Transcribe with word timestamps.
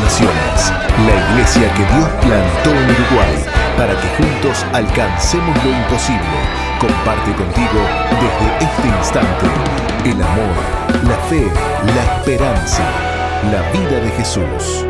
Naciones, 0.00 0.72
la 1.06 1.30
iglesia 1.30 1.72
que 1.74 1.84
Dios 1.94 2.08
plantó 2.20 2.70
en 2.70 2.90
Uruguay 2.90 3.44
para 3.76 3.98
que 4.00 4.08
juntos 4.16 4.64
alcancemos 4.72 5.56
lo 5.64 5.70
imposible. 5.70 6.38
Comparte 6.78 7.32
contigo 7.32 7.80
desde 8.10 8.66
este 8.66 8.88
instante 8.88 9.46
el 10.04 10.22
amor, 10.22 10.54
la 11.04 11.16
fe, 11.28 11.50
la 11.94 12.16
esperanza, 12.16 12.82
la 13.50 13.62
vida 13.72 14.00
de 14.00 14.10
Jesús. 14.10 14.86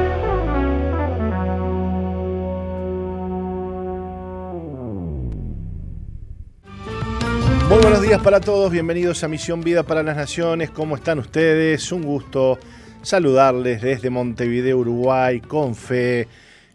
Muy 7.68 7.78
buenos 7.78 8.02
días 8.02 8.20
para 8.22 8.40
todos, 8.40 8.70
bienvenidos 8.70 9.22
a 9.24 9.28
Misión 9.28 9.60
Vida 9.60 9.82
para 9.82 10.02
las 10.02 10.16
Naciones, 10.16 10.70
¿cómo 10.70 10.96
están 10.96 11.18
ustedes? 11.18 11.90
Un 11.92 12.02
gusto 12.02 12.58
saludarles 13.06 13.82
desde 13.82 14.10
Montevideo, 14.10 14.78
Uruguay, 14.78 15.40
con 15.40 15.76
fe, 15.76 16.26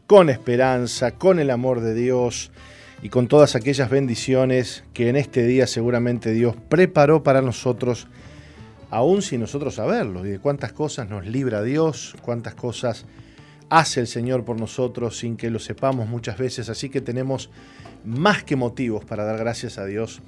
con 0.08 0.30
esperanza, 0.30 1.12
con 1.12 1.40
el 1.40 1.50
amor 1.50 1.82
de 1.82 1.94
Dios 1.94 2.52
y 3.04 3.10
con 3.10 3.28
todas 3.28 3.56
aquellas 3.56 3.90
bendiciones 3.90 4.86
que 4.94 5.10
en 5.10 5.18
este 5.18 5.46
día 5.46 5.68
seguramente 5.68 6.32
Dios 6.32 6.56
preparó 6.70 7.22
para 7.22 7.42
nosotros, 7.42 8.08
aún 8.90 9.22
sin 9.22 9.42
nosotros 9.42 9.76
saberlo, 9.76 10.26
y 10.26 10.30
de 10.30 10.40
cuántas 10.40 10.72
cosas 10.72 11.10
nos 11.10 11.26
libra 11.26 11.64
Dios, 11.64 12.16
cuántas 12.22 12.56
cosas 12.56 13.06
hace 13.70 14.00
el 14.00 14.08
Señor 14.08 14.46
por 14.46 14.58
nosotros 14.58 15.18
sin 15.18 15.36
que 15.36 15.50
lo 15.50 15.60
sepamos 15.60 16.08
muchas 16.08 16.38
veces, 16.38 16.70
así 16.70 16.90
que 16.90 17.02
tenemos 17.02 17.50
más 18.06 18.46
que 18.46 18.56
motivos 18.56 19.04
para 19.04 19.26
dar 19.26 19.38
gracias 19.38 19.78
a 19.78 19.86
Dios 19.86 20.22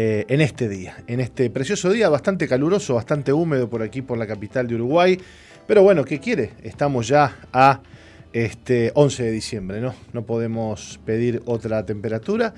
eh, 0.00 0.26
en 0.28 0.40
este 0.40 0.68
día, 0.68 1.02
en 1.08 1.18
este 1.18 1.50
precioso 1.50 1.90
día, 1.90 2.08
bastante 2.08 2.46
caluroso, 2.46 2.94
bastante 2.94 3.32
húmedo 3.32 3.68
por 3.68 3.82
aquí, 3.82 4.00
por 4.00 4.16
la 4.16 4.28
capital 4.28 4.68
de 4.68 4.76
Uruguay. 4.76 5.18
Pero 5.66 5.82
bueno, 5.82 6.04
¿qué 6.04 6.20
quiere? 6.20 6.52
Estamos 6.62 7.08
ya 7.08 7.36
a 7.52 7.82
este 8.32 8.92
11 8.94 9.24
de 9.24 9.30
diciembre, 9.32 9.80
¿no? 9.80 9.96
No 10.12 10.24
podemos 10.24 11.00
pedir 11.04 11.42
otra 11.46 11.84
temperatura. 11.84 12.54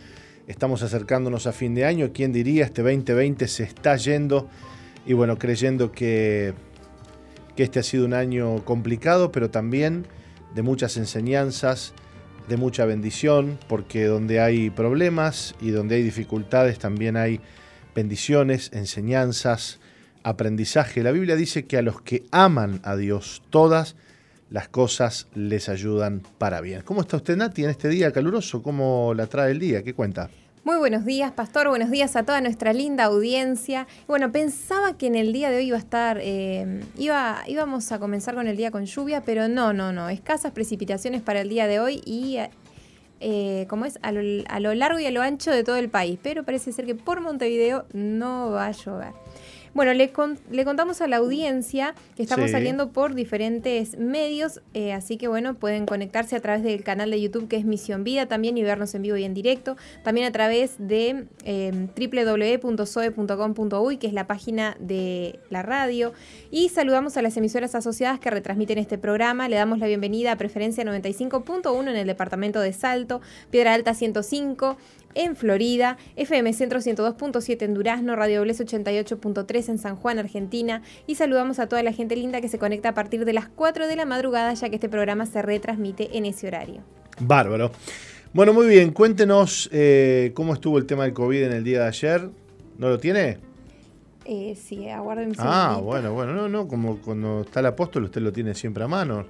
Estamos 0.48 0.82
acercándonos 0.82 1.46
a 1.46 1.52
fin 1.52 1.74
de 1.74 1.86
año. 1.86 2.10
¿Quién 2.12 2.30
diría? 2.30 2.66
Este 2.66 2.82
2020 2.82 3.48
se 3.48 3.62
está 3.62 3.96
yendo. 3.96 4.50
Y 5.06 5.14
bueno, 5.14 5.38
creyendo 5.38 5.92
que, 5.92 6.52
que 7.56 7.62
este 7.62 7.78
ha 7.78 7.82
sido 7.82 8.04
un 8.04 8.12
año 8.12 8.62
complicado, 8.66 9.32
pero 9.32 9.48
también 9.48 10.06
de 10.54 10.60
muchas 10.60 10.98
enseñanzas, 10.98 11.94
de 12.50 12.56
mucha 12.56 12.84
bendición, 12.84 13.60
porque 13.68 14.06
donde 14.06 14.40
hay 14.40 14.70
problemas 14.70 15.54
y 15.60 15.70
donde 15.70 15.94
hay 15.94 16.02
dificultades 16.02 16.80
también 16.80 17.16
hay 17.16 17.40
bendiciones, 17.94 18.70
enseñanzas, 18.74 19.78
aprendizaje. 20.24 21.04
La 21.04 21.12
Biblia 21.12 21.36
dice 21.36 21.66
que 21.66 21.78
a 21.78 21.82
los 21.82 22.02
que 22.02 22.24
aman 22.32 22.80
a 22.82 22.96
Dios 22.96 23.40
todas 23.50 23.94
las 24.50 24.68
cosas 24.68 25.28
les 25.32 25.68
ayudan 25.68 26.22
para 26.38 26.60
bien. 26.60 26.82
¿Cómo 26.82 27.02
está 27.02 27.18
usted, 27.18 27.36
Nati, 27.36 27.62
en 27.62 27.70
este 27.70 27.88
día 27.88 28.10
caluroso? 28.10 28.64
¿Cómo 28.64 29.14
la 29.14 29.28
trae 29.28 29.52
el 29.52 29.60
día? 29.60 29.84
¿Qué 29.84 29.94
cuenta? 29.94 30.28
Muy 30.62 30.76
buenos 30.76 31.06
días, 31.06 31.32
Pastor. 31.32 31.70
Buenos 31.70 31.90
días 31.90 32.16
a 32.16 32.22
toda 32.22 32.42
nuestra 32.42 32.74
linda 32.74 33.04
audiencia. 33.04 33.86
Bueno, 34.06 34.30
pensaba 34.30 34.98
que 34.98 35.06
en 35.06 35.14
el 35.14 35.32
día 35.32 35.48
de 35.48 35.56
hoy 35.56 35.68
iba 35.68 35.78
a 35.78 35.80
estar, 35.80 36.18
eh, 36.20 36.82
iba, 36.98 37.42
íbamos 37.46 37.90
a 37.92 37.98
comenzar 37.98 38.34
con 38.34 38.46
el 38.46 38.58
día 38.58 38.70
con 38.70 38.84
lluvia, 38.84 39.22
pero 39.22 39.48
no, 39.48 39.72
no, 39.72 39.90
no. 39.90 40.10
Escasas 40.10 40.52
precipitaciones 40.52 41.22
para 41.22 41.40
el 41.40 41.48
día 41.48 41.66
de 41.66 41.80
hoy 41.80 42.02
y, 42.04 42.40
eh, 43.20 43.66
como 43.70 43.86
es, 43.86 43.98
a 44.02 44.12
lo, 44.12 44.20
a 44.48 44.60
lo 44.60 44.74
largo 44.74 44.98
y 44.98 45.06
a 45.06 45.10
lo 45.10 45.22
ancho 45.22 45.50
de 45.50 45.64
todo 45.64 45.76
el 45.76 45.88
país. 45.88 46.18
Pero 46.22 46.44
parece 46.44 46.72
ser 46.72 46.84
que 46.84 46.94
por 46.94 47.22
Montevideo 47.22 47.86
no 47.94 48.50
va 48.50 48.66
a 48.66 48.72
llover. 48.72 49.14
Bueno, 49.72 49.94
le, 49.94 50.12
le 50.50 50.64
contamos 50.64 51.00
a 51.00 51.06
la 51.06 51.18
audiencia 51.18 51.94
que 52.16 52.24
estamos 52.24 52.50
saliendo 52.50 52.90
por 52.90 53.14
diferentes 53.14 53.96
medios, 53.96 54.60
eh, 54.74 54.92
así 54.92 55.16
que 55.16 55.28
bueno, 55.28 55.54
pueden 55.54 55.86
conectarse 55.86 56.34
a 56.34 56.40
través 56.40 56.64
del 56.64 56.82
canal 56.82 57.10
de 57.10 57.20
YouTube 57.20 57.46
que 57.46 57.56
es 57.56 57.64
Misión 57.64 58.02
Vida 58.02 58.26
también 58.26 58.58
y 58.58 58.64
vernos 58.64 58.94
en 58.94 59.02
vivo 59.02 59.16
y 59.16 59.22
en 59.24 59.32
directo. 59.32 59.76
También 60.02 60.26
a 60.26 60.32
través 60.32 60.74
de 60.78 61.26
eh, 61.44 61.88
www.soe.com.uy, 62.62 63.96
que 63.98 64.06
es 64.08 64.12
la 64.12 64.26
página 64.26 64.76
de 64.80 65.38
la 65.50 65.62
radio. 65.62 66.12
Y 66.50 66.70
saludamos 66.70 67.16
a 67.16 67.22
las 67.22 67.36
emisoras 67.36 67.76
asociadas 67.76 68.18
que 68.18 68.30
retransmiten 68.30 68.78
este 68.78 68.98
programa. 68.98 69.48
Le 69.48 69.54
damos 69.56 69.78
la 69.78 69.86
bienvenida 69.86 70.32
a 70.32 70.36
Preferencia 70.36 70.82
95.1 70.84 71.88
en 71.88 71.96
el 71.96 72.06
departamento 72.08 72.60
de 72.60 72.72
Salto, 72.72 73.20
Piedra 73.50 73.74
Alta 73.74 73.94
105 73.94 74.76
en 75.14 75.36
Florida, 75.36 75.96
FM 76.16 76.52
Centro 76.52 76.80
102.7 76.80 77.62
en 77.62 77.74
Durazno, 77.74 78.16
Radio 78.16 78.42
Bles 78.42 78.60
88.3 78.60 79.68
en 79.68 79.78
San 79.78 79.96
Juan, 79.96 80.18
Argentina. 80.18 80.82
Y 81.06 81.16
saludamos 81.16 81.58
a 81.58 81.68
toda 81.68 81.82
la 81.82 81.92
gente 81.92 82.16
linda 82.16 82.40
que 82.40 82.48
se 82.48 82.58
conecta 82.58 82.90
a 82.90 82.94
partir 82.94 83.24
de 83.24 83.32
las 83.32 83.48
4 83.48 83.86
de 83.86 83.96
la 83.96 84.06
madrugada, 84.06 84.54
ya 84.54 84.68
que 84.68 84.76
este 84.76 84.88
programa 84.88 85.26
se 85.26 85.42
retransmite 85.42 86.16
en 86.16 86.26
ese 86.26 86.46
horario. 86.46 86.82
Bárbaro. 87.20 87.70
Bueno, 88.32 88.52
muy 88.52 88.68
bien, 88.68 88.92
cuéntenos 88.92 89.68
eh, 89.72 90.30
cómo 90.34 90.54
estuvo 90.54 90.78
el 90.78 90.86
tema 90.86 91.04
del 91.04 91.12
COVID 91.12 91.42
en 91.42 91.52
el 91.52 91.64
día 91.64 91.80
de 91.80 91.88
ayer. 91.88 92.30
¿No 92.78 92.88
lo 92.88 92.98
tiene? 92.98 93.38
Eh, 94.24 94.54
sí, 94.54 94.88
aguarden. 94.88 95.32
Ah, 95.38 95.80
bueno, 95.82 96.12
bueno, 96.12 96.32
no, 96.32 96.48
no, 96.48 96.68
como 96.68 96.98
cuando 96.98 97.40
está 97.40 97.60
el 97.60 97.66
apóstol 97.66 98.04
usted 98.04 98.20
lo 98.20 98.32
tiene 98.32 98.54
siempre 98.54 98.84
a 98.84 98.88
mano. 98.88 99.26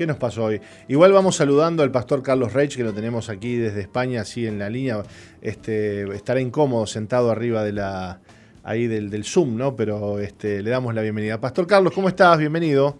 ¿Qué 0.00 0.06
nos 0.06 0.16
pasó 0.16 0.44
hoy? 0.44 0.62
Igual 0.88 1.12
vamos 1.12 1.36
saludando 1.36 1.82
al 1.82 1.90
pastor 1.90 2.22
Carlos 2.22 2.54
Reich, 2.54 2.74
que 2.74 2.82
lo 2.82 2.94
tenemos 2.94 3.28
aquí 3.28 3.56
desde 3.56 3.82
España, 3.82 4.22
así 4.22 4.46
en 4.46 4.58
la 4.58 4.70
línea. 4.70 5.02
Este, 5.42 6.04
estará 6.16 6.40
incómodo 6.40 6.86
sentado 6.86 7.30
arriba 7.30 7.62
de 7.62 7.74
la, 7.74 8.18
ahí 8.62 8.86
del, 8.86 9.24
Zoom, 9.24 9.58
¿no? 9.58 9.76
Pero 9.76 10.18
este, 10.18 10.62
le 10.62 10.70
damos 10.70 10.94
la 10.94 11.02
bienvenida. 11.02 11.38
Pastor 11.38 11.66
Carlos, 11.66 11.92
¿cómo 11.92 12.08
estás? 12.08 12.38
Bienvenido. 12.38 12.96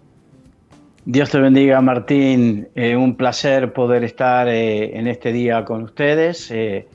Dios 1.03 1.31
te 1.31 1.39
bendiga, 1.39 1.81
Martín. 1.81 2.67
Eh, 2.75 2.95
un 2.95 3.15
placer 3.15 3.73
poder 3.73 4.03
estar 4.03 4.47
eh, 4.47 4.95
en 4.95 5.07
este 5.07 5.31
día 5.31 5.65
con 5.65 5.81
ustedes. 5.81 6.51
Eh, 6.51 6.87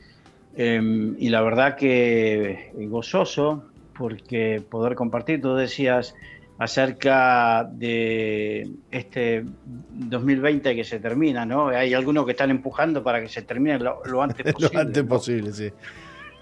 em, 0.56 1.16
y 1.18 1.30
la 1.30 1.42
verdad 1.42 1.74
que 1.74 2.70
gozoso 2.88 3.64
porque 3.98 4.62
poder 4.70 4.94
compartir, 4.94 5.40
tú 5.40 5.56
decías, 5.56 6.14
acerca 6.58 7.64
de 7.64 8.70
este 8.90 9.44
2020 9.90 10.74
que 10.74 10.84
se 10.84 10.98
termina, 11.00 11.44
¿no? 11.44 11.68
Hay 11.68 11.92
algunos 11.92 12.24
que 12.24 12.32
están 12.32 12.50
empujando 12.50 13.02
para 13.02 13.20
que 13.20 13.28
se 13.28 13.42
termine 13.42 13.78
lo, 13.78 14.22
antes 14.22 14.52
posible. 14.52 14.74
lo 14.74 14.80
antes 14.80 15.04
posible, 15.04 15.52
sí. 15.52 15.70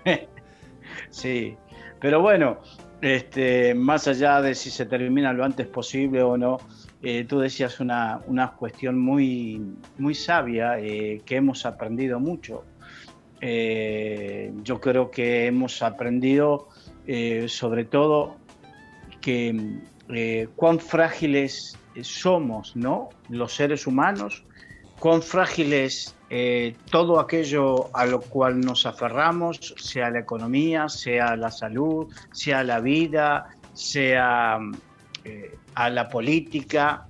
sí, 1.10 1.56
pero 2.00 2.20
bueno, 2.20 2.58
este, 3.00 3.74
más 3.74 4.06
allá 4.06 4.40
de 4.40 4.54
si 4.54 4.70
se 4.70 4.86
termina 4.86 5.32
lo 5.32 5.44
antes 5.44 5.66
posible 5.66 6.22
o 6.22 6.36
no, 6.36 6.58
eh, 7.02 7.24
tú 7.28 7.40
decías 7.40 7.80
una, 7.80 8.20
una, 8.26 8.52
cuestión 8.52 8.98
muy, 8.98 9.60
muy 9.98 10.14
sabia 10.14 10.78
eh, 10.78 11.20
que 11.26 11.36
hemos 11.36 11.66
aprendido 11.66 12.20
mucho. 12.20 12.64
Eh, 13.40 14.52
yo 14.62 14.80
creo 14.80 15.10
que 15.10 15.46
hemos 15.46 15.82
aprendido 15.82 16.68
sobre 17.46 17.84
todo 17.84 18.36
que 19.20 19.82
eh, 20.08 20.48
cuán 20.56 20.78
frágiles 20.80 21.78
somos, 22.02 22.74
¿no? 22.76 23.08
Los 23.28 23.54
seres 23.54 23.86
humanos, 23.86 24.44
cuán 24.98 25.22
frágiles 25.22 26.14
eh, 26.30 26.74
todo 26.90 27.20
aquello 27.20 27.90
a 27.96 28.06
lo 28.06 28.20
cual 28.20 28.60
nos 28.60 28.86
aferramos, 28.86 29.74
sea 29.76 30.10
la 30.10 30.20
economía, 30.20 30.88
sea 30.88 31.36
la 31.36 31.50
salud, 31.50 32.12
sea 32.32 32.64
la 32.64 32.80
vida, 32.80 33.50
sea 33.72 34.58
eh, 35.24 35.56
a 35.74 35.90
la 35.90 36.08
política, 36.08 37.06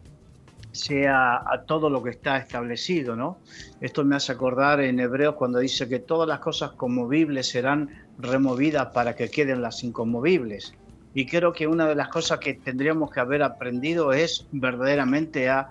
sea 0.72 1.36
a 1.36 1.62
todo 1.66 1.88
lo 1.88 2.02
que 2.02 2.10
está 2.10 2.36
establecido, 2.36 3.14
¿no? 3.16 3.38
Esto 3.80 4.04
me 4.04 4.16
hace 4.16 4.32
acordar 4.32 4.80
en 4.80 4.98
Hebreos 4.98 5.36
cuando 5.36 5.58
dice 5.60 5.88
que 5.88 6.00
todas 6.00 6.28
las 6.28 6.40
cosas 6.40 6.72
conmovibles 6.72 7.48
serán 7.48 8.06
removidas 8.18 8.88
para 8.92 9.14
que 9.14 9.30
queden 9.30 9.62
las 9.62 9.84
inconmovibles. 9.84 10.74
Y 11.14 11.26
creo 11.26 11.52
que 11.52 11.68
una 11.68 11.86
de 11.86 11.94
las 11.94 12.08
cosas 12.08 12.40
que 12.40 12.54
tendríamos 12.54 13.10
que 13.10 13.20
haber 13.20 13.42
aprendido 13.44 14.12
es 14.12 14.46
verdaderamente 14.50 15.48
a, 15.48 15.70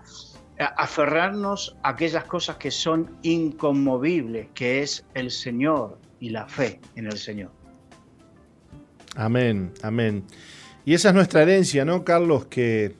aferrarnos 0.58 1.76
a 1.84 1.90
aquellas 1.90 2.24
cosas 2.24 2.56
que 2.56 2.72
son 2.72 3.18
inconmovibles, 3.24 4.48
que 4.54 4.82
es 4.82 5.06
el 5.14 5.32
Señor 5.32 5.98
y 6.22 6.30
la 6.30 6.48
fe 6.48 6.80
en 6.96 7.08
el 7.08 7.18
Señor. 7.18 7.52
Amén, 9.16 9.74
amén. 9.82 10.24
Y 10.86 10.94
esa 10.94 11.10
es 11.10 11.16
nuestra 11.16 11.42
herencia, 11.42 11.84
¿no, 11.84 12.06
Carlos? 12.06 12.46
Que 12.46 12.96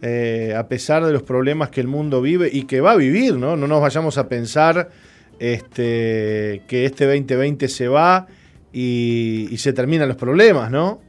eh, 0.00 0.54
a 0.56 0.66
pesar 0.66 1.04
de 1.04 1.12
los 1.12 1.22
problemas 1.22 1.68
que 1.68 1.80
el 1.80 1.88
mundo 1.88 2.22
vive 2.22 2.48
y 2.50 2.64
que 2.64 2.80
va 2.80 2.92
a 2.92 2.96
vivir, 2.96 3.36
¿no? 3.36 3.56
No 3.56 3.66
nos 3.66 3.82
vayamos 3.82 4.16
a 4.16 4.28
pensar 4.28 4.90
este, 5.38 6.62
que 6.68 6.86
este 6.86 7.04
2020 7.04 7.68
se 7.68 7.88
va 7.88 8.26
y, 8.72 9.48
y 9.50 9.58
se 9.58 9.72
terminan 9.74 10.08
los 10.08 10.16
problemas, 10.16 10.70
¿no? 10.70 11.00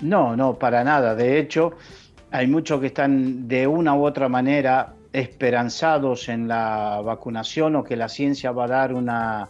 No, 0.00 0.36
no, 0.36 0.54
para 0.54 0.84
nada. 0.84 1.14
De 1.14 1.38
hecho, 1.38 1.72
hay 2.30 2.46
muchos 2.46 2.80
que 2.80 2.86
están 2.88 3.48
de 3.48 3.66
una 3.66 3.94
u 3.94 4.04
otra 4.04 4.28
manera 4.28 4.94
esperanzados 5.12 6.28
en 6.28 6.46
la 6.46 7.00
vacunación 7.04 7.76
o 7.76 7.84
que 7.84 7.96
la 7.96 8.08
ciencia 8.08 8.52
va 8.52 8.64
a 8.64 8.68
dar 8.68 8.94
una, 8.94 9.48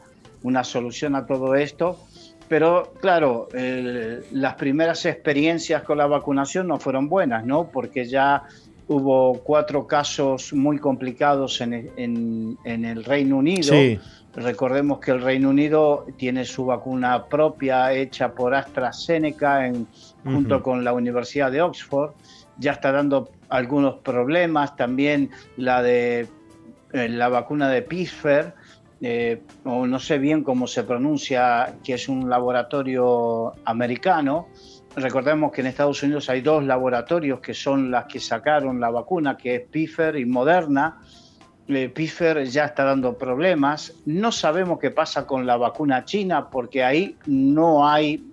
solución 0.65 1.15
a 1.15 1.27
todo 1.27 1.55
esto. 1.55 1.99
Pero 2.49 2.95
claro, 3.01 3.49
las 4.33 4.55
primeras 4.55 5.07
experiencias 5.07 5.83
con 5.83 5.99
la 5.99 6.07
vacunación 6.07 6.67
no 6.67 6.79
fueron 6.81 7.09
buenas, 7.09 7.45
¿no? 7.45 7.71
Porque 7.71 8.07
ya 8.07 8.43
hubo 8.89 9.35
cuatro 9.45 9.87
casos 9.87 10.53
muy 10.53 10.79
complicados 10.79 11.61
en, 11.61 12.59
el 12.65 13.05
Reino 13.05 13.37
Unido. 13.37 13.73
Recordemos 14.35 15.01
que 15.01 15.11
el 15.13 15.23
Reino 15.23 15.51
Unido 15.51 16.07
tiene 16.17 16.45
su 16.45 16.65
vacuna 16.65 17.27
propia 17.27 17.93
hecha 17.93 18.33
por 18.33 18.55
AstraZeneca 18.55 19.67
en, 19.67 19.87
junto 20.25 20.63
con 20.63 20.85
la 20.85 20.93
Universidad 20.93 21.51
de 21.51 21.63
Oxford. 21.63 22.13
Ya 22.59 22.73
está 22.73 22.93
dando 22.93 23.31
algunos 23.49 23.97
problemas. 23.97 24.77
También 24.77 25.31
la 25.57 25.83
de 25.83 26.29
eh, 26.93 27.09
la 27.09 27.29
vacuna 27.29 27.69
de 27.69 27.83
Pfizer, 27.83 28.55
eh, 29.01 29.43
o 29.65 29.87
no 29.87 29.99
sé 29.99 30.19
bien 30.19 30.43
cómo 30.43 30.67
se 30.67 30.83
pronuncia, 30.83 31.75
que 31.85 31.95
es 31.95 32.09
un 32.09 32.29
laboratorio 32.29 33.53
americano. 33.65 34.49
Recordemos 34.97 35.53
que 35.53 35.61
en 35.61 35.69
Estados 35.69 36.03
Unidos 36.03 36.29
hay 36.29 36.41
dos 36.41 36.65
laboratorios 36.65 37.41
que 37.41 37.55
son 37.55 37.91
las 37.91 38.07
que 38.07 38.19
sacaron 38.19 38.81
la 38.81 38.91
vacuna, 38.91 39.37
que 39.37 39.55
es 39.55 39.63
Pfizer 39.63 40.17
y 40.17 40.25
Moderna. 40.25 40.99
Eh, 41.69 41.89
Pfizer 41.89 42.45
ya 42.47 42.65
está 42.65 42.85
dando 42.85 43.17
problemas. 43.17 43.95
No 44.05 44.33
sabemos 44.33 44.81
qué 44.81 44.91
pasa 44.91 45.27
con 45.27 45.47
la 45.47 45.57
vacuna 45.57 46.05
china 46.05 46.51
porque 46.51 46.83
ahí 46.83 47.17
no 47.27 47.89
hay, 47.89 48.30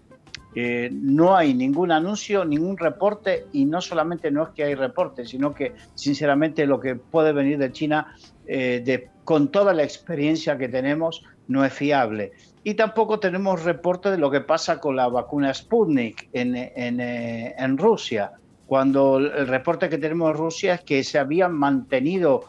eh, 0.56 0.90
no 0.92 1.36
hay 1.36 1.54
ningún 1.54 1.92
anuncio, 1.92 2.46
ningún 2.46 2.78
reporte 2.78 3.46
y 3.54 3.66
no 3.66 3.82
solamente 3.82 4.32
no 4.32 4.44
es 4.44 4.50
que 4.50 4.64
hay 4.64 4.76
reporte, 4.76 5.26
sino 5.26 5.54
que 5.54 5.74
sinceramente 5.96 6.66
lo 6.66 6.80
que 6.80 6.96
puede 6.96 7.34
venir 7.34 7.58
de 7.58 7.72
China 7.72 8.16
de 8.46 9.10
con 9.28 9.50
toda 9.50 9.74
la 9.74 9.84
experiencia 9.84 10.58
que 10.58 10.70
tenemos, 10.70 11.22
no 11.50 11.66
es 11.66 11.74
fiable. 11.74 12.32
Y 12.64 12.76
tampoco 12.76 13.20
tenemos 13.20 13.64
reporte 13.64 14.10
de 14.10 14.18
lo 14.18 14.32
que 14.32 14.40
pasa 14.40 14.80
con 14.80 14.96
la 14.96 15.10
vacuna 15.10 15.54
Sputnik 15.54 16.30
en, 16.32 16.56
eh, 16.56 17.56
Rusia, 17.76 18.32
cuando 18.66 19.18
el 19.18 19.46
reporte 19.48 19.90
que 19.90 19.98
tenemos 19.98 20.32
en 20.32 20.38
Rusia 20.38 20.74
es 20.76 20.82
que 20.82 21.04
se 21.04 21.20
habían 21.20 21.54
mantenido 21.54 22.46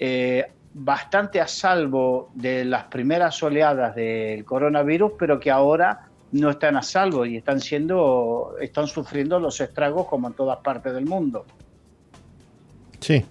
eh, 0.00 0.46
bastante 0.74 1.40
a 1.40 1.46
salvo 1.46 2.30
de 2.34 2.64
las 2.64 2.86
primeras 2.86 3.40
oleadas 3.44 3.94
del 3.94 4.44
coronavirus, 4.44 5.12
pero 5.16 5.38
que 5.38 5.52
ahora 5.52 6.08
no 6.32 6.50
están 6.50 6.76
a 6.76 6.82
salvo 6.82 7.24
y 7.24 7.36
están 7.36 7.60
siendo, 7.60 8.56
están 8.60 8.86
sufriendo 8.86 9.38
los 9.38 9.60
estragos 9.60 10.06
como 10.06 10.28
en 10.28 10.34
todas 10.34 10.58
partes 10.58 10.92
del 10.92 11.06
mundo. 11.06 11.44
Sí, 13.00 13.24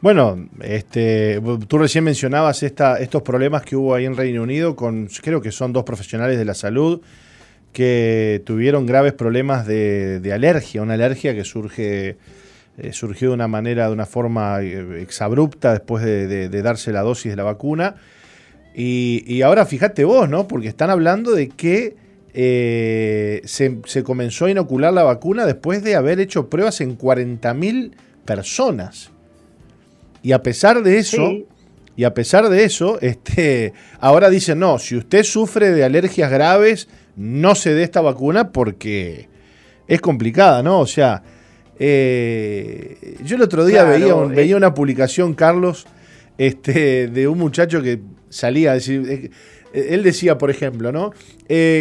bueno, 0.00 0.48
este, 0.60 1.40
tú 1.66 1.76
recién 1.76 2.04
mencionabas 2.04 2.62
esta, 2.62 2.98
estos 2.98 3.22
problemas 3.22 3.62
que 3.62 3.74
hubo 3.74 3.94
ahí 3.94 4.04
en 4.04 4.16
Reino 4.16 4.42
Unido 4.42 4.76
con, 4.76 5.08
creo 5.22 5.40
que 5.40 5.50
son 5.50 5.72
dos 5.72 5.82
profesionales 5.82 6.38
de 6.38 6.44
la 6.44 6.54
salud 6.54 7.00
que 7.72 8.40
tuvieron 8.46 8.86
graves 8.86 9.12
problemas 9.12 9.66
de, 9.66 10.30
alergia, 10.32 10.82
una 10.82 10.94
alergia 10.94 11.34
que 11.34 11.44
surge, 11.44 12.16
eh, 12.78 12.92
surgió 12.92 13.30
de 13.30 13.34
una 13.34 13.48
manera, 13.48 13.88
de 13.88 13.92
una 13.92 14.06
forma 14.06 14.62
eh, 14.62 15.02
exabrupta 15.02 15.72
después 15.72 16.04
de, 16.04 16.48
darse 16.62 16.92
la 16.92 17.02
dosis 17.02 17.32
de 17.32 17.36
la 17.36 17.42
vacuna. 17.42 17.96
Y, 18.80 19.42
ahora 19.42 19.66
fíjate 19.66 20.04
vos, 20.04 20.28
¿no? 20.28 20.46
Porque 20.46 20.68
están 20.68 20.88
hablando 20.88 21.32
de 21.32 21.48
que 21.48 21.96
eh, 22.32 23.42
se, 23.44 23.80
se, 23.86 24.04
comenzó 24.04 24.44
a 24.44 24.52
inocular 24.52 24.92
la 24.92 25.02
vacuna 25.02 25.46
después 25.46 25.82
de 25.82 25.96
haber 25.96 26.20
hecho 26.20 26.48
pruebas 26.48 26.80
en 26.80 26.96
40.000 26.96 27.90
personas. 28.24 29.10
Y 30.22 30.30
a 30.30 30.44
pesar 30.44 30.84
de 30.84 30.98
eso, 30.98 31.28
y 31.96 32.04
a 32.04 32.14
pesar 32.14 32.48
de 32.48 32.62
eso, 32.62 33.00
este, 33.00 33.72
ahora 33.98 34.30
dicen, 34.30 34.60
no, 34.60 34.78
si 34.78 34.94
usted 34.94 35.24
sufre 35.24 35.72
de 35.72 35.82
alergias 35.82 36.30
graves, 36.30 36.86
no 37.16 37.56
se 37.56 37.74
dé 37.74 37.82
esta 37.82 38.00
vacuna 38.00 38.52
porque 38.52 39.28
es 39.88 40.00
complicada, 40.00 40.62
¿no? 40.62 40.78
O 40.78 40.86
sea, 40.86 41.24
eh, 41.80 43.16
yo 43.24 43.34
el 43.34 43.42
otro 43.42 43.66
día 43.66 43.82
veía, 43.82 44.12
eh. 44.12 44.28
veía 44.28 44.56
una 44.56 44.72
publicación, 44.72 45.34
Carlos, 45.34 45.88
este, 46.36 47.08
de 47.08 47.26
un 47.26 47.38
muchacho 47.38 47.82
que 47.82 48.00
salía 48.30 48.72
a 48.72 48.74
decir, 48.74 49.30
eh, 49.72 49.88
él 49.90 50.02
decía, 50.02 50.38
por 50.38 50.50
ejemplo, 50.50 50.92
¿no? 50.92 51.12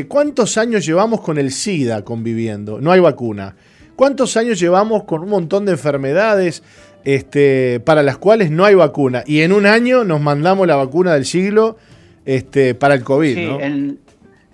¿Cuántos 0.08 0.58
años 0.58 0.86
llevamos 0.86 1.22
con 1.22 1.38
el 1.38 1.52
SIDA 1.52 2.04
conviviendo? 2.04 2.82
No 2.82 2.92
hay 2.92 3.00
vacuna. 3.00 3.56
¿Cuántos 3.96 4.38
años 4.38 4.60
llevamos 4.60 5.06
con 5.06 5.22
un 5.24 5.30
montón 5.30 5.66
de 5.66 5.72
enfermedades? 5.72 6.62
este, 7.08 7.80
para 7.80 8.04
las 8.04 8.18
cuales 8.18 8.52
no 8.52 8.66
hay 8.66 8.76
vacuna. 8.76 9.24
Y 9.26 9.40
en 9.40 9.54
un 9.54 9.66
año 9.66 10.04
nos 10.04 10.20
mandamos 10.20 10.68
la 10.68 10.76
vacuna 10.76 11.14
del 11.14 11.24
siglo 11.24 11.78
este, 12.26 12.76
para 12.76 12.96
el 12.96 13.04
COVID. 13.06 13.34
Sí, 13.34 13.98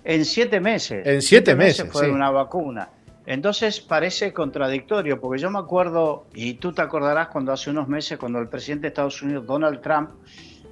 en, 0.04 0.24
siete 0.24 0.60
meses. 0.60 1.04
En 1.04 1.20
siete, 1.20 1.56
meses, 1.56 1.88
fue 1.90 2.08
una 2.08 2.30
vacuna. 2.30 2.90
Entonces 3.26 3.80
parece 3.80 4.32
contradictorio, 4.32 5.20
porque 5.20 5.42
yo 5.42 5.50
me 5.50 5.58
acuerdo, 5.58 6.26
y 6.32 6.54
tú 6.54 6.72
te 6.72 6.82
acordarás 6.82 7.26
cuando 7.26 7.50
hace 7.50 7.70
unos 7.70 7.88
meses, 7.88 8.18
cuando 8.18 8.38
el 8.38 8.48
presidente 8.48 8.82
de 8.82 8.88
Estados 8.88 9.20
Unidos, 9.20 9.46
Donald 9.46 9.80
Trump, 9.80 10.10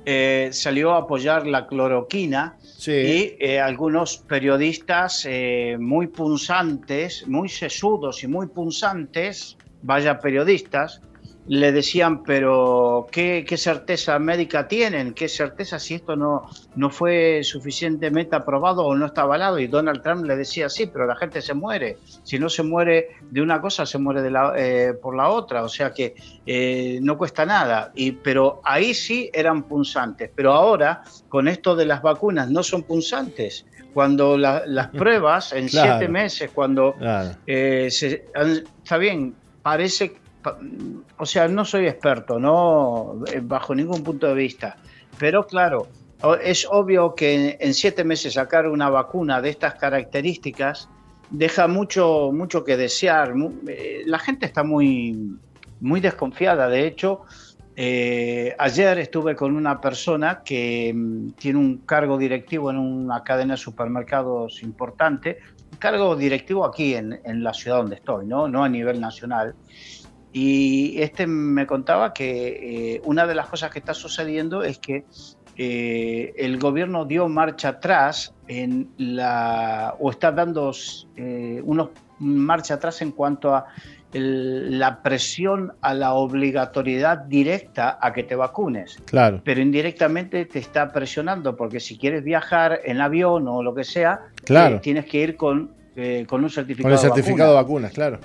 eh, 0.05 0.49
salió 0.53 0.93
a 0.93 0.99
apoyar 0.99 1.47
la 1.47 1.67
cloroquina 1.67 2.57
y 2.87 3.37
eh, 3.39 3.61
algunos 3.61 4.19
periodistas 4.19 5.27
eh, 5.29 5.77
muy 5.79 6.09
punzantes, 6.09 7.27
muy 7.29 7.49
sesudos 7.49 8.25
y 8.25 8.27
muy 8.27 8.49
punzantes, 8.49 9.57
vaya 9.83 10.19
periodistas, 10.19 11.01
le 11.49 11.73
decían, 11.73 12.23
pero 12.23 13.09
¿qué, 13.11 13.45
certeza 13.57 14.19
médica 14.19 14.69
tienen? 14.69 15.13
¿Qué 15.13 15.29
certeza 15.29 15.79
si 15.79 15.95
esto 15.95 16.15
no, 16.15 16.49
no 16.77 16.91
fue 16.91 17.41
suficientemente 17.43 18.37
aprobado 18.37 18.85
o 18.87 18.95
no 18.95 19.07
está 19.07 19.23
avalado? 19.23 19.59
Y 19.59 19.67
Donald 19.67 20.03
Trump 20.03 20.25
le 20.25 20.37
decía, 20.37 20.69
sí, 20.69 20.87
pero 20.87 21.07
la 21.07 21.17
gente 21.17 21.43
se 21.43 21.55
muere. 21.55 21.99
Si 22.23 22.39
no 22.39 22.49
se 22.49 22.63
muere 22.63 23.17
de 23.31 23.43
una 23.43 23.61
cosa, 23.61 23.87
se 23.87 23.99
muere 23.99 24.23
de 24.23 24.31
la, 24.31 24.53
eh, 24.57 24.95
por 24.95 25.17
la 25.17 25.29
otra. 25.31 25.65
O 25.65 25.69
sea 25.69 25.93
que 25.93 26.15
eh, 26.47 27.01
no 27.03 27.19
cuesta 27.19 27.45
nada. 27.45 27.91
Y, 27.95 28.13
pero 28.13 28.61
ahí 28.65 28.95
sí 28.95 29.29
eran 29.33 29.65
punzantes. 29.65 30.31
Pero 30.35 30.53
ahora, 30.53 31.03
con 31.29 31.49
esto 31.49 31.75
de 31.75 31.87
las 31.87 32.03
vacunas, 32.03 32.51
no 32.51 32.63
son 32.63 32.85
punzantes. 32.85 33.67
Cuando 33.93 34.39
las 34.39 34.89
pruebas 34.89 35.53
en 35.53 35.69
siete 35.69 36.09
meses, 36.09 36.51
cuando 36.55 36.95
eh, 37.47 37.89
se, 37.91 38.25
está 38.83 38.97
bien, 38.97 39.35
parece 39.63 40.15
o 41.17 41.27
sea, 41.27 41.49
no 41.49 41.65
soy 41.65 41.87
experto, 41.87 42.39
no 42.39 43.23
eh, 43.33 43.41
bajo 43.43 43.75
ningún 43.75 44.03
punto 44.03 44.27
de 44.27 44.35
vista, 44.35 44.77
pero 45.19 45.47
claro, 45.47 45.89
es 46.43 46.67
obvio 46.71 47.15
que 47.15 47.57
en 47.59 47.75
siete 47.75 48.05
meses 48.05 48.35
sacar 48.35 48.69
una 48.69 48.89
vacuna 48.89 49.41
de 49.41 49.51
estas 49.51 49.75
características 49.75 50.89
deja 51.33 51.67
mucho, 51.67 52.31
mucho 52.33 52.65
que 52.65 52.77
desear. 52.77 53.35
Eh, 53.67 54.03
la 54.07 54.19
gente 54.19 54.47
está 54.47 54.63
muy, 54.63 55.37
muy 55.81 56.01
desconfiada. 56.01 56.69
De 56.69 56.87
hecho, 56.87 57.23
eh, 57.75 58.55
ayer 58.59 58.99
estuve 58.99 59.35
con 59.35 59.57
una 59.57 59.81
persona 59.81 60.43
que 60.45 60.93
mm, 60.95 61.31
tiene 61.33 61.59
un 61.59 61.79
cargo 61.79 62.19
directivo 62.19 62.71
en 62.71 62.79
una 62.79 63.25
cadena 63.25 63.55
de 63.55 63.59
supermercados 63.59 64.63
importante, 64.63 65.39
un 65.73 65.79
cargo 65.79 66.15
directivo 66.15 66.65
aquí 66.65 66.95
en, 66.95 67.19
en 67.25 67.43
la 67.43 67.55
ciudad 67.55 67.79
donde 67.79 67.97
estoy, 67.97 68.27
¿no? 68.27 68.47
no 68.47 68.63
a 68.63 68.69
nivel 68.69 69.01
nacional. 69.01 69.55
Y 70.33 71.01
este 71.03 71.27
me 71.27 71.67
contaba 71.67 72.15
que 72.15 72.95
eh, 72.95 73.03
una 73.05 73.27
de 73.27 73.35
las 73.35 73.49
cosas 73.49 73.71
que 73.71 73.79
está 73.79 73.93
sucediendo 73.93 74.63
es 74.63 74.79
que 74.79 75.05
eh, 75.57 76.33
el 76.39 76.59
gobierno 76.59 77.05
dio 77.05 77.29
marcha 77.29 77.69
atrás 77.69 78.35
en 78.49 78.91
la, 78.97 79.95
o 80.01 80.11
está 80.11 80.33
dando 80.33 80.73
eh, 81.17 81.61
unos 81.65 81.91
marcha 82.19 82.75
atrás 82.75 83.03
en 83.03 83.11
cuanto 83.11 83.55
a 83.55 83.67
la 84.15 85.03
presión 85.03 85.73
a 85.81 85.95
la 85.95 86.15
obligatoriedad 86.15 87.19
directa 87.19 87.99
a 88.01 88.13
que 88.13 88.23
te 88.23 88.35
vacunes. 88.35 88.99
Claro. 89.07 89.41
Pero 89.45 89.61
indirectamente 89.61 90.45
te 90.45 90.59
está 90.59 90.93
presionando 90.93 91.57
porque 91.57 91.81
si 91.81 91.99
quieres 91.99 92.23
viajar 92.23 92.81
en 92.85 93.01
avión 93.01 93.49
o 93.49 93.63
lo 93.63 93.75
que 93.75 93.85
sea, 93.85 94.21
claro. 94.45 94.81
tienes 94.81 95.07
que 95.07 95.19
ir 95.19 95.37
con, 95.37 95.75
con 96.27 96.45
un 96.45 96.51
certificado. 96.51 96.83
Con 96.85 96.93
el 96.93 96.99
certificado 96.99 97.51
de 97.51 97.57
vacunas, 97.57 97.93
claro. 97.93 98.19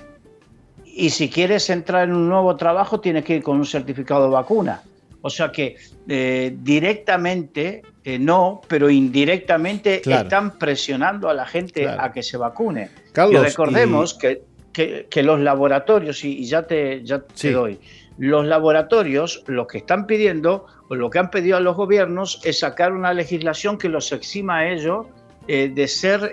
Y 0.98 1.10
si 1.10 1.30
quieres 1.30 1.70
entrar 1.70 2.08
en 2.08 2.14
un 2.14 2.28
nuevo 2.28 2.56
trabajo, 2.56 2.98
tienes 2.98 3.24
que 3.24 3.36
ir 3.36 3.42
con 3.44 3.56
un 3.56 3.64
certificado 3.64 4.24
de 4.24 4.30
vacuna. 4.30 4.82
O 5.22 5.30
sea 5.30 5.52
que 5.52 5.76
eh, 6.08 6.56
directamente 6.60 7.82
eh, 8.02 8.18
no, 8.18 8.60
pero 8.66 8.90
indirectamente 8.90 10.02
están 10.04 10.58
presionando 10.58 11.28
a 11.28 11.34
la 11.34 11.46
gente 11.46 11.86
a 11.86 12.10
que 12.10 12.24
se 12.24 12.36
vacune. 12.36 12.90
y 13.30 13.36
recordemos 13.36 14.14
Que, 14.14 15.06
que, 15.08 15.22
los 15.22 15.38
laboratorios, 15.38 16.24
y, 16.24 16.44
ya 16.44 16.62
te, 16.64 17.04
ya 17.04 17.20
te 17.20 17.52
doy, 17.52 17.78
los 18.16 18.46
laboratorios 18.46 19.44
lo 19.46 19.66
que 19.66 19.78
están 19.78 20.06
pidiendo 20.06 20.66
o 20.88 20.94
lo 20.96 21.10
que 21.10 21.18
han 21.20 21.30
pedido 21.30 21.56
a 21.56 21.60
los 21.60 21.76
gobiernos 21.76 22.40
es 22.44 22.60
sacar 22.60 22.92
una 22.92 23.12
legislación 23.12 23.78
que 23.78 23.88
los 23.88 24.12
exima 24.12 24.58
a 24.58 24.70
ellos 24.70 25.06
eh, 25.48 25.68
de 25.72 25.88
ser 25.88 26.32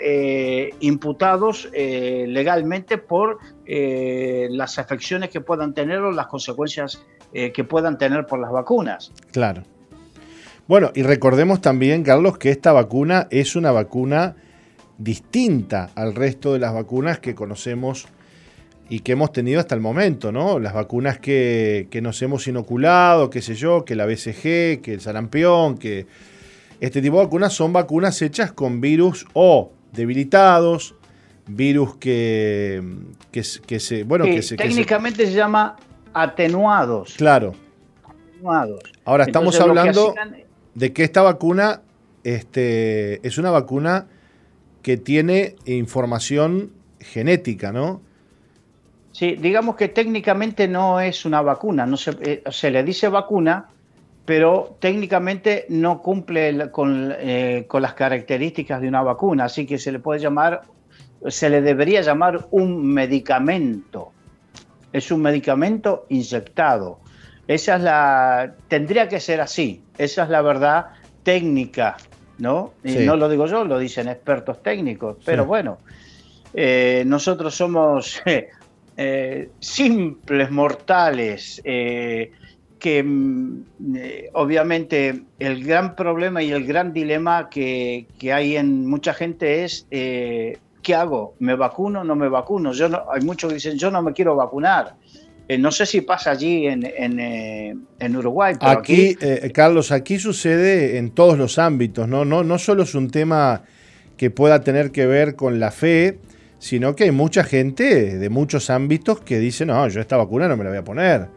imputados 0.80 1.70
legalmente 1.74 2.98
por 3.00 3.40
las 3.68 4.80
afecciones 4.80 5.30
que 5.30 5.42
puedan 5.42 5.74
tener 5.74 6.00
o 6.00 6.12
las 6.12 6.28
consecuencias 6.28 7.04
que 7.32 7.64
puedan 7.64 7.98
tener 7.98 8.26
por 8.26 8.40
las 8.40 8.52
vacunas. 8.52 9.12
Claro. 9.32 9.64
Bueno, 10.68 10.92
y 10.96 11.04
recordemos 11.04 11.62
también, 11.62 12.02
Carlos, 12.04 12.40
que 12.40 12.50
esta 12.50 12.74
vacuna 12.74 13.28
es 13.30 13.56
una 13.56 13.72
vacuna 13.72 14.36
distinta 14.98 15.92
al 15.94 16.16
resto 16.16 16.54
de 16.54 16.60
las 16.60 16.74
vacunas 16.74 17.20
que 17.20 17.36
conocemos 17.36 18.08
y 18.90 19.02
que 19.02 19.12
hemos 19.12 19.32
tenido 19.32 19.60
hasta 19.60 19.76
el 19.76 19.82
momento, 19.82 20.32
¿no? 20.32 20.60
Las 20.60 20.74
vacunas 20.74 21.20
que, 21.20 21.88
que, 21.92 22.02
nos 22.02 22.20
hemos 22.24 22.48
inoculado, 22.48 23.30
qué 23.30 23.44
sé 23.44 23.54
yo, 23.54 23.86
que 23.86 23.96
la 23.96 24.08
BCG, 24.08 24.82
que 24.82 24.94
el 24.94 25.02
sarampión, 25.02 25.78
que 25.78 26.08
este 26.80 27.00
tipo 27.00 27.20
de 27.20 27.26
vacunas 27.26 27.54
son 27.54 27.72
vacunas 27.72 28.20
hechas 28.24 28.52
con 28.52 28.82
virus 28.82 29.28
o 29.34 29.72
debilitados, 29.92 30.96
virus 31.48 31.96
que, 31.98 32.82
que, 33.32 33.44
se, 33.44 34.04
bueno, 34.04 34.26
que 34.26 34.42
se, 34.42 34.56
técnicamente 34.56 35.26
se, 35.26 35.34
llama 35.34 35.76
atenuados. 36.14 37.16
Claro. 37.18 37.54
Atenuados. 38.04 38.82
Ahora 39.04 39.26
estamos 39.26 39.60
hablando 39.60 40.16
de 40.74 40.94
que 40.94 41.04
esta 41.04 41.22
vacuna 41.22 41.82
este, 42.24 43.26
es 43.26 43.38
una 43.38 43.52
vacuna 43.52 44.08
que 44.82 44.98
tiene 44.98 45.56
información 45.66 46.72
genética, 47.00 47.72
¿no? 47.72 48.02
Sí, 49.12 49.38
digamos 49.40 49.76
que 49.78 49.88
técnicamente 49.88 50.68
no 50.68 51.00
es 51.00 51.24
una 51.24 51.42
vacuna, 51.42 51.86
no 51.86 51.96
se, 51.96 52.12
eh, 52.22 52.44
se 52.50 52.70
le 52.70 52.84
dice 52.84 53.08
vacuna, 53.08 53.70
pero 54.26 54.76
técnicamente 54.80 55.66
no 55.70 56.02
cumple 56.02 56.70
con, 56.72 57.14
eh, 57.18 57.66
con, 57.68 57.82
las 57.82 57.94
características 57.94 58.82
de 58.82 58.88
una 58.88 59.04
vacuna, 59.04 59.46
así 59.46 59.66
que 59.66 59.78
se 59.78 59.92
le 59.92 60.00
puede 60.00 60.20
llamar, 60.20 60.64
se 61.30 61.50
le 61.50 61.62
debería 61.62 62.02
llamar 62.02 62.48
un 62.52 62.86
medicamento. 62.86 64.12
Es 64.94 65.12
un 65.12 65.22
medicamento 65.22 66.06
inyectado. 66.10 67.00
Esa 67.48 67.76
es 67.76 67.82
la, 67.82 68.56
tendría 68.68 69.08
que 69.08 69.20
ser 69.20 69.42
así. 69.42 69.84
Esa 69.98 70.24
es 70.24 70.30
la 70.30 70.42
verdad 70.42 70.88
técnica, 71.24 71.98
¿no? 72.38 72.74
Y 72.84 72.96
no 72.98 73.16
lo 73.16 73.30
digo 73.30 73.46
yo, 73.46 73.66
lo 73.66 73.78
dicen 73.78 74.08
expertos 74.08 74.64
técnicos. 74.64 75.18
Pero 75.26 75.46
bueno, 75.46 75.78
eh, 76.54 77.04
nosotros 77.06 77.54
somos 77.54 78.22
Eh, 78.98 79.50
simples 79.60 80.50
mortales, 80.52 81.62
eh, 81.66 82.32
que 82.80 83.04
mm, 83.04 83.64
eh, 83.94 84.30
obviamente 84.32 85.24
el 85.38 85.66
gran 85.66 85.98
problema 85.98 86.42
y 86.42 86.52
el 86.52 86.66
gran 86.66 86.94
dilema 86.94 87.50
que, 87.50 88.08
hay 88.32 88.56
en 88.56 88.88
mucha 88.88 89.14
gente 89.14 89.66
es, 89.66 89.86
¿qué 90.86 90.94
hago? 90.94 91.34
¿Me 91.40 91.56
vacuno 91.56 92.02
o 92.02 92.04
no 92.04 92.16
me 92.16 92.30
vacuno? 92.30 92.72
Yo 92.72 92.88
no, 92.88 93.06
hay 93.12 93.22
muchos 93.22 93.50
que 93.50 93.56
dicen, 93.56 93.76
yo 93.76 93.90
no 93.90 94.04
me 94.04 94.14
quiero 94.14 94.36
vacunar. 94.36 94.96
no 95.58 95.72
sé 95.72 95.88
si 95.88 96.02
pasa 96.02 96.30
allí 96.32 96.68
en, 96.68 96.86
en, 96.86 98.16
Uruguay. 98.16 98.54
aquí, 98.62 99.18
Carlos, 99.52 99.92
aquí 99.92 100.20
sucede 100.20 101.00
en 101.00 101.10
todos 101.10 101.40
los 101.40 101.58
ámbitos, 101.58 102.08
¿no? 102.08 102.24
No, 102.24 102.44
no 102.44 102.60
solo 102.60 102.84
es 102.84 102.94
un 102.94 103.10
tema 103.10 103.64
que 104.16 104.30
pueda 104.30 104.62
tener 104.62 104.92
que 104.92 105.08
ver 105.08 105.36
con 105.36 105.60
la 105.60 105.72
fe, 105.72 106.20
sino 106.60 106.96
que 106.96 107.06
hay 107.06 107.12
mucha 107.12 107.44
gente 107.44 108.18
de 108.20 108.30
muchos 108.30 108.70
ámbitos 108.70 109.22
que 109.22 109.40
dice, 109.40 109.66
no, 109.66 109.88
yo 109.88 110.02
esta 110.02 110.18
vacuna 110.18 110.48
no 110.48 110.56
me 110.56 110.64
la 110.64 110.70
voy 110.70 110.80
a 110.80 110.84
poner. 110.84 111.28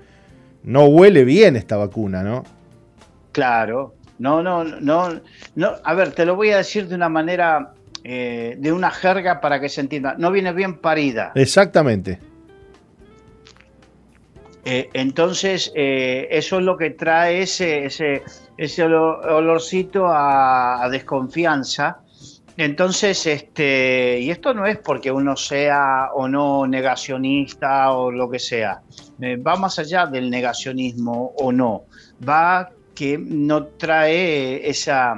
No 0.62 0.84
huele 0.84 1.24
bien 1.24 1.56
esta 1.56 1.78
vacuna, 1.78 2.22
¿no? 2.22 2.44
Claro, 3.32 3.94
no, 4.18 4.42
no, 4.42 4.62
no, 4.64 5.20
no. 5.54 5.72
A 5.84 5.94
ver, 5.94 6.12
te 6.12 6.26
lo 6.26 6.36
voy 6.36 6.50
a 6.50 6.58
decir 6.58 6.86
de 6.86 6.94
una 6.94 7.08
manera, 7.08 7.72
eh, 8.10 8.56
de 8.58 8.72
una 8.72 8.90
jerga 8.90 9.38
para 9.38 9.60
que 9.60 9.68
se 9.68 9.82
entienda. 9.82 10.14
No 10.16 10.32
viene 10.32 10.54
bien 10.54 10.78
parida. 10.78 11.30
Exactamente. 11.34 12.18
Eh, 14.64 14.88
entonces, 14.94 15.70
eh, 15.74 16.26
eso 16.30 16.58
es 16.58 16.64
lo 16.64 16.78
que 16.78 16.88
trae 16.88 17.42
ese, 17.42 17.84
ese, 17.84 18.22
ese 18.56 18.84
olorcito 18.84 20.06
a 20.08 20.88
desconfianza 20.90 21.98
entonces, 22.56 23.26
este, 23.26 24.18
y 24.20 24.30
esto 24.30 24.54
no 24.54 24.66
es 24.66 24.78
porque 24.78 25.12
uno 25.12 25.36
sea 25.36 26.08
o 26.14 26.26
no 26.26 26.66
negacionista 26.66 27.92
o 27.92 28.10
lo 28.10 28.28
que 28.28 28.40
sea, 28.40 28.80
va 29.46 29.54
más 29.54 29.78
allá 29.78 30.06
del 30.06 30.28
negacionismo 30.28 31.34
o 31.36 31.52
no, 31.52 31.84
va 32.28 32.70
que 32.96 33.16
no 33.16 33.66
trae 33.66 34.68
esa, 34.68 35.16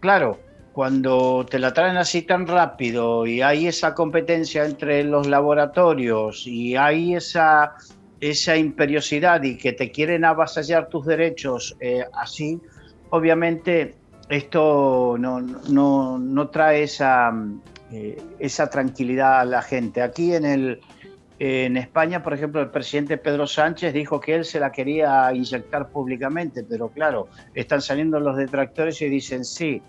claro, 0.00 0.40
cuando 0.74 1.46
te 1.48 1.60
la 1.60 1.72
traen 1.72 1.96
así 1.96 2.22
tan 2.22 2.48
rápido 2.48 3.26
y 3.26 3.42
hay 3.42 3.68
esa 3.68 3.94
competencia 3.94 4.64
entre 4.64 5.04
los 5.04 5.28
laboratorios 5.28 6.48
y 6.48 6.74
hay 6.74 7.14
esa, 7.14 7.74
esa 8.20 8.56
imperiosidad 8.56 9.40
y 9.44 9.56
que 9.56 9.72
te 9.72 9.92
quieren 9.92 10.24
avasallar 10.24 10.88
tus 10.88 11.06
derechos 11.06 11.76
eh, 11.78 12.04
así, 12.12 12.60
obviamente 13.10 13.94
esto 14.28 15.16
no, 15.16 16.48
trae 16.50 16.82
esa, 16.82 17.32
eh, 17.92 18.20
esa 18.40 18.68
tranquilidad 18.68 19.42
a 19.42 19.44
la 19.44 19.62
gente. 19.62 20.02
Aquí 20.02 20.34
en, 20.34 20.44
el, 20.44 20.80
en 21.38 21.76
España, 21.76 22.20
por 22.24 22.34
ejemplo, 22.34 22.60
el 22.60 22.70
presidente 22.70 23.16
Pedro 23.16 23.46
Sánchez 23.46 23.94
dijo 23.94 24.18
que 24.18 24.34
él 24.34 24.44
se 24.44 24.58
la 24.58 24.72
quería 24.72 25.32
inyectar 25.32 25.90
públicamente, 25.90 26.64
pero 26.64 26.88
claro, 26.88 27.28
están 27.54 27.80
saliendo 27.80 28.18
los 28.18 28.36
detractores 28.36 29.00
y 29.02 29.08
dicen 29.08 29.44
sí, 29.44 29.80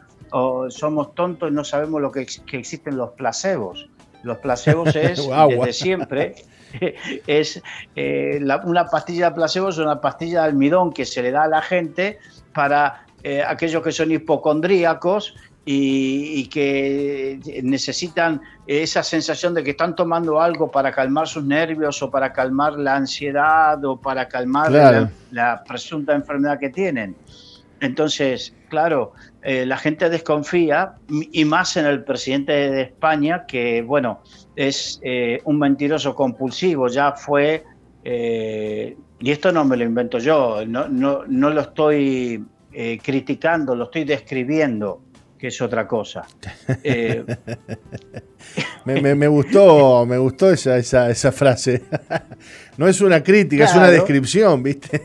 somos 0.70 1.16
tontos 1.16 1.50
y 1.50 1.54
no 1.54 1.64
sabemos 1.64 2.02
lo 2.02 2.12
que, 2.12 2.22
existen 2.22 2.98
los 2.98 3.12
placebos. 3.12 3.90
Los 4.24 4.38
placebos 4.40 4.96
es 4.96 5.28
desde 5.28 5.74
siempre 5.74 6.36
es 7.28 7.62
eh, 7.96 8.40
una 8.66 8.88
pastilla 8.88 9.30
de 9.30 9.36
placebo 9.36 9.70
es 9.70 9.78
una 9.78 10.02
pastilla 10.02 10.42
de 10.42 10.48
almidón 10.48 10.92
que 10.92 11.06
se 11.06 11.22
le 11.22 11.32
da 11.32 11.44
a 11.44 11.48
la 11.48 11.62
gente 11.62 12.20
para 12.54 13.06
eh, 13.24 13.44
aquellos 13.46 13.82
que 13.84 13.92
son 13.92 14.12
hipocondríacos 14.12 15.36
y, 15.68 16.48
que 16.50 17.40
necesitan 17.64 18.40
esa 18.68 19.02
sensación 19.02 19.56
de 19.56 19.64
que 19.64 19.72
están 19.72 19.96
tomando 19.96 20.40
algo 20.40 20.70
para 20.70 20.92
calmar 20.92 21.28
sus 21.28 21.44
nervios 21.44 22.04
o 22.04 22.12
para 22.12 22.32
calmar 22.32 22.74
la 22.74 22.96
ansiedad 22.96 23.84
o 23.84 24.00
para 24.00 24.28
calmar 24.28 25.10
la, 25.32 25.64
presunta 25.68 26.14
enfermedad 26.14 26.60
que 26.60 26.70
tienen. 26.70 27.16
Entonces, 27.80 28.54
claro, 28.70 29.14
eh, 29.46 29.66
la 29.66 29.78
gente 29.78 30.10
desconfía 30.10 30.96
y 31.10 31.46
más 31.46 31.78
en 31.78 31.86
el 31.86 32.04
presidente 32.04 32.52
de 32.52 32.82
España, 32.82 33.46
que 33.46 33.82
bueno, 33.82 34.24
es 34.56 35.00
eh, 35.04 35.40
un 35.46 35.60
mentiroso 35.60 36.16
compulsivo, 36.16 36.88
ya 36.88 37.12
fue, 37.12 37.64
y 38.04 39.32
esto 39.32 39.52
no 39.52 39.66
me 39.66 39.78
lo 39.78 39.84
invento 39.84 40.20
yo, 40.20 40.66
no, 40.66 40.88
no, 40.88 41.24
no 41.28 41.50
lo 41.50 41.62
estoy 41.62 42.44
eh, 42.78 43.00
criticando, 43.02 43.74
lo 43.74 43.86
estoy 43.86 44.04
describiendo, 44.04 45.02
que 45.40 45.48
es 45.48 45.62
otra 45.62 45.88
cosa. 45.88 46.28
Eh, 46.84 47.24
me, 48.86 49.28
gustó, 49.28 50.06
me 50.06 50.18
gustó 50.18 50.52
esa, 50.52 50.78
esa, 50.78 51.32
frase. 51.32 51.84
no 52.78 52.88
es 52.88 53.02
una 53.02 53.24
crítica, 53.24 53.64
es 53.64 53.74
una 53.74 53.90
descripción, 53.90 54.62
¿viste? 54.62 55.02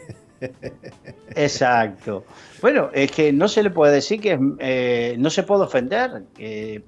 Exacto. 1.35 2.25
Bueno, 2.61 2.91
es 2.93 3.11
que 3.11 3.33
no 3.33 3.49
se 3.49 3.63
le 3.63 3.71
puede 3.71 3.95
decir 3.95 4.21
que 4.21 4.39
eh, 4.59 5.17
no 5.19 5.31
se 5.31 5.43
puede 5.43 5.65
ofender, 5.65 6.25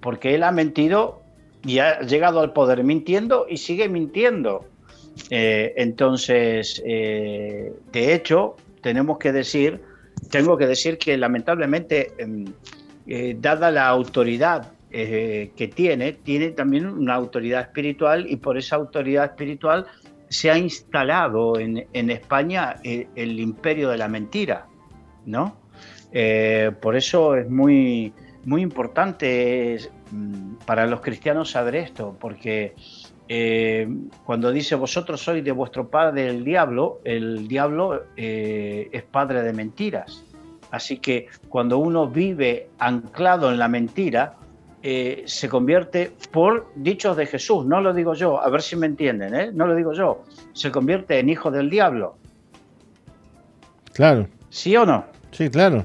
porque 0.01 0.35
él 0.35 0.43
ha 0.43 0.53
mentido 0.53 1.23
y 1.65 1.79
ha 1.79 2.01
llegado 2.01 2.41
al 2.41 2.53
poder 2.53 2.85
mintiendo 2.85 3.47
y 3.49 3.57
sigue 3.57 3.89
mintiendo. 3.89 4.67
entonces, 5.31 6.83
de 6.85 8.15
hecho, 8.15 8.57
tenemos 8.83 9.19
que 9.19 9.33
decir 9.33 9.81
tengo 10.31 10.57
que 10.57 10.67
decir 10.67 10.99
que 10.99 11.17
lamentablemente, 11.17 12.13
em, 12.19 12.45
eh, 13.07 13.37
dada 13.39 13.71
la 13.71 13.89
autoridad 13.89 14.73
eh, 14.91 15.53
que 15.57 15.69
tiene, 15.69 16.13
tiene 16.13 16.51
también 16.51 16.87
una 16.87 17.15
autoridad 17.15 17.63
espiritual 17.63 18.27
y 18.29 18.37
por 18.37 18.59
esa 18.59 18.77
autoridad 18.77 19.25
espiritual 19.25 19.87
se 20.29 20.51
ha 20.51 20.59
instalado 20.59 21.59
en, 21.59 22.11
España 22.11 22.77
eh, 22.85 23.09
el, 23.17 23.39
imperio 23.41 23.91
de 23.91 23.99
la 23.99 24.09
mentira, 24.09 24.67
¿no? 25.27 25.57
Por 26.81 26.97
eso 26.97 27.37
es 27.37 27.49
muy, 27.49 28.13
muy 28.45 28.63
importante 28.63 29.79
mm, 30.11 30.55
para 30.67 30.87
los 30.87 31.01
cristianos 31.01 31.51
saber 31.51 31.77
esto, 31.77 32.17
porque 32.19 32.75
eh, 33.29 33.89
cuando 34.25 34.51
dice 34.51 34.75
vosotros 34.75 35.21
sois 35.21 35.45
de 35.45 35.53
vuestro 35.53 35.89
padre 35.89 36.29
el 36.29 36.45
diablo, 36.45 37.01
el 37.05 37.47
diablo 37.49 38.05
eh, 38.17 38.89
es 38.93 39.03
padre 39.05 39.43
de 39.43 39.53
mentiras. 39.53 40.25
Así 40.71 40.99
que 40.99 41.29
cuando 41.49 41.79
uno 41.79 42.09
vive 42.09 42.69
anclado 42.79 43.51
en 43.51 43.59
la 43.59 43.69
mentira, 43.69 44.37
eh, 44.83 45.23
se 45.27 45.49
convierte 45.49 46.13
por 46.33 46.73
dichos 46.75 47.17
de 47.17 47.27
Jesús, 47.27 47.65
no 47.67 47.81
lo 47.81 47.95
digo 47.95 48.15
yo, 48.15 48.43
a 48.43 48.49
ver 48.49 48.63
si 48.63 48.75
me 48.75 48.87
entienden, 48.87 49.57
no 49.57 49.67
lo 49.67 49.75
digo 49.77 49.93
yo, 49.93 50.25
se 50.55 50.73
convierte 50.73 51.19
en 51.19 51.29
hijo 51.29 51.51
del 51.51 51.71
diablo. 51.71 52.17
Claro. 53.93 54.27
¿Sí 54.49 54.75
o 54.77 54.85
no? 54.85 55.05
Sí, 55.31 55.49
claro. 55.51 55.85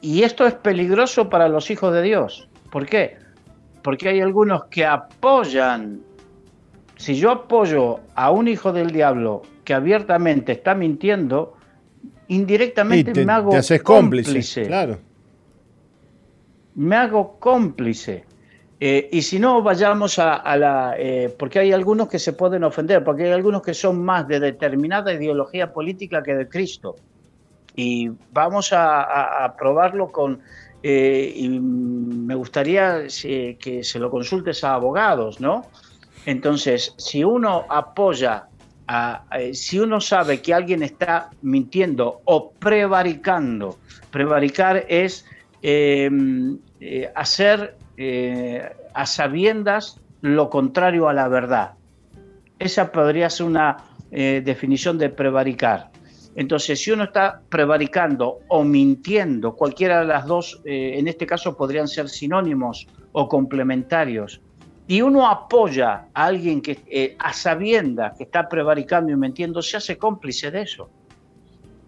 Y 0.00 0.22
esto 0.22 0.46
es 0.46 0.54
peligroso 0.54 1.28
para 1.28 1.48
los 1.48 1.70
hijos 1.70 1.92
de 1.92 2.02
Dios. 2.02 2.48
¿Por 2.70 2.86
qué? 2.86 3.18
porque 3.86 4.08
hay 4.08 4.20
algunos 4.20 4.64
que 4.64 4.84
apoyan. 4.84 6.00
Si 6.96 7.14
yo 7.14 7.30
apoyo 7.30 8.00
a 8.16 8.32
un 8.32 8.48
hijo 8.48 8.72
del 8.72 8.90
diablo 8.90 9.42
que 9.62 9.74
abiertamente 9.74 10.50
está 10.50 10.74
mintiendo, 10.74 11.54
indirectamente 12.26 13.24
me 13.24 13.32
hago 13.32 13.52
cómplice, 13.84 14.66
Claro. 14.66 14.98
Me 16.74 16.96
hago 16.96 17.38
cómplice. 17.38 18.24
Eh, 18.80 19.08
y 19.12 19.22
si 19.22 19.38
no, 19.38 19.62
vayamos 19.62 20.18
a, 20.18 20.56
la... 20.56 20.96
Eh, 20.98 21.32
porque 21.38 21.60
hay 21.60 21.70
algunos 21.70 22.08
que 22.08 22.18
se 22.18 22.32
pueden 22.32 22.64
ofender, 22.64 23.04
porque 23.04 23.26
hay 23.26 23.30
algunos 23.30 23.62
que 23.62 23.72
son 23.72 24.04
más 24.04 24.26
de 24.26 24.40
determinada 24.40 25.12
ideología 25.12 25.72
política 25.72 26.24
que 26.24 26.34
de 26.34 26.48
Cristo. 26.48 26.96
Y 27.76 28.10
vamos 28.32 28.72
a, 28.72 29.54
probarlo 29.58 30.10
con... 30.10 30.40
Eh, 30.82 31.32
y 31.34 31.48
me 31.48 32.34
gustaría 32.34 33.06
que 33.06 33.80
se 33.82 33.98
lo 33.98 34.10
consultes 34.10 34.62
a 34.64 34.74
abogados, 34.74 35.40
¿no? 35.40 35.66
Entonces, 36.26 36.94
si 36.96 37.24
uno 37.24 37.64
apoya, 37.68 38.48
si 39.52 39.78
uno 39.78 40.00
sabe 40.00 40.40
que 40.42 40.54
alguien 40.54 40.82
está 40.82 41.30
mintiendo 41.42 42.20
o 42.24 42.50
prevaricando, 42.52 43.78
prevaricar 44.10 44.84
es 44.88 45.24
hacer 47.14 47.76
eh, 47.98 48.76
a 48.92 49.06
sabiendas 49.06 50.00
lo 50.20 50.50
contrario 50.50 51.08
a 51.08 51.14
la 51.14 51.28
verdad. 51.28 51.72
Esa 52.58 52.92
podría 52.92 53.30
ser 53.30 53.46
una 53.46 53.76
eh, 54.10 54.42
definición 54.44 54.98
de 54.98 55.08
prevaricar. 55.08 55.90
Entonces, 56.36 56.80
si 56.80 56.92
uno 56.92 57.04
está 57.04 57.40
prevaricando 57.48 58.40
o 58.48 58.62
mintiendo, 58.62 59.56
cualquiera 59.56 60.00
de 60.00 60.06
las 60.06 60.26
dos, 60.26 60.60
eh, 60.64 60.94
en 60.98 61.08
este 61.08 61.26
caso 61.26 61.56
podrían 61.56 61.88
ser 61.88 62.08
sinónimos 62.08 62.86
o 63.12 63.28
complementarios, 63.28 64.40
y 64.86 65.00
uno 65.00 65.26
apoya 65.26 66.06
a 66.14 66.26
alguien 66.26 66.60
que 66.60 67.16
a 67.18 67.32
sabiendas 67.32 68.16
que 68.16 68.22
está 68.22 68.48
prevaricando 68.48 69.10
y 69.10 69.16
mintiendo, 69.16 69.60
se 69.60 69.78
hace 69.78 69.98
cómplice 69.98 70.52
de 70.52 70.62
eso. 70.62 70.88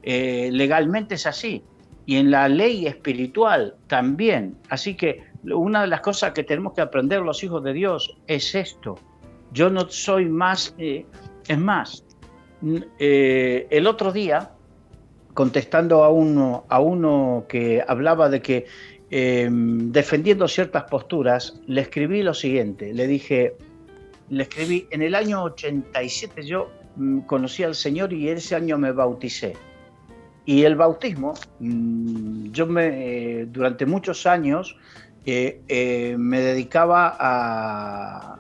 legalmente 0.03 1.15
es 1.15 1.27
así. 1.27 1.63
Y 2.07 2.17
en 2.17 2.33
la 2.33 2.49
ley 2.49 2.89
espiritual 2.89 3.77
también. 3.87 4.57
Así 4.69 4.97
que 4.97 5.29
una 5.45 5.83
de 5.83 5.89
las 5.89 6.01
cosas 6.01 6.33
que 6.33 6.45
tenemos 6.45 6.73
que 6.73 6.81
aprender 6.81 7.21
los 7.23 7.43
hijos 7.43 7.63
de 7.63 7.73
Dios 7.73 8.17
es 8.27 8.55
esto. 8.55 8.99
Yo 9.53 9.71
no 9.71 9.89
soy 9.89 10.27
más, 10.27 10.75
eh, 10.79 11.07
es 11.47 11.59
más, 11.59 12.05
eh, 12.99 13.67
el 13.71 13.87
otro 13.87 14.13
día, 14.13 14.51
contestando 15.35 16.05
a 16.05 16.11
uno, 16.11 16.65
a 16.69 16.81
uno 16.81 17.45
que 17.49 17.83
hablaba 17.87 18.29
de 18.29 18.43
que 18.43 18.67
em, 19.11 19.93
defendiendo 19.93 20.49
ciertas 20.49 20.85
posturas, 20.85 21.61
le 21.67 21.83
escribí 21.83 22.23
lo 22.23 22.35
siguiente, 22.35 22.93
le 22.93 23.07
dije, 23.07 23.55
le 24.29 24.43
escribí, 24.43 24.87
en 24.91 25.03
el 25.03 25.15
año 25.15 25.45
87 25.45 26.45
yo 26.45 26.71
mm, 26.97 27.21
conocí 27.21 27.63
al 27.63 27.75
Señor 27.75 28.13
y 28.13 28.29
ese 28.29 28.55
año 28.55 28.79
me 28.79 28.93
bauticé. 28.93 29.55
Y 30.45 30.65
el 30.65 30.77
bautismo, 30.77 31.35
mm, 31.61 32.51
yo 32.51 32.67
me, 32.67 32.87
eh, 33.41 33.47
durante 33.47 33.87
muchos 33.87 34.27
años 34.27 34.77
eh, 35.27 36.17
me 36.19 36.41
dedicaba 36.41 37.15
a, 37.19 38.39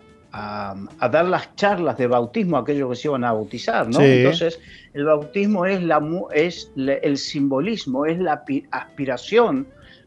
dar 1.10 1.24
las 1.26 1.54
charlas 1.56 1.96
de 1.98 2.06
bautismo 2.06 2.56
a 2.56 2.60
aquellos 2.60 2.90
que 2.90 2.96
se 2.96 3.08
iban 3.08 3.24
a 3.24 3.32
bautizar, 3.32 3.88
¿no? 3.88 4.00
Entonces, 4.00 4.60
el 4.94 5.04
bautismo 5.04 5.66
es, 5.66 5.82
la, 5.82 6.00
es 6.32 6.70
el 6.76 7.16
simbolismo, 7.16 8.06
es 8.06 8.18
la 8.18 8.42
aspiración 8.70 9.66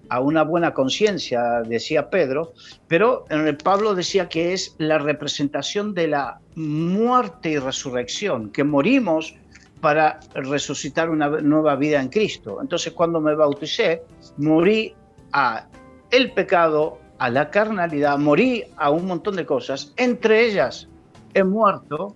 a 0.10 0.20
una 0.20 0.44
buena 0.44 0.74
conciencia, 0.74 1.62
decía 1.66 2.10
Pedro, 2.10 2.54
pero 2.88 3.26
Pablo 3.64 3.96
decía 3.96 4.28
que 4.28 4.52
es 4.52 4.76
la 4.78 4.98
representación 4.98 5.94
de 5.94 6.10
la 6.10 6.40
muerte 6.56 7.52
y 7.52 7.58
resurrección, 7.58 8.52
que 8.52 8.64
morimos 8.66 9.36
para 9.80 10.20
resucitar 10.36 11.10
una 11.10 11.30
nueva 11.30 11.76
vida 11.76 12.02
en 12.02 12.10
Cristo. 12.10 12.60
Entonces, 12.62 12.94
cuando 12.94 13.20
me 13.20 13.36
bauticé, 13.36 14.04
morí 14.38 14.94
a 15.32 15.68
el 16.12 16.34
pecado, 16.34 17.00
a 17.22 17.30
la 17.30 17.52
carnalidad, 17.52 18.18
morí 18.18 18.64
a 18.78 18.90
un 18.90 19.06
montón 19.06 19.36
de 19.36 19.46
cosas, 19.46 19.94
entre 19.96 20.44
ellas 20.44 20.88
he 21.36 21.44
muerto 21.44 22.16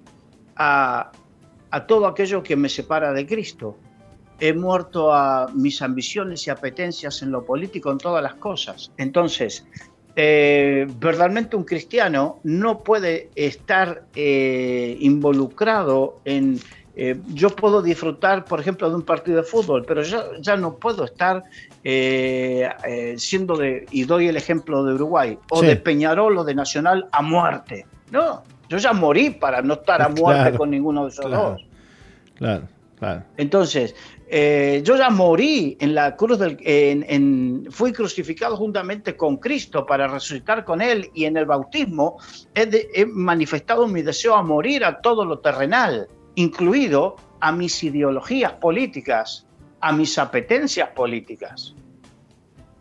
a, 0.56 1.12
todo 1.88 2.08
aquello 2.08 2.42
que 2.42 2.56
me 2.56 2.70
separa 2.70 3.14
de 3.14 3.28
Cristo. 3.28 3.78
He 4.40 4.52
muerto 4.52 5.14
a 5.14 5.48
mis 5.54 5.84
ambiciones 5.84 6.48
y 6.48 6.50
apetencias 6.50 7.22
en 7.22 7.30
lo 7.30 7.46
político, 7.46 7.92
en 7.92 8.00
todas 8.00 8.24
las 8.24 8.34
cosas. 8.34 8.92
Entonces, 8.98 9.68
eh, 10.16 10.88
verdaderamente 10.98 11.56
un 11.56 11.66
cristiano 11.66 12.40
no 12.44 12.80
puede 12.80 13.30
estar 13.36 14.08
eh, 14.16 14.98
involucrado 15.02 16.20
en, 16.26 16.60
eh, 16.98 17.20
yo 17.34 17.50
puedo 17.50 17.82
disfrutar, 17.82 18.46
por 18.46 18.60
ejemplo, 18.62 18.90
de 18.90 18.96
un 18.96 19.02
partido 19.02 19.38
de 19.38 19.44
fútbol, 19.44 19.84
pero 19.86 20.02
ya, 20.02 20.24
ya 20.40 20.56
no 20.56 20.76
puedo 20.76 21.04
estar 21.04 21.44
eh, 21.84 22.70
eh, 22.88 23.16
siendo 23.18 23.58
de, 23.58 23.86
y 23.92 24.06
doy 24.06 24.30
el 24.30 24.38
ejemplo 24.38 24.84
de 24.86 24.94
Uruguay, 24.94 25.38
o 25.50 25.62
de 25.62 25.76
Peñarol 25.76 26.38
o 26.38 26.44
de 26.46 26.56
Nacional 26.56 27.10
a 27.12 27.22
muerte. 27.22 27.86
No, 28.12 28.44
yo 28.70 28.78
ya 28.78 28.94
morí 28.94 29.30
para 29.30 29.62
no 29.62 29.74
estar 29.74 30.02
a 30.02 30.08
muerte 30.08 30.58
con 30.58 30.70
ninguno 30.70 31.04
de 31.04 31.10
esos 31.10 31.30
dos. 31.30 31.62
Claro, 32.36 32.64
claro. 32.98 33.24
Entonces, 33.36 33.94
yo 34.32 34.96
ya 34.96 35.10
morí 35.10 35.76
en 35.82 35.96
la 35.96 36.16
cruz 36.16 36.40
del. 36.40 36.58
En, 36.62 37.68
fui 37.72 37.92
crucificado 37.92 38.56
juntamente 38.56 39.18
con 39.18 39.36
Cristo 39.36 39.86
para 39.86 40.08
resucitar 40.08 40.64
con 40.64 40.82
Él 40.82 41.10
y 41.14 41.26
en 41.26 41.36
el 41.36 41.46
bautismo 41.46 42.18
he 42.54 43.06
manifestado 43.06 43.86
mi 43.86 44.02
deseo 44.02 44.36
a 44.36 44.44
morir 44.44 44.86
a 44.86 45.02
todo 45.02 45.26
lo 45.26 45.40
terrenal 45.40 46.08
incluido 46.36 47.16
a 47.40 47.52
mis 47.52 47.84
ideologías 47.84 48.54
políticas, 48.54 49.46
a 49.82 49.92
mis 49.92 50.18
apetencias 50.18 50.90
políticas. 50.90 51.74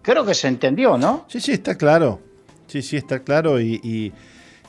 Creo 0.03 0.25
que 0.25 0.35
se 0.35 0.49
entendió, 0.49 0.99
¿no? 0.99 1.25
Sí, 1.29 1.41
sí, 1.41 1.53
está 1.53 1.77
claro. 1.77 2.21
Sí, 2.67 2.83
sí, 2.83 2.97
está 2.97 3.21
claro. 3.21 3.61
Y, 3.61 4.13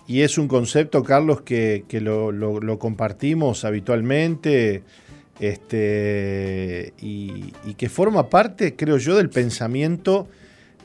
es 0.08 0.38
un 0.38 0.48
concepto, 0.48 1.04
Carlos, 1.04 1.42
que, 1.42 1.84
lo, 2.02 2.80
compartimos 2.80 3.66
habitualmente 3.66 4.84
este, 5.40 6.94
y, 7.02 7.52
que 7.78 7.90
forma 7.90 8.30
parte, 8.30 8.76
creo 8.76 8.98
yo, 8.98 9.16
del 9.18 9.30
pensamiento 9.30 10.28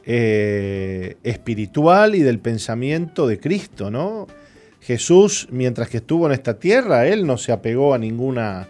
eh, 0.04 1.16
espiritual 1.22 2.14
y 2.14 2.20
del 2.20 2.38
pensamiento 2.38 3.26
de 3.26 3.38
Cristo, 3.38 3.90
¿no? 3.90 4.26
Jesús, 4.80 5.46
mientras 5.50 5.88
que 5.88 5.98
estuvo 5.98 6.26
en 6.26 6.32
esta 6.32 6.58
tierra, 6.58 7.06
él 7.06 7.26
no 7.26 7.36
se 7.36 7.52
apegó 7.52 7.94
a 7.94 7.98
ninguna 7.98 8.68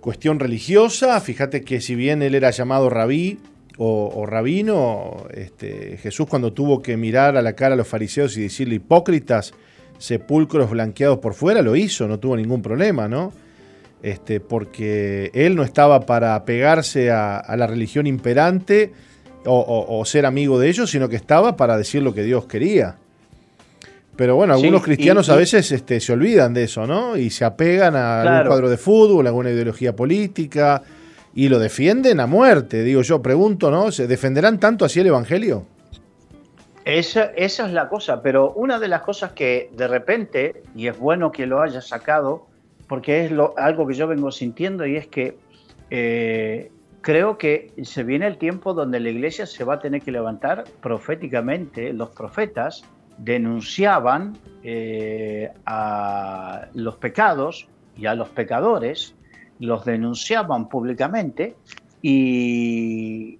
cuestión 0.00 0.40
religiosa. 0.40 1.20
Fíjate 1.20 1.62
que 1.62 1.80
si 1.80 1.94
bien 1.94 2.22
él 2.22 2.34
era 2.34 2.50
llamado 2.50 2.88
rabí 2.88 3.38
o, 3.76 4.26
rabino, 4.26 5.26
este, 5.32 5.98
Jesús 5.98 6.26
cuando 6.26 6.52
tuvo 6.52 6.82
que 6.82 6.96
mirar 6.96 7.36
a 7.36 7.42
la 7.42 7.52
cara 7.52 7.74
a 7.74 7.76
los 7.76 7.86
fariseos 7.86 8.36
y 8.36 8.42
decirle 8.42 8.76
hipócritas, 8.76 9.54
sepulcros 9.98 10.70
blanqueados 10.70 11.18
por 11.18 11.34
fuera, 11.34 11.62
lo 11.62 11.76
hizo, 11.76 12.08
no 12.08 12.18
tuvo 12.18 12.36
ningún 12.36 12.60
problema, 12.60 13.06
¿no? 13.06 13.32
Este, 14.02 14.40
porque 14.40 15.30
él 15.34 15.54
no 15.54 15.62
estaba 15.62 16.06
para 16.06 16.34
apegarse 16.34 17.10
a, 17.10 17.44
la 17.56 17.66
religión 17.66 18.06
imperante 18.06 18.92
o 19.44 20.02
ser 20.04 20.26
amigo 20.26 20.58
de 20.58 20.68
ellos, 20.68 20.90
sino 20.90 21.08
que 21.08 21.16
estaba 21.16 21.56
para 21.56 21.76
decir 21.76 22.02
lo 22.02 22.12
que 22.12 22.22
Dios 22.22 22.46
quería. 22.46 22.96
Pero 24.18 24.34
bueno, 24.34 24.54
algunos 24.54 24.82
cristianos 24.82 25.28
a 25.28 25.36
veces 25.36 25.70
este, 25.70 26.00
se 26.00 26.12
olvidan 26.12 26.52
de 26.52 26.64
eso, 26.64 26.88
¿no? 26.88 27.16
Y 27.16 27.30
se 27.30 27.44
apegan 27.44 27.94
a 27.94 28.22
algún 28.22 28.48
cuadro 28.48 28.68
de 28.68 28.76
fútbol, 28.76 29.24
a 29.24 29.28
alguna 29.28 29.52
ideología 29.52 29.94
política, 29.94 30.82
y 31.36 31.48
lo 31.48 31.60
defienden 31.60 32.18
a 32.18 32.26
muerte. 32.26 32.82
Digo 32.82 33.02
yo, 33.02 33.22
pregunto, 33.22 33.70
¿no? 33.70 33.92
¿Se 33.92 34.08
defenderán 34.08 34.58
tanto 34.58 34.84
así 34.84 34.98
el 34.98 35.06
Evangelio? 35.06 35.66
Esa, 36.84 37.26
esa 37.36 37.66
es 37.66 37.72
la 37.72 37.88
cosa, 37.88 38.20
pero 38.20 38.54
una 38.54 38.80
de 38.80 38.88
las 38.88 39.02
cosas 39.02 39.30
que 39.34 39.70
de 39.76 39.86
repente, 39.86 40.64
y 40.74 40.88
es 40.88 40.98
bueno 40.98 41.30
que 41.30 41.46
lo 41.46 41.62
haya 41.62 41.80
sacado, 41.80 42.48
porque 42.88 43.24
es 43.24 43.30
lo, 43.30 43.54
algo 43.56 43.86
que 43.86 43.94
yo 43.94 44.08
vengo 44.08 44.32
sintiendo, 44.32 44.84
y 44.84 44.96
es 44.96 45.06
que 45.06 45.38
eh, 45.90 46.72
creo 47.02 47.38
que 47.38 47.70
se 47.84 48.02
viene 48.02 48.26
el 48.26 48.36
tiempo 48.36 48.74
donde 48.74 48.98
la 48.98 49.10
iglesia 49.10 49.46
se 49.46 49.62
va 49.62 49.74
a 49.74 49.78
tener 49.78 50.02
que 50.02 50.10
levantar 50.10 50.64
proféticamente, 50.82 51.92
los 51.92 52.08
profetas, 52.08 52.82
denunciaban 53.18 54.36
eh, 54.62 55.52
a 55.66 56.66
los 56.74 56.96
pecados 56.96 57.68
y 57.96 58.06
a 58.06 58.14
los 58.14 58.28
pecadores, 58.28 59.14
los 59.58 59.84
denunciaban 59.84 60.68
públicamente 60.68 61.56
y, 62.00 63.38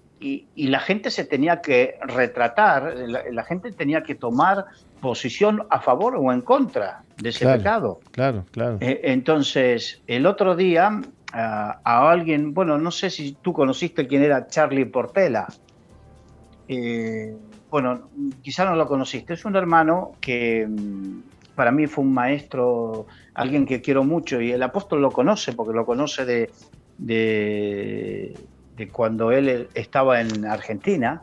la 0.57 0.81
gente 0.81 1.11
se 1.13 1.25
tenía 1.25 1.61
que 1.61 1.95
retratar, 2.03 2.93
la, 3.07 3.45
gente 3.45 3.71
tenía 3.71 4.03
que 4.03 4.17
tomar 4.17 4.65
posición 5.01 5.65
a 5.71 5.81
favor 5.81 6.17
o 6.17 6.33
en 6.33 6.41
contra 6.41 7.05
de 7.19 7.29
ese 7.29 7.47
pecado. 7.47 8.01
Claro, 8.11 8.45
claro. 8.51 8.79
Eh, 8.81 9.01
entonces, 9.05 10.03
el 10.09 10.27
otro 10.27 10.57
día 10.57 11.01
a 11.33 12.11
alguien, 12.11 12.55
bueno, 12.55 12.79
no 12.79 12.91
sé 12.91 13.11
si 13.11 13.33
tú 13.33 13.53
conociste 13.53 14.07
quién 14.07 14.23
era 14.23 14.49
Charlie 14.49 14.87
Portela. 14.87 15.47
Eh, 16.69 17.37
bueno, 17.71 18.09
quizá 18.43 18.65
no 18.65 18.75
lo 18.77 18.87
conociste, 18.87 19.35
es 19.35 19.45
un 19.45 19.57
hermano 19.57 20.13
que 20.21 20.67
mm, 20.67 21.21
para 21.55 21.73
mí 21.73 21.87
fue 21.87 22.05
un 22.05 22.15
maestro, 22.15 23.07
alguien 23.35 23.67
que 23.67 23.81
quiero 23.81 24.05
mucho, 24.05 24.41
y 24.41 24.53
el 24.53 24.63
apóstol 24.63 25.03
lo 25.03 25.11
conoce, 25.11 25.53
porque 25.53 25.75
lo 25.75 25.85
conoce 25.85 26.25
de, 26.25 26.51
de, 26.99 28.89
cuando 28.93 29.33
él 29.33 29.69
estaba 29.75 30.21
en 30.21 30.47
Argentina, 30.47 31.23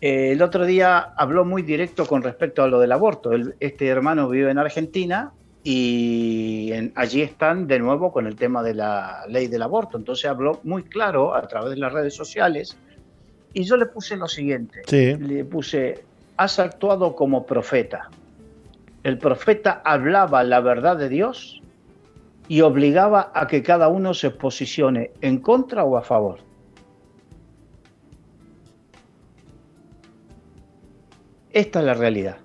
el 0.00 0.40
otro 0.42 0.64
día 0.64 0.98
habló 1.16 1.44
muy 1.44 1.62
directo 1.62 2.06
con 2.06 2.22
respecto 2.22 2.62
a 2.62 2.68
lo 2.68 2.80
del 2.80 2.92
aborto. 2.92 3.30
este 3.60 3.88
hermano 3.88 4.28
vive 4.28 4.50
en 4.50 4.58
Argentina 4.58 5.32
y 5.64 6.72
allí 6.94 7.20
están 7.20 7.66
de 7.66 7.78
nuevo 7.78 8.12
con 8.12 8.26
el 8.26 8.36
tema 8.36 8.62
de 8.62 8.74
la 8.74 9.24
ley 9.28 9.48
del 9.48 9.62
aborto. 9.62 9.98
Entonces 9.98 10.30
habló 10.30 10.60
muy 10.62 10.84
claro 10.84 11.34
a 11.34 11.46
través 11.46 11.70
de 11.70 11.76
las 11.76 11.92
redes 11.92 12.14
sociales 12.14 12.78
y 13.52 13.64
yo 13.64 13.76
le 13.76 13.86
puse 13.86 14.16
lo 14.16 14.28
siguiente. 14.28 14.82
Le 14.90 15.44
puse, 15.44 16.04
has 16.36 16.58
actuado 16.58 17.14
como 17.14 17.46
profeta. 17.46 18.10
El 19.02 19.18
profeta 19.18 19.82
hablaba 19.84 20.42
la 20.44 20.60
verdad 20.60 20.96
de 20.96 21.08
Dios 21.08 21.62
y 22.48 22.62
obligaba 22.62 23.30
a 23.34 23.46
que 23.46 23.62
cada 23.62 23.88
uno 23.88 24.14
se 24.14 24.30
posicione 24.30 25.12
en 25.20 25.38
contra 25.38 25.84
o 25.84 25.96
a 25.96 26.02
favor. 26.02 26.40
Esta 31.52 31.80
es 31.80 31.84
la 31.84 31.94
realidad. 31.94 32.36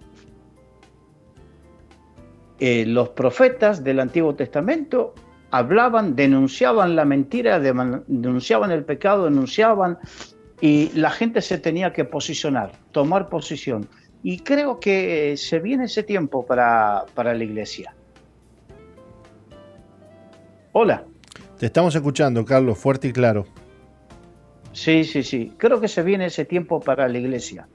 Eh, 2.60 2.86
los 2.86 3.10
profetas 3.10 3.84
del 3.84 4.00
Antiguo 4.00 4.36
Testamento 4.36 5.14
hablaban, 5.52 6.16
denunciaban 6.16 6.96
la 6.96 7.06
mentira, 7.06 7.60
denunciaban 7.60 8.72
el 8.72 8.86
pecado, 8.86 9.26
denunciaban 9.26 10.00
y 10.64 10.90
la 10.94 11.10
gente 11.10 11.42
se 11.42 11.58
tenía 11.58 11.92
que 11.92 12.06
posicionar, 12.06 12.72
tomar 12.94 13.28
posición. 13.28 13.86
Y 14.24 14.40
creo 14.40 14.80
que 14.80 15.36
se 15.36 15.60
viene 15.60 15.84
ese 15.84 16.04
tiempo 16.04 16.46
para, 16.46 17.04
para 17.16 17.34
la 17.34 17.44
iglesia. 17.44 17.94
Hola. 20.72 21.04
Te 21.60 21.66
estamos 21.66 21.94
escuchando, 21.96 22.46
Carlos, 22.46 22.78
fuerte 22.78 23.10
y 23.10 23.12
claro. 23.12 23.46
Sí, 24.72 25.04
sí, 25.04 25.24
sí. 25.24 25.52
Creo 25.58 25.82
que 25.82 25.90
se 25.90 26.02
viene 26.02 26.28
ese 26.28 26.46
tiempo 26.46 26.80
para 26.80 27.10
la 27.10 27.18
iglesia. 27.18 27.68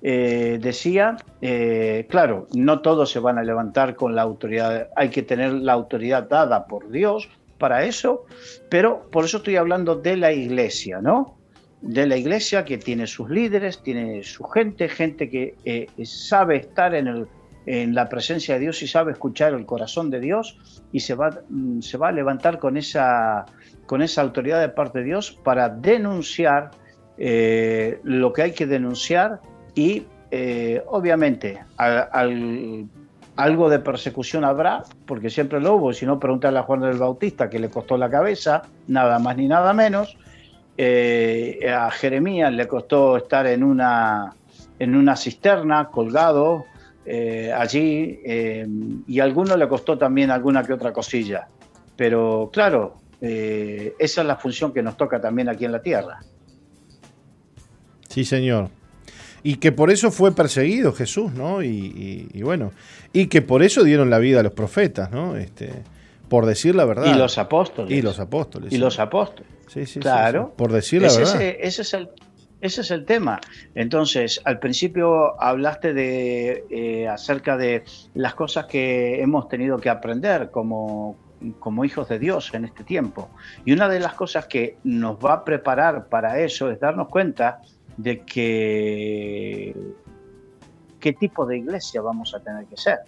Eh, 0.00 0.60
decía, 0.62 1.16
eh, 1.42 2.06
claro, 2.08 2.46
no 2.54 2.82
todos 2.82 3.10
se 3.10 3.18
van 3.18 3.38
a 3.38 3.42
levantar 3.42 3.96
con 3.96 4.14
la 4.14 4.22
autoridad, 4.22 4.90
hay 4.94 5.08
que 5.08 5.24
tener 5.24 5.54
la 5.54 5.72
autoridad 5.72 6.28
dada 6.28 6.68
por 6.68 6.88
Dios 6.88 7.28
para 7.58 7.84
eso, 7.84 8.26
pero 8.70 9.10
por 9.10 9.24
eso 9.24 9.38
estoy 9.38 9.56
hablando 9.56 9.96
de 9.96 10.16
la 10.16 10.30
iglesia, 10.30 11.00
¿no? 11.00 11.37
De 11.80 12.06
la 12.06 12.16
iglesia 12.16 12.64
que 12.64 12.78
tiene 12.78 13.06
sus 13.06 13.30
líderes, 13.30 13.82
tiene 13.82 14.22
su 14.22 14.44
gente, 14.44 14.88
gente 14.88 15.30
que 15.30 15.54
eh, 15.64 15.86
sabe 16.04 16.56
estar 16.56 16.94
en, 16.94 17.06
el, 17.06 17.28
en 17.66 17.94
la 17.94 18.08
presencia 18.08 18.54
de 18.54 18.60
Dios 18.60 18.82
y 18.82 18.88
sabe 18.88 19.12
escuchar 19.12 19.54
el 19.54 19.64
corazón 19.64 20.10
de 20.10 20.20
Dios 20.20 20.58
y 20.92 21.00
se 21.00 21.14
va, 21.14 21.40
mm, 21.48 21.80
se 21.80 21.96
va 21.96 22.08
a 22.08 22.12
levantar 22.12 22.58
con 22.58 22.76
esa, 22.76 23.46
con 23.86 24.02
esa 24.02 24.22
autoridad 24.22 24.60
de 24.60 24.70
parte 24.70 24.98
de 24.98 25.04
Dios 25.04 25.38
para 25.44 25.68
denunciar 25.68 26.70
lo 28.04 28.32
que 28.32 28.42
hay 28.42 28.52
que 28.52 28.64
denunciar 28.64 29.40
y 29.74 30.04
eh, 30.30 30.82
obviamente 30.86 31.58
algo 33.36 33.70
de 33.70 33.78
persecución 33.78 34.44
habrá, 34.44 34.82
porque 35.06 35.30
siempre 35.30 35.60
lo 35.60 35.76
hubo, 35.76 35.92
si 35.92 36.04
no 36.04 36.18
preguntarle 36.18 36.58
a 36.58 36.64
Juan 36.64 36.80
del 36.80 36.98
Bautista 36.98 37.48
que 37.48 37.58
le 37.58 37.70
costó 37.70 37.96
la 37.96 38.10
cabeza, 38.10 38.62
nada 38.88 39.18
más 39.18 39.36
ni 39.36 39.46
nada 39.46 39.72
menos. 39.72 40.18
Eh, 40.80 41.68
a 41.68 41.90
Jeremías 41.90 42.52
le 42.52 42.68
costó 42.68 43.16
estar 43.16 43.46
en 43.48 43.64
una, 43.64 44.32
en 44.78 44.94
una 44.94 45.16
cisterna 45.16 45.88
colgado 45.88 46.66
eh, 47.04 47.52
allí 47.52 48.20
y 49.06 49.20
a 49.20 49.24
alguno 49.24 49.56
le 49.56 49.66
costó 49.66 49.98
también 49.98 50.30
alguna 50.30 50.62
que 50.62 50.72
otra 50.72 50.92
cosilla. 50.92 51.48
Pero 51.96 52.48
claro, 52.52 52.94
esa 53.20 54.20
es 54.20 54.26
la 54.26 54.36
función 54.36 54.72
que 54.72 54.82
nos 54.82 54.96
toca 54.96 55.20
también 55.20 55.48
aquí 55.48 55.64
en 55.64 55.72
la 55.72 55.82
tierra. 55.82 56.20
Sí, 58.08 58.24
señor 58.24 58.70
y 59.42 59.56
que 59.56 59.72
por 59.72 59.90
eso 59.90 60.10
fue 60.10 60.32
perseguido 60.32 60.92
Jesús, 60.92 61.32
¿no? 61.32 61.62
Y, 61.62 62.28
bueno, 62.42 62.72
y 63.12 63.26
que 63.26 63.42
por 63.42 63.62
eso 63.62 63.84
dieron 63.84 64.10
la 64.10 64.18
vida 64.18 64.40
a 64.40 64.42
los 64.42 64.52
profetas, 64.52 65.10
¿no? 65.10 65.36
Este, 65.36 65.70
por 66.28 66.46
decir 66.46 66.74
la 66.74 66.84
verdad. 66.84 67.14
Y 67.14 67.18
los 67.18 67.38
apóstoles. 67.38 67.90
Y 67.90 68.02
los 68.02 68.18
apóstoles. 68.20 68.72
Y 68.72 68.78
los 68.78 68.98
apóstoles. 68.98 69.50
Sí, 69.68 69.86
sí, 69.86 70.00
claro. 70.00 70.54
Por 70.56 70.72
decir 70.72 71.02
la 71.02 71.08
verdad. 71.08 71.40
ese, 71.40 71.82
es 71.82 71.94
el, 71.94 72.08
ese 72.60 72.80
es 72.80 72.90
el 72.90 73.04
tema. 73.04 73.40
Entonces, 73.74 74.40
al 74.44 74.58
principio 74.58 75.40
hablaste 75.40 75.94
de 75.94 76.64
eh, 76.70 77.08
acerca 77.08 77.56
de 77.56 77.84
las 78.14 78.34
cosas 78.34 78.66
que 78.66 79.20
hemos 79.20 79.48
tenido 79.48 79.78
que 79.78 79.90
aprender 79.90 80.50
como, 80.50 81.16
como 81.58 81.84
hijos 81.84 82.08
de 82.08 82.18
Dios 82.18 82.52
en 82.54 82.64
este 82.64 82.84
tiempo. 82.84 83.30
Y 83.64 83.72
una 83.72 83.88
de 83.88 84.00
las 84.00 84.14
cosas 84.14 84.46
que 84.46 84.78
nos 84.84 85.16
va 85.16 85.34
a 85.34 85.44
preparar 85.44 86.08
para 86.08 86.40
eso 86.40 86.70
es 86.70 86.80
darnos 86.80 87.08
cuenta 87.08 87.60
de 87.96 88.20
que 88.20 89.74
qué 91.00 91.12
tipo 91.12 91.46
de 91.46 91.58
iglesia 91.58 92.00
vamos 92.00 92.34
a 92.34 92.40
tener 92.40 92.66
que 92.66 92.76
ser, 92.76 92.98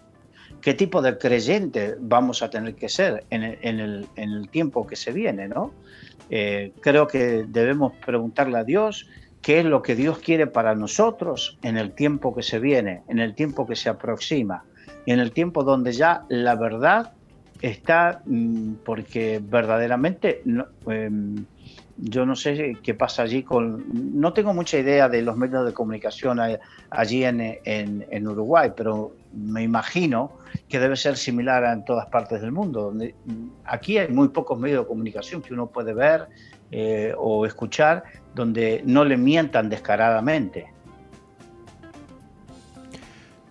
qué 0.61 0.75
tipo 0.75 1.01
de 1.03 1.17
creyente 1.17 1.97
vamos 1.99 2.43
a 2.43 2.51
tener 2.51 2.75
que 2.75 2.89
ser 2.89 3.25
en 3.31 3.43
el, 3.43 4.49
tiempo 4.51 4.87
que 4.87 4.97
se 4.97 5.13
viene, 5.13 5.49
¿no? 5.49 5.73
Eh, 6.31 6.73
creo 6.81 7.07
que 7.07 7.45
debemos 7.47 7.93
preguntarle 8.05 8.59
a 8.59 8.65
Dios 8.65 9.09
qué 9.43 9.61
es 9.61 9.65
lo 9.65 9.83
que 9.83 9.97
Dios 9.97 10.19
quiere 10.19 10.47
para 10.47 10.75
nosotros 10.75 11.59
en 11.63 11.77
el 11.77 11.93
tiempo 11.93 12.35
que 12.35 12.43
se 12.43 12.59
viene, 12.59 13.03
en 13.09 13.19
el 13.19 13.35
tiempo 13.35 13.67
que 13.67 13.77
se 13.77 13.89
aproxima, 13.89 14.65
en 15.07 15.19
el 15.19 15.33
tiempo 15.33 15.65
donde 15.65 15.93
ya 15.93 16.25
la 16.29 16.55
verdad 16.55 17.13
está, 17.63 18.23
mm, 18.27 18.75
porque 18.85 19.41
verdaderamente 19.43 20.43
no, 20.45 20.67
em, 20.87 21.45
yo 22.03 22.25
no 22.25 22.35
sé 22.37 22.77
qué 22.83 22.95
pasa 22.95 23.23
allí 23.23 23.43
con... 23.43 23.85
No 23.93 24.33
tengo 24.33 24.55
mucha 24.55 24.79
idea 24.79 25.09
de 25.09 25.23
los 25.23 25.37
medios 25.37 25.67
de 25.67 25.73
comunicación 25.73 26.41
allí 26.91 27.25
en, 27.25 28.27
Uruguay, 28.27 28.73
pero 28.77 29.13
me 29.33 29.63
imagino 29.63 30.33
que 30.69 30.79
debe 30.79 30.97
ser 30.97 31.17
similar 31.17 31.65
en 31.65 31.85
todas 31.85 32.07
partes 32.07 32.41
del 32.41 32.53
mundo. 32.53 32.83
Donde 32.83 33.15
aquí 33.65 33.99
hay 33.99 34.09
muy 34.09 34.29
pocos 34.29 34.59
medios 34.59 34.85
de 34.85 34.89
comunicación 34.89 35.43
que 35.43 35.55
uno 35.55 35.67
puede 35.67 35.95
ver 35.95 36.29
eh, 36.71 37.15
o 37.17 37.47
escuchar 37.47 38.05
donde 38.35 38.83
no 38.85 39.05
le 39.05 39.17
mientan 39.17 39.69
descaradamente. 39.69 40.73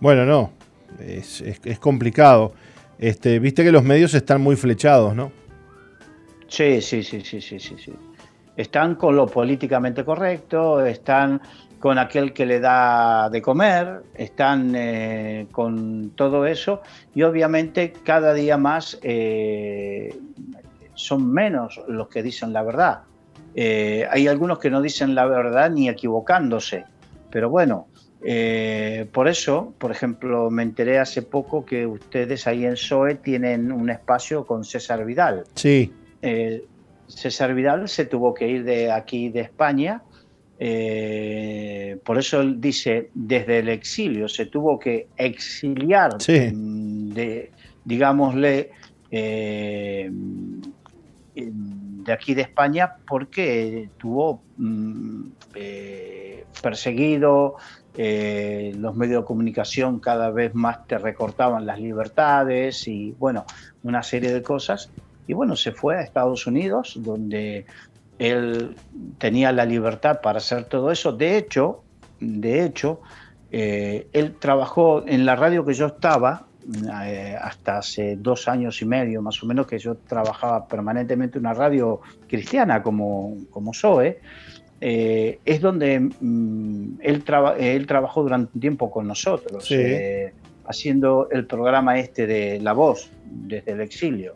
Bueno, 0.00 0.24
no, 0.24 0.50
es, 0.98 1.40
es 1.42 1.78
complicado. 1.78 2.54
Este, 2.98 3.38
Viste 3.38 3.62
que 3.64 3.72
los 3.72 3.84
medios 3.84 4.14
están 4.14 4.40
muy 4.40 4.56
flechados, 4.56 5.14
¿no? 5.14 5.30
Sí, 6.48 6.80
sí, 6.80 7.02
sí, 7.02 7.20
sí, 7.20 7.40
sí, 7.40 7.60
sí. 7.60 7.76
sí 7.78 7.92
están 8.60 8.94
con 8.94 9.16
lo 9.16 9.26
políticamente 9.26 10.04
correcto, 10.04 10.84
están 10.84 11.40
con 11.80 11.98
aquel 11.98 12.34
que 12.34 12.44
le 12.44 12.60
da 12.60 13.30
de 13.30 13.40
comer, 13.40 14.02
están 14.14 14.74
eh, 14.76 15.46
con 15.50 16.10
todo 16.10 16.46
eso 16.46 16.82
y 17.14 17.22
obviamente 17.22 17.92
cada 18.04 18.34
día 18.34 18.58
más 18.58 18.98
eh, 19.02 20.14
son 20.94 21.32
menos 21.32 21.80
los 21.88 22.08
que 22.08 22.22
dicen 22.22 22.52
la 22.52 22.62
verdad. 22.62 23.00
Eh, 23.54 24.06
hay 24.10 24.28
algunos 24.28 24.58
que 24.58 24.70
no 24.70 24.82
dicen 24.82 25.14
la 25.14 25.24
verdad 25.24 25.70
ni 25.70 25.88
equivocándose, 25.88 26.84
pero 27.30 27.48
bueno, 27.48 27.88
por 29.12 29.28
eso, 29.28 29.72
por 29.78 29.90
ejemplo, 29.90 30.50
me 30.50 30.62
enteré 30.62 30.98
hace 30.98 31.22
poco 31.22 31.64
que 31.64 31.86
ustedes 31.86 32.46
ahí 32.46 32.66
en 32.66 32.76
SOE 32.76 33.14
tienen 33.14 33.72
un 33.72 33.88
espacio 33.88 34.44
con 34.44 34.62
César 34.62 35.06
Vidal. 35.06 35.44
Sí. 35.54 35.90
César 37.06 37.54
Vidal 37.54 37.88
se 37.88 38.04
tuvo 38.04 38.34
que 38.34 38.46
ir 38.46 38.64
de 38.64 38.92
aquí, 38.92 39.30
de 39.30 39.40
España. 39.40 40.02
Eh, 40.62 41.98
por 42.04 42.18
eso 42.18 42.42
él 42.42 42.60
dice, 42.60 43.08
desde 43.14 43.60
el 43.60 43.70
exilio, 43.70 44.28
se 44.28 44.44
tuvo 44.44 44.78
que 44.78 45.08
exiliar, 45.16 46.18
de, 46.18 47.50
digámosle, 47.82 48.70
eh, 49.10 50.10
de 51.34 52.12
aquí 52.12 52.34
de 52.34 52.42
España 52.42 52.96
porque 53.08 53.88
tuvo 53.96 54.42
mm, 54.58 55.22
eh, 55.54 56.44
perseguido, 56.62 57.56
los 57.96 58.96
medios 58.96 59.22
de 59.22 59.26
comunicación 59.26 59.98
cada 59.98 60.30
vez 60.30 60.54
más 60.54 60.86
te 60.86 60.96
recortaban 60.96 61.66
las 61.66 61.80
libertades 61.80 62.86
y 62.86 63.14
bueno, 63.18 63.44
una 63.82 64.02
serie 64.02 64.32
de 64.32 64.42
cosas. 64.42 64.90
Y 65.26 65.32
bueno, 65.32 65.54
se 65.54 65.72
fue 65.72 65.96
a 65.96 66.00
Estados 66.00 66.46
Unidos, 66.46 66.94
donde 66.98 67.66
él 68.20 68.76
tenía 69.16 69.50
la 69.50 69.64
libertad 69.64 70.20
para 70.20 70.38
hacer 70.38 70.64
todo 70.64 70.92
eso. 70.92 71.12
De 71.12 71.38
hecho, 71.38 71.82
de 72.20 72.64
hecho, 72.64 73.00
eh, 73.50 74.08
él 74.12 74.36
trabajó 74.38 75.02
en 75.06 75.24
la 75.24 75.36
radio 75.36 75.64
que 75.64 75.72
yo 75.72 75.86
estaba 75.86 76.44
eh, 76.94 77.34
hasta 77.40 77.78
hace 77.78 78.16
dos 78.16 78.46
años 78.46 78.82
y 78.82 78.84
medio, 78.84 79.22
más 79.22 79.42
o 79.42 79.46
menos, 79.46 79.66
que 79.66 79.78
yo 79.78 79.94
trabajaba 79.94 80.68
permanentemente 80.68 81.38
en 81.38 81.46
una 81.46 81.54
radio 81.54 82.02
cristiana 82.28 82.82
como, 82.82 83.38
como 83.50 83.72
SOE. 83.72 84.20
Eh, 84.82 85.38
es 85.46 85.62
donde 85.62 86.00
mm, 86.00 87.00
él, 87.00 87.24
él, 87.58 87.86
trabajó 87.86 88.22
durante 88.22 88.50
un 88.54 88.60
tiempo 88.60 88.90
con 88.90 89.06
nosotros, 89.06 89.66
haciendo 90.66 91.28
el 91.30 91.46
programa 91.46 91.98
este 91.98 92.26
de 92.26 92.60
La 92.60 92.74
Voz 92.74 93.10
desde 93.24 93.72
el 93.72 93.80
exilio. 93.80 94.34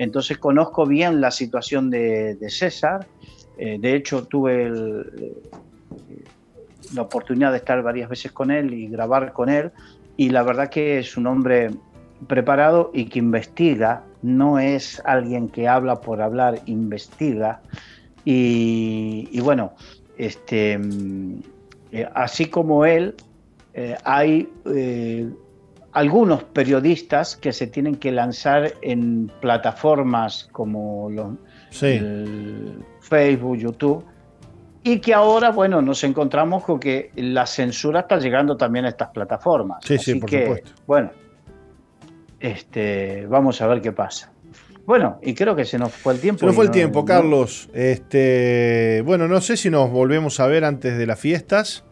Entonces 0.00 0.38
conozco 0.38 0.86
bien 0.86 1.20
la 1.20 1.30
situación 1.30 1.90
de, 1.90 2.38
César. 2.48 3.06
Eh, 3.58 3.76
de 3.78 3.94
hecho, 3.94 4.26
tuve 4.26 4.72
la 6.94 7.02
oportunidad 7.02 7.50
de 7.50 7.58
estar 7.58 7.82
varias 7.82 8.08
veces 8.08 8.32
con 8.32 8.50
él 8.50 8.72
y 8.72 8.88
grabar 8.88 9.34
con 9.34 9.50
él. 9.50 9.72
Y 10.16 10.30
la 10.30 10.42
verdad 10.42 10.70
que 10.70 11.00
es 11.00 11.18
un 11.18 11.26
hombre 11.26 11.68
preparado 12.26 12.90
y 12.94 13.10
que 13.10 13.18
investiga, 13.18 14.02
no 14.22 14.58
es 14.58 15.02
alguien 15.04 15.50
que 15.50 15.68
habla 15.68 16.00
por 16.00 16.22
hablar, 16.22 16.62
investiga. 16.64 17.60
Y, 18.24 19.38
bueno, 19.40 19.74
este, 20.16 20.78
mm, 20.78 21.40
eh, 21.92 22.08
así 22.14 22.46
como 22.46 22.86
él, 22.86 23.14
eh, 23.74 23.98
hay 24.04 24.48
eh, 24.64 25.28
algunos 25.92 26.44
periodistas 26.44 27.36
que 27.36 27.52
se 27.52 27.66
tienen 27.66 27.96
que 27.96 28.12
lanzar 28.12 28.74
en 28.82 29.30
plataformas 29.40 30.48
como 30.52 31.10
los, 31.10 31.34
Facebook, 33.00 33.56
YouTube, 33.56 34.04
y 34.82 34.98
que 35.00 35.12
ahora, 35.12 35.50
bueno, 35.50 35.82
nos 35.82 36.02
encontramos 36.04 36.64
con 36.64 36.80
que 36.80 37.10
la 37.16 37.46
censura 37.46 38.00
está 38.00 38.18
llegando 38.18 38.56
también 38.56 38.86
a 38.86 38.88
estas 38.88 39.10
plataformas. 39.10 39.84
Sí, 39.84 39.98
sí, 39.98 40.14
por 40.14 40.30
supuesto. 40.30 40.72
Bueno, 40.86 41.10
este, 42.38 43.26
vamos 43.26 43.60
a 43.60 43.66
ver 43.66 43.82
qué 43.82 43.92
pasa. 43.92 44.32
Bueno, 44.86 45.18
y 45.22 45.34
creo 45.34 45.54
que 45.54 45.64
se 45.64 45.78
nos 45.78 45.92
fue 45.92 46.14
el 46.14 46.20
tiempo. 46.20 46.40
Se 46.40 46.46
nos 46.46 46.54
fue 46.54 46.64
el 46.64 46.70
tiempo, 46.70 47.04
Carlos. 47.04 47.68
Este, 47.74 49.02
bueno, 49.04 49.28
no 49.28 49.40
sé 49.40 49.56
si 49.56 49.70
nos 49.70 49.90
volvemos 49.90 50.40
a 50.40 50.46
ver 50.46 50.64
antes 50.64 50.96
de 50.96 51.06
las 51.06 51.20
fiestas. 51.20 51.84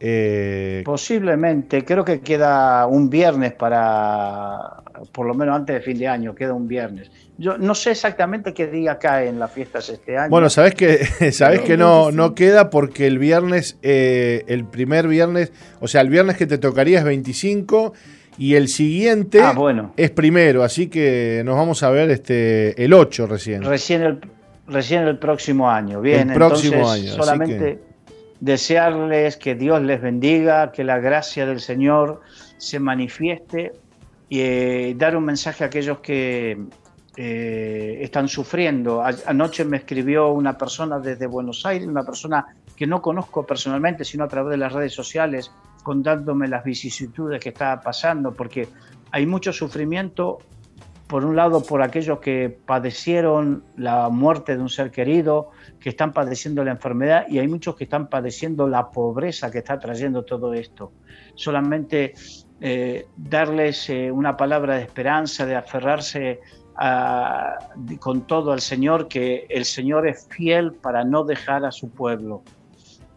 Eh, 0.00 0.82
Posiblemente, 0.84 1.84
creo 1.84 2.04
que 2.04 2.20
queda 2.20 2.86
un 2.86 3.10
viernes 3.10 3.52
para, 3.52 4.82
por 5.12 5.26
lo 5.26 5.34
menos 5.34 5.56
antes 5.56 5.74
de 5.74 5.80
fin 5.80 5.98
de 5.98 6.06
año, 6.06 6.34
queda 6.34 6.54
un 6.54 6.68
viernes. 6.68 7.10
Yo 7.36 7.58
no 7.58 7.74
sé 7.74 7.92
exactamente 7.92 8.52
qué 8.54 8.66
día 8.66 8.98
cae 8.98 9.28
en 9.28 9.38
las 9.38 9.52
fiestas 9.52 9.88
este 9.88 10.16
año. 10.16 10.30
Bueno, 10.30 10.50
sabes 10.50 10.74
que, 10.74 11.04
sabes 11.32 11.60
que 11.60 11.76
no, 11.76 12.10
no 12.12 12.34
queda 12.34 12.70
porque 12.70 13.06
el 13.06 13.18
viernes, 13.18 13.78
eh, 13.82 14.44
el 14.46 14.64
primer 14.64 15.08
viernes, 15.08 15.52
o 15.80 15.88
sea, 15.88 16.00
el 16.00 16.10
viernes 16.10 16.36
que 16.36 16.46
te 16.46 16.58
tocaría 16.58 16.98
es 16.98 17.04
25 17.04 17.92
y 18.38 18.54
el 18.54 18.68
siguiente 18.68 19.40
ah, 19.40 19.52
bueno. 19.52 19.92
es 19.96 20.10
primero, 20.10 20.62
así 20.62 20.86
que 20.86 21.42
nos 21.44 21.56
vamos 21.56 21.82
a 21.82 21.90
ver 21.90 22.10
este 22.10 22.84
el 22.84 22.92
8 22.92 23.26
recién. 23.26 23.64
Recién 23.64 24.02
el, 24.02 24.20
recién 24.68 25.02
el 25.02 25.18
próximo 25.18 25.68
año. 25.68 26.00
Bien, 26.00 26.30
el 26.30 26.36
próximo 26.36 26.88
año. 26.88 27.14
Solamente 27.14 27.87
desearles 28.40 29.36
que 29.36 29.54
Dios 29.54 29.82
les 29.82 30.00
bendiga, 30.00 30.72
que 30.72 30.84
la 30.84 30.98
gracia 30.98 31.46
del 31.46 31.60
Señor 31.60 32.20
se 32.56 32.78
manifieste 32.78 33.72
y 34.28 34.40
eh, 34.40 34.94
dar 34.96 35.16
un 35.16 35.24
mensaje 35.24 35.64
a 35.64 35.68
aquellos 35.68 35.98
que 36.00 36.58
eh, 37.16 37.98
están 38.00 38.28
sufriendo. 38.28 39.02
anoche 39.26 39.64
me 39.64 39.78
escribió 39.78 40.28
una 40.28 40.56
persona 40.56 41.00
desde 41.00 41.26
Buenos 41.26 41.66
Aires, 41.66 41.88
una 41.88 42.04
persona 42.04 42.46
que 42.76 42.86
no 42.86 43.02
conozco 43.02 43.44
personalmente, 43.44 44.04
sino 44.04 44.24
a 44.24 44.28
través 44.28 44.52
de 44.52 44.56
las 44.58 44.72
redes 44.72 44.92
sociales, 44.92 45.50
contándome 45.82 46.46
las 46.46 46.62
vicisitudes 46.62 47.40
que 47.40 47.48
estaba 47.48 47.80
pasando, 47.80 48.32
porque 48.32 48.68
hay 49.10 49.26
mucho 49.26 49.52
sufrimiento, 49.52 50.38
por 51.08 51.24
un 51.24 51.34
lado 51.34 51.62
por 51.62 51.82
aquellos 51.82 52.20
que 52.20 52.50
padecieron 52.66 53.64
la 53.76 54.08
muerte 54.08 54.56
de 54.56 54.62
un 54.62 54.68
ser 54.68 54.90
querido, 54.90 55.50
que 55.80 55.88
están 55.88 56.12
padeciendo 56.12 56.62
la 56.64 56.72
enfermedad, 56.72 57.26
y 57.28 57.38
hay 57.38 57.48
muchos 57.48 57.74
que 57.74 57.84
están 57.84 58.08
padeciendo 58.08 58.68
la 58.68 58.90
pobreza 58.90 59.50
que 59.50 59.58
está 59.58 59.78
trayendo 59.78 60.24
todo 60.24 60.54
esto. 60.54 60.92
Solamente 61.34 62.14
eh, 62.60 63.06
darles 63.16 63.88
eh, 63.90 64.12
una 64.12 64.36
palabra 64.36 64.76
de 64.76 64.82
esperanza, 64.82 65.46
de 65.46 65.56
aferrarse 65.56 66.40
con 67.98 68.20
todo 68.28 68.52
al 68.52 68.60
Señor, 68.60 69.08
que 69.08 69.46
el 69.48 69.64
Señor 69.64 70.06
es 70.06 70.28
fiel 70.30 70.74
para 70.74 71.02
no 71.02 71.24
dejar 71.24 71.64
a 71.64 71.72
su 71.72 71.90
pueblo 71.90 72.44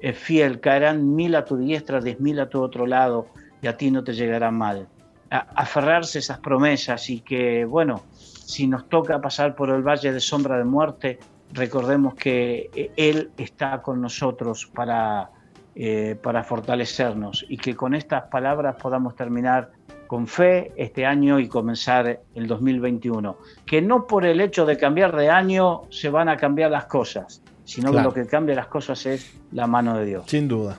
es 0.01 0.17
fiel, 0.17 0.59
caerán 0.59 1.15
mil 1.15 1.35
a 1.35 1.45
tu 1.45 1.57
diestra, 1.57 2.01
diez 2.01 2.19
mil 2.19 2.39
a 2.39 2.49
tu 2.49 2.61
otro 2.61 2.85
lado, 2.85 3.27
y 3.61 3.67
a 3.67 3.77
ti 3.77 3.91
no 3.91 4.03
te 4.03 4.13
llegará 4.13 4.51
mal. 4.51 4.87
Aferrarse 5.31 6.17
a 6.17 6.19
esas 6.19 6.39
promesas 6.39 7.09
y 7.09 7.21
que, 7.21 7.63
bueno, 7.63 8.03
si 8.13 8.67
nos 8.67 8.89
toca 8.89 9.21
pasar 9.21 9.55
por 9.55 9.69
el 9.69 9.81
valle 9.81 10.11
de 10.11 10.19
sombra 10.19 10.57
de 10.57 10.65
muerte, 10.65 11.19
recordemos 11.53 12.15
que 12.15 12.69
eh, 12.75 12.91
Él 12.97 13.31
está 13.37 13.81
con 13.81 14.01
nosotros 14.01 14.69
para, 14.73 15.29
eh, 15.73 16.17
para 16.21 16.43
fortalecernos 16.43 17.45
y 17.47 17.57
que 17.57 17.75
con 17.75 17.95
estas 17.95 18.23
palabras 18.23 18.75
podamos 18.75 19.15
terminar 19.15 19.71
con 20.05 20.27
fe 20.27 20.73
este 20.75 21.05
año 21.05 21.39
y 21.39 21.47
comenzar 21.47 22.19
el 22.35 22.47
2021. 22.47 23.37
Que 23.65 23.81
no 23.81 24.07
por 24.07 24.25
el 24.25 24.41
hecho 24.41 24.65
de 24.65 24.77
cambiar 24.77 25.15
de 25.15 25.29
año 25.29 25.83
se 25.89 26.09
van 26.09 26.27
a 26.27 26.35
cambiar 26.35 26.71
las 26.71 26.85
cosas, 26.85 27.41
sino 27.63 27.93
que 27.93 28.01
lo 28.01 28.13
que 28.13 28.27
cambia 28.27 28.53
las 28.55 28.67
cosas 28.67 29.05
es 29.05 29.33
la 29.53 29.67
mano 29.67 29.97
de 29.97 30.05
Dios. 30.05 30.25
Sin 30.27 30.49
duda, 30.49 30.77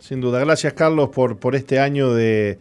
sin 0.00 0.20
duda. 0.20 0.40
Gracias 0.40 0.74
Carlos 0.74 1.08
por, 1.08 1.38
por 1.38 1.54
este 1.54 1.80
año 1.80 2.12
de, 2.12 2.58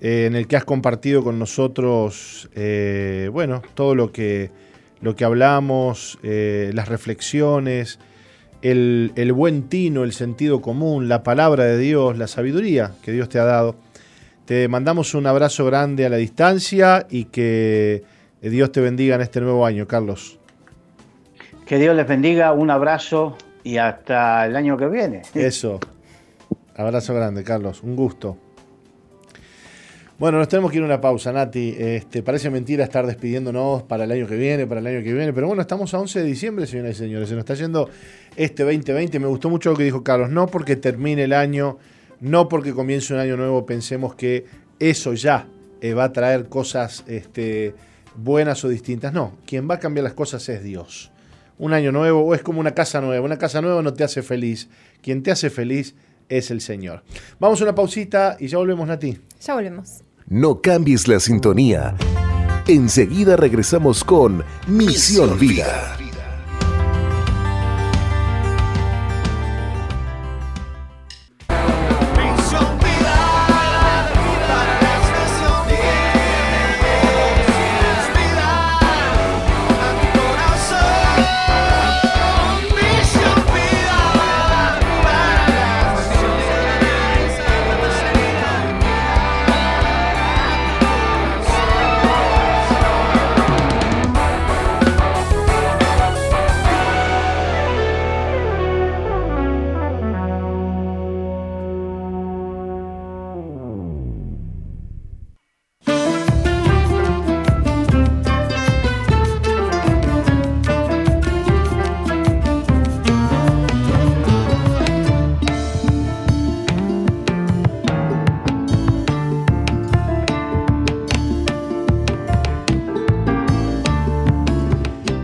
eh, 0.00 0.26
en 0.26 0.36
el 0.36 0.46
que 0.46 0.56
has 0.56 0.64
compartido 0.64 1.24
con 1.24 1.38
nosotros, 1.38 2.48
eh, 2.54 3.28
bueno, 3.32 3.62
todo 3.74 3.94
lo 3.94 4.12
que, 4.12 4.50
lo 5.00 5.16
que 5.16 5.24
hablamos, 5.24 6.18
eh, 6.22 6.70
las 6.72 6.88
reflexiones, 6.88 7.98
el, 8.62 9.12
el, 9.16 9.32
buen 9.32 9.68
tino, 9.68 10.04
el 10.04 10.12
sentido 10.12 10.60
común, 10.60 11.08
la 11.08 11.24
palabra 11.24 11.64
de 11.64 11.78
Dios, 11.78 12.16
la 12.16 12.28
sabiduría 12.28 12.92
que 13.02 13.10
Dios 13.10 13.28
te 13.28 13.40
ha 13.40 13.44
dado. 13.44 13.76
Te 14.44 14.68
mandamos 14.68 15.14
un 15.14 15.26
abrazo 15.26 15.64
grande 15.66 16.06
a 16.06 16.08
la 16.08 16.16
distancia 16.16 17.06
y 17.10 17.24
que 17.24 18.04
Dios 18.40 18.70
te 18.72 18.80
bendiga 18.80 19.16
en 19.16 19.20
este 19.20 19.40
nuevo 19.40 19.66
año, 19.66 19.86
Carlos. 19.86 20.38
Que 21.66 21.76
Dios 21.76 21.94
les 21.94 22.06
bendiga, 22.06 22.52
un 22.52 22.70
abrazo 22.70 23.36
y 23.62 23.76
hasta 23.76 24.46
el 24.46 24.56
año 24.56 24.76
que 24.76 24.86
viene. 24.86 25.22
Eso. 25.34 25.80
Abrazo 26.76 27.14
grande, 27.14 27.42
Carlos. 27.44 27.82
Un 27.82 27.94
gusto. 27.94 28.38
Bueno, 30.18 30.38
nos 30.38 30.48
tenemos 30.48 30.72
que 30.72 30.78
ir 30.78 30.82
a 30.82 30.86
una 30.86 31.00
pausa, 31.00 31.32
Nati. 31.32 31.76
Este, 31.78 32.24
parece 32.24 32.50
mentira 32.50 32.82
estar 32.82 33.06
despidiéndonos 33.06 33.84
para 33.84 34.02
el 34.02 34.10
año 34.10 34.26
que 34.26 34.34
viene, 34.34 34.66
para 34.66 34.80
el 34.80 34.86
año 34.88 35.04
que 35.04 35.12
viene, 35.12 35.32
pero 35.32 35.46
bueno, 35.46 35.62
estamos 35.62 35.94
a 35.94 36.00
11 36.00 36.18
de 36.18 36.24
diciembre, 36.24 36.66
señoras 36.66 36.96
y 36.96 36.98
señores. 36.98 37.28
Se 37.28 37.36
nos 37.36 37.42
está 37.42 37.54
yendo 37.54 37.88
este 38.34 38.64
2020. 38.64 39.20
Me 39.20 39.28
gustó 39.28 39.48
mucho 39.48 39.70
lo 39.70 39.76
que 39.76 39.84
dijo 39.84 40.02
Carlos. 40.02 40.30
No 40.30 40.48
porque 40.48 40.74
termine 40.74 41.22
el 41.22 41.32
año, 41.32 41.78
no 42.18 42.48
porque 42.48 42.74
comience 42.74 43.14
un 43.14 43.20
año 43.20 43.36
nuevo, 43.36 43.64
pensemos 43.64 44.16
que 44.16 44.44
eso 44.80 45.14
ya 45.14 45.46
eh, 45.80 45.94
va 45.94 46.04
a 46.04 46.12
traer 46.12 46.48
cosas 46.48 47.04
este, 47.06 47.76
buenas 48.16 48.64
o 48.64 48.68
distintas. 48.68 49.12
No, 49.12 49.34
quien 49.46 49.70
va 49.70 49.76
a 49.76 49.78
cambiar 49.78 50.02
las 50.02 50.14
cosas 50.14 50.48
es 50.48 50.64
Dios 50.64 51.12
un 51.58 51.72
año 51.72 51.92
nuevo 51.92 52.22
o 52.22 52.34
es 52.34 52.42
como 52.42 52.58
una 52.58 52.74
casa 52.74 53.00
nueva. 53.00 53.24
Una 53.24 53.38
casa 53.38 53.60
nueva 53.62 53.82
no 53.82 53.94
te 53.94 54.02
hace 54.02 54.22
feliz. 54.22 54.68
Quien 55.00 55.22
te 55.22 55.30
hace 55.30 55.48
feliz 55.48 55.94
es 56.28 56.50
el 56.50 56.60
Señor. 56.60 57.04
Vamos 57.38 57.60
a 57.60 57.64
una 57.64 57.74
pausita 57.76 58.36
y 58.40 58.48
ya 58.48 58.58
volvemos, 58.58 58.88
Nati. 58.88 59.16
Ya 59.40 59.54
volvemos. 59.54 60.07
No 60.30 60.60
cambies 60.60 61.08
la 61.08 61.20
sintonía. 61.20 61.96
Enseguida 62.66 63.36
regresamos 63.38 64.04
con 64.04 64.44
Misión 64.66 65.38
Vida. 65.38 65.96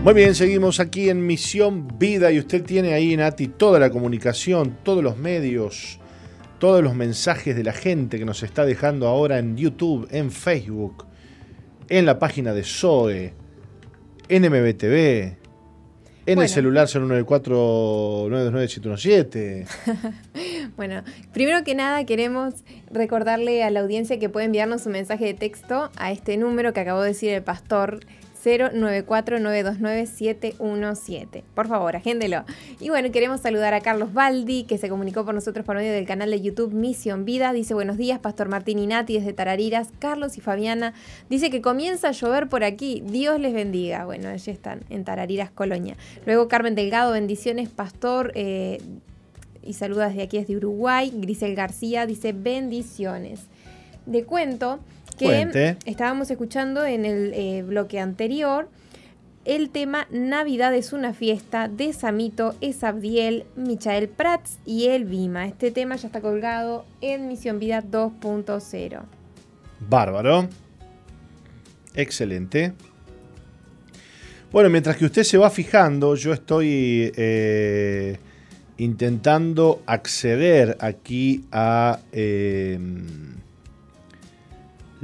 Muy 0.05 0.13
bien, 0.13 0.35
seguimos 0.35 0.79
aquí 0.79 1.09
en 1.09 1.25
Misión 1.25 1.87
Vida 1.97 2.31
y 2.31 2.37
usted 2.37 2.63
tiene 2.63 2.93
ahí, 2.93 3.17
Nati, 3.17 3.47
toda 3.47 3.79
la 3.79 3.89
comunicación, 3.89 4.77
todos 4.83 5.03
los 5.03 5.17
medios, 5.17 5.99
todos 6.59 6.83
los 6.83 6.93
mensajes 6.93 7.55
de 7.55 7.63
la 7.63 7.73
gente 7.73 8.19
que 8.19 8.23
nos 8.23 8.43
está 8.43 8.65
dejando 8.65 9.07
ahora 9.07 9.39
en 9.39 9.57
YouTube, 9.57 10.07
en 10.11 10.29
Facebook, 10.29 11.07
en 11.89 12.05
la 12.05 12.19
página 12.19 12.53
de 12.53 12.63
SOE, 12.63 13.33
en 14.29 14.43
MBTV, 14.43 15.37
en 16.27 16.39
el 16.39 16.49
celular 16.49 16.87
094 16.87 18.27
929 18.29 18.67
717 18.67 19.65
Bueno, 20.77 21.03
primero 21.33 21.63
que 21.63 21.73
nada 21.73 22.05
queremos 22.05 22.53
recordarle 22.91 23.63
a 23.63 23.71
la 23.71 23.79
audiencia 23.79 24.19
que 24.19 24.29
puede 24.29 24.45
enviarnos 24.45 24.85
un 24.85 24.91
mensaje 24.91 25.25
de 25.25 25.33
texto 25.33 25.89
a 25.95 26.11
este 26.11 26.37
número 26.37 26.73
que 26.73 26.81
acabó 26.81 27.01
de 27.01 27.07
decir 27.07 27.31
el 27.31 27.41
pastor 27.41 28.01
094-929-717. 28.45 31.43
Por 31.55 31.67
favor, 31.67 31.95
agéndelo. 31.95 32.45
Y 32.79 32.89
bueno, 32.89 33.11
queremos 33.11 33.41
saludar 33.41 33.73
a 33.73 33.81
Carlos 33.81 34.13
Baldi, 34.13 34.65
que 34.65 34.77
se 34.77 34.87
comunicó 34.87 35.25
por 35.25 35.33
nosotros 35.33 35.65
por 35.65 35.77
medio 35.77 35.91
del 35.91 36.05
canal 36.05 36.29
de 36.29 36.41
YouTube 36.41 36.71
Misión 36.71 37.25
Vida. 37.25 37.51
Dice 37.53 37.73
buenos 37.73 37.97
días, 37.97 38.19
Pastor 38.19 38.47
Martín 38.47 38.77
y 38.79 38.87
Nati 38.87 39.15
desde 39.15 39.33
Tarariras. 39.33 39.89
Carlos 39.97 40.37
y 40.37 40.41
Fabiana. 40.41 40.93
Dice 41.29 41.49
que 41.49 41.61
comienza 41.61 42.09
a 42.09 42.11
llover 42.11 42.47
por 42.47 42.63
aquí. 42.63 43.01
Dios 43.05 43.39
les 43.39 43.53
bendiga. 43.53 44.05
Bueno, 44.05 44.29
allí 44.29 44.51
están, 44.51 44.81
en 44.89 45.03
Tarariras, 45.03 45.49
Colonia. 45.49 45.97
Luego 46.25 46.47
Carmen 46.47 46.75
Delgado, 46.75 47.13
bendiciones, 47.13 47.69
Pastor. 47.69 48.31
Eh, 48.35 48.79
y 49.63 49.73
saluda 49.73 50.09
desde 50.09 50.21
aquí 50.21 50.37
desde 50.37 50.55
Uruguay. 50.55 51.11
Grisel 51.15 51.55
García 51.55 52.05
dice 52.05 52.33
bendiciones. 52.33 53.47
De 54.05 54.23
cuento 54.23 54.79
que 55.17 55.77
estábamos 55.85 56.29
escuchando 56.31 56.85
en 56.85 57.05
el 57.05 57.33
eh, 57.33 57.63
bloque 57.63 57.99
anterior 57.99 58.69
el 59.45 59.69
tema 59.69 60.07
Navidad 60.09 60.73
es 60.73 60.91
una 60.91 61.13
fiesta 61.13 61.67
de 61.67 61.93
Samito, 61.93 62.55
Esabdiel, 62.61 63.45
Michael 63.55 64.09
Prats 64.09 64.57
y 64.65 64.87
El 64.87 65.05
Vima. 65.05 65.45
Este 65.45 65.69
tema 65.69 65.97
ya 65.97 66.07
está 66.07 66.19
colgado 66.19 66.83
en 66.99 67.27
Misión 67.27 67.59
Vida 67.59 67.83
2.0. 67.83 69.03
Bárbaro. 69.87 70.49
Excelente. 71.93 72.73
Bueno, 74.51 74.71
mientras 74.71 74.97
que 74.97 75.05
usted 75.05 75.21
se 75.21 75.37
va 75.37 75.51
fijando, 75.51 76.15
yo 76.15 76.33
estoy 76.33 77.11
eh, 77.15 78.17
intentando 78.77 79.83
acceder 79.85 80.75
aquí 80.79 81.45
a... 81.51 81.99
Eh, 82.11 82.79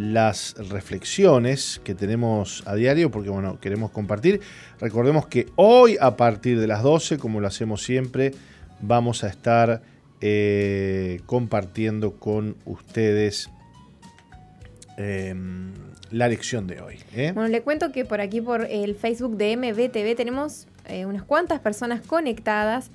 las 0.02 0.56
reflexiones 0.70 1.80
que 1.84 1.94
tenemos 1.94 2.64
a 2.66 2.76
diario, 2.76 3.12
porque 3.12 3.30
bueno, 3.30 3.60
queremos 3.60 3.92
compartir. 3.92 4.42
Recordemos 4.80 5.28
que 5.28 5.48
hoy 5.56 5.98
a 6.02 6.18
partir 6.18 6.60
de 6.60 6.68
las 6.68 6.82
12, 6.82 7.20
como 7.20 7.40
lo 7.40 7.48
hacemos 7.48 7.84
siempre, 7.84 8.34
vamos 8.82 9.24
a 9.24 9.28
estar 9.28 9.84
eh, 10.20 11.22
compartiendo 11.28 12.16
con 12.18 12.56
ustedes 12.66 13.50
em, 14.98 15.72
la 16.10 16.28
lección 16.28 16.66
de 16.66 16.82
hoy. 16.82 17.00
¿eh? 17.16 17.32
Bueno, 17.34 17.50
le 17.50 17.62
cuento 17.62 17.92
que 17.92 18.04
por 18.04 18.22
aquí, 18.22 18.42
por 18.42 18.66
el 18.66 18.96
Facebook 18.96 19.38
de 19.38 19.56
MBTV, 19.56 20.16
tenemos 20.16 20.68
eh, 20.88 21.06
unas 21.06 21.24
cuantas 21.24 21.60
personas 21.60 22.02
conectadas 22.02 22.90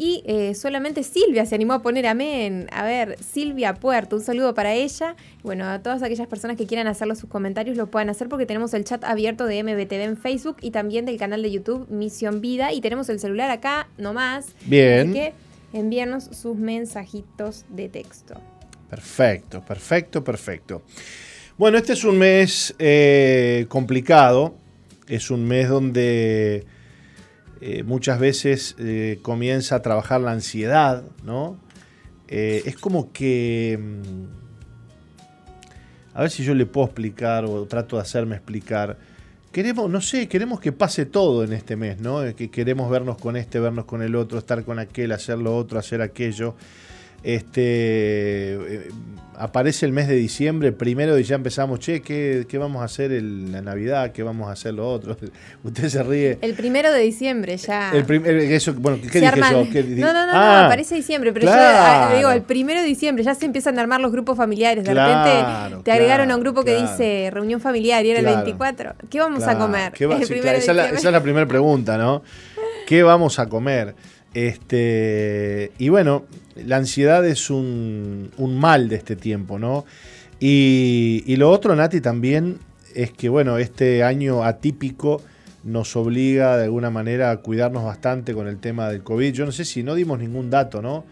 y 0.00 0.22
eh, 0.26 0.54
solamente 0.54 1.02
Silvia 1.02 1.44
se 1.44 1.56
animó 1.56 1.72
a 1.72 1.82
poner 1.82 2.06
amén. 2.06 2.68
A 2.70 2.84
ver, 2.84 3.16
Silvia 3.20 3.74
Puerto, 3.74 4.14
un 4.14 4.22
saludo 4.22 4.54
para 4.54 4.72
ella. 4.72 5.16
Bueno, 5.42 5.64
a 5.64 5.82
todas 5.82 6.04
aquellas 6.04 6.28
personas 6.28 6.56
que 6.56 6.68
quieran 6.68 6.86
hacerlo 6.86 7.16
sus 7.16 7.28
comentarios 7.28 7.76
lo 7.76 7.90
puedan 7.90 8.08
hacer 8.08 8.28
porque 8.28 8.46
tenemos 8.46 8.74
el 8.74 8.84
chat 8.84 9.02
abierto 9.02 9.46
de 9.46 9.60
MBTV 9.60 10.02
en 10.02 10.16
Facebook 10.16 10.58
y 10.60 10.70
también 10.70 11.04
del 11.04 11.18
canal 11.18 11.42
de 11.42 11.50
YouTube 11.50 11.88
Misión 11.90 12.40
Vida. 12.40 12.72
Y 12.72 12.80
tenemos 12.80 13.08
el 13.08 13.18
celular 13.18 13.50
acá 13.50 13.88
nomás. 13.98 14.54
Bien. 14.66 15.00
Así 15.00 15.12
que 15.14 15.32
envíanos 15.72 16.26
sus 16.26 16.56
mensajitos 16.56 17.64
de 17.68 17.88
texto. 17.88 18.40
Perfecto, 18.88 19.64
perfecto, 19.64 20.22
perfecto. 20.22 20.82
Bueno, 21.56 21.76
este 21.76 21.94
es 21.94 22.04
un 22.04 22.18
mes 22.18 22.72
eh, 22.78 23.66
complicado. 23.68 24.54
Es 25.08 25.32
un 25.32 25.44
mes 25.44 25.68
donde 25.68 26.66
eh, 27.60 27.82
muchas 27.82 28.20
veces 28.20 28.76
eh, 28.78 29.18
comienza 29.22 29.76
a 29.76 29.82
trabajar 29.82 30.20
la 30.20 30.32
ansiedad, 30.32 31.02
¿no? 31.24 31.56
Eh, 32.28 32.62
es 32.66 32.76
como 32.76 33.12
que... 33.12 33.78
Mm, 33.80 34.38
a 36.14 36.22
ver 36.22 36.30
si 36.30 36.44
yo 36.44 36.54
le 36.54 36.66
puedo 36.66 36.86
explicar 36.86 37.44
o 37.44 37.64
trato 37.66 37.96
de 37.96 38.02
hacerme 38.02 38.36
explicar. 38.36 38.98
Queremos, 39.52 39.88
no 39.88 40.00
sé, 40.00 40.28
queremos 40.28 40.60
que 40.60 40.72
pase 40.72 41.06
todo 41.06 41.44
en 41.44 41.52
este 41.52 41.76
mes, 41.76 42.00
¿no? 42.00 42.20
Que 42.34 42.50
queremos 42.50 42.90
vernos 42.90 43.18
con 43.18 43.36
este, 43.36 43.60
vernos 43.60 43.84
con 43.84 44.02
el 44.02 44.16
otro, 44.16 44.38
estar 44.38 44.64
con 44.64 44.78
aquel, 44.78 45.12
hacer 45.12 45.38
lo 45.38 45.56
otro, 45.56 45.78
hacer 45.78 46.02
aquello. 46.02 46.56
Este, 47.22 48.88
aparece 49.38 49.86
el 49.86 49.92
mes 49.92 50.08
de 50.08 50.16
diciembre, 50.16 50.72
primero 50.72 51.18
y 51.18 51.22
ya 51.22 51.36
empezamos, 51.36 51.78
che, 51.78 52.02
¿qué, 52.02 52.58
vamos 52.58 52.82
a 52.82 52.84
hacer 52.84 53.12
en 53.12 53.52
la 53.52 53.62
Navidad? 53.62 54.10
¿Qué 54.12 54.22
vamos 54.22 54.48
a 54.48 54.52
hacer 54.52 54.74
lo 54.74 54.88
otro? 54.90 55.16
Usted 55.64 55.88
se 55.88 56.02
ríe. 56.02 56.38
El 56.42 56.54
primero 56.54 56.92
de 56.92 57.00
diciembre 57.00 57.56
ya. 57.56 57.92
El 57.92 58.04
eso, 58.52 58.74
bueno, 58.74 58.98
¿qué 59.00 59.20
dije 59.20 59.36
yo? 59.50 60.06
no, 60.06 60.12
no, 60.12 60.26
no, 60.26 60.32
ah, 60.32 60.66
aparece 60.66 60.96
diciembre, 60.96 61.32
pero 61.32 61.46
yo 61.46 61.52
ah, 61.54 62.12
digo, 62.16 62.30
el 62.30 62.42
primero 62.42 62.80
de 62.80 62.86
diciembre 62.86 63.24
ya 63.24 63.34
se 63.34 63.46
empiezan 63.46 63.78
a 63.78 63.82
armar 63.82 64.00
los 64.00 64.10
grupos 64.10 64.36
familiares. 64.36 64.84
De 64.84 64.92
repente 64.92 65.82
te 65.84 65.92
agregaron 65.92 66.30
a 66.30 66.36
un 66.36 66.42
grupo 66.42 66.64
que 66.64 66.76
dice 66.76 67.30
reunión 67.32 67.60
familiar 67.60 68.04
y 68.04 68.10
era 68.10 68.20
el 68.20 68.26
24. 68.26 68.94
¿Qué 69.08 69.20
vamos 69.20 69.44
a 69.44 69.56
comer? 69.56 69.92
esa, 69.94 70.34
es 70.34 70.66
la, 70.68 70.88
esa 70.88 71.08
es 71.08 71.12
la 71.12 71.22
primera 71.22 71.46
pregunta, 71.46 71.96
¿no? 71.96 72.22
¿Qué 72.86 73.02
vamos 73.02 73.38
a 73.38 73.48
comer? 73.48 73.94
Este, 74.38 75.72
y 75.78 75.88
bueno, 75.88 76.26
la 76.54 76.76
ansiedad 76.76 77.26
es 77.26 77.50
un, 77.50 78.30
mal 78.38 78.88
de 78.88 78.94
este 78.94 79.16
tiempo, 79.16 79.58
¿no? 79.58 79.84
Y, 80.38 81.34
lo 81.38 81.50
otro, 81.50 81.74
Nati, 81.74 82.00
también 82.00 82.60
es 82.94 83.10
que, 83.10 83.28
bueno, 83.28 83.58
este 83.58 84.04
año 84.04 84.44
atípico 84.44 85.22
nos 85.64 85.96
obliga 85.96 86.56
de 86.56 86.64
alguna 86.64 86.88
manera 86.88 87.32
a 87.32 87.38
cuidarnos 87.38 87.82
bastante 87.82 88.32
con 88.32 88.46
el 88.46 88.58
tema 88.58 88.88
del 88.88 89.02
COVID. 89.02 89.32
Yo 89.32 89.44
no 89.44 89.50
sé 89.50 89.64
si 89.64 89.82
no 89.82 89.96
dimos 89.96 90.20
ningún 90.20 90.50
dato, 90.50 90.80
¿no? 90.82 91.04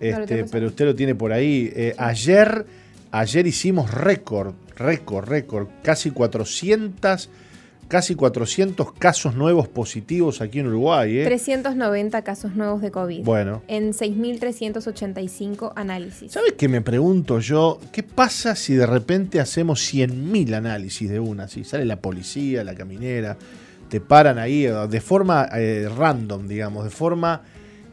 Este, 0.00 0.44
pero 0.50 0.66
usted 0.66 0.84
lo 0.84 0.96
tiene 0.96 1.14
por 1.14 1.32
ahí. 1.32 1.72
Eh, 1.76 1.94
ayer, 1.96 2.66
ayer 3.12 3.46
hicimos 3.46 3.94
récord, 3.94 4.52
récord, 4.76 5.28
récord. 5.28 5.68
Casi 5.84 6.10
400 6.10 7.28
casi 7.88 8.14
400 8.14 8.92
casos 8.92 9.34
nuevos 9.34 9.68
positivos 9.68 10.40
aquí 10.40 10.60
en 10.60 10.68
Uruguay. 10.68 11.18
¿eh? 11.18 11.24
390 11.24 12.22
casos 12.22 12.54
nuevos 12.54 12.80
de 12.80 12.90
COVID. 12.90 13.24
Bueno. 13.24 13.62
En 13.68 13.92
6.385 13.92 15.72
análisis. 15.76 16.32
¿Sabes 16.32 16.52
qué 16.52 16.68
me 16.68 16.80
pregunto 16.80 17.38
yo? 17.40 17.78
¿Qué 17.92 18.02
pasa 18.02 18.56
si 18.56 18.74
de 18.74 18.86
repente 18.86 19.40
hacemos 19.40 19.80
100.000 19.92 20.54
análisis 20.54 21.08
de 21.08 21.20
una? 21.20 21.48
Si 21.48 21.64
sale 21.64 21.84
la 21.84 22.00
policía, 22.00 22.64
la 22.64 22.74
caminera, 22.74 23.36
te 23.88 24.00
paran 24.00 24.38
ahí 24.38 24.66
eh, 24.66 24.72
de 24.88 25.00
forma 25.00 25.48
eh, 25.54 25.88
random, 25.94 26.48
digamos, 26.48 26.84
de 26.84 26.90
forma 26.90 27.42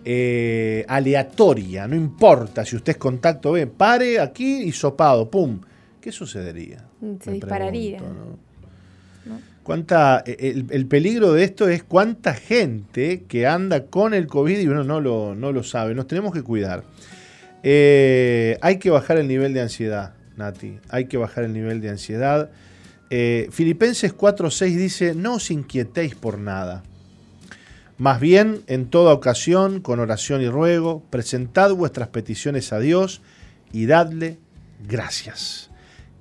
eh, 0.04 0.86
aleatoria. 0.88 1.88
No 1.88 1.96
importa 1.96 2.66
si 2.66 2.76
usted 2.76 2.94
es 2.94 2.98
contacto, 2.98 3.52
ve, 3.52 3.68
pare 3.68 4.20
aquí 4.20 4.64
y 4.64 4.72
sopado, 4.72 5.30
¡pum! 5.30 5.62
¿Qué 6.00 6.12
sucedería? 6.12 6.88
Se 7.20 7.32
dispararía. 7.32 8.02
Cuánta, 9.64 10.24
eh, 10.26 10.66
el, 10.70 10.86
peligro 10.88 11.34
de 11.34 11.44
esto 11.44 11.70
es 11.70 11.84
cuánta 11.84 12.34
gente 12.34 13.26
que 13.28 13.46
anda 13.46 13.86
con 13.86 14.14
el 14.14 14.28
COVID 14.28 14.60
y 14.60 14.68
uno 14.68 14.84
no 14.84 15.00
lo, 15.00 15.36
no 15.36 15.52
lo 15.52 15.64
sabe. 15.64 15.94
Nos 15.94 16.08
tenemos 16.08 16.34
que 16.34 16.42
cuidar. 16.42 16.84
Eh, 17.64 18.58
hay 18.62 18.80
que 18.80 18.90
bajar 18.90 19.18
el 19.18 19.28
nivel 19.28 19.54
de 19.54 19.62
ansiedad, 19.62 20.16
Nati. 20.36 20.80
Hay 20.90 21.06
que 21.06 21.18
bajar 21.18 21.44
el 21.44 21.54
nivel 21.54 21.80
de 21.80 21.90
ansiedad. 21.90 22.50
Eh, 23.12 23.50
Filipenses 23.52 24.16
4.6 24.16 24.76
dice, 24.76 25.16
no 25.16 25.36
os 25.36 25.52
inquietéis 25.52 26.16
por 26.16 26.40
nada. 26.40 26.84
Más 27.98 28.20
bien, 28.20 28.64
en 28.66 28.88
toda 28.88 29.14
ocasión, 29.14 29.80
con 29.80 30.00
oración 30.00 30.42
y 30.42 30.50
ruego, 30.50 31.04
presentad 31.12 31.72
vuestras 31.74 32.08
peticiones 32.08 32.74
a 32.74 32.80
Dios 32.80 33.22
y 33.72 33.86
dadle 33.86 34.40
gracias. 34.88 35.70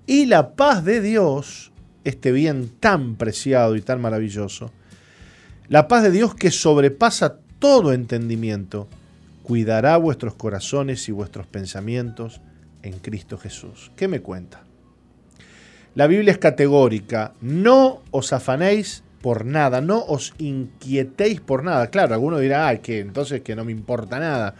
Y 0.06 0.26
la 0.26 0.56
paz 0.56 0.84
de 0.84 1.00
Dios, 1.00 1.72
este 2.04 2.32
bien 2.32 2.70
tan 2.80 3.16
preciado 3.16 3.76
y 3.76 3.82
tan 3.82 4.00
maravilloso. 4.00 4.70
La 5.68 5.88
paz 5.88 6.02
de 6.02 6.10
Dios 6.10 6.34
que 6.34 6.50
sobrepasa 6.50 7.38
todo 7.58 7.92
entendimiento, 7.92 8.88
cuidará 9.42 9.96
vuestros 9.96 10.34
corazones 10.34 11.08
y 11.08 11.12
vuestros 11.12 11.46
pensamientos 11.46 12.40
en 12.82 12.98
Cristo 12.98 13.38
Jesús. 13.38 13.90
¿Qué 13.96 14.08
me 14.08 14.20
cuenta? 14.20 14.62
La 15.94 16.06
Biblia 16.06 16.32
es 16.32 16.38
categórica, 16.38 17.34
no 17.40 18.00
os 18.10 18.32
afanéis 18.32 19.02
por 19.20 19.44
nada, 19.44 19.80
no 19.80 20.04
os 20.04 20.34
inquietéis 20.38 21.40
por 21.40 21.64
nada. 21.64 21.88
Claro, 21.88 22.14
alguno 22.14 22.38
dirá, 22.38 22.68
ah, 22.68 22.76
que 22.78 23.00
entonces 23.00 23.42
que 23.42 23.56
no 23.56 23.64
me 23.64 23.72
importa 23.72 24.18
nada, 24.18 24.54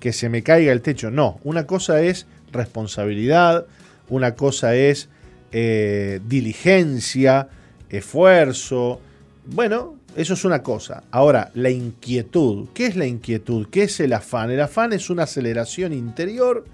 que 0.00 0.12
se 0.12 0.28
me 0.28 0.42
caiga 0.42 0.72
el 0.72 0.82
techo. 0.82 1.10
No, 1.10 1.40
una 1.44 1.66
cosa 1.66 2.00
es 2.00 2.26
responsabilidad, 2.52 3.66
una 4.08 4.34
cosa 4.34 4.74
es 4.74 5.08
eh, 5.52 6.20
diligencia, 6.26 7.48
esfuerzo. 7.88 9.00
Bueno, 9.46 9.96
eso 10.16 10.34
es 10.34 10.44
una 10.44 10.62
cosa. 10.62 11.04
Ahora, 11.10 11.50
la 11.54 11.70
inquietud. 11.70 12.68
¿Qué 12.74 12.86
es 12.86 12.96
la 12.96 13.06
inquietud? 13.06 13.68
¿Qué 13.70 13.84
es 13.84 14.00
el 14.00 14.12
afán? 14.12 14.50
El 14.50 14.60
afán 14.60 14.92
es 14.92 15.10
una 15.10 15.24
aceleración 15.24 15.92
interior 15.92 16.64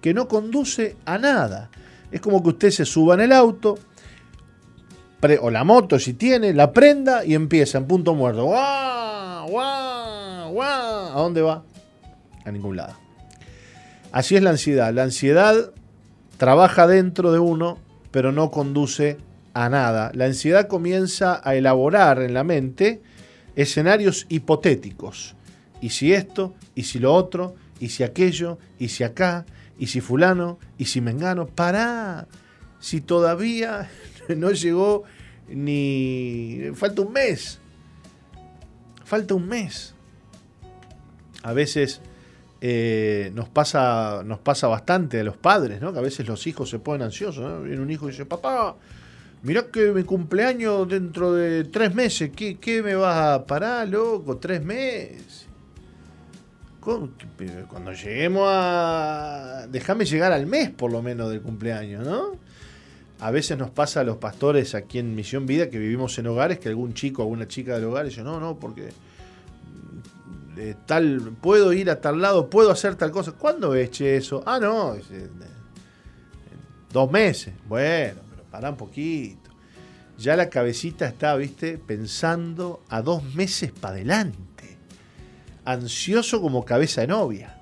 que 0.00 0.14
no 0.14 0.28
conduce 0.28 0.96
a 1.04 1.18
nada. 1.18 1.70
Es 2.10 2.20
como 2.20 2.42
que 2.42 2.50
usted 2.50 2.70
se 2.70 2.84
suba 2.84 3.14
en 3.14 3.20
el 3.20 3.32
auto, 3.32 3.78
o 5.40 5.50
la 5.50 5.64
moto 5.64 5.98
si 5.98 6.14
tiene, 6.14 6.54
la 6.54 6.72
prenda 6.72 7.24
y 7.24 7.34
empieza 7.34 7.78
en 7.78 7.86
punto 7.86 8.14
muerto. 8.14 8.44
¡Guau! 8.44 9.48
¡Guau! 9.48 10.52
¡Guau! 10.52 11.08
¿A 11.08 11.20
dónde 11.20 11.42
va? 11.42 11.62
A 12.44 12.50
ningún 12.50 12.76
lado. 12.76 12.94
Así 14.12 14.36
es 14.36 14.42
la 14.42 14.50
ansiedad. 14.50 14.92
La 14.92 15.04
ansiedad 15.04 15.72
trabaja 16.36 16.86
dentro 16.86 17.32
de 17.32 17.38
uno, 17.38 17.78
pero 18.10 18.32
no 18.32 18.50
conduce 18.50 19.18
a 19.54 19.68
nada. 19.68 20.10
La 20.14 20.26
ansiedad 20.26 20.68
comienza 20.68 21.40
a 21.42 21.54
elaborar 21.54 22.22
en 22.22 22.34
la 22.34 22.44
mente 22.44 23.02
escenarios 23.56 24.26
hipotéticos. 24.28 25.36
¿Y 25.80 25.90
si 25.90 26.12
esto? 26.12 26.54
¿Y 26.74 26.84
si 26.84 26.98
lo 26.98 27.14
otro? 27.14 27.54
¿Y 27.78 27.88
si 27.88 28.02
aquello? 28.02 28.58
¿Y 28.78 28.88
si 28.88 29.04
acá? 29.04 29.46
¿Y 29.78 29.86
si 29.86 30.00
fulano? 30.00 30.58
¿Y 30.78 30.86
si 30.86 31.00
mengano? 31.00 31.46
Pará. 31.46 32.28
Si 32.80 33.00
todavía 33.00 33.90
no 34.36 34.50
llegó 34.52 35.04
ni... 35.48 36.70
Falta 36.74 37.02
un 37.02 37.12
mes. 37.12 37.58
Falta 39.04 39.34
un 39.34 39.48
mes. 39.48 39.94
A 41.42 41.52
veces 41.52 42.02
eh, 42.60 43.32
nos, 43.34 43.48
pasa, 43.48 44.22
nos 44.24 44.38
pasa 44.38 44.68
bastante 44.68 45.20
a 45.20 45.24
los 45.24 45.36
padres, 45.36 45.80
¿no? 45.80 45.92
Que 45.92 45.98
a 45.98 46.02
veces 46.02 46.26
los 46.26 46.46
hijos 46.46 46.68
se 46.68 46.78
ponen 46.78 47.02
ansiosos. 47.02 47.42
¿no? 47.42 47.62
Viene 47.62 47.80
un 47.80 47.90
hijo 47.90 48.06
y 48.08 48.10
dice, 48.10 48.26
papá, 48.26 48.76
mirá 49.42 49.66
que 49.66 49.92
mi 49.92 50.04
cumpleaños 50.04 50.88
dentro 50.88 51.32
de 51.32 51.64
tres 51.64 51.94
meses, 51.94 52.30
¿qué, 52.36 52.58
qué 52.58 52.82
me 52.82 52.94
vas 52.94 53.16
a 53.16 53.46
parar, 53.46 53.88
loco? 53.88 54.36
Tres 54.36 54.62
meses. 54.62 55.46
Cuando 56.80 57.92
lleguemos 57.92 58.46
a... 58.46 59.66
Déjame 59.70 60.04
llegar 60.04 60.32
al 60.32 60.46
mes 60.46 60.70
por 60.70 60.90
lo 60.90 61.02
menos 61.02 61.30
del 61.30 61.42
cumpleaños, 61.42 62.06
¿no? 62.06 62.32
A 63.20 63.30
veces 63.30 63.58
nos 63.58 63.70
pasa 63.70 64.00
a 64.00 64.04
los 64.04 64.16
pastores 64.16 64.74
aquí 64.74 64.98
en 64.98 65.14
Misión 65.14 65.44
Vida 65.44 65.68
que 65.68 65.78
vivimos 65.78 66.18
en 66.18 66.26
hogares 66.26 66.58
que 66.58 66.70
algún 66.70 66.94
chico 66.94 67.20
alguna 67.20 67.46
chica 67.46 67.74
del 67.74 67.84
hogar 67.84 68.06
dice, 68.06 68.22
no, 68.22 68.40
no, 68.40 68.58
porque 68.58 68.88
eh, 70.60 70.76
tal, 70.86 71.32
puedo 71.40 71.72
ir 71.72 71.90
a 71.90 72.00
tal 72.00 72.20
lado, 72.20 72.50
puedo 72.50 72.70
hacer 72.70 72.94
tal 72.94 73.10
cosa. 73.10 73.32
¿Cuándo 73.32 73.74
eche 73.74 74.16
eso? 74.16 74.42
Ah, 74.46 74.58
no, 74.60 74.94
dos 76.92 77.10
meses. 77.10 77.54
Bueno, 77.66 78.20
pero 78.30 78.44
para 78.44 78.70
un 78.70 78.76
poquito. 78.76 79.50
Ya 80.18 80.36
la 80.36 80.50
cabecita 80.50 81.06
está, 81.06 81.34
viste, 81.36 81.78
pensando 81.78 82.82
a 82.90 83.00
dos 83.00 83.24
meses 83.34 83.72
para 83.72 83.94
adelante 83.94 84.50
ansioso 85.64 86.40
como 86.40 86.64
cabeza 86.64 87.02
de 87.02 87.08
novia. 87.08 87.59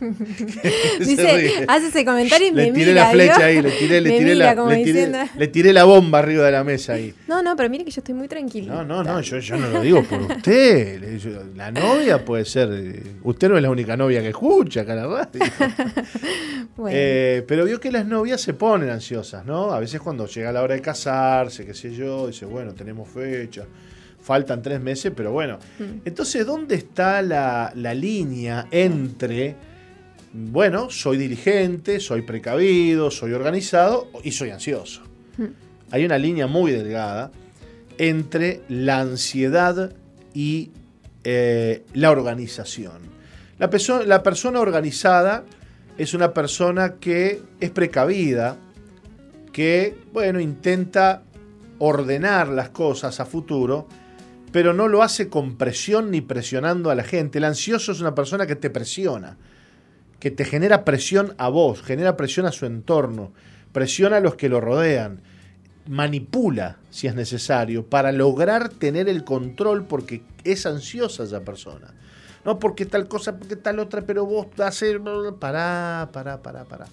Dice, 1.00 1.64
hace 1.68 1.86
ese 1.88 2.04
comentario 2.04 2.48
y 2.48 2.50
le 2.50 2.66
me 2.66 2.72
tiré 2.78 2.90
mira, 2.92 3.04
la 3.04 3.10
flecha 3.10 3.36
¿vio? 3.38 3.46
ahí, 3.46 3.62
le 3.62 3.70
tiré, 3.70 4.00
le 4.00 4.10
tiré 4.18 4.34
la, 4.34 4.54
le 4.54 4.84
tiré- 4.84 5.30
le 5.36 5.48
tiré 5.48 5.72
la 5.72 5.84
bomba 5.84 6.18
arriba 6.18 6.44
de 6.46 6.52
la 6.52 6.64
mesa 6.64 6.94
ahí. 6.94 7.14
No, 7.28 7.42
no, 7.42 7.56
pero 7.56 7.68
mire 7.70 7.84
que 7.84 7.90
yo 7.90 8.00
estoy 8.00 8.14
muy 8.14 8.28
tranquila. 8.28 8.74
No, 8.74 8.84
no, 8.84 9.02
no, 9.04 9.20
yo, 9.20 9.38
yo 9.38 9.56
no 9.56 9.68
lo 9.68 9.80
digo 9.80 10.02
por 10.04 10.20
usted. 10.32 11.02
La 11.56 11.70
novia 11.70 12.24
puede 12.24 12.44
ser. 12.44 12.68
eh, 12.72 13.02
Usted 13.22 13.48
no 13.48 13.56
es 13.56 13.62
la 13.62 13.70
única 13.70 13.96
novia 13.96 14.20
que 14.20 14.28
escucha 14.28 14.82
acá 14.82 14.92
en 14.94 14.98
la 14.98 15.06
radio. 15.06 15.40
Bueno, 16.76 16.96
Eh, 16.98 17.44
pero 17.48 17.64
vio 17.64 17.80
que 17.80 17.90
las 17.90 18.06
novias 18.06 18.40
se 18.40 18.54
ponen 18.54 18.90
ansiosas, 18.90 19.44
¿no? 19.46 19.72
A 19.72 19.80
veces 19.80 20.00
cuando 20.00 20.26
llega 20.26 20.52
la 20.52 20.62
hora 20.62 20.74
de 20.74 20.80
casarse, 20.82 21.64
qué 21.64 21.74
sé 21.74 21.94
yo, 21.94 22.26
dice, 22.26 22.44
bueno, 22.44 22.74
tenemos 22.74 23.08
fecha, 23.08 23.64
faltan 24.20 24.60
tres 24.60 24.80
meses, 24.80 25.12
pero 25.16 25.32
bueno. 25.32 25.58
Mm. 25.78 26.00
Entonces, 26.04 26.44
¿dónde 26.44 26.74
está 26.74 27.22
la, 27.22 27.72
la 27.74 27.94
línea 27.94 28.66
entre, 28.70 29.54
bueno, 30.32 30.90
soy 30.90 31.16
diligente, 31.16 32.00
soy 32.00 32.22
precavido, 32.22 33.10
soy 33.10 33.32
organizado 33.32 34.08
y 34.22 34.32
soy 34.32 34.50
ansioso? 34.50 35.02
Mm. 35.38 35.44
Hay 35.90 36.04
una 36.04 36.18
línea 36.18 36.46
muy 36.46 36.72
delgada 36.72 37.30
entre 37.98 38.60
la 38.68 39.00
ansiedad 39.00 39.94
y 40.34 40.70
eh, 41.24 41.84
la 41.94 42.10
organización. 42.10 42.98
La, 43.58 43.70
perso- 43.70 44.04
la 44.04 44.22
persona 44.22 44.60
organizada 44.60 45.44
es 45.96 46.12
una 46.12 46.34
persona 46.34 46.96
que 47.00 47.40
es 47.58 47.70
precavida, 47.70 48.58
que, 49.52 49.96
bueno, 50.12 50.40
intenta 50.40 51.22
ordenar 51.78 52.48
las 52.48 52.68
cosas 52.68 53.18
a 53.20 53.24
futuro, 53.24 53.88
pero 54.52 54.74
no 54.74 54.88
lo 54.88 55.02
hace 55.02 55.28
con 55.28 55.56
presión 55.56 56.10
ni 56.10 56.20
presionando 56.20 56.90
a 56.90 56.94
la 56.94 57.04
gente. 57.04 57.38
El 57.38 57.44
ansioso 57.44 57.92
es 57.92 58.00
una 58.00 58.14
persona 58.14 58.46
que 58.46 58.56
te 58.56 58.68
presiona, 58.68 59.38
que 60.20 60.30
te 60.30 60.44
genera 60.44 60.84
presión 60.84 61.34
a 61.38 61.48
vos, 61.48 61.82
genera 61.82 62.16
presión 62.16 62.46
a 62.46 62.52
su 62.52 62.66
entorno, 62.66 63.32
presiona 63.72 64.16
a 64.18 64.20
los 64.20 64.36
que 64.36 64.48
lo 64.48 64.60
rodean, 64.60 65.20
manipula 65.86 66.78
si 66.90 67.06
es 67.06 67.14
necesario 67.14 67.86
para 67.86 68.12
lograr 68.12 68.68
tener 68.70 69.08
el 69.08 69.24
control 69.24 69.84
porque 69.84 70.22
es 70.44 70.66
ansiosa 70.66 71.24
esa 71.24 71.40
persona. 71.40 71.94
No 72.44 72.58
porque 72.58 72.86
tal 72.86 73.08
cosa, 73.08 73.38
porque 73.38 73.56
tal 73.56 73.80
otra, 73.80 74.02
pero 74.02 74.24
vos 74.24 74.46
hacer... 74.60 75.00
Pará, 75.38 76.10
pará, 76.12 76.42
pará, 76.42 76.64
pará. 76.64 76.86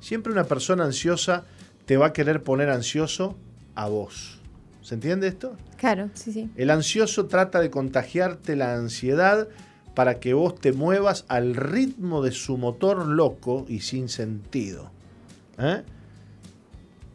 Siempre 0.00 0.32
una 0.32 0.44
persona 0.44 0.84
ansiosa 0.84 1.44
te 1.86 1.96
va 1.96 2.06
a 2.06 2.12
querer 2.12 2.42
poner 2.42 2.70
ansioso 2.70 3.36
a 3.74 3.88
vos. 3.88 4.40
¿Se 4.82 4.94
entiende 4.94 5.28
esto? 5.28 5.56
claro, 5.76 6.10
sí, 6.14 6.32
sí. 6.32 6.50
El 6.56 6.70
ansioso 6.70 7.26
trata 7.26 7.60
de 7.60 7.70
contagiarte 7.70 8.56
la 8.56 8.74
ansiedad 8.74 9.48
para 10.00 10.18
que 10.18 10.32
vos 10.32 10.58
te 10.58 10.72
muevas 10.72 11.26
al 11.28 11.54
ritmo 11.54 12.22
de 12.22 12.32
su 12.32 12.56
motor 12.56 13.06
loco 13.06 13.66
y 13.68 13.80
sin 13.80 14.08
sentido. 14.08 14.90
¿Eh? 15.58 15.82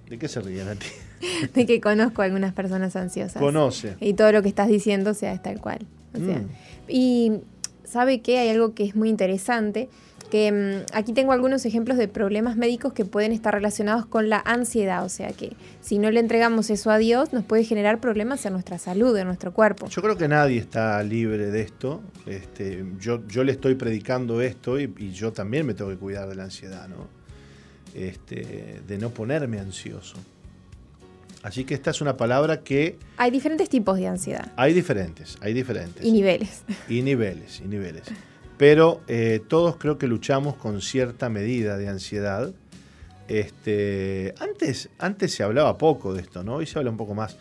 ¿De 0.08 0.20
qué 0.20 0.28
se 0.28 0.40
ríen 0.40 0.68
a 0.68 0.76
ti? 0.76 0.86
De 1.56 1.66
que 1.66 1.82
conozco 1.82 2.22
a 2.22 2.26
algunas 2.26 2.54
personas 2.54 2.96
ansiosas. 2.96 3.42
Conoce. 3.42 3.96
Y 4.00 4.14
todo 4.14 4.32
lo 4.32 4.44
que 4.44 4.50
estás 4.50 4.68
diciendo, 4.68 5.16
sea, 5.16 5.34
es 5.34 5.42
tal 5.42 5.60
cual. 5.60 5.80
O 6.14 6.20
sea, 6.20 6.38
Mm. 6.38 6.50
Y 6.88 7.32
sabe 7.86 8.22
que 8.22 8.38
hay 8.38 8.50
algo 8.50 8.76
que 8.76 8.84
es 8.84 8.96
muy 8.96 9.10
interesante, 9.10 9.90
que 10.30 10.52
mm, 10.52 10.96
aquí 10.96 11.14
tengo 11.14 11.32
algunos 11.32 11.66
ejemplos 11.66 11.98
de 11.98 12.08
problemas 12.08 12.58
médicos 12.58 12.94
que 12.94 13.06
pueden 13.06 13.32
estar 13.32 13.54
relacionados 13.54 14.06
con 14.06 14.30
la 14.30 14.42
ansiedad, 14.46 15.04
o 15.06 15.10
sea 15.10 15.32
que 15.32 15.56
si 15.82 16.00
no 16.00 16.12
le 16.12 16.20
entregamos 16.20 16.70
eso 16.70 16.92
a 16.92 16.98
Dios 16.98 17.34
nos 17.34 17.44
puede 17.44 17.64
generar 17.64 18.00
problemas 18.00 18.46
en 18.46 18.54
nuestra 18.54 18.78
salud, 18.78 19.16
en 19.18 19.28
nuestro 19.28 19.54
cuerpo. 19.54 19.88
Yo 19.88 20.02
creo 20.02 20.18
que 20.18 20.28
nadie 20.28 20.60
está 20.60 21.02
libre 21.04 21.52
de 21.52 21.62
esto. 21.62 22.02
Este, 22.26 22.86
yo, 23.00 23.26
yo 23.28 23.44
le 23.44 23.52
estoy 23.52 23.76
predicando 23.76 24.42
esto 24.42 24.80
y, 24.80 24.94
y 24.98 25.12
yo 25.12 25.32
también 25.34 25.66
me 25.66 25.74
tengo 25.74 25.92
que 25.92 25.98
cuidar 25.98 26.28
de 26.28 26.36
la 26.36 26.44
ansiedad, 26.44 26.88
¿no? 26.88 27.08
Este, 27.94 28.82
de 28.86 28.98
no 28.98 29.10
ponerme 29.12 29.60
ansioso. 29.60 30.18
Así 31.44 31.64
que 31.64 31.76
esta 31.76 31.92
es 31.92 32.02
una 32.02 32.18
palabra 32.18 32.62
que 32.62 32.98
Hay 33.18 33.30
diferentes 33.30 33.70
tipos 33.70 33.98
de 33.98 34.08
ansiedad 34.08 34.52
hay 34.56 34.74
diferentes, 34.74 35.38
hay 35.42 35.54
diferentes. 35.54 36.04
y 36.04 36.12
niveles. 36.12 36.64
Y 36.90 37.04
niveles, 37.04 37.62
y 37.64 37.68
niveles. 37.68 38.04
Pero 38.58 39.02
eh, 39.08 39.42
todos 39.48 39.78
creo 39.78 39.98
que 39.98 40.08
luchamos 40.08 40.56
con 40.56 40.82
cierta 40.82 41.30
medida 41.30 41.78
de 41.78 41.90
ansiedad. 41.90 42.54
Este, 43.28 44.34
antes, 44.40 44.90
antes 45.00 45.34
se 45.34 45.44
hablaba 45.44 45.78
poco 45.78 46.14
de 46.14 46.22
esto, 46.22 46.44
¿no? 46.44 46.56
Hoy 46.56 46.66
se 46.66 46.78
habla 46.78 46.92
un 46.92 46.98
poco 46.98 47.16
más. 47.16 47.38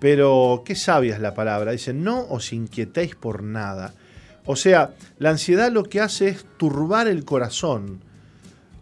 Pero 0.00 0.62
qué 0.64 0.74
sabia 0.74 1.14
es 1.14 1.20
la 1.20 1.34
palabra. 1.34 1.72
Dice, 1.72 1.92
no 1.92 2.20
os 2.20 2.52
inquietéis 2.52 3.14
por 3.14 3.42
nada. 3.42 3.94
O 4.44 4.56
sea, 4.56 4.94
la 5.18 5.30
ansiedad 5.30 5.72
lo 5.72 5.84
que 5.84 6.00
hace 6.00 6.28
es 6.28 6.44
turbar 6.56 7.08
el 7.08 7.24
corazón. 7.24 8.00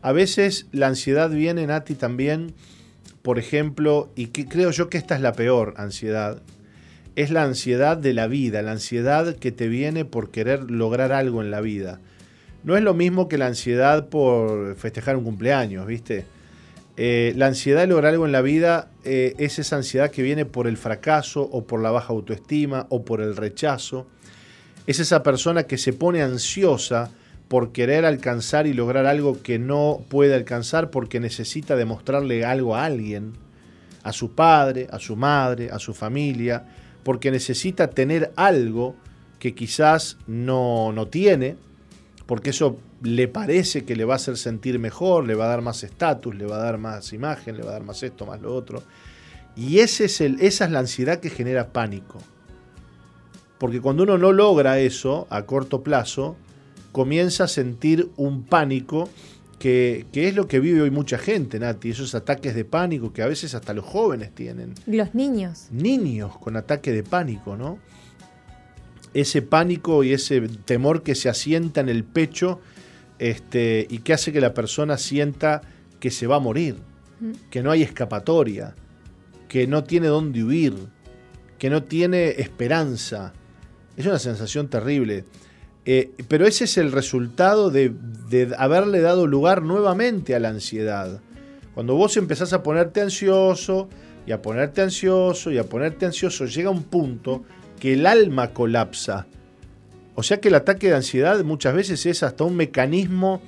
A 0.03 0.13
veces 0.13 0.67
la 0.73 0.89
ansiedad 0.89 1.31
viene, 1.31 1.67
Nati, 1.67 1.95
también, 1.95 2.55
por 3.23 3.39
ejemplo, 3.39 4.13
y 4.15 4.27
creo 4.27 4.71
yo 4.71 4.91
que 4.91 4.99
esta 4.99 5.15
es 5.15 5.23
la 5.23 5.33
peor 5.33 5.73
ansiedad, 5.79 6.43
es 7.17 7.31
la 7.31 7.45
ansiedad 7.45 7.97
de 7.97 8.13
la 8.13 8.27
vida, 8.27 8.63
la 8.63 8.73
ansiedad 8.73 9.37
que 9.37 9.53
te 9.53 9.69
viene 9.69 10.05
por 10.05 10.31
querer 10.31 10.71
lograr 10.71 11.13
algo 11.13 11.43
en 11.43 11.51
la 11.51 11.61
vida. 11.61 12.01
No 12.65 12.77
es 12.77 12.83
lo 12.83 12.95
mismo 12.95 13.29
que 13.29 13.39
la 13.39 13.47
ansiedad 13.47 14.09
por 14.09 14.77
festejar 14.77 15.17
un 15.17 15.25
cumpleaños, 15.25 15.87
¿viste? 15.87 16.25
Eh, 16.97 17.33
la 17.37 17.47
ansiedad 17.47 17.81
de 17.81 17.89
lograr 17.89 18.13
algo 18.13 18.25
en 18.25 18.33
la 18.33 18.41
vida 18.41 18.89
eh, 19.05 19.35
es 19.39 19.59
esa 19.59 19.77
ansiedad 19.77 20.11
que 20.11 20.23
viene 20.23 20.45
por 20.45 20.67
el 20.67 20.77
fracaso 20.77 21.43
o 21.43 21.65
por 21.65 21.83
la 21.83 21.91
baja 21.91 22.13
autoestima 22.13 22.87
o 22.89 23.05
por 23.05 23.21
el 23.21 23.37
rechazo. 23.37 24.07
Es 24.87 25.01
esa 25.01 25.23
persona 25.23 25.65
que 25.65 25.77
se 25.77 25.93
pone 25.93 26.23
ansiosa 26.23 27.11
por 27.49 27.73
querer 27.73 28.05
alcanzar 28.05 28.67
y 28.67 28.73
lograr 28.73 29.07
algo 29.07 29.43
que 29.43 29.59
no 29.59 30.03
puede 30.09 30.35
alcanzar 30.35 30.91
porque 30.91 31.21
necesita 31.21 31.77
demostrarle 31.77 32.45
algo 32.45 32.77
a 32.77 32.85
alguien, 32.85 33.33
a 34.03 34.13
su 34.13 34.35
padre, 34.35 34.87
a 34.91 34.99
su 34.99 35.17
madre, 35.17 35.71
a 35.71 35.79
su 35.79 35.95
familia, 35.95 36.65
porque 37.05 37.31
necesita 37.31 37.91
tener 37.91 38.33
algo 38.37 38.97
que 39.39 39.55
quizás 39.55 40.17
no, 40.27 40.93
no 40.93 41.09
tiene, 41.09 41.57
porque 42.27 42.51
eso 42.51 42.79
le 43.03 43.29
parece 43.29 43.85
que 43.85 43.95
le 43.95 44.05
va 44.05 44.15
a 44.15 44.17
hacer 44.17 44.39
sentir 44.39 44.79
mejor, 44.79 45.27
le 45.27 45.35
va 45.35 45.45
a 45.45 45.49
dar 45.49 45.61
más 45.61 45.85
estatus, 45.85 46.35
le 46.35 46.47
va 46.47 46.57
a 46.57 46.65
dar 46.65 46.79
más 46.79 47.13
imagen, 47.13 47.57
le 47.57 47.63
va 47.63 47.71
a 47.71 47.75
dar 47.75 47.85
más 47.85 48.03
esto, 48.03 48.25
más 48.25 48.41
lo 48.41 48.55
otro. 48.55 48.83
Y 49.57 49.81
ese 49.81 50.07
es 50.07 50.21
el, 50.21 50.41
esa 50.41 50.65
es 50.65 50.71
la 50.71 50.81
ansiedad 50.81 51.21
que 51.21 51.31
genera 51.31 51.69
pánico. 51.73 52.19
Porque 53.59 53.81
cuando 53.81 54.03
uno 54.03 54.19
no 54.19 54.33
logra 54.33 54.79
eso 54.81 55.27
a 55.31 55.43
corto 55.43 55.83
plazo, 55.83 56.37
comienza 56.93 57.45
a 57.45 57.49
sentir 57.49 58.09
un 58.17 58.45
pánico 58.45 59.09
que, 59.59 60.07
que 60.13 60.29
es 60.29 60.35
lo 60.35 60.47
que 60.47 60.61
vive 60.61 60.83
hoy 60.83 60.91
mucha 60.91 61.19
gente, 61.19 61.59
Nati, 61.59 61.91
esos 61.91 62.15
ataques 62.15 62.55
de 62.55 62.65
pánico 62.65 63.13
que 63.13 63.23
a 63.23 63.27
veces 63.27 63.55
hasta 63.55 63.75
los 63.75 63.85
jóvenes 63.85 64.35
tienen 64.35 64.75
Los 64.87 65.15
niños. 65.15 65.69
niños 65.71 66.37
con 66.39 66.57
ataque 66.57 66.93
de 66.93 67.03
pánico, 67.03 67.57
¿no? 67.57 67.79
ese 69.15 69.43
pánico 69.43 70.05
y 70.05 70.13
ese 70.13 70.41
temor 70.41 71.03
que 71.03 71.15
se 71.15 71.29
asienta 71.29 71.81
en 71.81 71.89
el 71.89 72.05
pecho 72.05 72.61
este, 73.19 73.87
y 73.89 73.99
que 73.99 74.13
hace 74.13 74.33
que 74.33 74.41
la 74.41 74.53
persona 74.53 74.99
sienta 74.99 75.63
que 76.01 76.11
se 76.11 76.27
va 76.27 76.37
a 76.37 76.41
morir, 76.41 76.77
que 77.49 77.63
no 77.63 77.71
hay 77.71 77.83
escapatoria, 77.83 78.75
que 79.49 79.67
no 79.69 79.85
tiene 79.85 80.09
dónde 80.09 80.43
huir, 80.43 80.75
que 81.59 81.71
no 81.71 81.85
tiene 81.85 82.31
esperanza. 82.41 83.33
Es 83.97 84.05
una 84.05 84.19
sensación 84.19 84.69
terrible. 84.69 85.25
Eh, 85.87 86.13
pero 86.29 86.47
ese 86.47 86.65
es 86.65 86.79
el 86.79 86.93
resultado 86.93 87.71
de, 87.71 87.93
de, 88.29 88.55
haberle 88.57 89.01
dado 89.01 89.27
lugar 89.27 89.63
nuevamente 89.63 90.35
a 90.35 90.41
la 90.41 90.49
ansiedad. 90.49 91.21
Cuando 91.75 91.95
vos 91.95 92.17
empezás 92.17 92.53
a 92.53 92.63
ponerte 92.63 93.01
ansioso 93.01 93.89
y 94.27 94.33
a 94.33 94.41
ponerte 94.41 94.81
ansioso 94.81 95.51
y 95.51 95.59
a 95.59 95.65
ponerte 95.65 96.07
ansioso, 96.07 96.47
llega 96.47 96.71
un 96.71 96.85
punto 96.85 97.45
que 97.79 97.93
el 97.93 98.07
alma 98.07 98.53
colapsa. 98.53 99.27
O 100.15 100.23
sea 100.23 100.41
que 100.41 100.49
el 100.49 100.55
ataque 100.55 100.89
de 100.89 100.95
ansiedad 100.95 101.43
muchas 101.45 101.75
veces 101.75 102.07
es 102.07 102.23
hasta 102.23 102.45
un 102.45 102.57
mecanismo, 102.57 103.43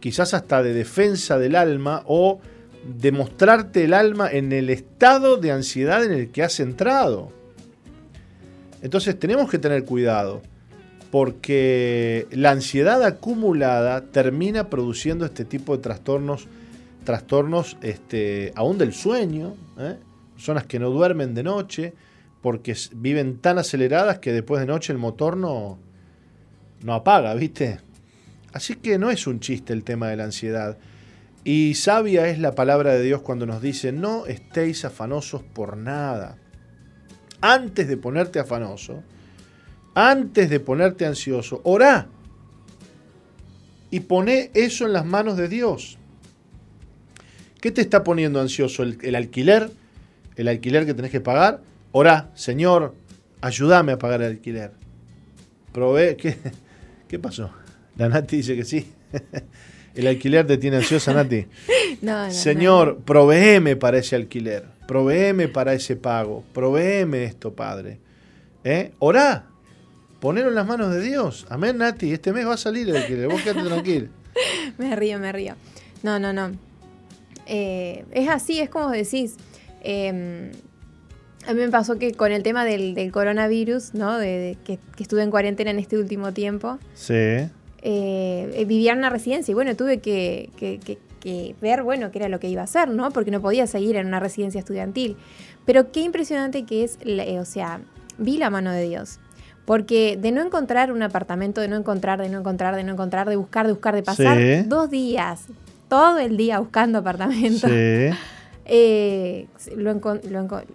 quizás 0.00 0.34
hasta 0.34 0.62
de 0.62 0.74
defensa 0.74 1.38
del 1.38 1.56
alma 1.56 2.02
o 2.06 2.40
de 2.84 3.12
mostrarte 3.12 3.84
el 3.84 3.94
alma 3.94 4.30
en 4.30 4.52
el 4.52 4.68
estado 4.70 5.36
de 5.36 5.52
ansiedad 5.52 6.04
en 6.04 6.12
el 6.12 6.30
que 6.30 6.42
has 6.42 6.60
entrado. 6.60 7.32
Entonces 8.82 9.18
tenemos 9.18 9.50
que 9.50 9.58
tener 9.58 9.84
cuidado 9.84 10.42
porque 11.10 12.26
la 12.30 12.52
ansiedad 12.52 13.02
acumulada 13.02 14.06
termina 14.06 14.70
produciendo 14.70 15.24
este 15.24 15.44
tipo 15.44 15.76
de 15.76 15.82
trastornos, 15.82 16.46
trastornos 17.04 17.76
este, 17.82 18.52
aún 18.54 18.78
del 18.78 18.92
sueño, 18.92 19.54
¿eh? 19.78 19.96
personas 20.34 20.66
que 20.66 20.78
no 20.78 20.90
duermen 20.90 21.34
de 21.34 21.42
noche 21.42 21.94
porque 22.42 22.76
viven 22.94 23.38
tan 23.38 23.58
aceleradas 23.58 24.18
que 24.18 24.32
después 24.32 24.60
de 24.60 24.66
noche 24.66 24.92
el 24.92 24.98
motor 24.98 25.36
no, 25.36 25.78
no 26.82 26.94
apaga, 26.94 27.34
¿viste? 27.34 27.80
Así 28.52 28.76
que 28.76 28.98
no 28.98 29.10
es 29.10 29.26
un 29.26 29.40
chiste 29.40 29.72
el 29.72 29.84
tema 29.84 30.08
de 30.08 30.16
la 30.16 30.24
ansiedad. 30.24 30.78
Y 31.44 31.74
sabia 31.74 32.28
es 32.28 32.38
la 32.38 32.54
palabra 32.54 32.92
de 32.92 33.02
Dios 33.02 33.22
cuando 33.22 33.46
nos 33.46 33.60
dice, 33.62 33.92
no 33.92 34.26
estéis 34.26 34.84
afanosos 34.84 35.42
por 35.42 35.76
nada. 35.76 36.36
Antes 37.40 37.88
de 37.88 37.96
ponerte 37.96 38.38
afanoso, 38.38 39.02
antes 39.94 40.50
de 40.50 40.60
ponerte 40.60 41.06
ansioso, 41.06 41.60
orá 41.64 42.08
y 43.90 44.00
poné 44.00 44.50
eso 44.54 44.86
en 44.86 44.92
las 44.92 45.04
manos 45.04 45.36
de 45.36 45.48
Dios. 45.48 45.98
¿Qué 47.60 47.70
te 47.70 47.80
está 47.80 48.04
poniendo 48.04 48.40
ansioso? 48.40 48.82
¿El, 48.82 49.14
alquiler? 49.14 49.70
¿El 50.36 50.48
alquiler 50.48 50.86
que 50.86 50.94
tenés 50.94 51.10
que 51.10 51.20
pagar? 51.20 51.60
Orá, 51.92 52.30
Señor, 52.34 52.94
ayúdame 53.40 53.92
a 53.92 53.98
pagar 53.98 54.22
el 54.22 54.28
alquiler. 54.28 54.72
Prove 55.72 56.16
¿Qué, 56.18 56.38
¿Qué 57.08 57.18
pasó? 57.18 57.50
La 57.96 58.08
Nati 58.08 58.36
dice 58.36 58.56
que 58.56 58.64
sí. 58.64 58.90
El 59.94 60.06
alquiler 60.06 60.46
te 60.46 60.56
tiene 60.56 60.78
ansiosa, 60.78 61.12
Nati. 61.12 61.46
No, 62.02 62.26
no, 62.26 62.32
Señor, 62.32 63.00
proveeme 63.04 63.76
para 63.76 63.98
ese 63.98 64.16
alquiler. 64.16 64.64
Proveeme 64.86 65.48
para 65.48 65.74
ese 65.74 65.96
pago. 65.96 66.44
Proveeme 66.54 67.24
esto, 67.24 67.52
Padre. 67.52 67.98
¿Eh? 68.64 68.92
Orá. 69.00 69.49
Ponelo 70.20 70.50
en 70.50 70.54
las 70.54 70.66
manos 70.66 70.92
de 70.92 71.00
Dios. 71.00 71.46
Amén, 71.48 71.78
Nati. 71.78 72.12
Este 72.12 72.32
mes 72.32 72.46
va 72.46 72.54
a 72.54 72.58
salir 72.58 72.88
el 72.88 72.96
alquiler. 72.96 73.28
Vos 73.28 73.40
quédate 73.40 73.66
tranquilo. 73.66 74.08
me 74.78 74.94
río, 74.94 75.18
me 75.18 75.32
río. 75.32 75.54
No, 76.02 76.18
no, 76.18 76.34
no. 76.34 76.52
Eh, 77.46 78.04
es 78.12 78.28
así, 78.28 78.60
es 78.60 78.68
como 78.68 78.90
decís. 78.90 79.36
Em, 79.82 80.50
a 81.46 81.54
mí 81.54 81.60
me 81.60 81.70
pasó 81.70 81.98
que 81.98 82.12
con 82.12 82.32
el 82.32 82.42
tema 82.42 82.66
del, 82.66 83.10
coronavirus, 83.12 83.94
¿no? 83.94 84.18
De, 84.18 84.58
que, 84.62 84.78
estuve 84.98 85.22
en 85.22 85.30
cuarentena 85.30 85.70
en 85.70 85.78
este 85.78 85.96
último 85.96 86.32
tiempo. 86.32 86.78
Sí. 86.94 87.48
Eh, 87.82 88.64
vivía 88.68 88.92
en 88.92 88.98
una 88.98 89.08
residencia 89.08 89.52
y 89.52 89.54
bueno, 89.54 89.74
tuve 89.74 90.00
que, 90.00 90.50
ver, 91.62 91.82
bueno, 91.82 92.10
qué 92.10 92.18
era 92.18 92.28
lo 92.28 92.38
que 92.40 92.48
iba 92.50 92.60
a 92.60 92.64
hacer, 92.64 92.90
¿no? 92.90 93.10
Porque 93.10 93.30
no 93.30 93.40
podía 93.40 93.66
seguir 93.66 93.96
en 93.96 94.06
una 94.06 94.20
residencia 94.20 94.58
estudiantil. 94.58 95.16
Pero 95.64 95.92
qué 95.92 96.00
impresionante 96.00 96.66
que 96.66 96.84
es, 96.84 96.98
o 97.38 97.44
sea, 97.46 97.80
vi 98.18 98.36
la 98.36 98.50
mano 98.50 98.70
de 98.70 98.86
Dios. 98.86 99.18
Porque 99.70 100.18
de 100.20 100.32
no 100.32 100.42
encontrar 100.42 100.90
un 100.90 101.00
apartamento, 101.00 101.60
de 101.60 101.68
no 101.68 101.76
encontrar, 101.76 102.20
de 102.20 102.28
no 102.28 102.40
encontrar, 102.40 102.74
de 102.74 102.82
no 102.82 102.90
encontrar, 102.94 103.28
de 103.28 103.36
buscar, 103.36 103.68
de 103.68 103.72
buscar, 103.72 103.94
de 103.94 104.02
pasar 104.02 104.66
dos 104.66 104.90
días, 104.90 105.44
todo 105.88 106.18
el 106.18 106.36
día 106.36 106.58
buscando 106.58 106.98
apartamento. 106.98 107.68
Eh, 108.72 109.46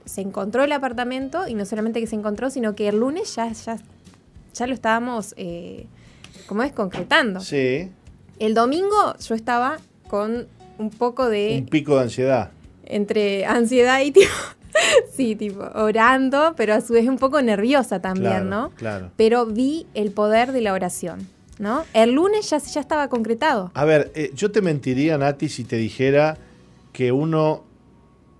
se 0.05 0.21
encontró 0.21 0.63
el 0.63 0.71
apartamento 0.71 1.45
y 1.47 1.55
no 1.55 1.65
solamente 1.65 1.99
que 1.99 2.07
se 2.07 2.15
encontró, 2.15 2.49
sino 2.49 2.73
que 2.73 2.87
el 2.87 2.99
lunes 2.99 3.35
ya, 3.35 3.51
ya, 3.51 3.77
ya 4.53 4.67
lo 4.67 4.73
estábamos, 4.73 5.33
eh, 5.37 5.87
¿cómo 6.45 6.63
es? 6.63 6.71
Concretando. 6.71 7.41
Sí. 7.41 7.89
El 8.39 8.53
domingo 8.53 9.15
yo 9.19 9.35
estaba 9.35 9.77
con 10.09 10.47
un 10.77 10.89
poco 10.89 11.27
de... 11.29 11.59
Un 11.59 11.67
pico 11.67 11.95
de 11.97 12.03
ansiedad. 12.03 12.51
Entre 12.85 13.45
ansiedad 13.45 14.01
y 14.01 14.11
tipo... 14.13 14.31
sí, 15.11 15.35
tipo, 15.35 15.63
orando, 15.73 16.53
pero 16.55 16.73
a 16.73 16.81
su 16.81 16.93
vez 16.93 17.07
un 17.07 17.17
poco 17.17 17.41
nerviosa 17.41 18.01
también, 18.01 18.49
¿no? 18.49 18.71
Claro. 18.71 19.11
Pero 19.15 19.45
vi 19.45 19.87
el 19.93 20.11
poder 20.11 20.51
de 20.51 20.61
la 20.61 20.73
oración, 20.73 21.27
¿no? 21.59 21.83
El 21.93 22.13
lunes 22.13 22.49
ya, 22.49 22.57
ya 22.57 22.81
estaba 22.81 23.07
concretado. 23.09 23.71
A 23.73 23.85
ver, 23.85 24.11
eh, 24.15 24.31
yo 24.35 24.51
te 24.51 24.61
mentiría, 24.61 25.17
Nati, 25.17 25.49
si 25.49 25.63
te 25.63 25.77
dijera 25.77 26.37
que 26.91 27.11
uno 27.11 27.63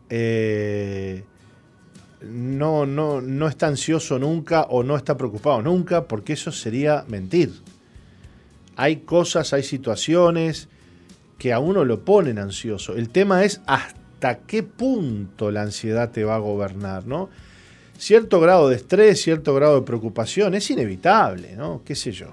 eh, 0.10 1.24
no, 2.22 2.86
no, 2.86 3.22
no 3.22 3.48
está 3.48 3.68
ansioso 3.68 4.20
nunca 4.20 4.64
o 4.64 4.84
no 4.84 4.96
está 4.96 5.18
preocupado 5.18 5.62
nunca, 5.62 6.06
porque 6.08 6.34
eso 6.34 6.52
sería 6.52 7.06
mentir. 7.08 7.54
Hay 8.78 8.98
cosas, 8.98 9.54
hay 9.54 9.64
situaciones 9.64 10.68
que 11.38 11.54
a 11.54 11.60
uno 11.60 11.86
lo 11.86 12.04
ponen 12.04 12.40
ansioso. 12.40 12.96
El 12.96 13.10
tema 13.10 13.44
es 13.44 13.62
hasta 13.66 14.05
qué 14.47 14.63
punto 14.63 15.51
la 15.51 15.61
ansiedad 15.61 16.11
te 16.11 16.24
va 16.24 16.36
a 16.36 16.39
gobernar, 16.39 17.05
¿no? 17.05 17.30
Cierto 17.97 18.39
grado 18.39 18.70
de 18.70 18.76
estrés, 18.76 19.22
cierto 19.22 19.53
grado 19.53 19.80
de 19.80 19.86
preocupación 19.86 20.53
es 20.55 20.70
inevitable, 20.70 21.55
¿no? 21.55 21.82
¿Qué 21.86 21.95
sé 21.95 22.11
yo? 22.11 22.28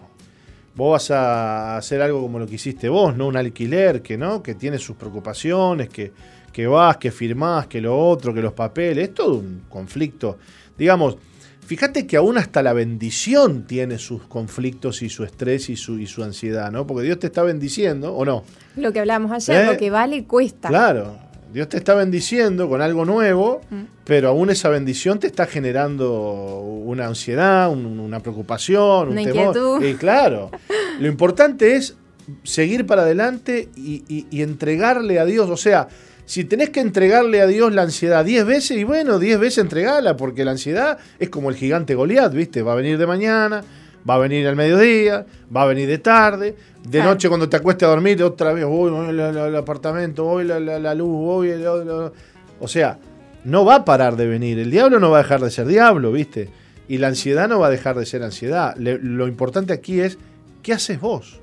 Vos 0.74 0.92
vas 0.92 1.10
a 1.10 1.76
hacer 1.76 2.00
algo 2.00 2.20
como 2.20 2.38
lo 2.38 2.46
que 2.46 2.56
hiciste 2.56 2.88
vos, 2.88 3.16
¿no? 3.16 3.28
Un 3.28 3.36
alquiler 3.36 4.02
que, 4.02 4.16
¿no? 4.16 4.42
Que 4.42 4.54
tiene 4.54 4.78
sus 4.78 4.96
preocupaciones, 4.96 5.88
que, 5.88 6.12
que 6.52 6.66
vas, 6.66 6.96
que 6.96 7.12
firmás, 7.12 7.66
que 7.66 7.80
lo 7.80 7.96
otro, 7.96 8.34
que 8.34 8.42
los 8.42 8.54
papeles, 8.54 9.08
es 9.08 9.14
todo 9.14 9.34
un 9.34 9.64
conflicto. 9.68 10.38
Digamos, 10.76 11.16
fíjate 11.64 12.06
que 12.06 12.16
aún 12.16 12.38
hasta 12.38 12.62
la 12.62 12.72
bendición 12.72 13.64
tiene 13.64 13.98
sus 13.98 14.22
conflictos 14.24 15.02
y 15.02 15.10
su 15.10 15.24
estrés 15.24 15.68
y 15.68 15.76
su, 15.76 15.98
y 15.98 16.06
su 16.06 16.24
ansiedad, 16.24 16.72
¿no? 16.72 16.86
Porque 16.86 17.04
Dios 17.04 17.18
te 17.18 17.28
está 17.28 17.42
bendiciendo, 17.42 18.14
¿o 18.14 18.24
no? 18.24 18.42
Lo 18.74 18.92
que 18.92 19.00
hablamos 19.00 19.30
ayer, 19.30 19.66
lo 19.66 19.72
¿Eh? 19.72 19.76
que 19.76 19.90
vale 19.90 20.24
cuesta. 20.24 20.68
Claro, 20.68 21.18
Dios 21.52 21.68
te 21.68 21.76
está 21.76 21.94
bendiciendo 21.94 22.68
con 22.68 22.80
algo 22.80 23.04
nuevo, 23.04 23.60
mm. 23.70 23.82
pero 24.04 24.28
aún 24.28 24.50
esa 24.50 24.68
bendición 24.68 25.18
te 25.18 25.26
está 25.26 25.46
generando 25.46 26.60
una 26.60 27.06
ansiedad, 27.06 27.70
una 27.70 28.20
preocupación, 28.20 29.10
un 29.10 29.24
temor. 29.24 29.84
Y 29.84 29.94
claro, 29.94 30.50
lo 30.98 31.08
importante 31.08 31.76
es 31.76 31.96
seguir 32.44 32.86
para 32.86 33.02
adelante 33.02 33.68
y, 33.76 34.26
y 34.30 34.42
entregarle 34.42 35.18
a 35.18 35.24
Dios, 35.24 35.50
o 35.50 35.56
sea, 35.56 35.88
si 36.24 36.44
tenés 36.44 36.70
que 36.70 36.80
entregarle 36.80 37.40
a 37.40 37.46
Dios 37.46 37.74
la 37.74 37.82
ansiedad 37.82 38.24
10 38.24 38.46
veces, 38.46 38.78
y 38.78 38.84
bueno, 38.84 39.18
10 39.18 39.38
veces 39.38 39.58
entregala, 39.58 40.16
porque 40.16 40.44
la 40.44 40.52
ansiedad 40.52 40.98
es 41.18 41.28
como 41.28 41.50
el 41.50 41.56
gigante 41.56 41.94
Goliat, 41.94 42.32
¿viste? 42.32 42.62
Va 42.62 42.72
a 42.72 42.76
venir 42.76 42.96
de 42.96 43.06
mañana, 43.06 43.62
va 44.08 44.14
a 44.14 44.18
venir 44.18 44.46
al 44.46 44.56
mediodía, 44.56 45.26
va 45.54 45.62
a 45.62 45.66
venir 45.66 45.88
de 45.88 45.98
tarde, 45.98 46.54
de 46.84 47.02
noche 47.02 47.28
cuando 47.28 47.48
te 47.48 47.56
acuestes 47.56 47.86
a 47.86 47.90
dormir, 47.90 48.22
otra 48.22 48.52
vez, 48.52 48.64
voy 48.64 49.08
el, 49.08 49.56
apartamento, 49.56 50.24
voy 50.24 50.44
la, 50.44 50.58
la, 50.58 50.94
luz, 50.94 51.10
voy 51.10 51.50
el, 51.50 51.64
O 51.66 52.68
sea, 52.68 52.98
no 53.44 53.64
va 53.64 53.76
a 53.76 53.84
parar 53.84 54.16
de 54.16 54.26
venir. 54.26 54.58
El 54.58 54.70
diablo 54.70 54.98
no 54.98 55.10
va 55.10 55.18
a 55.18 55.22
dejar 55.22 55.40
de 55.40 55.50
ser 55.50 55.66
diablo, 55.66 56.12
¿viste? 56.12 56.50
Y 56.88 56.98
la 56.98 57.08
ansiedad 57.08 57.48
no 57.48 57.60
va 57.60 57.68
a 57.68 57.70
dejar 57.70 57.96
de 57.96 58.06
ser 58.06 58.22
ansiedad. 58.22 58.76
lo 58.76 59.28
importante 59.28 59.72
aquí 59.72 60.00
es, 60.00 60.18
¿qué 60.62 60.72
haces 60.72 61.00
vos? 61.00 61.40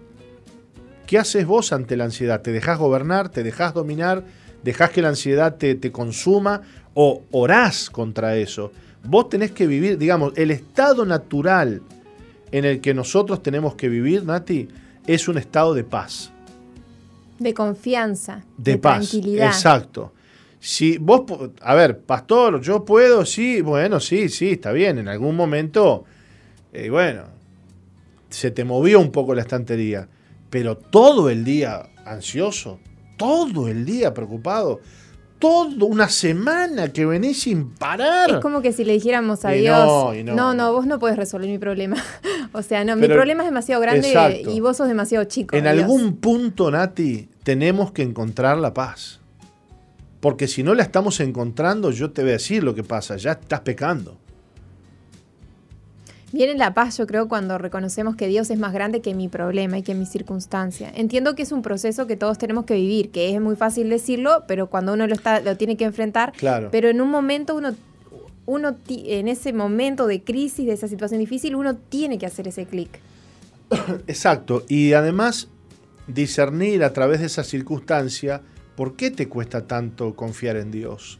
¿Qué 1.08 1.18
haces 1.18 1.46
vos 1.46 1.74
ante 1.74 1.98
la 1.98 2.06
ansiedad? 2.06 2.42
¿Te 2.42 2.52
dejás 2.52 2.78
gobernar? 2.78 3.30
¿Te 3.30 3.44
dejás 3.44 3.74
dominar? 3.74 4.24
dejás 4.64 4.92
que 4.92 5.02
la 5.02 5.10
ansiedad 5.10 5.56
te, 5.56 5.76
te 5.76 5.92
consuma 5.92 6.62
o 6.94 7.24
orás 7.32 7.90
contra 7.90 8.36
eso. 8.36 8.72
Vos 9.04 9.30
tenés 9.30 9.52
que 9.52 9.68
vivir, 9.68 9.98
digamos, 9.98 10.34
el 10.36 10.52
estado 10.52 11.06
natural 11.06 11.82
en 12.52 12.66
el 12.66 12.82
que 12.82 12.94
nosotros 12.94 13.42
tenemos 13.42 13.76
que 13.76 13.90
vivir, 13.90 14.26
Nati, 14.26 14.68
es 15.08 15.28
un 15.28 15.38
estado 15.38 15.74
de 15.74 15.84
paz. 15.84 16.32
De 17.40 17.54
confianza. 17.54 18.44
De, 18.58 18.78
paz. 18.78 19.10
Tranquilidad. 19.10 19.48
Exacto. 19.48 20.14
Si 20.60 20.98
vos, 20.98 21.24
a 21.62 21.74
ver, 21.74 22.00
pastor, 22.00 22.62
yo 22.62 22.84
puedo, 22.84 23.26
sí, 23.26 23.62
bueno, 23.62 24.00
sí, 24.00 24.28
sí, 24.28 24.52
está 24.52 24.74
bien. 24.74 24.98
En 24.98 25.08
algún 25.08 25.36
momento, 25.36 26.04
eh, 26.74 26.90
bueno, 26.90 27.24
se 28.30 28.52
te 28.52 28.66
movió 28.66 29.00
un 29.00 29.12
poco 29.12 29.34
la 29.34 29.42
estantería, 29.42 30.08
pero 30.50 30.78
todo 30.78 31.30
el 31.30 31.44
día 31.46 31.90
ansioso, 32.06 32.80
todo 33.18 33.68
el 33.68 33.86
día 33.86 34.14
preocupado, 34.14 34.82
toda 35.40 35.86
una 35.86 36.10
semana 36.10 36.90
que 36.90 37.06
venís 37.06 37.42
sin 37.42 37.70
parar. 37.70 38.30
Es 38.30 38.38
como 38.38 38.62
que 38.62 38.74
si 38.74 38.84
le 38.84 38.94
dijéramos 38.94 39.46
a 39.46 39.52
Dios, 39.52 40.14
no, 40.26 40.54
no, 40.54 40.74
vos 40.74 40.86
no 40.86 41.00
puedes 41.00 41.18
resolver 41.18 41.50
mi 41.50 41.58
problema. 41.58 41.96
o 42.52 42.62
sea, 42.62 42.84
no, 42.84 42.96
mi 42.96 43.08
problema 43.08 43.44
es 43.44 43.50
demasiado 43.50 43.82
grande 43.82 44.44
y 44.48 44.60
vos 44.60 44.78
sos 44.78 44.88
demasiado 44.88 45.24
chico. 45.26 45.56
En 45.56 45.66
algún 45.66 46.18
punto, 46.18 46.70
Nati, 46.70 47.30
tenemos 47.44 47.92
que 47.92 48.04
encontrar 48.04 48.58
la 48.58 48.74
paz. 48.74 49.20
Porque 50.20 50.48
si 50.48 50.64
no 50.64 50.76
la 50.76 50.84
estamos 50.84 51.22
encontrando, 51.22 51.92
yo 51.92 52.12
te 52.12 52.22
voy 52.22 52.32
a 52.32 52.34
decir 52.34 52.62
lo 52.62 52.76
que 52.76 52.84
pasa, 52.84 53.16
ya 53.16 53.32
estás 53.32 53.62
pecando. 53.62 54.19
Viene 56.32 56.56
la 56.56 56.74
paz, 56.74 56.98
yo 56.98 57.08
creo, 57.08 57.28
cuando 57.28 57.58
reconocemos 57.58 58.16
que 58.16 58.28
Dios 58.28 58.50
es 58.52 58.60
más 58.60 58.72
grande 58.72 59.02
que 59.02 59.16
mi 59.16 59.28
problema 59.28 59.80
y 59.80 59.84
que 59.84 59.96
mi 59.96 60.06
circunstancia. 60.06 60.92
Entiendo 60.94 61.36
que 61.36 61.42
es 61.42 61.52
un 61.52 61.62
proceso 61.62 62.06
que 62.06 62.16
todos 62.16 62.38
tenemos 62.38 62.66
que 62.66 62.76
vivir, 62.76 63.10
que 63.10 63.34
es 63.34 63.42
muy 63.42 63.56
fácil 63.56 63.90
decirlo, 63.90 64.44
pero 64.48 64.68
cuando 64.68 64.94
uno 64.94 65.08
lo, 65.08 65.16
está, 65.16 65.40
lo 65.42 65.58
tiene 65.58 65.76
que 65.76 65.86
enfrentar, 65.86 66.34
claro. 66.34 66.70
pero 66.72 66.90
en 66.90 67.02
un 67.02 67.10
momento 67.10 67.56
uno, 67.56 67.76
uno, 68.46 68.76
en 68.88 69.28
ese 69.28 69.54
momento 69.54 70.06
de 70.06 70.24
crisis, 70.24 70.68
de 70.68 70.74
esa 70.74 70.88
situación 70.88 71.20
difícil, 71.20 71.56
uno 71.56 71.76
tiene 71.76 72.20
que 72.20 72.28
hacer 72.28 72.48
ese 72.48 72.66
clic. 72.66 73.00
Exacto, 74.08 74.66
y 74.68 74.94
además 74.94 75.48
discernir 76.08 76.84
a 76.84 76.94
través 76.94 77.22
de 77.22 77.28
esa 77.28 77.44
circunstancia 77.44 78.42
por 78.76 78.96
qué 78.96 79.12
te 79.12 79.28
cuesta 79.28 79.68
tanto 79.68 80.16
confiar 80.16 80.58
en 80.58 80.72
Dios. 80.72 81.20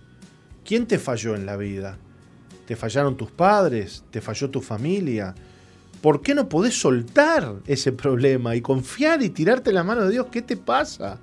¿Quién 0.64 0.86
te 0.86 1.00
falló 1.00 1.36
en 1.36 1.46
la 1.46 1.58
vida? 1.58 1.98
¿Te 2.70 2.76
fallaron 2.76 3.18
tus 3.18 3.32
padres? 3.32 4.04
¿Te 4.12 4.22
falló 4.22 4.48
tu 4.52 4.62
familia? 4.62 5.34
¿Por 6.04 6.22
qué 6.22 6.36
no 6.36 6.48
podés 6.48 6.80
soltar 6.80 7.56
ese 7.66 7.94
problema 7.94 8.56
y 8.56 8.62
confiar 8.62 9.24
y 9.24 9.30
tirarte 9.30 9.74
la 9.74 9.84
mano 9.84 10.04
de 10.04 10.12
Dios? 10.12 10.28
¿Qué 10.32 10.44
te 10.44 10.56
pasa? 10.56 11.18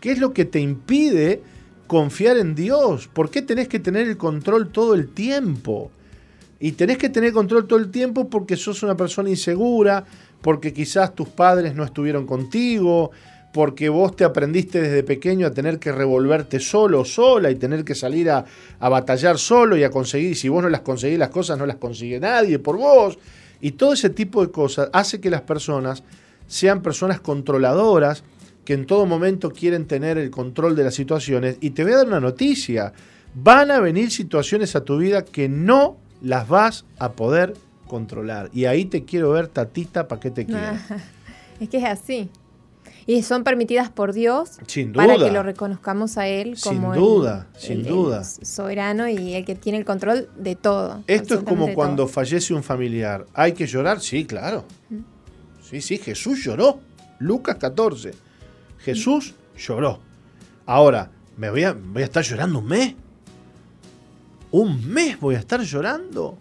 ¿Qué 0.00 0.12
es 0.12 0.18
lo 0.18 0.32
que 0.32 0.46
te 0.46 0.60
impide 0.60 1.42
confiar 1.86 2.38
en 2.38 2.54
Dios? 2.54 3.06
¿Por 3.06 3.28
qué 3.28 3.42
tenés 3.42 3.68
que 3.68 3.80
tener 3.80 4.08
el 4.08 4.16
control 4.16 4.72
todo 4.72 4.94
el 4.94 5.08
tiempo? 5.08 5.90
Y 6.58 6.72
tenés 6.72 6.96
que 6.96 7.10
tener 7.10 7.34
control 7.34 7.66
todo 7.66 7.78
el 7.78 7.90
tiempo 7.90 8.30
porque 8.30 8.56
sos 8.56 8.82
una 8.82 8.96
persona 8.96 9.28
insegura, 9.28 10.06
porque 10.40 10.72
quizás 10.72 11.14
tus 11.14 11.28
padres 11.28 11.74
no 11.74 11.84
estuvieron 11.84 12.26
contigo, 12.26 13.10
porque 13.52 13.88
vos 13.88 14.14
te 14.14 14.24
aprendiste 14.24 14.80
desde 14.80 15.02
pequeño 15.02 15.46
a 15.46 15.50
tener 15.52 15.78
que 15.78 15.92
revolverte 15.92 16.60
solo, 16.60 17.04
sola 17.04 17.50
y 17.50 17.54
tener 17.56 17.84
que 17.84 17.94
salir 17.94 18.30
a, 18.30 18.44
batallar 18.80 19.38
solo 19.38 19.76
y 19.76 19.84
a 19.84 19.90
conseguir, 19.90 20.36
si 20.36 20.48
vos 20.48 20.62
no 20.62 20.68
las 20.68 20.82
conseguís 20.82 21.18
las 21.18 21.30
cosas, 21.30 21.58
no 21.58 21.66
las 21.66 21.76
consigue 21.76 22.20
nadie 22.20 22.58
por 22.58 22.76
vos. 22.76 23.18
Y 23.60 23.72
todo 23.72 23.94
ese 23.94 24.10
tipo 24.10 24.44
de 24.44 24.52
cosas 24.52 24.90
hace 24.92 25.20
que 25.20 25.30
las 25.30 25.42
personas 25.42 26.02
sean 26.46 26.82
personas 26.82 27.20
controladoras, 27.20 28.22
que 28.64 28.74
en 28.74 28.86
todo 28.86 29.06
momento 29.06 29.50
quieren 29.50 29.86
tener 29.86 30.18
el 30.18 30.30
control 30.30 30.76
de 30.76 30.84
las 30.84 30.94
situaciones. 30.94 31.56
Y 31.60 31.70
te 31.70 31.84
voy 31.84 31.94
a 31.94 31.96
dar 31.98 32.06
una 32.06 32.20
noticia, 32.20 32.92
van 33.34 33.70
a 33.70 33.80
venir 33.80 34.10
situaciones 34.10 34.76
a 34.76 34.84
tu 34.84 34.98
vida 34.98 35.24
que 35.24 35.48
no 35.48 35.96
las 36.22 36.48
vas 36.48 36.84
a 36.98 37.12
poder 37.12 37.54
controlar. 37.86 38.50
Y 38.52 38.66
ahí 38.66 38.84
te 38.84 39.04
quiero 39.04 39.30
ver, 39.30 39.48
tatita, 39.48 40.06
¿para 40.06 40.20
qué 40.20 40.30
te 40.30 40.44
quiero? 40.44 40.76
es 41.60 41.68
que 41.68 41.78
es 41.78 41.84
así. 41.84 42.30
Y 43.08 43.22
son 43.22 43.42
permitidas 43.42 43.88
por 43.88 44.12
Dios 44.12 44.58
sin 44.66 44.92
para 44.92 45.16
que 45.16 45.32
lo 45.32 45.42
reconozcamos 45.42 46.18
a 46.18 46.28
Él 46.28 46.58
como 46.62 46.92
sin 46.92 47.02
duda, 47.02 47.46
sin 47.56 47.82
duda. 47.82 48.22
soberano 48.22 49.08
y 49.08 49.32
el 49.32 49.46
que 49.46 49.54
tiene 49.54 49.78
el 49.78 49.86
control 49.86 50.28
de 50.36 50.56
todo. 50.56 51.04
Esto 51.06 51.36
es 51.36 51.40
como 51.40 51.72
cuando 51.72 52.06
fallece 52.06 52.52
un 52.52 52.62
familiar. 52.62 53.24
¿Hay 53.32 53.54
que 53.54 53.66
llorar? 53.66 54.02
Sí, 54.02 54.26
claro. 54.26 54.66
Sí, 55.62 55.80
sí, 55.80 55.96
Jesús 55.96 56.44
lloró. 56.44 56.80
Lucas 57.18 57.56
14. 57.56 58.12
Jesús 58.76 59.34
lloró. 59.56 60.00
Ahora, 60.66 61.10
¿me 61.38 61.48
voy 61.48 61.64
a, 61.64 61.72
voy 61.72 62.02
a 62.02 62.04
estar 62.04 62.22
llorando 62.22 62.58
un 62.58 62.66
mes? 62.66 62.94
¿Un 64.50 64.86
mes 64.86 65.18
voy 65.18 65.34
a 65.34 65.38
estar 65.38 65.62
llorando? 65.62 66.36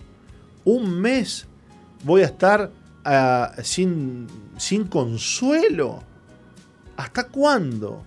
¿Un 0.65 0.99
mes 0.99 1.47
voy 2.03 2.23
a 2.23 2.25
estar 2.25 2.71
ah, 3.05 3.53
sin, 3.63 4.27
sin 4.57 4.83
consuelo? 4.83 6.03
¿Hasta 6.97 7.27
cuándo 7.27 8.03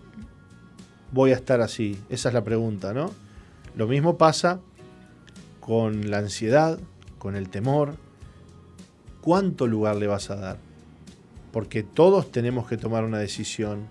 voy 1.12 1.30
a 1.30 1.36
estar 1.36 1.61
así? 1.61 1.97
Esa 2.09 2.28
es 2.28 2.34
la 2.34 2.45
pregunta, 2.45 2.93
¿no? 2.93 3.12
Lo 3.76 3.86
mismo 3.86 4.18
pasa 4.18 4.61
con 5.61 6.11
la 6.11 6.18
ansiedad, 6.18 6.78
con 7.18 7.36
el 7.36 7.49
temor. 7.49 7.95
¿Cuánto 9.20 9.68
lugar 9.68 9.97
le 9.97 10.09
vas 10.09 10.30
a 10.30 10.36
dar? 10.36 10.59
Porque 11.53 11.84
todos 11.84 12.32
tenemos 12.32 12.68
que 12.68 12.76
tomar 12.76 13.05
una 13.05 13.18
decisión. 13.18 13.86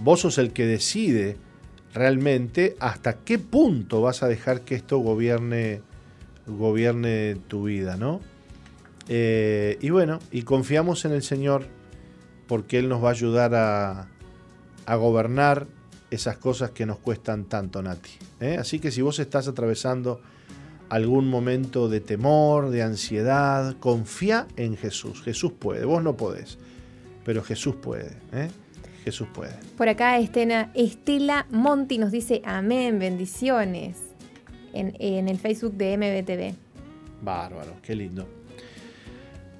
Vos 0.00 0.20
sos 0.20 0.38
el 0.38 0.54
que 0.54 0.66
decide 0.66 1.36
realmente 1.92 2.74
hasta 2.80 3.18
qué 3.18 3.38
punto 3.38 4.00
vas 4.00 4.22
a 4.22 4.28
dejar 4.28 4.62
que 4.62 4.74
esto 4.74 4.96
gobierne, 4.98 5.82
gobierne 6.46 7.36
tu 7.48 7.64
vida, 7.64 7.98
¿no? 7.98 8.20
Eh, 9.08 9.76
y 9.82 9.90
bueno, 9.90 10.20
y 10.30 10.42
confiamos 10.42 11.04
en 11.04 11.12
el 11.12 11.22
Señor 11.22 11.66
porque 12.46 12.78
Él 12.78 12.88
nos 12.88 13.04
va 13.04 13.08
a 13.08 13.12
ayudar 13.12 13.54
a, 13.54 14.08
a 14.86 14.96
gobernar 14.96 15.66
esas 16.10 16.36
cosas 16.36 16.70
que 16.70 16.86
nos 16.86 16.98
cuestan 16.98 17.44
tanto, 17.44 17.82
Nati. 17.82 18.10
¿eh? 18.40 18.56
Así 18.58 18.78
que 18.78 18.90
si 18.90 19.00
vos 19.00 19.18
estás 19.18 19.48
atravesando 19.48 20.20
algún 20.90 21.28
momento 21.28 21.88
de 21.88 22.00
temor, 22.00 22.68
de 22.68 22.82
ansiedad, 22.82 23.76
confía 23.80 24.46
en 24.56 24.76
Jesús. 24.76 25.22
Jesús 25.22 25.52
puede, 25.58 25.86
vos 25.86 26.02
no 26.02 26.16
podés, 26.16 26.58
pero 27.24 27.42
Jesús 27.42 27.76
puede. 27.76 28.10
¿eh? 28.32 28.50
Jesús 29.04 29.26
puede. 29.32 29.54
Por 29.78 29.88
acá 29.88 30.18
Estela, 30.18 30.70
Estela 30.74 31.46
Monti 31.50 31.98
nos 31.98 32.12
dice 32.12 32.42
amén, 32.44 32.98
bendiciones 32.98 33.96
en, 34.74 34.94
en 34.98 35.28
el 35.28 35.38
Facebook 35.38 35.72
de 35.74 35.96
MBTV. 35.96 36.54
Bárbaro, 37.22 37.72
qué 37.82 37.96
lindo. 37.96 38.28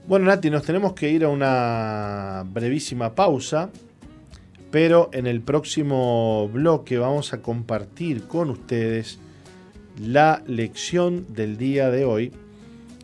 Bueno, 0.07 0.27
Nati, 0.27 0.51
nos 0.51 0.65
tenemos 0.65 0.93
que 0.93 1.09
ir 1.09 1.25
a 1.25 1.29
una 1.29 2.45
brevísima 2.47 3.15
pausa 3.15 3.71
pero 4.73 5.11
en 5.13 5.27
el 5.27 5.43
próximo 5.43 6.49
bloque 6.49 6.97
vamos 6.97 7.35
a 7.35 7.43
compartir 7.43 8.23
con 8.27 8.49
ustedes 8.49 9.19
la 10.01 10.43
lección 10.47 11.27
del 11.35 11.59
día 11.59 11.91
de 11.91 12.07
hoy 12.07 12.33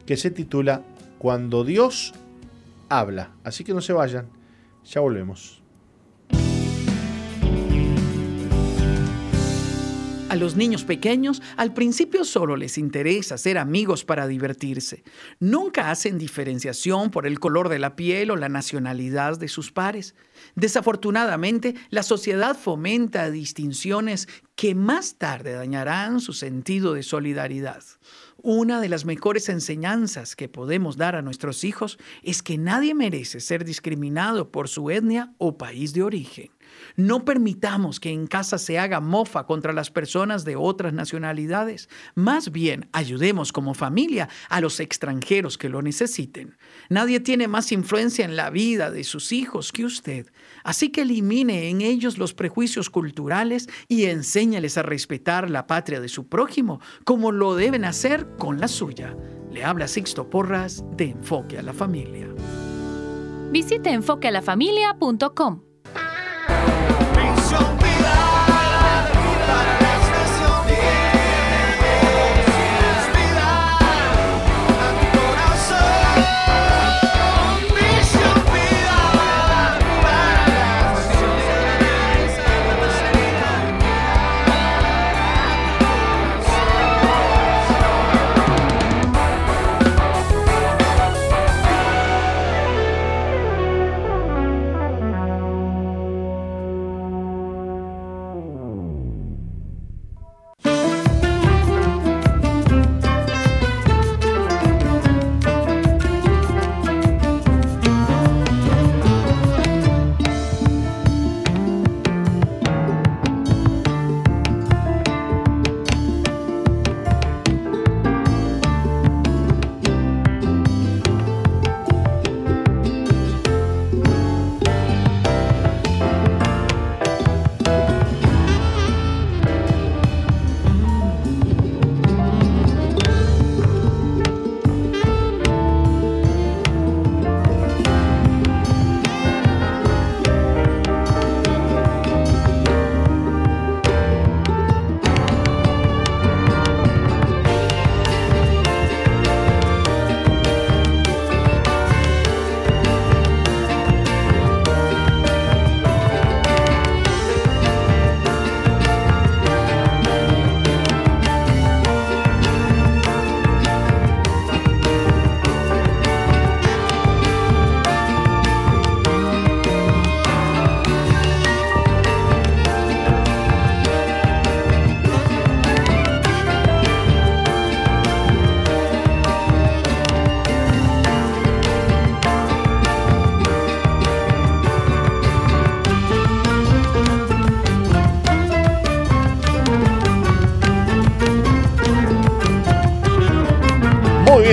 que 0.07 0.17
se 0.17 0.31
titula 0.31 0.83
Cuando 1.19 1.65
Dios 1.65 2.15
habla. 2.89 3.33
Así 3.45 3.65
que 3.65 3.75
no 3.75 3.83
se 3.83 3.93
vayan, 3.93 4.27
ya 4.83 5.03
volvemos. 5.03 5.63
A 10.31 10.37
los 10.37 10.57
niños 10.57 10.85
pequeños 10.85 11.43
al 11.57 11.73
principio 11.73 12.25
solo 12.25 12.57
les 12.57 12.79
interesa 12.79 13.37
ser 13.39 13.59
amigos 13.59 14.05
para 14.05 14.27
divertirse. 14.27 15.03
Nunca 15.39 15.91
hacen 15.91 16.19
diferenciación 16.19 17.11
por 17.11 17.27
el 17.27 17.39
color 17.41 17.69
de 17.69 17.79
la 17.79 17.95
piel 17.97 18.31
o 18.31 18.37
la 18.37 18.49
nacionalidad 18.49 19.39
de 19.39 19.49
sus 19.49 19.71
pares. 19.73 20.15
Desafortunadamente, 20.59 21.77
la 21.89 22.03
sociedad 22.03 22.57
fomenta 22.57 23.31
distinciones 23.31 24.27
que 24.57 24.75
más 24.75 25.15
tarde 25.15 25.53
dañarán 25.53 26.21
su 26.21 26.33
sentido 26.33 26.95
de 26.95 27.05
solidaridad. 27.05 27.85
Una 28.43 28.81
de 28.81 28.89
las 28.89 29.05
mejores 29.05 29.49
enseñanzas 29.51 30.35
que 30.35 30.49
podemos 30.49 30.97
dar 30.97 31.15
a 31.15 31.23
nuestros 31.23 31.63
hijos 31.63 31.97
es 32.25 32.43
que 32.43 32.59
nadie 32.59 32.93
merece 32.93 33.39
ser 33.39 33.65
discriminado 33.65 34.51
por 34.51 34.69
su 34.69 34.91
etnia 34.91 35.33
o 35.39 35.57
país 35.59 35.93
de 35.93 36.03
origen. 36.03 36.51
No 36.97 37.25
permitamos 37.25 38.01
que 38.01 38.11
en 38.11 38.27
casa 38.27 38.59
se 38.59 38.79
haga 38.79 39.01
mofa 39.01 39.47
contra 39.47 39.73
las 39.73 39.91
personas 39.91 40.45
de 40.45 40.57
otras 40.57 40.93
nacionalidades. 40.93 41.89
Más 42.15 42.51
bien, 42.51 42.89
ayudemos 42.93 43.53
como 43.53 43.75
familia 43.75 44.29
a 44.49 44.61
los 44.61 44.81
extranjeros 44.81 45.59
que 45.59 45.69
lo 45.69 45.83
necesiten. 45.83 46.57
Nadie 46.89 47.21
tiene 47.21 47.49
más 47.49 47.73
influencia 47.73 48.25
en 48.25 48.37
la 48.37 48.51
vida 48.51 48.91
de 48.91 49.05
sus 49.05 49.33
hijos 49.33 49.73
que 49.73 49.85
usted. 49.85 50.27
Así 50.69 50.91
que 50.91 51.01
elimine 51.01 51.71
en 51.71 51.81
ellos 51.81 52.19
los 52.19 52.35
prejuicios 52.35 52.91
culturales 52.91 53.71
y 53.89 54.05
enséñales 54.05 54.77
a 54.77 54.83
respetar 54.83 55.49
la 55.49 55.67
patria 55.67 55.99
de 55.99 56.11
su 56.11 56.29
prójimo 56.29 56.79
como 57.05 57.33
lo 57.33 57.57
deben 57.57 57.87
hacer 57.87 58.37
con 58.37 58.61
la 58.61 58.69
suya. 58.69 59.17
Le 59.51 59.65
habla 59.65 59.89
Sixto 59.89 60.29
Porras 60.29 60.85
de 60.95 61.13
Enfoque 61.13 61.57
a 61.57 61.63
la 61.63 61.73
Familia. 61.73 62.29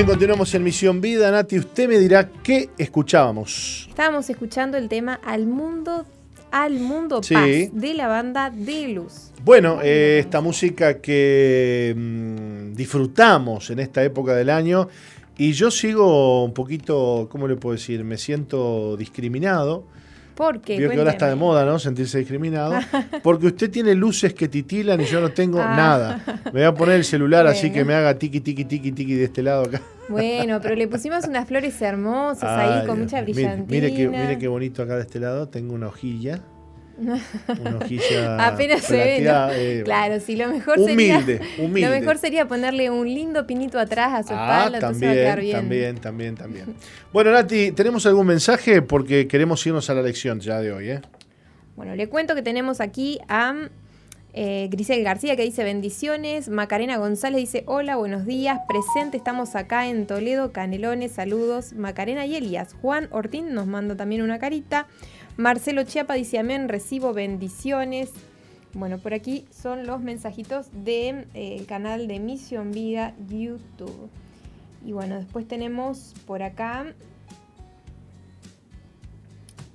Bien, 0.06 0.18
continuamos 0.18 0.54
en 0.54 0.64
Misión 0.64 1.02
Vida. 1.02 1.32
Nati, 1.32 1.58
usted 1.58 1.90
me 1.90 1.98
dirá 1.98 2.30
qué 2.44 2.70
escuchábamos. 2.78 3.88
Estábamos 3.90 4.30
escuchando 4.30 4.78
el 4.78 4.88
tema 4.88 5.20
Al 5.26 5.48
Mundo, 5.48 6.06
al 6.52 6.80
mundo 6.80 7.24
Sí. 7.24 7.34
Paz 7.34 7.82
de 7.82 7.94
la 7.96 8.08
banda 8.08 8.52
De 8.52 8.90
Luz. 8.90 9.32
Bueno, 9.44 9.80
eh, 9.82 10.20
esta 10.20 10.42
música 10.42 11.02
que 11.02 11.94
mm, 11.96 12.76
disfrutamos 12.76 13.70
en 13.72 13.80
esta 13.80 14.04
época 14.04 14.36
del 14.36 14.50
año 14.50 14.88
y 15.38 15.54
yo 15.54 15.72
sigo 15.72 16.44
un 16.44 16.54
poquito, 16.54 17.28
¿cómo 17.32 17.48
le 17.48 17.56
puedo 17.56 17.74
decir? 17.74 18.04
Me 18.04 18.18
siento 18.18 18.96
discriminado. 18.98 19.86
Porque, 20.36 20.78
Vio 20.78 20.90
que 20.90 20.98
ahora 20.98 21.12
está 21.12 21.30
de 21.30 21.36
moda, 21.36 21.64
¿no? 21.66 21.80
Sentirse 21.80 22.18
discriminado. 22.20 22.74
Porque 23.24 23.48
usted 23.48 23.72
tiene 23.72 23.96
luces 23.96 24.34
que 24.34 24.48
titilan 24.50 25.00
y 25.00 25.06
yo 25.06 25.22
no 25.22 25.30
tengo 25.32 25.60
Ah. 25.62 25.76
nada. 25.76 26.42
Me 26.46 26.52
voy 26.52 26.64
a 26.64 26.74
poner 26.74 26.96
el 26.98 27.06
celular 27.06 27.48
así 27.48 27.68
Bueno. 27.68 27.74
que 27.74 27.86
me 27.86 27.94
haga 27.96 28.16
tiki, 28.20 28.42
tiki, 28.42 28.66
tiki, 28.66 28.92
tiki 28.92 29.14
de 29.14 29.24
este 29.24 29.42
lado 29.42 29.64
acá. 29.64 29.82
Bueno, 30.10 30.60
pero 30.62 30.76
le 30.76 30.88
pusimos 30.88 31.26
unas 31.28 31.48
flores 31.48 31.82
hermosas 31.82 32.44
ahí 32.44 32.80
Ay, 32.82 32.88
con 32.88 33.00
mucha 33.00 33.22
mire- 33.22 33.34
brillantina. 33.34 33.66
Mire, 33.70 33.94
qué, 33.96 34.08
mire 34.10 34.38
qué 34.38 34.48
bonito 34.48 34.84
acá 34.84 34.96
de 34.98 35.02
este 35.02 35.20
lado. 35.20 35.48
Tengo 35.48 35.74
una 35.74 35.88
hojilla. 35.88 36.42
Una 36.98 37.78
hojilla. 37.82 38.48
Apenas 38.48 38.82
se 38.84 38.94
ve, 38.96 39.18
eh, 39.20 39.82
Claro, 39.84 40.20
sí, 40.20 40.36
lo 40.36 40.48
mejor 40.48 40.80
Humilde, 40.80 41.40
sería. 41.40 41.66
humilde. 41.66 41.90
Lo 41.90 42.00
mejor 42.00 42.18
sería 42.18 42.48
ponerle 42.48 42.90
un 42.90 43.08
lindo 43.08 43.46
pinito 43.46 43.78
atrás 43.80 44.14
a 44.14 44.24
su 44.24 44.34
Ah, 44.34 44.58
espalda, 44.66 44.78
entonces 44.78 45.08
va 45.08 45.12
a 45.12 45.14
quedar 45.14 45.36
también, 45.36 45.70
bien. 45.70 45.96
también, 45.96 46.36
también, 46.36 46.36
también. 46.36 46.76
Bueno, 47.12 47.32
Nati, 47.32 47.72
¿tenemos 47.72 48.06
algún 48.06 48.28
mensaje? 48.28 48.82
Porque 48.82 49.28
queremos 49.28 49.66
irnos 49.66 49.90
a 49.90 49.94
la 49.94 50.02
lección 50.02 50.40
ya 50.40 50.60
de 50.62 50.72
hoy, 50.72 50.90
¿eh? 50.92 51.02
Bueno, 51.76 51.96
le 51.96 52.08
cuento 52.08 52.36
que 52.36 52.42
tenemos 52.42 52.80
aquí 52.80 53.20
a 53.28 53.54
eh, 54.38 54.68
Grisel 54.72 55.04
García 55.04 55.36
que 55.36 55.44
dice 55.44 55.64
bendiciones, 55.64 56.50
Macarena 56.50 56.98
González 56.98 57.40
dice 57.40 57.64
hola, 57.68 57.96
buenos 57.98 58.26
días, 58.26 58.60
presente, 58.68 59.16
estamos 59.18 59.56
acá 59.56 59.88
en 59.88 60.08
Toledo, 60.08 60.52
Canelones, 60.54 61.12
saludos, 61.14 61.74
Macarena 61.74 62.26
y 62.26 62.36
Elías. 62.36 62.76
Juan 62.82 63.08
Ortín 63.12 63.54
nos 63.54 63.66
manda 63.68 63.96
también 63.96 64.22
una 64.22 64.40
carita. 64.40 64.88
Marcelo 65.38 65.84
Chiapa 65.84 66.14
dice 66.14 66.40
amén, 66.40 66.70
recibo 66.70 67.14
bendiciones. 67.14 68.12
Bueno, 68.74 68.98
por 68.98 69.14
aquí 69.14 69.46
son 69.52 69.86
los 69.86 70.02
mensajitos 70.02 70.68
del 70.74 71.28
canal 71.68 72.08
de 72.08 72.20
Misión 72.20 72.72
Vida 72.72 73.14
YouTube. 73.30 74.10
Y 74.86 74.92
bueno, 74.92 75.16
después 75.16 75.48
tenemos 75.48 76.14
por 76.26 76.44
acá 76.44 76.94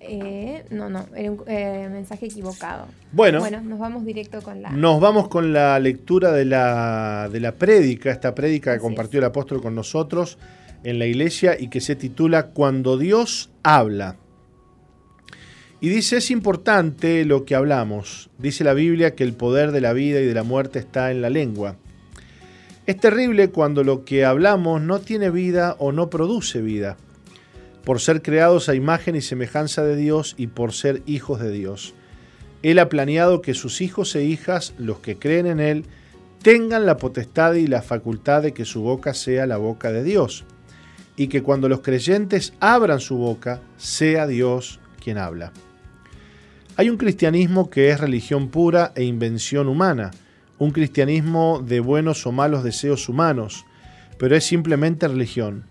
eh, 0.02 0.64
no, 0.70 0.88
no, 0.88 1.04
era 1.14 1.30
un 1.30 1.42
eh, 1.46 1.88
mensaje 1.90 2.26
equivocado. 2.26 2.86
Bueno, 3.12 3.40
Bueno, 3.40 3.60
nos 3.60 3.78
vamos 3.78 4.04
directo 4.04 4.40
con 4.40 4.62
la. 4.62 4.70
nos 4.70 4.98
vamos 4.98 5.28
con 5.28 5.52
la 5.52 5.78
lectura 5.78 6.32
de 6.32 6.46
la, 6.46 7.28
de 7.30 7.38
la 7.38 7.52
prédica, 7.52 8.10
esta 8.10 8.34
prédica 8.34 8.70
que 8.72 8.76
Así 8.78 8.82
compartió 8.82 9.18
el 9.18 9.26
apóstol 9.26 9.60
con 9.60 9.74
nosotros 9.74 10.38
en 10.84 10.98
la 10.98 11.04
iglesia 11.04 11.56
y 11.58 11.68
que 11.68 11.82
se 11.82 11.96
titula 11.96 12.46
Cuando 12.48 12.96
Dios 12.96 13.50
habla. 13.62 14.16
Y 15.82 15.88
dice, 15.88 16.18
es 16.18 16.30
importante 16.30 17.24
lo 17.24 17.46
que 17.46 17.54
hablamos. 17.54 18.28
Dice 18.38 18.64
la 18.64 18.74
Biblia 18.74 19.14
que 19.14 19.24
el 19.24 19.32
poder 19.32 19.72
de 19.72 19.80
la 19.80 19.94
vida 19.94 20.20
y 20.20 20.26
de 20.26 20.34
la 20.34 20.42
muerte 20.42 20.78
está 20.78 21.10
en 21.10 21.22
la 21.22 21.30
lengua. 21.30 21.76
Es 22.86 22.98
terrible 22.98 23.48
cuando 23.48 23.82
lo 23.82 24.04
que 24.04 24.26
hablamos 24.26 24.82
no 24.82 25.00
tiene 25.00 25.30
vida 25.30 25.76
o 25.78 25.92
no 25.92 26.10
produce 26.10 26.60
vida, 26.60 26.98
por 27.84 28.00
ser 28.00 28.20
creados 28.20 28.68
a 28.68 28.74
imagen 28.74 29.16
y 29.16 29.22
semejanza 29.22 29.82
de 29.82 29.96
Dios 29.96 30.34
y 30.36 30.48
por 30.48 30.72
ser 30.72 31.02
hijos 31.06 31.40
de 31.40 31.50
Dios. 31.50 31.94
Él 32.62 32.78
ha 32.78 32.90
planeado 32.90 33.40
que 33.40 33.54
sus 33.54 33.80
hijos 33.80 34.14
e 34.16 34.24
hijas, 34.24 34.74
los 34.76 34.98
que 34.98 35.16
creen 35.16 35.46
en 35.46 35.60
Él, 35.60 35.84
tengan 36.42 36.84
la 36.84 36.98
potestad 36.98 37.54
y 37.54 37.66
la 37.66 37.80
facultad 37.80 38.42
de 38.42 38.52
que 38.52 38.66
su 38.66 38.82
boca 38.82 39.14
sea 39.14 39.46
la 39.46 39.56
boca 39.56 39.92
de 39.92 40.04
Dios, 40.04 40.44
y 41.16 41.28
que 41.28 41.42
cuando 41.42 41.68
los 41.70 41.80
creyentes 41.80 42.52
abran 42.60 43.00
su 43.00 43.16
boca, 43.16 43.62
sea 43.78 44.26
Dios 44.26 44.80
quien 45.02 45.16
habla. 45.16 45.52
Hay 46.76 46.88
un 46.88 46.96
cristianismo 46.96 47.68
que 47.68 47.90
es 47.90 48.00
religión 48.00 48.48
pura 48.48 48.92
e 48.94 49.04
invención 49.04 49.68
humana, 49.68 50.12
un 50.58 50.70
cristianismo 50.70 51.62
de 51.66 51.80
buenos 51.80 52.26
o 52.26 52.32
malos 52.32 52.64
deseos 52.64 53.08
humanos, 53.08 53.66
pero 54.18 54.36
es 54.36 54.44
simplemente 54.44 55.08
religión. 55.08 55.64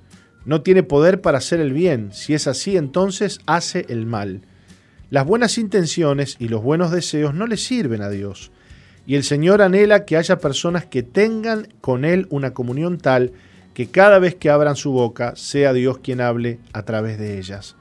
No 0.46 0.62
tiene 0.62 0.84
poder 0.84 1.22
para 1.22 1.38
hacer 1.38 1.60
el 1.62 1.74
bien, 1.74 2.12
si 2.12 2.34
es 2.34 2.48
así 2.48 2.78
entonces 2.78 3.40
hace 3.46 3.86
el 3.90 4.06
mal. 4.06 4.42
Las 5.10 5.26
buenas 5.26 5.58
intenciones 5.58 6.36
y 6.38 6.50
los 6.50 6.62
buenos 6.62 6.92
deseos 6.92 7.34
no 7.34 7.48
le 7.48 7.58
sirven 7.58 8.02
a 8.02 8.10
Dios, 8.10 8.52
y 9.08 9.16
el 9.16 9.24
Señor 9.24 9.62
anhela 9.62 10.06
que 10.06 10.18
haya 10.18 10.38
personas 10.38 10.86
que 10.86 11.02
tengan 11.02 11.68
con 11.82 12.06
Él 12.06 12.28
una 12.30 12.54
comunión 12.54 13.00
tal 13.00 13.32
que 13.74 13.88
cada 13.88 14.20
vez 14.20 14.36
que 14.36 14.50
abran 14.50 14.76
su 14.76 14.92
boca 14.92 15.34
sea 15.36 15.74
Dios 15.74 16.00
quien 16.00 16.22
hable 16.22 16.60
a 16.74 16.84
través 16.84 17.18
de 17.18 17.40
ellas. 17.40 17.76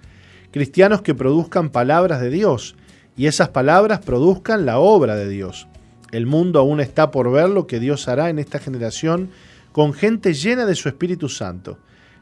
Cristianos 0.52 1.02
que 1.02 1.14
produzcan 1.14 1.70
palabras 1.70 2.20
de 2.22 2.30
Dios, 2.30 2.76
y 3.18 3.26
esas 3.26 3.48
palabras 3.48 3.98
produzcan 3.98 4.64
la 4.64 4.78
obra 4.78 5.16
de 5.16 5.28
Dios. 5.28 5.66
El 6.12 6.24
mundo 6.24 6.60
aún 6.60 6.80
está 6.80 7.10
por 7.10 7.30
ver 7.30 7.50
lo 7.50 7.66
que 7.66 7.80
Dios 7.80 8.06
hará 8.06 8.30
en 8.30 8.38
esta 8.38 8.60
generación 8.60 9.28
con 9.72 9.92
gente 9.92 10.32
llena 10.32 10.64
de 10.64 10.76
su 10.76 10.88
Espíritu 10.88 11.28
Santo. 11.28 11.78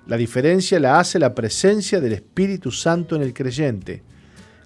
La 0.07 0.17
diferencia 0.17 0.81
la 0.81 0.99
hace 0.99 1.19
la 1.19 1.35
presencia 1.35 2.01
del 2.01 2.15
Espíritu 2.15 2.73
Santo 2.73 3.15
en 3.15 3.23
el 3.23 3.35
creyente. 3.35 4.03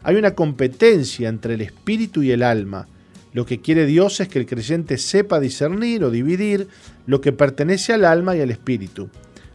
Hay 0.04 0.14
una 0.14 0.34
competencia 0.34 1.28
entre 1.28 1.54
el 1.54 1.62
espíritu 1.62 2.22
y 2.22 2.30
el 2.30 2.42
alma. 2.42 2.86
Lo 3.32 3.44
que 3.44 3.60
quiere 3.60 3.84
Dios 3.84 4.20
es 4.20 4.28
que 4.28 4.38
el 4.38 4.46
creyente 4.46 4.98
sepa 4.98 5.40
discernir 5.40 6.04
o 6.04 6.10
dividir 6.10 6.68
lo 7.06 7.20
que 7.20 7.32
pertenece 7.32 7.92
al 7.92 8.04
alma 8.04 8.36
y 8.36 8.40
al 8.40 8.50
espíritu, 8.50 9.10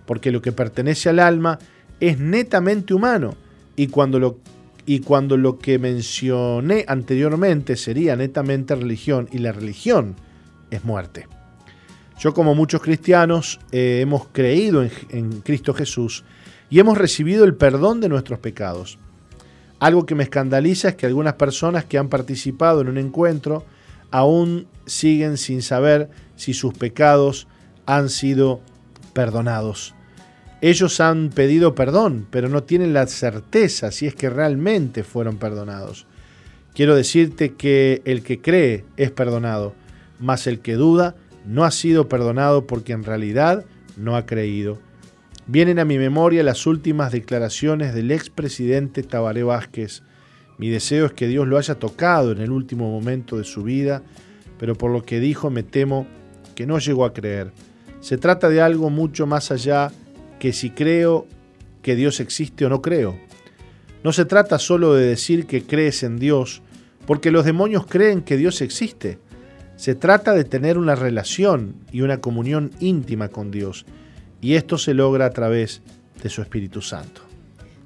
porque 0.05 0.31
lo 0.31 0.41
que 0.41 0.51
pertenece 0.51 1.09
al 1.09 1.19
alma 1.19 1.57
es 1.99 2.19
netamente 2.19 2.93
humano 2.93 3.35
y 3.75 3.87
cuando 3.87 4.19
lo, 4.19 4.39
y 4.85 4.99
cuando 4.99 5.37
lo 5.37 5.57
que 5.57 5.79
mencioné 5.79 6.85
anteriormente 6.87 7.75
sería 7.75 8.15
netamente 8.15 8.75
religión 8.75 9.27
y 9.31 9.39
la 9.39 9.51
religión 9.51 10.15
es 10.69 10.83
muerte. 10.83 11.27
Yo 12.19 12.33
como 12.33 12.55
muchos 12.55 12.81
cristianos 12.81 13.59
eh, 13.71 13.99
hemos 14.01 14.27
creído 14.31 14.83
en, 14.83 14.91
en 15.09 15.41
Cristo 15.41 15.73
Jesús 15.73 16.23
y 16.69 16.79
hemos 16.79 16.97
recibido 16.97 17.43
el 17.45 17.55
perdón 17.55 17.99
de 17.99 18.09
nuestros 18.09 18.39
pecados. 18.39 18.99
Algo 19.79 20.05
que 20.05 20.15
me 20.15 20.23
escandaliza 20.23 20.89
es 20.89 20.95
que 20.95 21.05
algunas 21.05 21.33
personas 21.33 21.85
que 21.85 21.97
han 21.97 22.09
participado 22.09 22.81
en 22.81 22.89
un 22.89 22.97
encuentro 22.97 23.65
aún 24.11 24.67
siguen 24.85 25.37
sin 25.37 25.61
saber 25.61 26.09
si 26.35 26.53
sus 26.53 26.73
pecados 26.73 27.47
han 27.85 28.09
sido 28.09 28.61
perdonados. 29.13 29.94
Ellos 30.65 30.99
han 30.99 31.29
pedido 31.29 31.75
perdón, 31.75 32.25
pero 32.31 32.49
no 32.49 32.63
tienen 32.63 32.91
la 32.91 33.05
certeza 33.05 33.91
si 33.91 34.07
es 34.07 34.15
que 34.15 34.31
realmente 34.31 35.03
fueron 35.03 35.37
perdonados. 35.37 36.07
Quiero 36.73 36.95
decirte 36.95 37.53
que 37.53 38.01
el 38.03 38.23
que 38.23 38.41
cree 38.41 38.83
es 38.97 39.11
perdonado, 39.11 39.75
mas 40.19 40.47
el 40.47 40.61
que 40.61 40.73
duda 40.73 41.15
no 41.45 41.65
ha 41.65 41.69
sido 41.69 42.09
perdonado 42.09 42.65
porque 42.65 42.93
en 42.93 43.03
realidad 43.03 43.63
no 43.95 44.15
ha 44.15 44.25
creído. 44.25 44.79
Vienen 45.45 45.77
a 45.77 45.85
mi 45.85 45.99
memoria 45.99 46.41
las 46.41 46.65
últimas 46.65 47.11
declaraciones 47.11 47.93
del 47.93 48.09
expresidente 48.09 49.03
Tabaré 49.03 49.43
Vázquez. 49.43 50.01
Mi 50.57 50.69
deseo 50.69 51.05
es 51.05 51.13
que 51.13 51.27
Dios 51.27 51.47
lo 51.47 51.59
haya 51.59 51.75
tocado 51.75 52.31
en 52.31 52.41
el 52.41 52.49
último 52.49 52.89
momento 52.89 53.37
de 53.37 53.43
su 53.43 53.61
vida, 53.61 54.01
pero 54.57 54.73
por 54.73 54.89
lo 54.89 55.05
que 55.05 55.19
dijo 55.19 55.51
me 55.51 55.61
temo 55.61 56.07
que 56.55 56.65
no 56.65 56.79
llegó 56.79 57.05
a 57.05 57.13
creer. 57.13 57.51
Se 57.99 58.17
trata 58.17 58.49
de 58.49 58.61
algo 58.61 58.89
mucho 58.89 59.27
más 59.27 59.51
allá 59.51 59.91
que 60.45 60.53
si 60.53 60.69
creo 60.69 61.25
que 61.81 61.95
Dios 61.95 62.19
existe 62.19 62.67
o 62.67 62.69
no 62.69 62.79
creo. 62.79 63.17
No 64.03 64.13
se 64.13 64.25
trata 64.25 64.59
solo 64.59 64.93
de 64.93 65.07
decir 65.07 65.47
que 65.47 65.63
crees 65.63 66.03
en 66.03 66.19
Dios, 66.19 66.61
porque 67.07 67.31
los 67.31 67.45
demonios 67.45 67.87
creen 67.87 68.21
que 68.21 68.37
Dios 68.37 68.61
existe. 68.61 69.17
Se 69.75 69.95
trata 69.95 70.35
de 70.35 70.43
tener 70.43 70.77
una 70.77 70.93
relación 70.93 71.73
y 71.91 72.01
una 72.01 72.21
comunión 72.21 72.69
íntima 72.79 73.29
con 73.29 73.49
Dios, 73.49 73.87
y 74.39 74.53
esto 74.53 74.77
se 74.77 74.93
logra 74.93 75.25
a 75.25 75.31
través 75.31 75.81
de 76.21 76.29
su 76.29 76.43
Espíritu 76.43 76.83
Santo. 76.83 77.21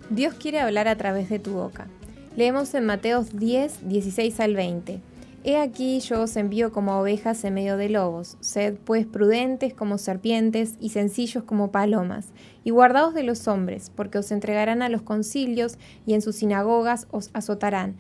Dios 0.10 0.34
quiere 0.34 0.60
hablar 0.60 0.90
a 0.90 0.98
través 0.98 1.30
de 1.30 1.40
tu 1.40 1.52
boca. 1.52 1.88
Leemos 2.36 2.74
en 2.74 2.86
Mateos 2.86 3.40
10, 3.40 3.88
16 3.88 4.38
al 4.42 4.56
20. 4.56 5.00
He 5.46 5.56
aquí 5.56 6.02
yo 6.02 6.24
os 6.24 6.36
envío 6.36 6.74
como 6.74 7.00
ovejas 7.00 7.46
en 7.46 7.54
medio 7.54 7.78
de 7.78 7.88
lobos. 7.88 8.36
Sed 8.42 8.76
pues 8.84 9.06
prudentes 9.06 9.74
como 9.74 9.98
serpientes 9.98 10.76
y 10.82 10.90
sencillos 10.90 11.46
como 11.46 11.72
palomas, 11.72 12.34
y 12.66 12.72
guardaos 12.72 13.14
de 13.14 13.24
los 13.24 13.48
hombres, 13.48 13.90
porque 13.96 14.18
os 14.18 14.32
entregarán 14.34 14.82
a 14.82 14.90
los 14.90 15.02
concilios 15.02 15.78
y 16.06 16.14
en 16.14 16.22
sus 16.22 16.36
sinagogas 16.36 17.08
os 17.12 17.30
azotarán. 17.34 17.96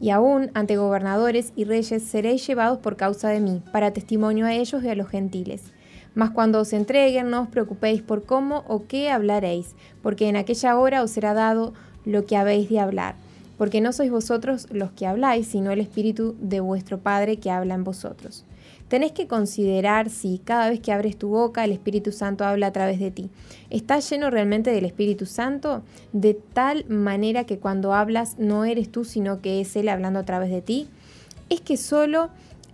Y 0.00 0.10
aún 0.10 0.50
ante 0.52 0.76
gobernadores 0.76 1.54
y 1.56 1.64
reyes 1.64 2.02
seréis 2.02 2.46
llevados 2.46 2.78
por 2.78 2.96
causa 2.96 3.30
de 3.30 3.40
mí, 3.40 3.62
para 3.72 3.92
testimonio 3.92 4.44
a 4.44 4.52
ellos 4.52 4.84
y 4.84 4.88
a 4.88 4.94
los 4.94 5.08
gentiles. 5.08 5.72
Mas 6.14 6.30
cuando 6.30 6.60
os 6.60 6.74
entreguen, 6.74 7.30
no 7.30 7.42
os 7.42 7.48
preocupéis 7.48 8.02
por 8.02 8.24
cómo 8.24 8.64
o 8.68 8.86
qué 8.86 9.10
hablaréis, 9.10 9.74
porque 10.02 10.28
en 10.28 10.36
aquella 10.36 10.78
hora 10.78 11.02
os 11.02 11.10
será 11.10 11.32
dado 11.32 11.72
lo 12.04 12.26
que 12.26 12.36
habéis 12.36 12.68
de 12.68 12.80
hablar. 12.80 13.14
Porque 13.62 13.80
no 13.80 13.92
sois 13.92 14.10
vosotros 14.10 14.66
los 14.72 14.90
que 14.90 15.06
habláis, 15.06 15.46
sino 15.46 15.70
el 15.70 15.78
Espíritu 15.78 16.34
de 16.40 16.58
vuestro 16.58 16.98
Padre 16.98 17.36
que 17.36 17.48
habla 17.48 17.74
en 17.74 17.84
vosotros. 17.84 18.44
tenés 18.88 19.12
que 19.12 19.28
considerar 19.28 20.10
si 20.10 20.40
cada 20.44 20.68
vez 20.68 20.80
que 20.80 20.90
abres 20.90 21.16
tu 21.16 21.28
boca 21.28 21.62
el 21.62 21.70
Espíritu 21.70 22.10
Santo 22.10 22.44
habla 22.44 22.66
a 22.66 22.72
través 22.72 22.98
de 22.98 23.12
ti. 23.12 23.30
¿Estás 23.70 24.10
lleno 24.10 24.30
realmente 24.30 24.72
del 24.72 24.84
Espíritu 24.84 25.26
Santo? 25.26 25.84
De 26.12 26.34
tal 26.34 26.86
manera 26.88 27.44
que 27.44 27.60
cuando 27.60 27.94
hablas 27.94 28.36
no 28.36 28.64
eres 28.64 28.90
tú, 28.90 29.04
sino 29.04 29.40
que 29.40 29.60
es 29.60 29.76
Él 29.76 29.88
hablando 29.88 30.18
a 30.18 30.24
través 30.24 30.50
de 30.50 30.60
ti. 30.60 30.88
Es 31.48 31.60
que 31.60 31.76
solo 31.76 32.30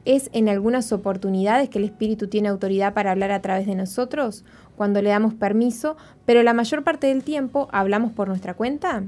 es 0.06 0.30
en 0.32 0.48
algunas 0.48 0.90
oportunidades 0.92 1.68
que 1.68 1.76
el 1.76 1.84
Espíritu 1.84 2.28
tiene 2.28 2.48
autoridad 2.48 2.94
para 2.94 3.10
hablar 3.10 3.32
a 3.32 3.42
través 3.42 3.66
de 3.66 3.74
nosotros, 3.74 4.42
cuando 4.74 5.02
le 5.02 5.10
damos 5.10 5.34
permiso, 5.34 5.98
pero 6.24 6.42
la 6.42 6.54
mayor 6.54 6.82
parte 6.82 7.08
del 7.08 7.24
tiempo 7.24 7.68
hablamos 7.72 8.10
por 8.12 8.28
nuestra 8.28 8.54
cuenta. 8.54 9.04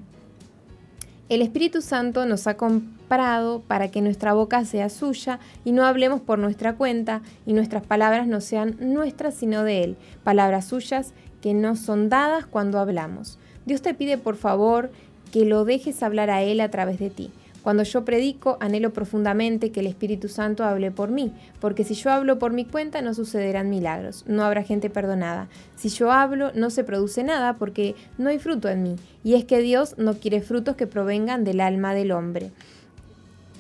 El 1.30 1.42
Espíritu 1.42 1.80
Santo 1.80 2.26
nos 2.26 2.48
ha 2.48 2.56
comprado 2.56 3.60
para 3.60 3.88
que 3.88 4.02
nuestra 4.02 4.32
boca 4.32 4.64
sea 4.64 4.88
suya 4.88 5.38
y 5.64 5.70
no 5.70 5.86
hablemos 5.86 6.20
por 6.20 6.40
nuestra 6.40 6.74
cuenta 6.74 7.22
y 7.46 7.52
nuestras 7.52 7.86
palabras 7.86 8.26
no 8.26 8.40
sean 8.40 8.76
nuestras 8.80 9.34
sino 9.34 9.62
de 9.62 9.84
Él, 9.84 9.96
palabras 10.24 10.64
suyas 10.64 11.12
que 11.40 11.54
no 11.54 11.76
son 11.76 12.08
dadas 12.08 12.46
cuando 12.46 12.80
hablamos. 12.80 13.38
Dios 13.64 13.80
te 13.80 13.94
pide 13.94 14.18
por 14.18 14.34
favor 14.34 14.90
que 15.30 15.44
lo 15.44 15.64
dejes 15.64 16.02
hablar 16.02 16.30
a 16.30 16.42
Él 16.42 16.60
a 16.60 16.68
través 16.72 16.98
de 16.98 17.10
ti. 17.10 17.30
Cuando 17.62 17.82
yo 17.82 18.04
predico, 18.04 18.56
anhelo 18.60 18.92
profundamente 18.92 19.70
que 19.70 19.80
el 19.80 19.86
Espíritu 19.86 20.28
Santo 20.28 20.64
hable 20.64 20.90
por 20.90 21.10
mí, 21.10 21.32
porque 21.60 21.84
si 21.84 21.94
yo 21.94 22.10
hablo 22.10 22.38
por 22.38 22.52
mi 22.52 22.64
cuenta 22.64 23.02
no 23.02 23.12
sucederán 23.12 23.68
milagros, 23.68 24.24
no 24.26 24.44
habrá 24.44 24.62
gente 24.62 24.88
perdonada. 24.88 25.48
Si 25.76 25.90
yo 25.90 26.10
hablo, 26.10 26.52
no 26.54 26.70
se 26.70 26.84
produce 26.84 27.22
nada 27.22 27.54
porque 27.54 27.94
no 28.16 28.30
hay 28.30 28.38
fruto 28.38 28.68
en 28.68 28.82
mí, 28.82 28.96
y 29.24 29.34
es 29.34 29.44
que 29.44 29.60
Dios 29.60 29.96
no 29.98 30.14
quiere 30.14 30.40
frutos 30.40 30.76
que 30.76 30.86
provengan 30.86 31.44
del 31.44 31.60
alma 31.60 31.92
del 31.92 32.12
hombre. 32.12 32.50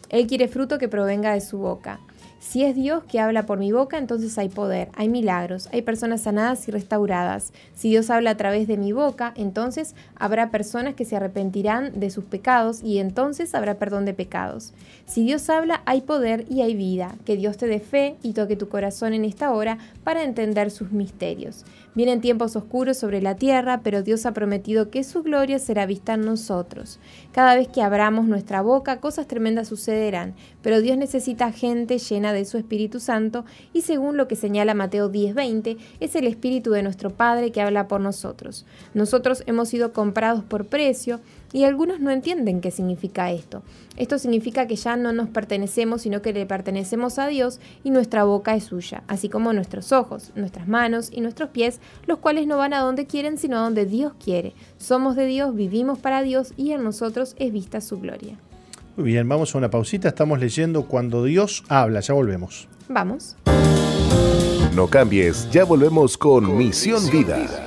Él 0.08 0.26
quiere 0.26 0.48
fruto 0.48 0.78
que 0.78 0.88
provenga 0.88 1.34
de 1.34 1.40
su 1.40 1.58
boca. 1.58 2.00
Si 2.40 2.64
es 2.64 2.74
Dios 2.74 3.04
que 3.04 3.20
habla 3.20 3.44
por 3.44 3.58
mi 3.58 3.70
boca, 3.70 3.98
entonces 3.98 4.38
hay 4.38 4.48
poder, 4.48 4.88
hay 4.94 5.10
milagros, 5.10 5.68
hay 5.72 5.82
personas 5.82 6.22
sanadas 6.22 6.66
y 6.66 6.70
restauradas. 6.70 7.52
Si 7.74 7.90
Dios 7.90 8.08
habla 8.08 8.30
a 8.30 8.36
través 8.38 8.66
de 8.66 8.78
mi 8.78 8.92
boca, 8.92 9.34
entonces 9.36 9.94
habrá 10.16 10.50
personas 10.50 10.94
que 10.94 11.04
se 11.04 11.16
arrepentirán 11.16 12.00
de 12.00 12.08
sus 12.08 12.24
pecados 12.24 12.82
y 12.82 12.98
entonces 12.98 13.54
habrá 13.54 13.74
perdón 13.74 14.06
de 14.06 14.14
pecados. 14.14 14.72
Si 15.04 15.22
Dios 15.22 15.50
habla, 15.50 15.82
hay 15.84 16.00
poder 16.00 16.46
y 16.48 16.62
hay 16.62 16.74
vida. 16.74 17.14
Que 17.26 17.36
Dios 17.36 17.58
te 17.58 17.66
dé 17.66 17.78
fe 17.78 18.16
y 18.22 18.32
toque 18.32 18.56
tu 18.56 18.70
corazón 18.70 19.12
en 19.12 19.26
esta 19.26 19.52
hora 19.52 19.76
para 20.02 20.24
entender 20.24 20.70
sus 20.70 20.92
misterios. 20.92 21.66
Vienen 21.94 22.20
tiempos 22.20 22.54
oscuros 22.54 22.96
sobre 22.96 23.20
la 23.20 23.34
tierra, 23.34 23.80
pero 23.82 24.02
Dios 24.02 24.24
ha 24.24 24.32
prometido 24.32 24.90
que 24.90 25.02
su 25.02 25.24
gloria 25.24 25.58
será 25.58 25.86
vista 25.86 26.14
en 26.14 26.20
nosotros. 26.20 27.00
Cada 27.32 27.56
vez 27.56 27.66
que 27.66 27.82
abramos 27.82 28.26
nuestra 28.26 28.62
boca, 28.62 29.00
cosas 29.00 29.26
tremendas 29.26 29.68
sucederán, 29.68 30.34
pero 30.62 30.80
Dios 30.80 30.96
necesita 30.96 31.50
gente 31.50 31.98
llena 31.98 32.32
de 32.32 32.44
su 32.44 32.58
Espíritu 32.58 33.00
Santo 33.00 33.44
y 33.72 33.82
según 33.82 34.16
lo 34.16 34.28
que 34.28 34.36
señala 34.36 34.74
Mateo 34.74 35.10
10:20, 35.10 35.78
es 35.98 36.14
el 36.14 36.28
Espíritu 36.28 36.70
de 36.70 36.84
nuestro 36.84 37.10
Padre 37.10 37.50
que 37.50 37.60
habla 37.60 37.88
por 37.88 38.00
nosotros. 38.00 38.66
Nosotros 38.94 39.42
hemos 39.46 39.68
sido 39.68 39.92
comprados 39.92 40.44
por 40.44 40.66
precio 40.66 41.20
y 41.52 41.64
algunos 41.64 42.00
no 42.00 42.10
entienden 42.10 42.60
qué 42.60 42.70
significa 42.70 43.30
esto. 43.30 43.62
Esto 43.96 44.18
significa 44.18 44.66
que 44.66 44.76
ya 44.76 44.96
no 44.96 45.12
nos 45.12 45.28
pertenecemos, 45.28 46.02
sino 46.02 46.22
que 46.22 46.32
le 46.32 46.46
pertenecemos 46.46 47.18
a 47.18 47.26
Dios 47.26 47.60
y 47.84 47.90
nuestra 47.90 48.24
boca 48.24 48.54
es 48.54 48.64
suya, 48.64 49.02
así 49.08 49.28
como 49.28 49.52
nuestros 49.52 49.92
ojos, 49.92 50.32
nuestras 50.34 50.68
manos 50.68 51.10
y 51.12 51.20
nuestros 51.20 51.50
pies, 51.50 51.80
los 52.06 52.18
cuales 52.18 52.46
no 52.46 52.56
van 52.56 52.74
a 52.74 52.80
donde 52.80 53.06
quieren, 53.06 53.38
sino 53.38 53.56
a 53.56 53.60
donde 53.60 53.86
Dios 53.86 54.12
quiere. 54.22 54.54
Somos 54.78 55.16
de 55.16 55.26
Dios, 55.26 55.54
vivimos 55.54 55.98
para 55.98 56.22
Dios 56.22 56.52
y 56.56 56.72
en 56.72 56.84
nosotros 56.84 57.34
es 57.38 57.52
vista 57.52 57.80
su 57.80 58.00
gloria. 58.00 58.36
Muy 58.96 59.06
bien, 59.06 59.28
vamos 59.28 59.54
a 59.54 59.58
una 59.58 59.70
pausita. 59.70 60.08
Estamos 60.08 60.40
leyendo 60.40 60.86
Cuando 60.86 61.24
Dios 61.24 61.64
habla. 61.68 62.00
Ya 62.00 62.12
volvemos. 62.12 62.68
Vamos. 62.88 63.36
No 64.74 64.88
cambies, 64.88 65.50
ya 65.50 65.64
volvemos 65.64 66.16
con, 66.16 66.56
Misión, 66.56 67.08
Vida. 67.10 67.66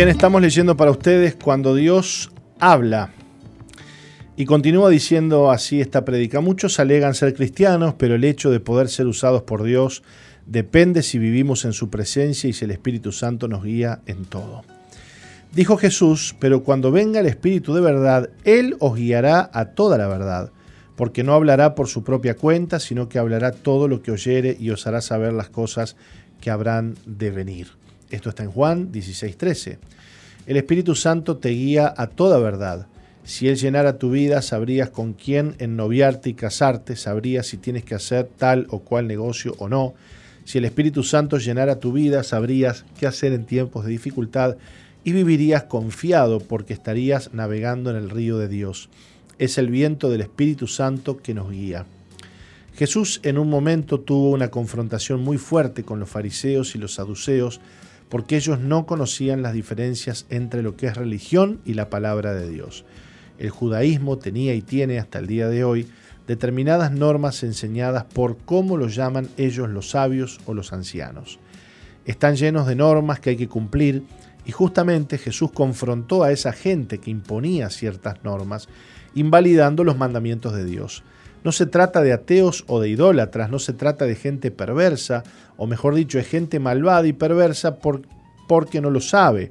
bien, 0.00 0.08
estamos 0.08 0.40
leyendo 0.40 0.78
para 0.78 0.90
ustedes 0.90 1.34
cuando 1.34 1.74
Dios 1.74 2.30
habla. 2.58 3.10
Y 4.34 4.46
continúa 4.46 4.88
diciendo 4.88 5.50
así 5.50 5.82
esta 5.82 6.06
predica. 6.06 6.40
Muchos 6.40 6.80
alegan 6.80 7.12
ser 7.12 7.34
cristianos, 7.34 7.96
pero 7.98 8.14
el 8.14 8.24
hecho 8.24 8.50
de 8.50 8.60
poder 8.60 8.88
ser 8.88 9.06
usados 9.06 9.42
por 9.42 9.62
Dios 9.62 10.02
depende 10.46 11.02
si 11.02 11.18
vivimos 11.18 11.66
en 11.66 11.74
su 11.74 11.90
presencia 11.90 12.48
y 12.48 12.54
si 12.54 12.64
el 12.64 12.70
Espíritu 12.70 13.12
Santo 13.12 13.46
nos 13.46 13.62
guía 13.62 14.00
en 14.06 14.24
todo. 14.24 14.62
Dijo 15.52 15.76
Jesús, 15.76 16.34
pero 16.40 16.62
cuando 16.62 16.90
venga 16.90 17.20
el 17.20 17.26
Espíritu 17.26 17.74
de 17.74 17.82
verdad, 17.82 18.30
Él 18.44 18.76
os 18.78 18.96
guiará 18.96 19.50
a 19.52 19.66
toda 19.66 19.98
la 19.98 20.08
verdad, 20.08 20.50
porque 20.96 21.24
no 21.24 21.34
hablará 21.34 21.74
por 21.74 21.88
su 21.88 22.04
propia 22.04 22.36
cuenta, 22.36 22.80
sino 22.80 23.10
que 23.10 23.18
hablará 23.18 23.52
todo 23.52 23.86
lo 23.86 24.00
que 24.00 24.12
oyere 24.12 24.56
y 24.58 24.70
os 24.70 24.86
hará 24.86 25.02
saber 25.02 25.34
las 25.34 25.50
cosas 25.50 25.96
que 26.40 26.50
habrán 26.50 26.94
de 27.04 27.30
venir. 27.30 27.79
Esto 28.10 28.30
está 28.30 28.42
en 28.42 28.50
Juan 28.50 28.92
16:13. 28.92 29.78
El 30.46 30.56
Espíritu 30.56 30.94
Santo 30.94 31.36
te 31.36 31.50
guía 31.50 31.94
a 31.96 32.08
toda 32.08 32.38
verdad. 32.38 32.86
Si 33.24 33.48
Él 33.48 33.56
llenara 33.56 33.98
tu 33.98 34.10
vida, 34.10 34.42
sabrías 34.42 34.90
con 34.90 35.12
quién 35.12 35.54
ennoviarte 35.58 36.30
y 36.30 36.34
casarte, 36.34 36.96
sabrías 36.96 37.46
si 37.46 37.56
tienes 37.56 37.84
que 37.84 37.94
hacer 37.94 38.28
tal 38.36 38.66
o 38.70 38.80
cual 38.80 39.06
negocio 39.06 39.54
o 39.58 39.68
no. 39.68 39.94
Si 40.44 40.58
el 40.58 40.64
Espíritu 40.64 41.04
Santo 41.04 41.38
llenara 41.38 41.78
tu 41.78 41.92
vida, 41.92 42.22
sabrías 42.24 42.84
qué 42.98 43.06
hacer 43.06 43.32
en 43.32 43.44
tiempos 43.44 43.84
de 43.84 43.92
dificultad 43.92 44.56
y 45.04 45.12
vivirías 45.12 45.64
confiado 45.64 46.40
porque 46.40 46.72
estarías 46.72 47.32
navegando 47.32 47.90
en 47.90 47.96
el 47.96 48.10
río 48.10 48.38
de 48.38 48.48
Dios. 48.48 48.88
Es 49.38 49.58
el 49.58 49.70
viento 49.70 50.10
del 50.10 50.22
Espíritu 50.22 50.66
Santo 50.66 51.18
que 51.18 51.34
nos 51.34 51.50
guía. 51.50 51.86
Jesús 52.74 53.20
en 53.22 53.38
un 53.38 53.48
momento 53.48 54.00
tuvo 54.00 54.30
una 54.30 54.50
confrontación 54.50 55.20
muy 55.20 55.38
fuerte 55.38 55.84
con 55.84 56.00
los 56.00 56.08
fariseos 56.08 56.74
y 56.74 56.78
los 56.78 56.94
saduceos 56.94 57.60
porque 58.10 58.36
ellos 58.36 58.58
no 58.58 58.84
conocían 58.84 59.40
las 59.40 59.54
diferencias 59.54 60.26
entre 60.28 60.62
lo 60.62 60.76
que 60.76 60.88
es 60.88 60.96
religión 60.96 61.60
y 61.64 61.74
la 61.74 61.88
palabra 61.88 62.34
de 62.34 62.50
Dios. 62.50 62.84
El 63.38 63.48
judaísmo 63.50 64.18
tenía 64.18 64.54
y 64.54 64.60
tiene 64.60 64.98
hasta 64.98 65.20
el 65.20 65.26
día 65.26 65.48
de 65.48 65.64
hoy 65.64 65.88
determinadas 66.26 66.92
normas 66.92 67.42
enseñadas 67.42 68.04
por 68.04 68.36
cómo 68.36 68.76
lo 68.76 68.88
llaman 68.88 69.28
ellos 69.38 69.68
los 69.70 69.90
sabios 69.90 70.40
o 70.44 70.54
los 70.54 70.72
ancianos. 70.72 71.38
Están 72.04 72.36
llenos 72.36 72.66
de 72.66 72.74
normas 72.74 73.20
que 73.20 73.30
hay 73.30 73.36
que 73.36 73.48
cumplir 73.48 74.04
y 74.44 74.52
justamente 74.52 75.16
Jesús 75.16 75.52
confrontó 75.52 76.24
a 76.24 76.32
esa 76.32 76.52
gente 76.52 76.98
que 76.98 77.10
imponía 77.10 77.70
ciertas 77.70 78.24
normas, 78.24 78.68
invalidando 79.14 79.84
los 79.84 79.96
mandamientos 79.96 80.52
de 80.54 80.64
Dios. 80.64 81.04
No 81.44 81.52
se 81.52 81.66
trata 81.66 82.02
de 82.02 82.12
ateos 82.12 82.64
o 82.66 82.80
de 82.80 82.88
idólatras, 82.88 83.50
no 83.50 83.58
se 83.58 83.72
trata 83.72 84.04
de 84.04 84.14
gente 84.14 84.50
perversa, 84.50 85.22
o 85.56 85.66
mejor 85.66 85.94
dicho, 85.94 86.18
de 86.18 86.24
gente 86.24 86.58
malvada 86.58 87.06
y 87.06 87.12
perversa 87.12 87.78
porque 88.48 88.80
no 88.80 88.90
lo 88.90 89.00
sabe. 89.00 89.50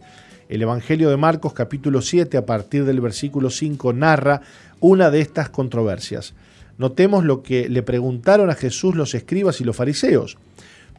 El 0.50 0.62
Evangelio 0.62 1.10
de 1.10 1.18
Marcos 1.18 1.54
capítulo 1.54 2.02
7 2.02 2.38
a 2.38 2.46
partir 2.46 2.86
del 2.86 3.02
versículo 3.02 3.50
5 3.50 3.94
narra 3.94 4.42
una 4.80 5.10
de 5.10 5.22
estas 5.22 5.50
controversias. 5.50 6.34
Notemos 6.78 7.26
lo 7.26 7.44
que 7.44 7.70
le 7.70 7.84
preguntaron 7.84 8.50
a 8.50 8.56
Jesús 8.56 8.96
los 8.96 9.14
escribas 9.16 9.60
y 9.62 9.64
los 9.64 9.76
fariseos. 9.76 10.38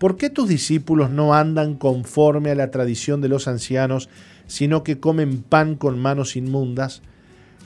¿por 0.01 0.16
qué 0.16 0.30
tus 0.30 0.49
discípulos 0.49 1.11
no 1.11 1.34
andan 1.34 1.74
conforme 1.74 2.51
a 2.51 2.55
la 2.55 2.70
tradición 2.70 3.20
de 3.20 3.28
los 3.28 3.47
ancianos, 3.47 4.09
sino 4.47 4.82
que 4.82 4.99
comen 4.99 5.43
pan 5.43 5.76
con 5.76 5.99
manos 5.99 6.36
inmundas? 6.36 7.03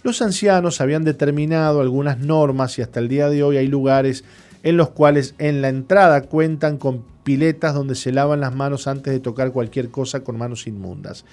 Los 0.04 0.20
ancianos 0.20 0.82
habían 0.82 1.02
determinado 1.02 1.80
algunas 1.80 2.18
normas 2.18 2.78
y 2.78 2.82
hasta 2.82 3.00
el 3.00 3.08
día 3.08 3.30
de 3.30 3.42
hoy 3.42 3.56
hay 3.56 3.68
lugares 3.68 4.22
en 4.62 4.76
los 4.76 4.90
cuales 4.90 5.34
en 5.38 5.62
la 5.62 5.70
entrada 5.70 6.20
cuentan 6.24 6.76
con 6.76 7.02
piletas 7.22 7.72
donde 7.72 7.94
se 7.94 8.12
lavan 8.12 8.40
las 8.40 8.54
manos 8.54 8.86
antes 8.86 9.14
de 9.14 9.20
tocar 9.20 9.50
cualquier 9.50 9.88
cosa 9.88 10.20
con 10.20 10.36
manos 10.36 10.66
inmundas. 10.66 11.24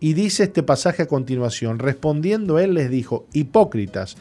Y 0.00 0.14
dice 0.14 0.42
este 0.42 0.64
pasaje 0.64 1.04
a 1.04 1.06
continuación, 1.06 1.78
respondiendo 1.78 2.58
él 2.58 2.74
les 2.74 2.90
dijo, 2.90 3.26
hipócritas, 3.32 4.16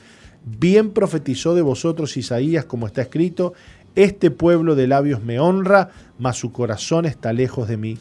bien 0.45 0.91
profetizó 0.91 1.56
de 1.56 1.64
vosotros 1.64 2.16
Isaías 2.16 2.66
como 2.66 2.86
está 2.86 3.01
escrito, 3.01 3.53
este 3.95 4.30
pueblo 4.30 4.76
de 4.76 4.86
labios 4.86 5.24
me 5.24 5.39
honra, 5.39 5.89
mas 6.20 6.38
su 6.38 6.51
corazón 6.51 7.08
está 7.08 7.34
lejos 7.34 7.68
de 7.68 7.78
mí, 7.78 7.97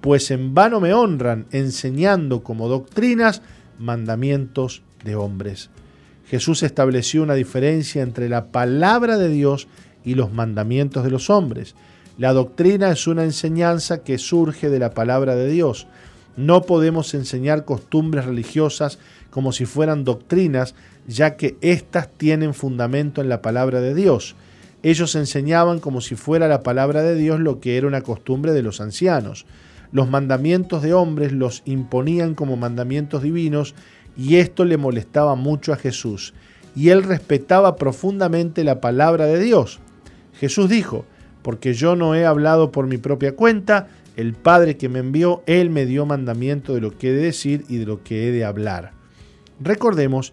pues 0.00 0.30
en 0.30 0.54
vano 0.54 0.78
me 0.78 0.94
honran, 0.94 1.46
enseñando 1.50 2.44
como 2.44 2.68
doctrinas 2.68 3.42
mandamientos 3.80 4.82
de 5.04 5.16
hombres. 5.16 5.70
Jesús 6.26 6.62
estableció 6.62 7.22
una 7.22 7.34
diferencia 7.34 8.02
entre 8.02 8.28
la 8.28 8.46
palabra 8.46 9.16
de 9.16 9.28
Dios 9.28 9.68
y 10.04 10.14
los 10.14 10.32
mandamientos 10.32 11.04
de 11.04 11.10
los 11.10 11.30
hombres. 11.30 11.74
La 12.18 12.32
doctrina 12.32 12.90
es 12.90 13.06
una 13.06 13.24
enseñanza 13.24 14.02
que 14.02 14.18
surge 14.18 14.68
de 14.68 14.78
la 14.78 14.90
palabra 14.90 15.36
de 15.36 15.48
Dios. 15.48 15.86
No 16.36 16.62
podemos 16.62 17.14
enseñar 17.14 17.64
costumbres 17.64 18.24
religiosas 18.24 18.98
como 19.30 19.52
si 19.52 19.66
fueran 19.66 20.04
doctrinas, 20.04 20.74
ya 21.06 21.36
que 21.36 21.56
éstas 21.60 22.08
tienen 22.16 22.54
fundamento 22.54 23.20
en 23.20 23.28
la 23.28 23.40
palabra 23.40 23.80
de 23.80 23.94
Dios. 23.94 24.36
Ellos 24.82 25.14
enseñaban 25.14 25.80
como 25.80 26.00
si 26.00 26.14
fuera 26.14 26.46
la 26.48 26.62
palabra 26.62 27.02
de 27.02 27.14
Dios 27.14 27.40
lo 27.40 27.60
que 27.60 27.76
era 27.76 27.86
una 27.86 28.02
costumbre 28.02 28.52
de 28.52 28.62
los 28.62 28.80
ancianos. 28.80 29.46
Los 29.90 30.08
mandamientos 30.08 30.82
de 30.82 30.92
hombres 30.92 31.32
los 31.32 31.62
imponían 31.64 32.34
como 32.34 32.56
mandamientos 32.56 33.22
divinos 33.22 33.74
y 34.18 34.36
esto 34.36 34.64
le 34.64 34.76
molestaba 34.76 35.36
mucho 35.36 35.72
a 35.72 35.76
Jesús. 35.76 36.34
Y 36.76 36.90
él 36.90 37.04
respetaba 37.04 37.76
profundamente 37.76 38.64
la 38.64 38.80
palabra 38.80 39.24
de 39.24 39.38
Dios. 39.38 39.80
Jesús 40.34 40.68
dijo, 40.68 41.06
porque 41.42 41.72
yo 41.72 41.96
no 41.96 42.14
he 42.14 42.26
hablado 42.26 42.72
por 42.72 42.86
mi 42.86 42.98
propia 42.98 43.34
cuenta, 43.34 43.88
el 44.16 44.34
Padre 44.34 44.76
que 44.76 44.88
me 44.88 44.98
envió, 44.98 45.44
Él 45.46 45.70
me 45.70 45.86
dio 45.86 46.04
mandamiento 46.04 46.74
de 46.74 46.80
lo 46.80 46.98
que 46.98 47.10
he 47.10 47.12
de 47.12 47.22
decir 47.22 47.64
y 47.68 47.76
de 47.76 47.86
lo 47.86 48.02
que 48.02 48.28
he 48.28 48.32
de 48.32 48.44
hablar. 48.44 48.90
Recordemos 49.60 50.32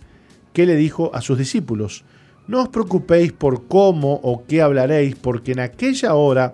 que 0.54 0.66
le 0.66 0.76
dijo 0.76 1.12
a 1.14 1.22
sus 1.22 1.38
discípulos, 1.38 2.04
no 2.48 2.64
os 2.64 2.70
preocupéis 2.70 3.32
por 3.32 3.68
cómo 3.68 4.20
o 4.24 4.44
qué 4.48 4.64
hablaréis, 4.64 5.16
porque 5.16 5.52
en 5.52 5.60
aquella 5.60 6.16
hora 6.16 6.54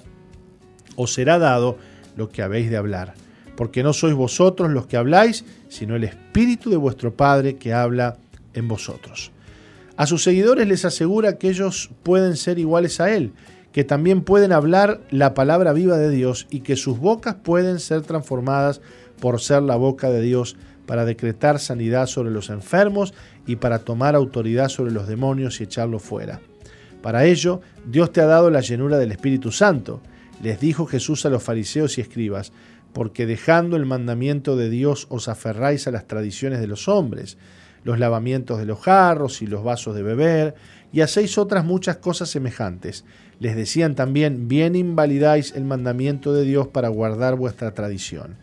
os 0.98 1.14
será 1.14 1.40
dado 1.40 1.78
lo 2.18 2.30
que 2.30 2.42
habéis 2.42 2.70
de 2.70 2.78
hablar, 2.78 3.14
porque 3.56 3.84
no 3.84 3.94
sois 3.94 4.14
vosotros 4.14 4.72
los 4.72 4.88
que 4.88 4.98
habláis, 4.98 5.46
sino 5.70 5.96
el 5.96 6.04
Espíritu 6.04 6.70
de 6.70 6.78
vuestro 6.78 7.14
Padre 7.14 7.56
que 7.56 7.74
habla 7.74 8.18
en 8.54 8.68
vosotros. 8.68 9.32
A 9.98 10.08
sus 10.08 10.24
seguidores 10.24 10.68
les 10.68 10.86
asegura 10.86 11.38
que 11.38 11.50
ellos 11.50 11.92
pueden 12.04 12.38
ser 12.38 12.60
iguales 12.60 13.00
a 13.00 13.14
Él, 13.14 13.34
que 13.72 13.84
también 13.84 14.22
pueden 14.22 14.52
hablar 14.52 15.02
la 15.12 15.34
palabra 15.34 15.74
viva 15.74 15.98
de 15.98 16.10
Dios 16.10 16.48
y 16.50 16.62
que 16.62 16.76
sus 16.76 17.00
bocas 17.00 17.36
pueden 17.36 17.80
ser 17.80 18.02
transformadas 18.02 18.82
por 19.20 19.40
ser 19.40 19.64
la 19.64 19.76
boca 19.76 20.10
de 20.10 20.22
Dios 20.22 20.58
para 20.86 21.06
decretar 21.06 21.60
sanidad 21.60 22.08
sobre 22.08 22.32
los 22.32 22.50
enfermos 22.50 23.14
y 23.46 23.58
para 23.58 23.80
tomar 23.80 24.16
autoridad 24.16 24.70
sobre 24.70 24.92
los 24.92 25.08
demonios 25.08 25.62
y 25.62 25.64
echarlos 25.64 26.02
fuera. 26.02 26.42
Para 27.02 27.26
ello, 27.26 27.62
Dios 27.86 28.12
te 28.12 28.22
ha 28.22 28.26
dado 28.26 28.50
la 28.50 28.62
llenura 28.62 28.98
del 28.98 29.12
Espíritu 29.12 29.52
Santo. 29.52 30.02
Les 30.44 30.60
dijo 30.60 30.86
Jesús 30.86 31.26
a 31.26 31.30
los 31.30 31.44
fariseos 31.44 31.98
y 31.98 32.02
escribas, 32.02 32.52
porque 32.94 33.26
dejando 33.26 33.78
el 33.78 33.86
mandamiento 33.86 34.56
de 34.56 34.70
Dios 34.70 35.08
os 35.10 35.28
aferráis 35.28 35.88
a 35.88 35.92
las 35.92 36.08
tradiciones 36.08 36.60
de 36.60 36.68
los 36.68 36.88
hombres 36.88 37.38
los 37.84 38.00
lavamientos 38.00 38.60
de 38.60 38.66
los 38.66 38.80
jarros 38.80 39.42
y 39.42 39.48
los 39.48 39.64
vasos 39.64 39.96
de 39.96 40.04
beber, 40.04 40.56
y 40.94 41.02
hacéis 41.02 41.38
otras 41.38 41.66
muchas 41.66 41.98
cosas 41.98 42.30
semejantes. 42.30 43.06
Les 43.40 43.56
decían 43.56 43.96
también, 43.96 44.48
bien 44.48 44.76
invalidáis 44.76 45.54
el 45.56 45.64
mandamiento 45.64 46.34
de 46.34 46.44
Dios 46.44 46.68
para 46.68 46.90
guardar 46.90 47.36
vuestra 47.36 47.74
tradición. 47.74 48.38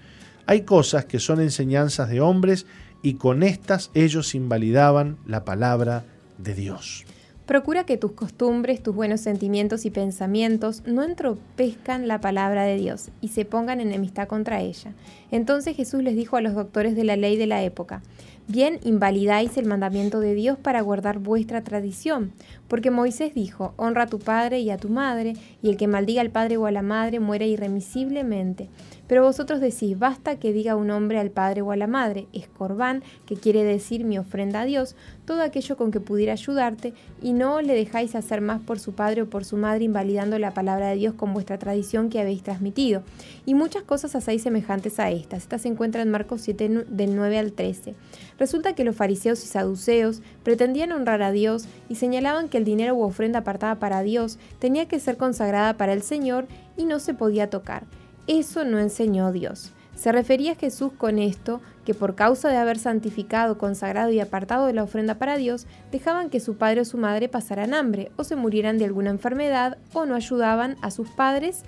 Hay 0.47 0.63
cosas 0.63 1.05
que 1.05 1.21
son 1.21 1.41
enseñanzas 1.41 2.09
de 2.09 2.21
hombres 2.21 2.67
y 3.03 3.15
con 3.15 3.43
estas 3.43 3.91
ellos 3.95 4.35
invalidaban 4.35 5.19
la 5.27 5.45
palabra 5.45 6.05
de 6.39 6.55
Dios. 6.55 7.05
Procura 7.49 7.85
que 7.85 7.97
tus 7.97 8.13
costumbres, 8.13 8.83
tus 8.83 8.95
buenos 8.95 9.23
sentimientos 9.23 9.87
y 9.87 9.91
pensamientos 9.91 10.83
no 10.85 11.03
entropezcan 11.03 12.07
la 12.07 12.21
palabra 12.21 12.65
de 12.65 12.77
Dios 12.77 13.09
y 13.23 13.29
se 13.29 13.47
pongan 13.47 13.81
en 13.81 13.89
enemistad 13.89 14.29
contra 14.29 14.61
ella. 14.61 14.93
Entonces 15.31 15.75
Jesús 15.75 16.03
les 16.03 16.15
dijo 16.15 16.37
a 16.37 16.43
los 16.43 16.53
doctores 16.53 16.95
de 16.95 17.05
la 17.05 17.17
ley 17.17 17.39
de 17.39 17.47
la 17.47 17.63
época, 17.63 18.03
Bien 18.49 18.81
invalidáis 18.83 19.57
el 19.57 19.65
mandamiento 19.65 20.21
de 20.21 20.35
Dios 20.35 20.59
para 20.59 20.83
guardar 20.83 21.21
vuestra 21.21 21.63
tradición, 21.65 22.33
porque 22.69 22.91
Moisés 22.91 23.35
dijo, 23.35 23.75
honra 23.77 24.05
a 24.05 24.07
tu 24.07 24.19
padre 24.19 24.61
y 24.61 24.71
a 24.71 24.77
tu 24.77 24.89
madre, 24.89 25.35
y 25.63 25.71
el 25.71 25.77
que 25.77 25.89
maldiga 25.89 26.21
al 26.21 26.31
padre 26.31 26.57
o 26.57 26.67
a 26.67 26.71
la 26.71 26.83
madre 26.83 27.19
muere 27.19 27.49
irremisiblemente. 27.49 28.69
Pero 29.09 29.23
vosotros 29.23 29.61
decís, 29.61 29.99
basta 29.99 30.39
que 30.39 30.53
diga 30.53 30.77
un 30.77 30.91
hombre 30.91 31.19
al 31.19 31.31
padre 31.31 31.63
o 31.63 31.73
a 31.73 31.77
la 31.77 31.87
madre, 31.87 32.27
escorbán, 32.35 33.03
que 33.25 33.37
quiere 33.37 33.65
decir 33.65 34.05
mi 34.05 34.19
ofrenda 34.19 34.61
a 34.61 34.65
Dios, 34.67 34.97
todo 35.25 35.43
aquello 35.43 35.79
con 35.79 35.91
que 35.91 36.01
pudiera 36.01 36.35
ayudarte, 36.35 36.93
y 37.23 37.33
no 37.33 37.63
le 37.63 37.75
dejáis 37.75 38.15
hacer 38.15 38.43
más 38.43 38.61
por 38.61 38.79
su 38.79 38.93
padre 38.93 39.23
o 39.23 39.31
por 39.31 39.47
su 39.47 39.57
madre, 39.57 39.85
invalidando 39.85 40.39
la 40.39 40.53
palabra 40.53 40.91
de 40.91 40.97
Dios 40.97 41.15
con 41.15 41.33
vuestra 41.33 41.59
tradición 41.59 42.11
que 42.11 42.21
habéis 42.21 42.43
transmitido. 42.43 43.03
Y 43.47 43.55
muchas 43.55 43.83
cosas 43.83 44.15
hacéis 44.15 44.43
semejantes 44.43 45.01
a 45.01 45.11
estas. 45.11 45.45
Estas 45.45 45.63
se 45.63 45.69
encuentran 45.69 46.07
en 46.07 46.13
Marcos 46.13 46.43
7 46.43 46.85
del 46.91 47.17
9 47.17 47.39
al 47.39 47.53
13. 47.53 47.95
Resulta 48.39 48.75
que 48.75 48.85
los 48.85 48.95
fariseos 48.95 49.43
y 49.43 49.47
saduceos 49.47 50.21
pretendían 50.43 50.93
honrar 50.93 51.23
a 51.23 51.33
Dios 51.33 51.67
y 51.89 51.95
señalaban 51.95 52.49
que 52.51 52.58
el 52.59 52.65
dinero 52.65 52.95
u 52.95 53.03
ofrenda 53.03 53.39
apartada 53.39 53.77
para 53.77 54.03
Dios 54.03 54.39
tenía 54.59 54.87
que 54.87 55.01
ser 55.01 55.17
consagrada 55.17 55.79
para 55.79 55.95
el 55.95 56.03
Señor 56.03 56.47
y 56.77 56.85
no 56.85 56.99
se 56.99 57.15
podía 57.15 57.49
tocar. 57.49 57.85
Eso 58.27 58.65
no 58.65 58.79
enseñó 58.79 59.33
Dios. 59.33 59.73
Se 59.97 60.13
refería 60.13 60.55
Jesús 60.55 60.93
con 60.97 61.19
esto, 61.19 61.61
que 61.85 61.93
por 61.93 62.15
causa 62.15 62.51
de 62.51 62.57
haber 62.57 62.79
santificado, 62.79 63.59
consagrado 63.59 64.13
y 64.13 64.21
apartado 64.21 64.67
de 64.67 64.73
la 64.73 64.85
ofrenda 64.85 65.17
para 65.17 65.37
Dios, 65.37 65.67
dejaban 65.91 66.31
que 66.31 66.39
su 66.39 66.57
padre 66.57 66.83
o 66.83 66.85
su 66.85 66.99
madre 66.99 67.29
pasaran 67.29 67.75
hambre, 67.75 68.13
o 68.17 68.23
se 68.23 68.37
murieran 68.37 68.79
de 68.79 68.85
alguna 68.85 69.11
enfermedad, 69.11 69.79
o 69.93 70.07
no 70.07 70.15
ayudaban 70.15 70.77
a 70.83 70.93
sus 70.93 71.09
padres 71.09 71.65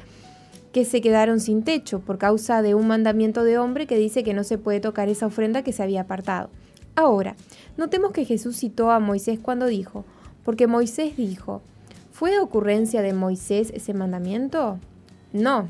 que 0.73 0.85
se 0.85 1.01
quedaron 1.01 1.41
sin 1.41 1.65
techo 1.65 1.99
por 1.99 2.19
causa 2.19 2.63
de 2.63 2.77
un 2.77 2.87
mandamiento 2.87 3.43
de 3.43 3.59
hombre 3.59 3.89
que 3.89 3.97
dice 3.97 4.23
que 4.23 4.35
no 4.35 4.45
se 4.45 4.59
puede 4.59 4.79
tocar 4.79 5.09
esa 5.09 5.27
ofrenda 5.27 5.63
que 5.63 5.73
se 5.73 5.83
había 5.83 6.03
apartado. 6.03 6.51
Ahora, 6.95 7.35
notemos 7.77 8.13
que 8.13 8.25
Jesús 8.25 8.57
citó 8.57 8.91
a 8.91 9.01
Moisés 9.01 9.39
cuando 9.41 9.67
dijo, 9.67 10.05
porque 10.45 10.67
Moisés 10.67 11.17
dijo, 11.17 11.63
¿fue 12.13 12.39
ocurrencia 12.41 13.03
de 13.03 13.13
Moisés 13.13 13.73
ese 13.75 13.95
mandamiento? 13.95 14.79
No, 15.33 15.69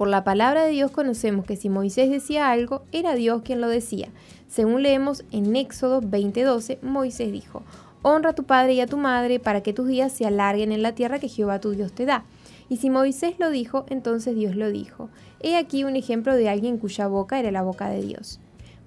por 0.00 0.08
la 0.08 0.24
palabra 0.24 0.64
de 0.64 0.70
Dios 0.70 0.90
conocemos 0.90 1.44
que 1.44 1.56
si 1.56 1.68
Moisés 1.68 2.08
decía 2.08 2.50
algo, 2.50 2.80
era 2.90 3.14
Dios 3.14 3.42
quien 3.42 3.60
lo 3.60 3.68
decía. 3.68 4.08
Según 4.48 4.82
leemos 4.82 5.24
en 5.30 5.54
Éxodo 5.54 6.00
20:12, 6.00 6.78
Moisés 6.80 7.30
dijo, 7.30 7.62
Honra 8.00 8.30
a 8.30 8.34
tu 8.34 8.44
padre 8.44 8.72
y 8.72 8.80
a 8.80 8.86
tu 8.86 8.96
madre 8.96 9.40
para 9.40 9.62
que 9.62 9.74
tus 9.74 9.86
días 9.86 10.10
se 10.10 10.24
alarguen 10.24 10.72
en 10.72 10.80
la 10.80 10.94
tierra 10.94 11.18
que 11.18 11.28
Jehová 11.28 11.60
tu 11.60 11.72
Dios 11.72 11.92
te 11.92 12.06
da. 12.06 12.24
Y 12.70 12.78
si 12.78 12.88
Moisés 12.88 13.34
lo 13.38 13.50
dijo, 13.50 13.84
entonces 13.90 14.34
Dios 14.34 14.56
lo 14.56 14.70
dijo. 14.70 15.10
He 15.40 15.58
aquí 15.58 15.84
un 15.84 15.96
ejemplo 15.96 16.34
de 16.34 16.48
alguien 16.48 16.78
cuya 16.78 17.06
boca 17.06 17.38
era 17.38 17.50
la 17.50 17.60
boca 17.60 17.90
de 17.90 18.00
Dios. 18.00 18.40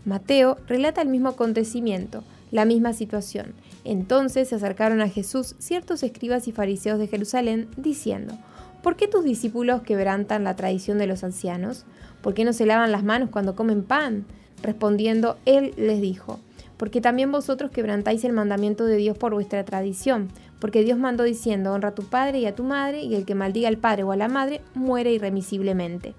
Mateo 0.05 0.57
relata 0.67 1.03
el 1.03 1.09
mismo 1.09 1.29
acontecimiento, 1.29 2.23
la 2.49 2.65
misma 2.65 2.91
situación. 2.93 3.53
Entonces 3.83 4.49
se 4.49 4.55
acercaron 4.55 5.01
a 5.01 5.09
Jesús 5.09 5.55
ciertos 5.59 6.03
escribas 6.03 6.47
y 6.47 6.51
fariseos 6.51 6.99
de 6.99 7.07
Jerusalén, 7.07 7.67
diciendo, 7.77 8.37
¿Por 8.83 8.97
qué 8.97 9.07
tus 9.07 9.23
discípulos 9.23 9.81
quebrantan 9.81 10.43
la 10.43 10.57
tradición 10.57 10.97
de 10.97 11.07
los 11.07 11.23
ancianos? 11.23 11.85
¿Por 12.21 12.33
qué 12.33 12.43
no 12.43 12.51
se 12.51 12.65
lavan 12.65 12.91
las 12.91 13.03
manos 13.03 13.29
cuando 13.29 13.55
comen 13.55 13.83
pan? 13.83 14.25
Respondiendo, 14.61 15.37
él 15.45 15.73
les 15.77 16.01
dijo, 16.01 16.39
porque 16.75 16.99
también 16.99 17.31
vosotros 17.31 17.71
quebrantáis 17.71 18.25
el 18.25 18.33
mandamiento 18.33 18.85
de 18.85 18.97
Dios 18.97 19.17
por 19.17 19.33
vuestra 19.33 19.63
tradición, 19.63 20.27
porque 20.59 20.83
Dios 20.83 20.97
mandó 20.97 21.23
diciendo, 21.23 21.71
honra 21.71 21.89
a 21.89 21.95
tu 21.95 22.03
padre 22.03 22.39
y 22.39 22.45
a 22.45 22.55
tu 22.55 22.63
madre, 22.63 23.03
y 23.03 23.15
el 23.15 23.25
que 23.25 23.35
maldiga 23.35 23.69
al 23.69 23.77
padre 23.77 24.03
o 24.03 24.11
a 24.11 24.17
la 24.17 24.27
madre 24.27 24.61
muere 24.73 25.13
irremisiblemente. 25.13 26.13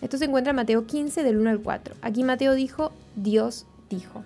Esto 0.00 0.18
se 0.18 0.24
encuentra 0.24 0.50
en 0.50 0.56
Mateo 0.56 0.86
15 0.86 1.22
del 1.22 1.38
1 1.38 1.50
al 1.50 1.60
4. 1.60 1.94
Aquí 2.02 2.24
Mateo 2.24 2.54
dijo, 2.54 2.90
Dios 3.14 3.66
dijo. 3.90 4.24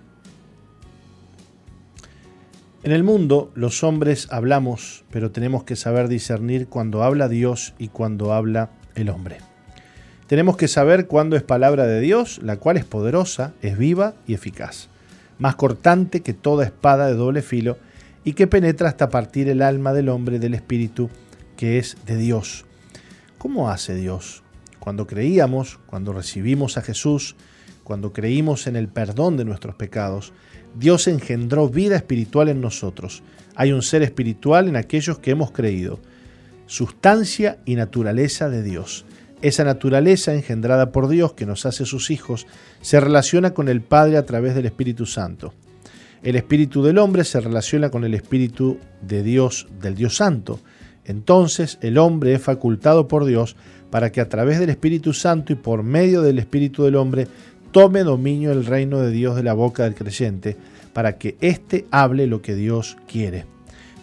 En 2.83 2.91
el 2.91 3.03
mundo 3.03 3.51
los 3.55 3.83
hombres 3.83 4.27
hablamos, 4.29 5.05
pero 5.09 5.31
tenemos 5.31 5.63
que 5.63 5.75
saber 5.75 6.07
discernir 6.09 6.67
cuando 6.67 7.03
habla 7.03 7.29
Dios 7.29 7.73
y 7.77 7.87
cuando 7.87 8.33
habla 8.33 8.71
el 8.95 9.09
hombre. 9.09 9.37
Tenemos 10.27 10.57
que 10.57 10.67
saber 10.67 11.07
cuándo 11.07 11.35
es 11.35 11.43
palabra 11.43 11.85
de 11.87 12.01
Dios, 12.01 12.39
la 12.43 12.57
cual 12.57 12.77
es 12.77 12.85
poderosa, 12.85 13.53
es 13.61 13.77
viva 13.77 14.15
y 14.27 14.33
eficaz, 14.33 14.89
más 15.39 15.55
cortante 15.55 16.21
que 16.21 16.33
toda 16.33 16.65
espada 16.65 17.07
de 17.07 17.13
doble 17.13 17.41
filo 17.41 17.77
y 18.23 18.33
que 18.33 18.47
penetra 18.47 18.89
hasta 18.89 19.09
partir 19.09 19.47
el 19.47 19.61
alma 19.61 19.93
del 19.93 20.09
hombre 20.09 20.39
del 20.39 20.53
espíritu 20.53 21.09
que 21.55 21.77
es 21.77 21.97
de 22.05 22.17
Dios 22.17 22.65
¿Cómo 23.43 23.69
hace 23.69 23.93
Dios? 23.93 24.41
Cuando 24.79 25.05
creíamos, 25.05 25.77
cuando 25.85 26.13
recibimos 26.13 26.77
a 26.77 26.81
Jesús, 26.81 27.35
cuando 27.83 28.13
creímos 28.13 28.67
en 28.67 28.77
el 28.77 28.87
perdón 28.87 29.35
de 29.35 29.43
nuestros 29.43 29.75
pecados, 29.75 30.31
Dios 30.75 31.07
engendró 31.07 31.69
vida 31.69 31.95
espiritual 31.95 32.49
en 32.49 32.61
nosotros. 32.61 33.23
Hay 33.55 33.71
un 33.71 33.81
ser 33.81 34.01
espiritual 34.01 34.67
en 34.67 34.75
aquellos 34.75 35.19
que 35.19 35.31
hemos 35.31 35.51
creído. 35.51 35.99
Sustancia 36.65 37.59
y 37.65 37.75
naturaleza 37.75 38.49
de 38.49 38.63
Dios. 38.63 39.05
Esa 39.41 39.63
naturaleza 39.63 40.33
engendrada 40.33 40.91
por 40.91 41.09
Dios 41.09 41.33
que 41.33 41.45
nos 41.45 41.65
hace 41.65 41.85
sus 41.85 42.09
hijos 42.11 42.47
se 42.81 42.99
relaciona 42.99 43.53
con 43.53 43.67
el 43.67 43.81
Padre 43.81 44.17
a 44.17 44.25
través 44.25 44.55
del 44.55 44.65
Espíritu 44.65 45.05
Santo. 45.05 45.53
El 46.23 46.37
espíritu 46.37 46.81
del 46.81 46.97
hombre 46.97 47.25
se 47.25 47.41
relaciona 47.41 47.89
con 47.89 48.05
el 48.05 48.13
espíritu 48.13 48.79
de 49.01 49.23
Dios, 49.23 49.67
del 49.81 49.95
Dios 49.95 50.15
Santo. 50.15 50.61
Entonces 51.03 51.77
el 51.81 51.97
hombre 51.97 52.33
es 52.33 52.41
facultado 52.41 53.09
por 53.09 53.25
Dios 53.25 53.57
para 53.89 54.11
que 54.11 54.21
a 54.21 54.29
través 54.29 54.57
del 54.57 54.69
Espíritu 54.69 55.11
Santo 55.11 55.51
y 55.51 55.57
por 55.57 55.83
medio 55.83 56.21
del 56.21 56.39
espíritu 56.39 56.85
del 56.85 56.95
hombre 56.95 57.27
tome 57.73 58.03
dominio 58.03 58.51
del 58.51 58.67
reino 58.67 58.99
de 58.99 59.09
Dios 59.09 59.35
de 59.35 59.43
la 59.43 59.53
boca 59.53 59.83
del 59.83 59.95
creyente, 59.95 60.55
para 60.93 61.17
que 61.17 61.35
éste 61.41 61.87
hable 61.89 62.27
lo 62.27 62.41
que 62.41 62.53
Dios 62.53 62.97
quiere. 63.07 63.45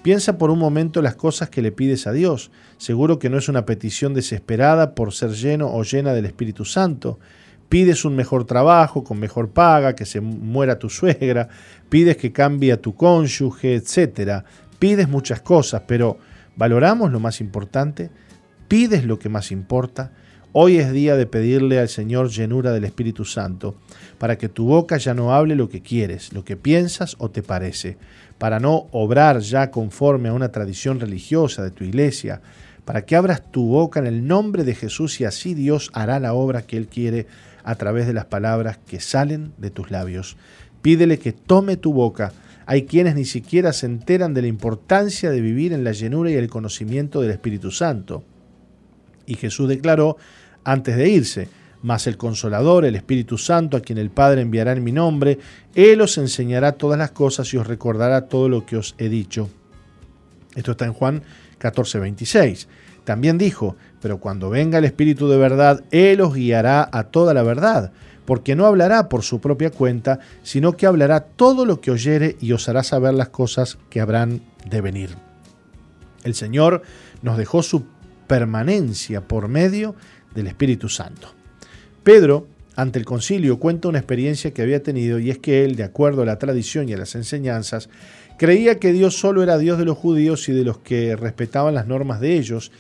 Piensa 0.03 0.39
por 0.39 0.51
un 0.51 0.59
momento 0.59 1.01
las 1.03 1.15
cosas 1.15 1.51
que 1.51 1.63
le 1.63 1.71
pides 1.71 2.09
a 2.09 2.13
Dios. 2.13 2.51
Seguro 2.79 3.21
que 3.21 3.31
no 3.31 3.39
es 3.39 3.49
una 3.49 3.67
petición 3.67 4.13
desesperada 4.13 4.95
por 4.97 5.13
ser 5.13 5.31
lleno 5.31 5.73
o 5.73 5.85
llena 5.85 6.13
del 6.13 6.25
Espíritu 6.25 6.65
Santo. 6.65 7.21
Pides 7.69 8.05
un 8.05 8.17
mejor 8.17 8.45
trabajo, 8.45 9.05
con 9.05 9.21
mejor 9.21 9.51
paga, 9.51 9.95
que 9.95 10.05
se 10.05 10.21
muera 10.21 10.81
tu 10.81 10.91
suegra, 10.91 11.49
pides 11.89 12.17
que 12.17 12.33
cambie 12.33 12.73
a 12.73 12.81
tu 12.81 12.97
cónyuge, 12.97 13.77
etc. 13.77 14.43
Pides 14.81 15.09
muchas 15.09 15.43
cosas, 15.43 15.83
pero 15.87 16.19
¿valoramos 16.57 17.13
lo 17.13 17.21
más 17.21 17.41
importante? 17.41 18.11
¿Pides 18.67 19.05
lo 19.05 19.21
que 19.21 19.29
más 19.29 19.53
importa? 19.53 20.11
Hoy 20.53 20.79
es 20.79 20.91
día 20.91 21.15
de 21.15 21.27
pedirle 21.27 21.79
al 21.79 21.89
Señor 21.89 22.29
llenura 22.29 22.73
del 22.73 22.85
Espíritu 22.85 23.25
Santo, 23.25 23.77
para 24.19 24.37
que 24.37 24.49
tu 24.49 24.65
boca 24.65 24.97
ya 24.97 25.15
no 25.15 25.33
hable 25.33 25.55
lo 25.55 25.69
que 25.69 25.81
quieres, 25.81 26.33
lo 26.33 26.45
que 26.45 26.57
piensas 26.57 27.15
o 27.21 27.31
te 27.31 27.41
parece, 27.41 27.99
para 28.37 28.59
no 28.59 28.89
obrar 28.91 29.39
ya 29.39 29.71
conforme 29.71 30.29
a 30.29 30.33
una 30.33 30.51
tradición 30.51 30.99
religiosa 30.99 31.63
de 31.63 31.71
tu 31.71 31.85
iglesia, 31.85 32.41
para 32.85 33.05
que 33.05 33.15
abras 33.15 33.53
tu 33.53 33.69
boca 33.69 34.01
en 34.01 34.09
el 34.09 34.27
nombre 34.27 34.65
de 34.65 34.75
Jesús 34.75 35.21
y 35.21 35.25
así 35.25 35.55
Dios 35.55 35.89
hará 35.93 36.19
la 36.19 36.35
obra 36.35 36.63
que 36.63 36.77
Él 36.77 36.89
quiere 36.89 37.29
a 37.63 37.77
través 37.77 38.09
de 38.09 38.13
las 38.13 38.25
palabras 38.25 38.77
que 38.89 38.99
salen 38.99 39.53
de 39.57 39.71
tus 39.71 39.93
labios. 39.93 40.37
Pídele 40.83 41.21
que 41.21 41.31
tome 41.31 41.77
tu 41.77 41.93
boca. 41.93 42.33
Hay 42.67 42.87
quienes 42.87 43.15
ni 43.15 43.25
siquiera 43.25 43.73
se 43.73 43.87
enteran 43.87 44.35
de 44.35 44.43
la 44.43 44.49
importancia 44.49 45.31
de 45.31 45.41
vivir 45.41 45.73
en 45.73 45.85
la 45.85 45.93
llenura 45.93 46.33
y 46.33 46.35
el 46.35 46.51
conocimiento 46.51 47.21
del 47.21 47.31
Espíritu 47.31 47.71
Santo. 47.71 48.25
Y 49.27 49.37
Jesús 49.37 49.69
declaró 49.69 50.17
antes 50.65 50.97
de 50.97 51.09
irse, 51.09 51.49
mas 51.83 52.07
el 52.07 52.17
consolador, 52.17 52.85
el 52.85 52.97
Espíritu 52.97 53.39
Santo, 53.39 53.77
a 53.77 53.81
quien 53.81 53.99
el 53.99 54.11
Padre 54.11 54.43
enviará 54.43 54.73
en 54.73 54.85
mi 54.85 54.93
nombre, 54.93 55.39
Él 55.75 56.01
os 56.01 56.19
enseñará 56.19 56.73
todas 56.73 56.99
las 56.99 57.13
cosas 57.13 57.53
y 57.55 57.57
os 57.57 57.67
recordará 57.67 58.27
todo 58.27 58.49
lo 58.49 58.67
que 58.67 58.77
os 58.77 58.95
he 58.99 59.09
dicho. 59.09 59.49
Esto 60.55 60.73
está 60.73 60.85
en 60.85 60.93
Juan 60.93 61.23
14, 61.59 61.99
26. 62.01 62.69
También 63.05 63.39
dijo, 63.39 63.77
pero 64.01 64.19
cuando 64.19 64.51
venga 64.51 64.79
el 64.79 64.85
Espíritu 64.85 65.29
de 65.29 65.39
verdad, 65.39 65.85
Él 65.91 66.21
os 66.21 66.35
guiará 66.35 66.89
a 66.93 67.05
toda 67.05 67.33
la 67.35 67.43
verdad, 67.43 67.93
porque 68.25 68.55
no 68.55 68.67
hablará 68.67 69.09
por 69.09 69.23
su 69.23 69.41
propia 69.41 69.71
cuenta, 69.71 70.21
sino 70.43 70.77
que 70.77 70.87
hablará 70.87 71.21
todo 71.21 71.65
lo 71.65 71.81
que 71.81 71.91
oyere 71.91 72.37
y 72.41 72.53
os 72.53 72.69
hará 72.69 72.83
saber 72.83 73.15
las 73.15 73.31
cosas 73.31 73.79
que 73.89 74.01
habrán 74.01 74.43
de 74.69 74.81
venir. 74.81 75.17
El 76.25 76.35
Señor 76.35 76.83
nos 77.23 77.39
dejó 77.39 77.63
su 77.63 77.85
permanencia 78.27 79.23
por 79.23 79.49
medio 79.49 79.97
del 80.35 80.47
Espíritu 80.47 80.89
Santo. 80.89 81.29
Pedro, 82.03 82.47
ante 82.77 82.99
el 82.99 83.05
concilio, 83.05 83.59
cuenta 83.59 83.89
una 83.89 83.99
experiencia 83.99 84.53
que 84.53 84.63
había 84.63 84.83
tenido 84.83 85.19
y 85.19 85.31
es 85.31 85.39
que 85.39 85.65
él, 85.65 85.77
de 85.77 85.85
acuerdo 85.85 86.23
a 86.23 86.27
la 86.27 86.39
tradición 86.39 86.89
y 86.89 86.95
a 86.95 86.99
las 86.99 87.15
enseñanzas, 87.15 87.89
creía 88.39 88.79
que 88.79 88.93
Dios 88.93 89.19
solo 89.19 89.43
era 89.43 89.59
Dios 89.59 89.79
de 89.79 89.85
los 89.85 89.99
judíos 89.99 90.49
y 90.49 90.53
de 90.53 90.65
los 90.65 90.79
que 90.79 91.15
respetaban 91.15 91.75
las 91.75 91.87
normas 91.87 92.21
de 92.21 92.39
ellos, 92.39 92.73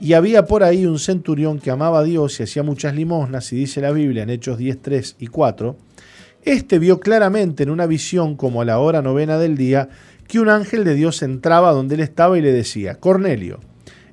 y 0.00 0.14
había 0.14 0.46
por 0.46 0.64
ahí 0.64 0.86
un 0.86 0.98
centurión 0.98 1.60
que 1.60 1.70
amaba 1.70 2.00
a 2.00 2.02
Dios 2.02 2.40
y 2.40 2.42
hacía 2.42 2.64
muchas 2.64 2.96
limosnas, 2.96 3.52
y 3.52 3.56
dice 3.56 3.80
la 3.80 3.92
Biblia 3.92 4.24
en 4.24 4.30
Hechos 4.30 4.58
10, 4.58 4.82
3 4.82 5.16
y 5.20 5.28
4, 5.28 5.76
este 6.42 6.78
vio 6.78 6.98
claramente 6.98 7.62
en 7.62 7.70
una 7.70 7.86
visión 7.86 8.36
como 8.36 8.60
a 8.60 8.64
la 8.64 8.78
hora 8.78 9.02
novena 9.02 9.38
del 9.38 9.56
día 9.56 9.88
que 10.26 10.40
un 10.40 10.48
ángel 10.48 10.84
de 10.84 10.94
Dios 10.94 11.22
entraba 11.22 11.72
donde 11.72 11.94
él 11.94 12.00
estaba 12.00 12.36
y 12.36 12.42
le 12.42 12.52
decía, 12.52 12.96
Cornelio, 12.96 13.60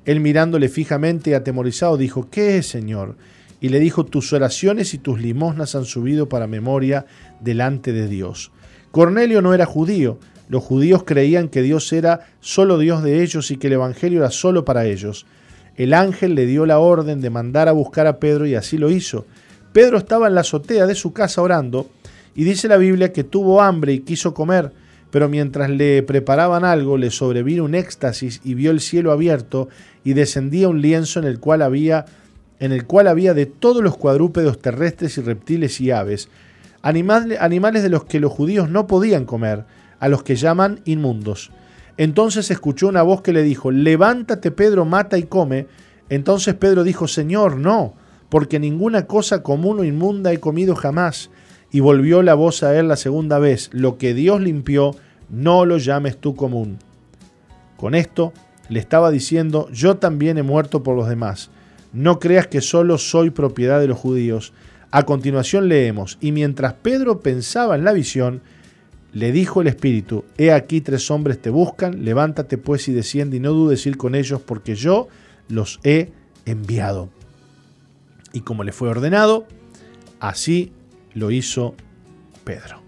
él 0.04 0.20
mirándole 0.20 0.68
fijamente 0.68 1.30
y 1.30 1.34
atemorizado 1.34 1.96
dijo, 1.96 2.28
¿qué 2.30 2.58
es, 2.58 2.66
Señor? 2.66 3.16
Y 3.60 3.68
le 3.68 3.78
dijo, 3.78 4.04
tus 4.04 4.32
oraciones 4.32 4.94
y 4.94 4.98
tus 4.98 5.20
limosnas 5.20 5.74
han 5.74 5.84
subido 5.84 6.28
para 6.28 6.46
memoria 6.46 7.06
delante 7.40 7.92
de 7.92 8.08
Dios. 8.08 8.50
Cornelio 8.90 9.40
no 9.40 9.54
era 9.54 9.66
judío, 9.66 10.18
los 10.48 10.62
judíos 10.62 11.04
creían 11.04 11.48
que 11.48 11.62
Dios 11.62 11.92
era 11.92 12.26
solo 12.40 12.78
Dios 12.78 13.02
de 13.02 13.22
ellos 13.22 13.50
y 13.50 13.56
que 13.56 13.68
el 13.68 13.74
Evangelio 13.74 14.18
era 14.18 14.30
solo 14.30 14.64
para 14.64 14.84
ellos. 14.84 15.26
El 15.76 15.94
ángel 15.94 16.34
le 16.34 16.46
dio 16.46 16.66
la 16.66 16.78
orden 16.78 17.20
de 17.20 17.30
mandar 17.30 17.68
a 17.68 17.72
buscar 17.72 18.06
a 18.06 18.18
Pedro 18.18 18.46
y 18.46 18.54
así 18.54 18.76
lo 18.76 18.90
hizo. 18.90 19.24
Pedro 19.72 19.96
estaba 19.96 20.26
en 20.26 20.34
la 20.34 20.42
azotea 20.42 20.86
de 20.86 20.94
su 20.94 21.12
casa 21.12 21.40
orando 21.40 21.88
y 22.34 22.44
dice 22.44 22.68
la 22.68 22.76
Biblia 22.76 23.12
que 23.12 23.24
tuvo 23.24 23.62
hambre 23.62 23.92
y 23.92 24.00
quiso 24.00 24.34
comer 24.34 24.72
pero 25.12 25.28
mientras 25.28 25.68
le 25.68 26.02
preparaban 26.02 26.64
algo 26.64 26.96
le 26.96 27.10
sobrevino 27.10 27.64
un 27.64 27.74
éxtasis 27.74 28.40
y 28.42 28.54
vio 28.54 28.70
el 28.70 28.80
cielo 28.80 29.12
abierto 29.12 29.68
y 30.04 30.14
descendía 30.14 30.68
un 30.68 30.80
lienzo 30.80 31.20
en 31.20 31.26
el 31.26 31.38
cual 31.38 31.60
había 31.60 32.06
en 32.58 32.72
el 32.72 32.86
cual 32.86 33.08
había 33.08 33.34
de 33.34 33.44
todos 33.44 33.82
los 33.82 33.96
cuadrúpedos 33.96 34.58
terrestres 34.60 35.18
y 35.18 35.20
reptiles 35.20 35.80
y 35.80 35.90
aves, 35.90 36.28
animales 36.80 37.82
de 37.82 37.88
los 37.88 38.04
que 38.04 38.20
los 38.20 38.30
judíos 38.30 38.70
no 38.70 38.86
podían 38.86 39.24
comer, 39.24 39.64
a 39.98 40.08
los 40.08 40.22
que 40.22 40.36
llaman 40.36 40.80
inmundos. 40.84 41.50
Entonces 41.96 42.52
escuchó 42.52 42.86
una 42.86 43.02
voz 43.02 43.20
que 43.20 43.32
le 43.32 43.42
dijo, 43.42 43.72
levántate 43.72 44.52
Pedro, 44.52 44.84
mata 44.84 45.18
y 45.18 45.24
come. 45.24 45.66
Entonces 46.08 46.54
Pedro 46.54 46.84
dijo, 46.84 47.08
Señor, 47.08 47.56
no, 47.56 47.94
porque 48.28 48.60
ninguna 48.60 49.08
cosa 49.08 49.42
común 49.42 49.80
o 49.80 49.84
inmunda 49.84 50.32
he 50.32 50.38
comido 50.38 50.76
jamás 50.76 51.30
y 51.72 51.80
volvió 51.80 52.22
la 52.22 52.34
voz 52.34 52.62
a 52.62 52.78
él 52.78 52.86
la 52.86 52.96
segunda 52.96 53.38
vez, 53.38 53.70
lo 53.72 53.96
que 53.96 54.12
Dios 54.12 54.40
limpió, 54.40 54.94
no 55.30 55.64
lo 55.64 55.78
llames 55.78 56.18
tú 56.18 56.36
común. 56.36 56.78
Con 57.78 57.94
esto 57.94 58.34
le 58.68 58.78
estaba 58.78 59.10
diciendo, 59.10 59.68
yo 59.72 59.96
también 59.96 60.36
he 60.36 60.42
muerto 60.42 60.82
por 60.82 60.94
los 60.94 61.08
demás. 61.08 61.50
No 61.94 62.20
creas 62.20 62.46
que 62.46 62.60
solo 62.60 62.98
soy 62.98 63.30
propiedad 63.30 63.80
de 63.80 63.88
los 63.88 63.98
judíos. 63.98 64.52
A 64.90 65.04
continuación 65.04 65.68
leemos, 65.68 66.18
y 66.20 66.32
mientras 66.32 66.74
Pedro 66.74 67.20
pensaba 67.20 67.74
en 67.74 67.84
la 67.84 67.92
visión, 67.92 68.42
le 69.14 69.32
dijo 69.32 69.62
el 69.62 69.66
Espíritu, 69.68 70.24
He 70.36 70.52
aquí 70.52 70.82
tres 70.82 71.10
hombres 71.10 71.40
te 71.40 71.48
buscan, 71.48 72.04
levántate 72.04 72.58
pues 72.58 72.86
y 72.88 72.92
desciende 72.92 73.38
y 73.38 73.40
no 73.40 73.52
dudes 73.52 73.86
ir 73.86 73.96
con 73.96 74.14
ellos, 74.14 74.42
porque 74.42 74.74
yo 74.74 75.08
los 75.48 75.80
he 75.84 76.10
enviado. 76.44 77.08
Y 78.34 78.40
como 78.40 78.64
le 78.64 78.72
fue 78.72 78.90
ordenado, 78.90 79.46
así 80.20 80.72
lo 81.14 81.30
hizo 81.30 81.74
Pedro. 82.44 82.80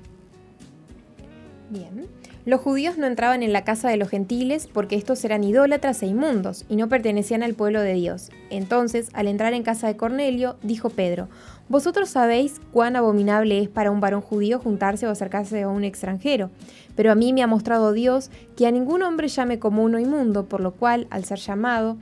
Bien. 1.70 2.06
Los 2.46 2.60
judíos 2.60 2.98
no 2.98 3.06
entraban 3.06 3.42
en 3.42 3.54
la 3.54 3.64
casa 3.64 3.88
de 3.88 3.96
los 3.96 4.10
gentiles 4.10 4.68
porque 4.70 4.96
estos 4.96 5.24
eran 5.24 5.44
idólatras 5.44 6.02
e 6.02 6.06
inmundos 6.06 6.66
y 6.68 6.76
no 6.76 6.90
pertenecían 6.90 7.42
al 7.42 7.54
pueblo 7.54 7.80
de 7.80 7.94
Dios. 7.94 8.30
Entonces, 8.50 9.08
al 9.14 9.28
entrar 9.28 9.54
en 9.54 9.62
casa 9.62 9.86
de 9.86 9.96
Cornelio, 9.96 10.56
dijo 10.62 10.90
Pedro, 10.90 11.28
Vosotros 11.70 12.10
sabéis 12.10 12.60
cuán 12.72 12.94
abominable 12.94 13.58
es 13.58 13.70
para 13.70 13.90
un 13.90 14.00
varón 14.00 14.20
judío 14.20 14.58
juntarse 14.58 15.06
o 15.06 15.10
acercarse 15.10 15.62
a 15.62 15.68
un 15.68 15.82
extranjero, 15.82 16.50
pero 16.94 17.10
a 17.10 17.14
mí 17.14 17.32
me 17.32 17.42
ha 17.42 17.46
mostrado 17.46 17.92
Dios 17.92 18.30
que 18.54 18.66
a 18.66 18.70
ningún 18.70 19.02
hombre 19.02 19.28
llame 19.28 19.58
como 19.58 19.82
uno 19.82 19.98
inmundo, 19.98 20.46
por 20.46 20.60
lo 20.60 20.72
cual, 20.72 21.06
al 21.08 21.24
ser 21.24 21.38
llamado, 21.38 21.96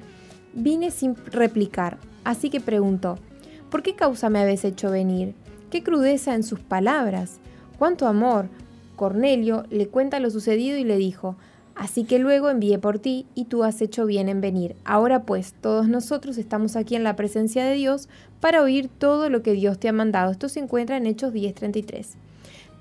vine 0.52 0.90
sin 0.90 1.14
replicar. 1.26 1.98
Así 2.24 2.50
que 2.50 2.60
preguntó, 2.60 3.20
¿por 3.70 3.84
qué 3.84 3.94
causa 3.94 4.28
me 4.30 4.40
habéis 4.40 4.64
hecho 4.64 4.90
venir? 4.90 5.36
Qué 5.72 5.82
crudeza 5.82 6.34
en 6.34 6.42
sus 6.42 6.60
palabras. 6.60 7.38
Cuánto 7.78 8.06
amor. 8.06 8.50
Cornelio 8.94 9.64
le 9.70 9.88
cuenta 9.88 10.20
lo 10.20 10.28
sucedido 10.28 10.76
y 10.76 10.84
le 10.84 10.98
dijo, 10.98 11.34
Así 11.74 12.04
que 12.04 12.18
luego 12.18 12.50
envié 12.50 12.78
por 12.78 12.98
ti 12.98 13.24
y 13.34 13.46
tú 13.46 13.64
has 13.64 13.80
hecho 13.80 14.04
bien 14.04 14.28
en 14.28 14.42
venir. 14.42 14.76
Ahora 14.84 15.22
pues, 15.22 15.54
todos 15.62 15.88
nosotros 15.88 16.36
estamos 16.36 16.76
aquí 16.76 16.94
en 16.94 17.04
la 17.04 17.16
presencia 17.16 17.64
de 17.64 17.72
Dios 17.72 18.10
para 18.38 18.60
oír 18.60 18.90
todo 18.98 19.30
lo 19.30 19.42
que 19.42 19.52
Dios 19.52 19.78
te 19.78 19.88
ha 19.88 19.94
mandado. 19.94 20.30
Esto 20.30 20.50
se 20.50 20.60
encuentra 20.60 20.98
en 20.98 21.06
Hechos 21.06 21.32
10:33. 21.32 22.16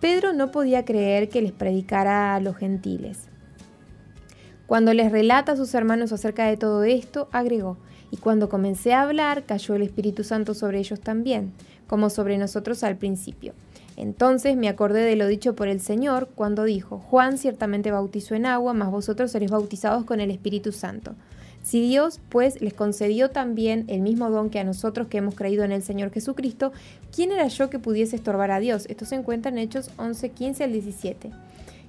Pedro 0.01 0.33
no 0.33 0.51
podía 0.51 0.83
creer 0.83 1.29
que 1.29 1.41
les 1.41 1.53
predicara 1.53 2.35
a 2.35 2.41
los 2.41 2.57
gentiles. 2.57 3.30
Cuando 4.71 4.93
les 4.93 5.11
relata 5.11 5.51
a 5.51 5.57
sus 5.57 5.73
hermanos 5.73 6.13
acerca 6.13 6.45
de 6.45 6.55
todo 6.55 6.85
esto, 6.85 7.27
agregó, 7.33 7.75
y 8.09 8.15
cuando 8.15 8.47
comencé 8.47 8.93
a 8.93 9.01
hablar, 9.01 9.43
cayó 9.43 9.75
el 9.75 9.81
Espíritu 9.81 10.23
Santo 10.23 10.53
sobre 10.53 10.79
ellos 10.79 11.01
también 11.01 11.51
como 11.87 12.09
sobre 12.09 12.37
nosotros 12.37 12.85
al 12.85 12.95
principio. 12.95 13.51
Entonces 13.97 14.55
me 14.55 14.69
acordé 14.69 15.01
de 15.01 15.17
lo 15.17 15.27
dicho 15.27 15.55
por 15.57 15.67
el 15.67 15.81
Señor 15.81 16.29
cuando 16.35 16.63
dijo, 16.63 16.99
Juan 16.99 17.37
ciertamente 17.37 17.91
bautizó 17.91 18.33
en 18.33 18.45
agua, 18.45 18.71
mas 18.73 18.91
vosotros 18.91 19.31
seréis 19.31 19.51
bautizados 19.51 20.05
con 20.05 20.21
el 20.21 20.31
Espíritu 20.31 20.71
Santo. 20.71 21.15
Si 21.63 21.81
Dios, 21.81 22.21
pues, 22.29 22.61
les 22.61 22.73
concedió 22.73 23.29
también 23.29 23.83
el 23.89 23.99
mismo 23.99 24.29
don 24.29 24.49
que 24.49 24.59
a 24.59 24.63
nosotros 24.63 25.07
que 25.07 25.17
hemos 25.17 25.35
creído 25.35 25.65
en 25.65 25.73
el 25.73 25.83
Señor 25.83 26.11
Jesucristo, 26.11 26.71
¿quién 27.13 27.33
era 27.33 27.49
yo 27.49 27.69
que 27.69 27.77
pudiese 27.77 28.15
estorbar 28.15 28.51
a 28.51 28.61
Dios? 28.61 28.85
Esto 28.85 29.03
se 29.03 29.15
encuentra 29.15 29.51
en 29.51 29.57
Hechos 29.57 29.91
11, 29.97 30.29
15 30.29 30.63
al 30.63 30.71
17. 30.71 31.29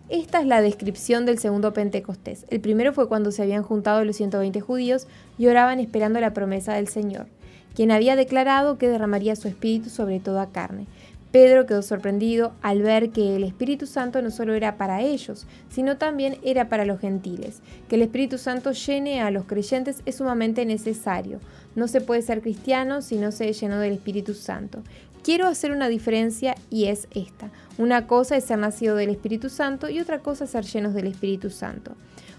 Esta 0.09 0.41
es 0.41 0.47
la 0.47 0.61
descripción 0.61 1.25
del 1.27 1.39
segundo 1.39 1.73
Pentecostés. 1.73 2.45
El 2.51 2.61
primero 2.61 2.93
fue 2.93 3.09
cuando 3.09 3.31
se 3.31 3.43
habían 3.43 3.63
juntado 3.63 4.05
los 4.05 4.17
120 4.17 4.61
judíos 4.61 5.07
y 5.39 5.47
oraban 5.47 5.81
esperando 5.81 6.21
la 6.21 6.35
promesa 6.35 6.75
del 6.75 6.89
Señor, 6.89 7.27
quien 7.75 7.91
había 7.91 8.17
declarado 8.17 8.79
que 8.79 8.89
derramaría 8.89 9.37
su 9.37 9.49
espíritu 9.49 9.89
sobre 9.89 10.21
toda 10.21 10.51
carne. 10.51 10.87
Pedro 11.33 11.65
quedó 11.65 11.81
sorprendido 11.81 12.53
al 12.61 12.83
ver 12.83 13.09
que 13.09 13.37
el 13.37 13.45
Espíritu 13.45 13.87
Santo 13.87 14.21
no 14.21 14.31
solo 14.31 14.53
era 14.53 14.77
para 14.77 15.01
ellos, 15.01 15.47
sino 15.71 15.97
también 15.97 16.37
era 16.45 16.69
para 16.69 16.85
los 16.85 17.01
gentiles. 17.01 17.63
Que 17.89 17.97
el 17.97 18.03
Espíritu 18.03 18.37
Santo 18.37 18.73
llene 18.73 19.23
a 19.23 19.31
los 19.31 19.47
creyentes 19.47 20.03
es 20.05 20.17
sumamente 20.17 20.67
necesario. 20.67 21.41
No 21.75 21.89
se 21.89 22.03
puede 22.03 22.21
ser 22.21 22.43
cristiano 22.43 23.01
si 23.01 23.17
no 23.17 23.33
se 23.33 23.51
llenó 23.51 23.79
del 23.79 23.95
Espíritu 23.95 24.35
Santo. 24.35 24.83
Quiero 25.23 25.47
hacer 25.47 25.71
una 25.71 25.89
diferencia 25.89 26.57
y 26.69 26.87
es 26.87 27.07
esta. 27.13 27.53
Una 27.79 28.09
cosa 28.09 28.37
es 28.37 28.45
ser 28.45 28.59
nacido 28.59 28.97
del 28.97 29.11
Espíritu 29.11 29.51
Santo 29.51 29.89
y 29.89 30.01
otra 30.01 30.19
cosa 30.19 30.45
es 30.45 30.51
ser 30.51 30.65
llenos 30.65 30.95
del 30.95 31.07
Espíritu 31.07 31.49
Santo. 31.49 31.93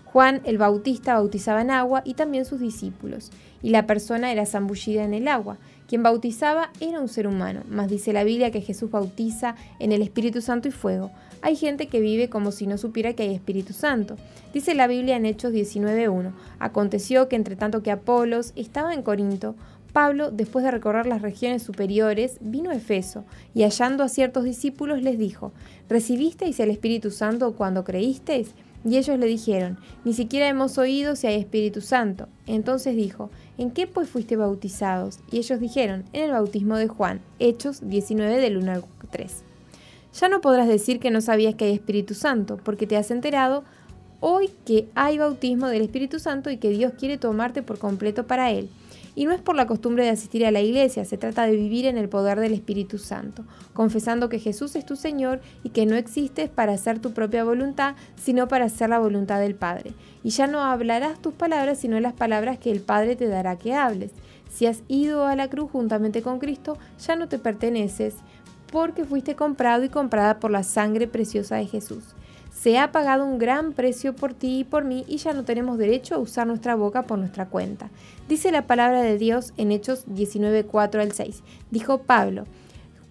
Juan 0.04 0.42
el 0.44 0.58
Bautista 0.58 1.16
bautizaba 1.16 1.62
en 1.62 1.72
agua 1.72 2.02
y 2.06 2.14
también 2.14 2.46
sus 2.46 2.60
discípulos, 2.60 3.32
y 3.64 3.70
la 3.70 3.88
persona 3.88 4.32
era 4.32 4.46
zambullida 4.46 5.06
en 5.06 5.14
el 5.14 5.28
agua. 5.28 5.58
Quien 5.88 6.04
bautizaba 6.04 6.72
era 6.82 7.00
un 7.00 7.08
ser 7.08 7.26
humano, 7.26 7.62
mas 7.70 7.90
dice 7.90 8.14
la 8.14 8.24
Biblia 8.24 8.52
que 8.52 8.62
Jesús 8.62 8.92
bautiza 8.92 9.56
en 9.80 9.92
el 9.92 10.02
Espíritu 10.02 10.42
Santo 10.42 10.68
y 10.68 10.72
fuego. 10.72 11.12
Hay 11.42 11.56
gente 11.56 11.88
que 11.88 12.00
vive 12.00 12.30
como 12.30 12.52
si 12.52 12.68
no 12.68 12.78
supiera 12.78 13.14
que 13.14 13.24
hay 13.24 13.34
Espíritu 13.34 13.74
Santo. 13.74 14.18
Dice 14.54 14.76
la 14.76 14.88
Biblia 14.88 15.18
en 15.18 15.26
Hechos 15.26 15.52
19.1. 15.52 16.32
Aconteció 16.60 17.28
que 17.28 17.36
entre 17.36 17.56
tanto 17.56 17.82
que 17.82 17.92
Apolos 17.92 18.54
estaba 18.56 18.94
en 18.94 19.02
Corinto, 19.02 19.56
Pablo, 19.94 20.32
después 20.32 20.65
de 20.65 20.72
recorrer 20.72 21.06
las 21.06 21.22
regiones 21.22 21.61
superiores, 21.61 22.38
vino 22.41 22.72
a 22.72 22.76
Efeso 22.76 23.26
y 23.53 23.61
hallando 23.61 24.03
a 24.03 24.10
ciertos 24.10 24.44
discípulos 24.44 25.03
les 25.03 25.20
dijo, 25.20 25.53
¿recibisteis 25.88 26.60
el 26.60 26.72
Espíritu 26.72 27.11
Santo 27.11 27.53
cuando 27.53 27.84
creísteis? 27.84 28.56
Y 28.84 28.98
ellos 28.98 29.18
le 29.18 29.28
dijeron, 29.28 29.78
ni 30.03 30.14
siquiera 30.14 30.49
hemos 30.49 30.78
oído 30.80 31.15
si 31.15 31.28
hay 31.28 31.36
Espíritu 31.36 31.80
Santo. 31.80 32.28
Entonces 32.48 32.95
dijo, 32.95 33.30
¿en 33.57 33.70
qué 33.70 33.86
pues 33.86 34.10
fuiste 34.10 34.36
bautizados? 34.36 35.20
Y 35.32 35.38
ellos 35.38 35.60
dijeron, 35.60 36.03
en 36.11 36.24
el 36.24 36.32
bautismo 36.32 36.76
de 36.76 36.88
Juan, 36.88 37.22
Hechos 37.40 37.88
19 37.88 38.41
del 38.41 38.57
1 38.57 38.72
al 38.72 38.84
3. 39.11 39.44
Ya 40.20 40.28
no 40.28 40.41
podrás 40.41 40.68
decir 40.68 40.99
que 40.99 41.11
no 41.11 41.22
sabías 41.22 41.56
que 41.56 41.65
hay 41.65 41.74
Espíritu 41.74 42.14
Santo, 42.14 42.57
porque 42.64 42.88
te 42.88 42.98
has 42.98 43.11
enterado 43.11 43.64
hoy 44.20 44.49
que 44.65 44.90
hay 44.95 45.18
bautismo 45.20 45.68
del 45.68 45.84
Espíritu 45.84 46.20
Santo 46.20 46.49
y 46.49 46.57
que 46.57 46.70
Dios 46.70 46.94
quiere 46.98 47.18
tomarte 47.18 47.61
por 47.61 47.78
completo 47.78 48.26
para 48.26 48.52
Él. 48.52 48.70
Y 49.15 49.26
no 49.26 49.31
es 49.31 49.41
por 49.41 49.56
la 49.56 49.68
costumbre 49.68 50.03
de 50.03 50.10
asistir 50.10 50.45
a 50.45 50.52
la 50.52 50.61
iglesia, 50.61 51.06
se 51.06 51.18
trata 51.18 51.45
de 51.45 51.56
vivir 51.56 51.85
en 51.85 51.98
el 51.98 52.10
poder 52.10 52.40
del 52.40 52.53
Espíritu 52.53 52.98
Santo, 52.98 53.45
confesando 53.73 54.30
que 54.30 54.40
Jesús 54.40 54.76
es 54.76 54.85
tu 54.85 54.95
Señor 54.95 55.41
y 55.64 55.69
que 55.69 55.85
no 55.85 55.95
existes 55.95 56.49
para 56.49 56.73
hacer 56.73 56.99
tu 56.99 57.14
propia 57.14 57.44
voluntad, 57.44 57.95
sino 58.15 58.48
para 58.48 58.65
hacer 58.65 58.90
la 58.90 58.99
voluntad 58.99 59.40
del 59.40 59.56
Padre. 59.56 59.94
Y 60.23 60.30
ya 60.30 60.48
no 60.48 60.61
hablarás 60.61 61.22
tus 61.22 61.34
palabras, 61.34 61.77
sino 61.77 61.99
las 61.99 62.14
palabras 62.14 62.57
que 62.57 62.72
el 62.72 62.81
Padre 62.81 63.15
te 63.15 63.27
dará 63.27 63.57
que 63.57 63.76
hables. 63.76 64.11
Si 64.49 64.65
has 64.65 64.84
ido 64.88 65.26
a 65.26 65.35
la 65.35 65.49
cruz 65.49 65.72
juntamente 65.72 66.22
con 66.22 66.40
Cristo, 66.40 66.77
ya 66.99 67.15
no 67.15 67.27
te 67.27 67.40
perteneces, 67.40 68.15
porque 68.72 69.06
fuiste 69.06 69.35
comprado 69.35 69.84
y 69.84 69.90
comprada 69.90 70.40
por 70.40 70.49
la 70.49 70.64
sangre 70.64 71.07
preciosa 71.07 71.57
de 71.57 71.68
Jesús. 71.68 72.15
Se 72.64 72.80
ha 72.80 72.94
pagado 72.94 73.26
un 73.26 73.40
gran 73.40 73.73
precio 73.73 74.15
por 74.15 74.34
ti 74.34 74.60
y 74.60 74.64
por 74.64 74.85
mí 74.85 75.03
y 75.10 75.18
ya 75.18 75.34
no 75.34 75.44
tenemos 75.44 75.77
derecho 75.77 76.15
a 76.15 76.19
usar 76.19 76.48
nuestra 76.48 76.76
boca 76.76 77.02
por 77.03 77.19
nuestra 77.19 77.49
cuenta. 77.49 77.90
Dice 78.30 78.53
la 78.53 78.68
palabra 78.68 79.02
de 79.02 79.18
Dios 79.18 79.52
en 79.57 79.73
Hechos 79.73 80.06
19:4 80.07 81.02
al 81.02 81.11
6. 81.11 81.44
Dijo 81.72 82.03
Pablo, 82.03 82.45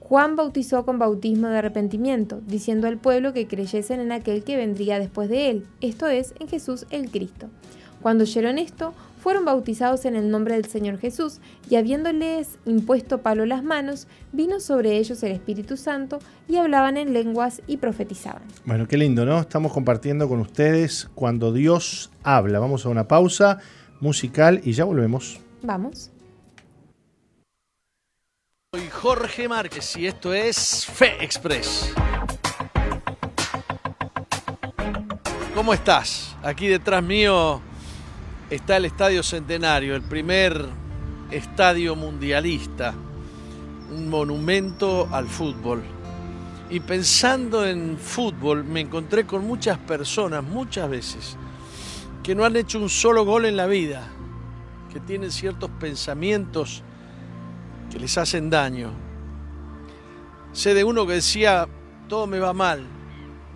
Juan 0.01 0.37
bautizó 0.37 0.87
con 0.87 0.99
bautismo 0.99 1.49
de 1.49 1.59
arrepentimiento, 1.59 2.41
diciendo 2.47 2.89
al 2.89 2.97
pueblo 2.97 3.35
que 3.35 3.47
creyesen 3.47 4.01
en 4.01 4.13
aquel 4.13 4.43
que 4.43 4.57
vendría 4.57 4.99
después 4.99 5.29
de 5.29 5.51
él, 5.51 5.67
esto 5.83 6.09
es, 6.09 6.33
en 6.41 6.49
Jesús 6.49 6.87
el 6.89 7.11
Cristo. 7.11 7.51
Cuando 8.01 8.25
oyeron 8.25 8.57
esto, 8.57 8.95
fueron 9.23 9.45
bautizados 9.45 10.05
en 10.05 10.17
el 10.17 10.31
nombre 10.31 10.57
del 10.57 10.65
Señor 10.65 10.99
Jesús, 10.99 11.39
y 11.71 11.77
habiéndoles 11.77 12.59
impuesto 12.65 13.19
Pablo 13.19 13.47
las 13.47 13.63
manos, 13.63 14.09
vino 14.33 14.59
sobre 14.59 14.97
ellos 14.97 15.23
el 15.23 15.31
Espíritu 15.31 15.77
Santo, 15.77 16.19
y 16.49 16.57
hablaban 16.57 16.97
en 16.97 17.13
lenguas 17.13 17.63
y 17.69 17.77
profetizaban. 17.77 18.43
Bueno, 18.65 18.89
qué 18.89 18.97
lindo, 18.97 19.25
¿no? 19.25 19.39
Estamos 19.39 19.73
compartiendo 19.73 20.29
con 20.29 20.41
ustedes 20.41 21.09
cuando 21.15 21.53
Dios 21.53 22.11
habla. 22.25 22.59
Vamos 22.59 22.85
a 22.85 22.89
una 22.89 23.07
pausa 23.07 23.59
musical 24.01 24.61
y 24.65 24.73
ya 24.73 24.83
volvemos. 24.85 25.39
Vamos. 25.63 26.11
Soy 28.75 28.89
Jorge 28.91 29.49
Márquez 29.49 29.97
y 29.99 30.09
esto 30.09 30.35
es 30.35 30.85
Fe 30.85 31.23
Express. 31.23 31.95
¿Cómo 35.55 35.73
estás? 35.75 36.35
Aquí 36.43 36.67
detrás 36.67 37.05
mío 37.05 37.63
está 38.55 38.77
el 38.77 38.85
Estadio 38.85 39.23
Centenario, 39.23 39.97
el 39.97 40.03
primer 40.03 40.67
estadio 41.31 41.97
mundialista, 41.97 42.93
un 43.91 44.11
monumento 44.11 45.09
al 45.11 45.27
fútbol. 45.27 45.83
Y 46.69 46.81
pensando 46.81 47.67
en 47.67 47.97
fútbol 47.97 48.63
me 48.65 48.81
encontré 48.81 49.25
con 49.25 49.47
muchas 49.47 49.79
personas, 49.79 50.45
muchas 50.45 50.91
veces, 50.91 51.39
que 52.23 52.35
no 52.35 52.45
han 52.45 52.57
hecho 52.57 52.79
un 52.79 52.91
solo 52.91 53.25
gol 53.25 53.47
en 53.47 53.57
la 53.57 53.67
vida, 53.67 54.07
que 54.93 55.01
tienen 55.01 55.31
ciertos 55.31 55.71
pensamientos 55.81 56.83
que 57.91 57.99
les 57.99 58.19
hacen 58.19 58.51
daño. 58.51 58.91
Sé 60.53 60.75
de 60.75 60.85
uno 60.85 61.07
que 61.07 61.15
decía, 61.15 61.67
todo 62.07 62.27
me 62.27 62.39
va 62.39 62.53
mal, 62.53 62.85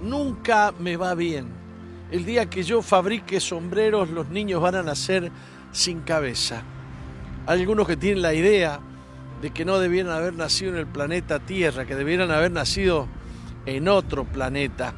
nunca 0.01 0.73
me 0.79 0.97
va 0.97 1.15
bien. 1.15 1.66
El 2.11 2.25
día 2.25 2.49
que 2.49 2.63
yo 2.63 2.83
fabrique 2.83 3.41
sombreros, 3.41 4.11
los 4.11 4.29
niños 4.29 4.63
van 4.63 4.77
a 4.77 4.83
nacer 4.83 5.33
sin 5.73 6.01
cabeza. 6.01 6.63
Hay 7.47 7.61
algunos 7.61 7.89
que 7.89 7.97
tienen 7.97 8.23
la 8.23 8.33
idea 8.33 8.79
de 9.43 9.51
que 9.51 9.65
no 9.65 9.81
debieran 9.81 10.13
haber 10.13 10.35
nacido 10.35 10.73
en 10.73 10.79
el 10.79 10.87
planeta 10.87 11.41
Tierra, 11.41 11.85
que 11.85 11.97
debieran 11.97 12.31
haber 12.31 12.53
nacido 12.53 13.09
en 13.67 13.89
otro 13.89 14.25
planeta. 14.25 14.95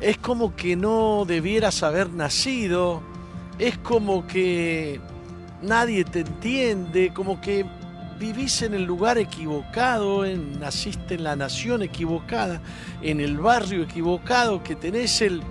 Es 0.00 0.18
como 0.18 0.54
que 0.54 0.76
no 0.76 1.24
debieras 1.26 1.82
haber 1.82 2.10
nacido, 2.10 3.02
es 3.58 3.78
como 3.78 4.26
que 4.26 5.00
nadie 5.62 6.04
te 6.04 6.20
entiende, 6.20 7.12
como 7.14 7.40
que 7.40 7.64
vivís 8.18 8.60
en 8.62 8.74
el 8.74 8.84
lugar 8.84 9.16
equivocado, 9.16 10.26
en, 10.26 10.60
naciste 10.60 11.14
en 11.14 11.24
la 11.24 11.36
nación 11.36 11.82
equivocada, 11.82 12.60
en 13.00 13.20
el 13.20 13.38
barrio 13.38 13.82
equivocado, 13.82 14.62
que 14.62 14.76
tenés 14.76 15.22
el, 15.22 15.42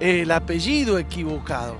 el 0.00 0.30
apellido 0.30 0.98
equivocado. 0.98 1.76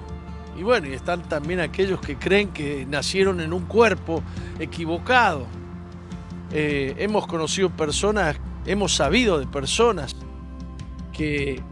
Y 0.58 0.62
bueno, 0.62 0.88
y 0.88 0.92
están 0.92 1.22
también 1.22 1.60
aquellos 1.60 2.00
que 2.00 2.16
creen 2.16 2.48
que 2.48 2.86
nacieron 2.86 3.40
en 3.40 3.52
un 3.52 3.66
cuerpo 3.66 4.22
equivocado. 4.58 5.46
Eh, 6.52 6.94
hemos 6.98 7.26
conocido 7.26 7.70
personas, 7.70 8.36
hemos 8.64 8.94
sabido 8.94 9.38
de 9.38 9.46
personas 9.46 10.16
que 11.12 11.54
eh, 11.54 11.62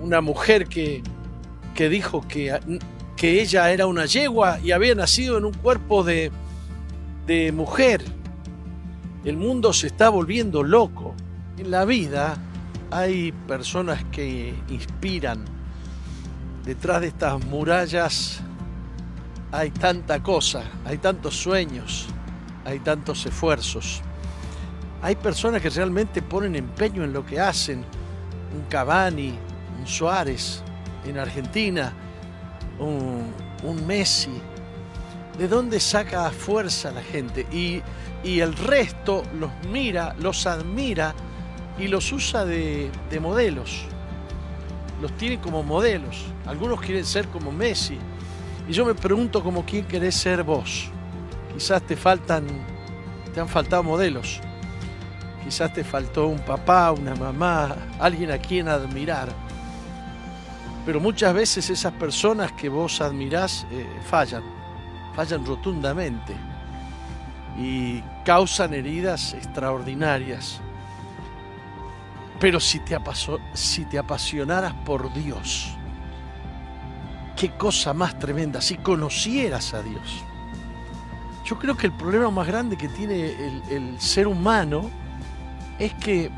una 0.00 0.20
mujer 0.20 0.68
que, 0.68 1.02
que 1.74 1.88
dijo 1.88 2.26
que, 2.28 2.60
que 3.16 3.40
ella 3.40 3.70
era 3.72 3.86
una 3.86 4.06
yegua 4.06 4.60
y 4.60 4.70
había 4.70 4.94
nacido 4.94 5.38
en 5.38 5.44
un 5.44 5.54
cuerpo 5.54 6.04
de, 6.04 6.30
de 7.26 7.50
mujer. 7.50 8.04
El 9.24 9.36
mundo 9.36 9.72
se 9.72 9.88
está 9.88 10.08
volviendo 10.10 10.62
loco. 10.62 11.14
En 11.58 11.70
la 11.70 11.84
vida 11.84 12.38
hay 12.90 13.32
personas 13.32 14.04
que 14.10 14.54
inspiran. 14.68 15.44
Detrás 16.64 17.00
de 17.00 17.08
estas 17.08 17.44
murallas 17.44 18.40
hay 19.52 19.70
tanta 19.70 20.22
cosa, 20.22 20.64
hay 20.84 20.98
tantos 20.98 21.36
sueños, 21.36 22.06
hay 22.64 22.80
tantos 22.80 23.24
esfuerzos. 23.26 24.02
Hay 25.02 25.16
personas 25.16 25.62
que 25.62 25.70
realmente 25.70 26.20
ponen 26.20 26.56
empeño 26.56 27.04
en 27.04 27.12
lo 27.12 27.24
que 27.24 27.40
hacen. 27.40 27.84
Un 28.54 28.62
Cavani, 28.68 29.38
un 29.78 29.86
Suárez 29.86 30.62
en 31.06 31.18
Argentina, 31.18 31.92
un, 32.78 33.32
un 33.62 33.86
Messi. 33.86 34.40
¿De 35.38 35.48
dónde 35.48 35.80
saca 35.80 36.30
fuerza 36.30 36.90
la 36.90 37.02
gente? 37.02 37.46
Y, 37.50 37.80
y 38.22 38.40
el 38.40 38.54
resto 38.54 39.22
los 39.38 39.50
mira, 39.70 40.14
los 40.18 40.46
admira 40.46 41.14
y 41.80 41.88
los 41.88 42.12
usa 42.12 42.44
de, 42.44 42.90
de, 43.10 43.20
modelos. 43.20 43.84
Los 45.00 45.16
tiene 45.16 45.40
como 45.40 45.62
modelos. 45.62 46.26
Algunos 46.46 46.80
quieren 46.80 47.06
ser 47.06 47.26
como 47.28 47.50
Messi. 47.50 47.98
Y 48.68 48.72
yo 48.72 48.84
me 48.84 48.94
pregunto 48.94 49.42
como 49.42 49.64
quién 49.64 49.86
querés 49.86 50.14
ser 50.14 50.42
vos. 50.42 50.90
Quizás 51.54 51.82
te 51.82 51.96
faltan, 51.96 52.46
te 53.32 53.40
han 53.40 53.48
faltado 53.48 53.82
modelos. 53.82 54.40
Quizás 55.42 55.72
te 55.72 55.82
faltó 55.82 56.26
un 56.26 56.38
papá, 56.38 56.92
una 56.92 57.14
mamá, 57.14 57.74
alguien 57.98 58.30
a 58.30 58.38
quien 58.38 58.68
admirar. 58.68 59.28
Pero 60.84 61.00
muchas 61.00 61.32
veces 61.32 61.70
esas 61.70 61.92
personas 61.94 62.52
que 62.52 62.68
vos 62.68 63.00
admirás 63.00 63.66
eh, 63.70 63.86
fallan, 64.08 64.42
fallan 65.14 65.44
rotundamente 65.44 66.34
y 67.58 68.02
causan 68.24 68.74
heridas 68.74 69.34
extraordinarias. 69.34 70.60
Pero 72.40 72.58
si 72.58 72.80
te, 72.80 72.98
si 73.52 73.84
te 73.84 73.98
apasionaras 73.98 74.72
por 74.84 75.12
Dios, 75.12 75.76
qué 77.36 77.50
cosa 77.50 77.92
más 77.92 78.18
tremenda, 78.18 78.60
si 78.60 78.76
conocieras 78.76 79.74
a 79.74 79.82
Dios. 79.82 80.24
Yo 81.44 81.58
creo 81.58 81.76
que 81.76 81.86
el 81.86 81.92
problema 81.92 82.30
más 82.30 82.46
grande 82.46 82.76
que 82.76 82.88
tiene 82.88 83.34
el, 83.70 84.00
ser 84.00 84.26
humano 84.26 84.90
es 85.78 85.92
que 85.94 86.30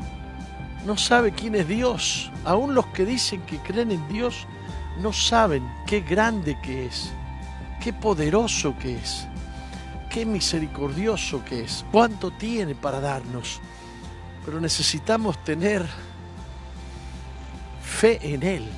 no 0.85 0.97
sabe 0.97 1.31
quién 1.31 1.55
es 1.55 1.67
Dios. 1.67 2.31
Aún 2.45 2.73
los 2.73 2.87
que 2.87 3.05
dicen 3.05 3.41
que 3.41 3.57
creen 3.59 3.91
en 3.91 4.07
Dios 4.07 4.47
no 5.01 5.13
saben 5.13 5.63
qué 5.85 6.01
grande 6.01 6.57
que 6.61 6.85
es, 6.85 7.13
qué 7.81 7.93
poderoso 7.93 8.75
que 8.77 8.95
es, 8.95 9.27
qué 10.09 10.25
misericordioso 10.25 11.43
que 11.45 11.63
es, 11.63 11.85
cuánto 11.91 12.31
tiene 12.31 12.75
para 12.75 12.99
darnos. 12.99 13.61
Pero 14.45 14.59
necesitamos 14.59 15.41
tener 15.43 15.85
fe 17.83 18.19
en 18.21 18.43
Él. 18.43 18.69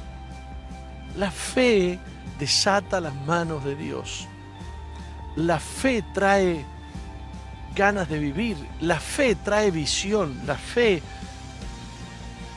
La 1.17 1.31
fe 1.31 1.99
desata 2.39 2.99
las 2.99 3.15
manos 3.25 3.63
de 3.63 3.75
Dios. 3.75 4.27
La 5.35 5.59
fe 5.59 6.03
trae 6.13 6.65
ganas 7.75 8.09
de 8.09 8.19
vivir. 8.19 8.57
La 8.81 8.99
fe 8.99 9.35
trae 9.35 9.71
visión. 9.71 10.41
La 10.45 10.55
fe 10.55 11.01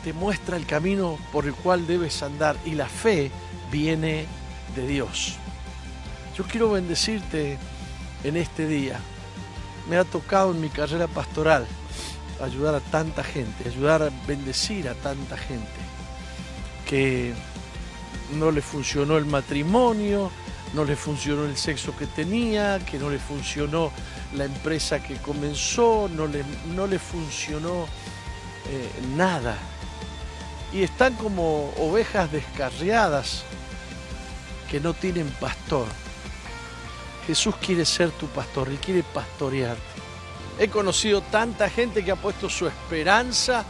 te 0.04 0.12
muestra 0.12 0.56
el 0.56 0.66
camino 0.66 1.18
por 1.32 1.46
el 1.46 1.54
cual 1.54 1.86
debes 1.86 2.22
andar. 2.22 2.56
Y 2.64 2.72
la 2.72 2.88
fe 2.88 3.30
viene 3.70 4.26
de 4.76 4.86
Dios. 4.86 5.36
Yo 6.36 6.44
quiero 6.44 6.70
bendecirte 6.70 7.58
en 8.22 8.36
este 8.36 8.66
día. 8.66 9.00
Me 9.88 9.96
ha 9.96 10.04
tocado 10.04 10.52
en 10.52 10.60
mi 10.60 10.68
carrera 10.68 11.06
pastoral 11.06 11.66
ayudar 12.42 12.74
a 12.74 12.80
tanta 12.80 13.22
gente, 13.22 13.68
ayudar 13.68 14.02
a 14.02 14.10
bendecir 14.26 14.88
a 14.88 14.94
tanta 14.94 15.36
gente 15.36 15.66
que 16.86 17.34
no 18.34 18.50
le 18.50 18.62
funcionó 18.62 19.16
el 19.16 19.26
matrimonio, 19.26 20.30
no 20.74 20.84
le 20.84 20.96
funcionó 20.96 21.44
el 21.44 21.56
sexo 21.56 21.96
que 21.96 22.06
tenía, 22.06 22.78
que 22.80 22.98
no 22.98 23.10
le 23.10 23.18
funcionó 23.18 23.90
la 24.34 24.44
empresa 24.44 25.02
que 25.02 25.16
comenzó, 25.16 26.08
no 26.14 26.26
le, 26.26 26.44
no 26.74 26.86
funcionó 26.98 27.86
eh, 28.68 28.90
nada. 29.16 29.56
Y 30.72 30.82
están 30.82 31.14
como 31.14 31.72
ovejas 31.78 32.30
descarriadas 32.30 33.44
que 34.70 34.80
no 34.80 34.92
tienen 34.92 35.28
pastor. 35.40 35.86
Jesús 37.26 37.54
quiere 37.56 37.84
ser 37.84 38.10
tu 38.10 38.26
pastor 38.28 38.70
y 38.72 38.76
quiere 38.76 39.02
pastorearte. 39.02 40.07
He 40.58 40.68
conocido 40.68 41.20
tanta 41.20 41.70
gente 41.70 42.04
que 42.04 42.10
ha 42.10 42.16
puesto 42.16 42.48
su 42.48 42.66
esperanza 42.66 43.64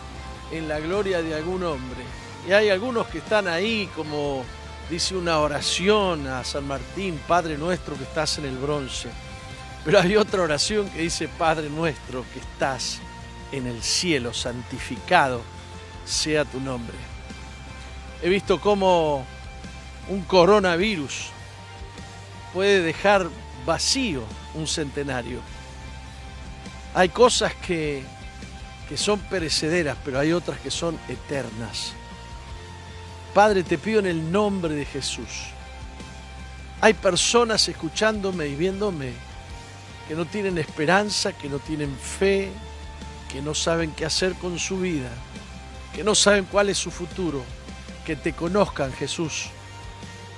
en 0.51 0.69
la 0.69 0.81
gloria 0.81 1.23
de 1.23 1.35
algún 1.35 1.63
hombre. 1.65 2.03
Y 2.49 2.53
hay 2.53 2.71
algunos 2.71 3.07
que 3.09 3.19
están 3.19 3.47
ahí 3.47 3.91
como 3.95 4.45
dice 4.89 5.15
una 5.15 5.39
oración 5.39 6.27
a 6.27 6.45
San 6.45 6.67
Martín, 6.67 7.21
Padre 7.29 7.59
nuestro 7.59 7.97
que 7.97 8.05
estás 8.05 8.39
en 8.39 8.47
el 8.47 8.57
bronce. 8.57 9.11
Pero 9.85 10.01
hay 10.01 10.17
otra 10.17 10.43
oración 10.43 10.89
que 10.91 11.03
dice, 11.03 11.29
Padre 11.29 11.69
nuestro 11.69 12.25
que 12.33 12.41
estás 12.41 13.01
en 13.53 13.67
el 13.67 13.83
cielo, 13.83 14.33
santificado 14.33 15.43
sea 16.05 16.45
tu 16.45 16.61
nombre. 16.61 16.97
He 18.23 18.29
visto 18.29 18.61
cómo 18.61 19.25
un 20.09 20.23
coronavirus 20.23 21.29
puede 22.53 22.83
dejar 22.83 23.29
vacío 23.67 24.23
un 24.55 24.67
centenario. 24.67 25.41
Hay 26.99 27.11
cosas 27.11 27.55
que, 27.55 28.03
que 28.89 28.97
son 28.97 29.21
perecederas, 29.21 29.97
pero 30.05 30.19
hay 30.19 30.33
otras 30.33 30.59
que 30.59 30.73
son 30.73 30.99
eternas. 31.09 31.93
Padre, 33.33 33.63
te 33.63 33.79
pido 33.79 34.01
en 34.01 34.07
el 34.07 34.33
nombre 34.33 34.75
de 34.75 34.85
Jesús. 34.85 35.45
Hay 36.81 36.95
personas 36.95 37.69
escuchándome 37.69 38.49
y 38.49 38.57
viéndome 38.57 39.13
que 40.09 40.17
no 40.17 40.25
tienen 40.25 40.59
esperanza, 40.59 41.33
que 41.33 41.49
no 41.49 41.61
tienen 41.61 41.97
fe, 41.97 42.51
que 43.31 43.43
no 43.43 43.55
saben 43.55 43.93
qué 43.93 44.05
hacer 44.05 44.35
con 44.35 44.59
su 44.59 44.81
vida, 44.81 45.11
que 45.95 46.03
no 46.03 46.17
saben 46.17 46.47
cuál 46.47 46.69
es 46.69 46.79
su 46.79 46.91
futuro. 46.91 47.45
Que 48.05 48.17
te 48.17 48.33
conozcan, 48.33 48.93
Jesús. 48.93 49.51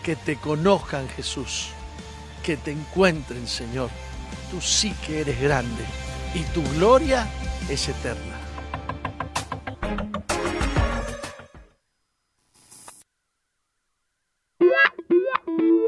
Que 0.02 0.14
te 0.14 0.36
conozcan, 0.36 1.08
Jesús 1.08 1.68
que 2.44 2.58
te 2.58 2.72
encuentren, 2.72 3.48
Señor. 3.48 3.88
Tú 4.50 4.60
sí 4.60 4.92
que 5.06 5.22
eres 5.22 5.40
grande 5.40 6.09
y 6.34 6.42
tu 6.54 6.62
gloria 6.74 7.28
es 7.68 7.88
eterna. 7.88 8.36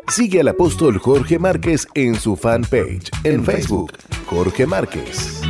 Sigue 0.09 0.41
al 0.41 0.49
apóstol 0.49 0.99
Jorge 0.99 1.39
Márquez 1.39 1.87
en 1.95 2.15
su 2.17 2.37
fanpage 2.37 3.11
en 3.25 3.43
Facebook, 3.45 3.93
Jorge 4.27 4.67
Márquez. 4.67 5.41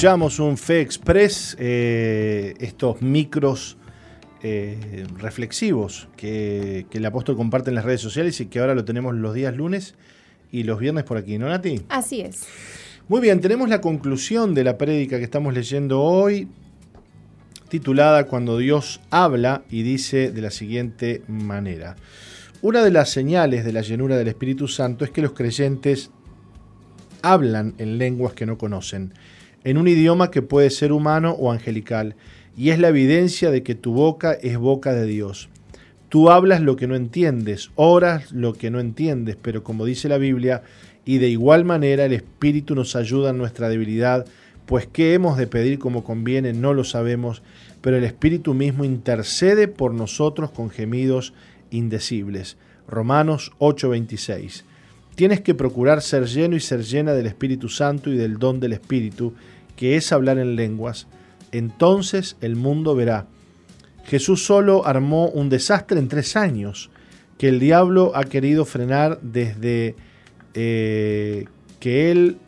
Escuchamos 0.00 0.38
un 0.38 0.56
Fe 0.56 0.80
Express, 0.80 1.58
eh, 1.60 2.54
estos 2.58 3.02
micros 3.02 3.76
eh, 4.42 5.04
reflexivos 5.18 6.08
que, 6.16 6.86
el 6.90 7.04
apóstol 7.04 7.36
comparte 7.36 7.68
en 7.68 7.74
las 7.74 7.84
redes 7.84 8.00
sociales 8.00 8.40
y 8.40 8.46
que 8.46 8.60
ahora 8.60 8.74
lo 8.74 8.86
tenemos 8.86 9.14
los 9.14 9.34
días 9.34 9.54
lunes 9.54 9.96
y 10.50 10.62
los 10.62 10.78
viernes 10.78 11.04
por 11.04 11.18
aquí, 11.18 11.36
¿no, 11.36 11.50
Nati? 11.50 11.82
Así 11.90 12.22
es. 12.22 12.46
Muy 13.08 13.20
bien, 13.20 13.42
tenemos 13.42 13.68
la 13.68 13.82
conclusión 13.82 14.54
de 14.54 14.64
la 14.64 14.78
prédica 14.78 15.18
que 15.18 15.24
estamos 15.24 15.52
leyendo 15.52 16.00
hoy, 16.00 16.48
titulada 17.68 18.24
Cuando 18.24 18.56
Dios 18.56 19.02
habla 19.10 19.64
y 19.68 19.82
dice 19.82 20.32
de 20.32 20.40
la 20.40 20.50
siguiente 20.50 21.20
manera. 21.28 21.96
Una 22.62 22.82
de 22.82 22.90
las 22.90 23.10
señales 23.10 23.66
de 23.66 23.74
la 23.74 23.82
llenura 23.82 24.16
del 24.16 24.28
Espíritu 24.28 24.66
Santo 24.66 25.04
es 25.04 25.10
que 25.10 25.20
los 25.20 25.32
creyentes 25.32 26.10
hablan 27.20 27.74
en 27.76 27.98
lenguas 27.98 28.32
que 28.32 28.46
no 28.46 28.56
conocen 28.56 29.12
en 29.64 29.78
un 29.78 29.88
idioma 29.88 30.30
que 30.30 30.42
puede 30.42 30.70
ser 30.70 30.92
humano 30.92 31.32
o 31.32 31.52
angelical, 31.52 32.16
y 32.56 32.70
es 32.70 32.78
la 32.78 32.88
evidencia 32.88 33.50
de 33.50 33.62
que 33.62 33.74
tu 33.74 33.92
boca 33.92 34.32
es 34.32 34.58
boca 34.58 34.92
de 34.92 35.06
Dios. 35.06 35.48
Tú 36.08 36.30
hablas 36.30 36.60
lo 36.60 36.76
que 36.76 36.86
no 36.86 36.96
entiendes, 36.96 37.70
oras 37.76 38.32
lo 38.32 38.54
que 38.54 38.70
no 38.70 38.80
entiendes, 38.80 39.36
pero 39.40 39.62
como 39.62 39.84
dice 39.84 40.08
la 40.08 40.18
Biblia, 40.18 40.62
y 41.04 41.18
de 41.18 41.28
igual 41.28 41.64
manera 41.64 42.04
el 42.04 42.12
Espíritu 42.12 42.74
nos 42.74 42.96
ayuda 42.96 43.30
en 43.30 43.38
nuestra 43.38 43.68
debilidad, 43.68 44.26
pues 44.66 44.86
qué 44.86 45.14
hemos 45.14 45.36
de 45.36 45.46
pedir 45.46 45.78
como 45.78 46.04
conviene 46.04 46.52
no 46.52 46.74
lo 46.74 46.84
sabemos, 46.84 47.42
pero 47.80 47.96
el 47.96 48.04
Espíritu 48.04 48.54
mismo 48.54 48.84
intercede 48.84 49.68
por 49.68 49.94
nosotros 49.94 50.50
con 50.50 50.70
gemidos 50.70 51.32
indecibles. 51.70 52.56
Romanos 52.86 53.52
8:26. 53.58 54.64
Tienes 55.20 55.42
que 55.42 55.54
procurar 55.54 56.00
ser 56.00 56.24
lleno 56.24 56.56
y 56.56 56.60
ser 56.60 56.82
llena 56.82 57.12
del 57.12 57.26
Espíritu 57.26 57.68
Santo 57.68 58.08
y 58.08 58.16
del 58.16 58.38
don 58.38 58.58
del 58.58 58.72
Espíritu, 58.72 59.34
que 59.76 59.96
es 59.96 60.12
hablar 60.12 60.38
en 60.38 60.56
lenguas. 60.56 61.08
Entonces 61.52 62.38
el 62.40 62.56
mundo 62.56 62.94
verá. 62.94 63.26
Jesús 64.06 64.46
solo 64.46 64.86
armó 64.86 65.28
un 65.28 65.50
desastre 65.50 65.98
en 65.98 66.08
tres 66.08 66.36
años 66.36 66.88
que 67.36 67.50
el 67.50 67.60
diablo 67.60 68.12
ha 68.14 68.24
querido 68.24 68.64
frenar 68.64 69.20
desde 69.20 69.94
eh, 70.54 71.44
que 71.80 72.10
él, 72.10 72.38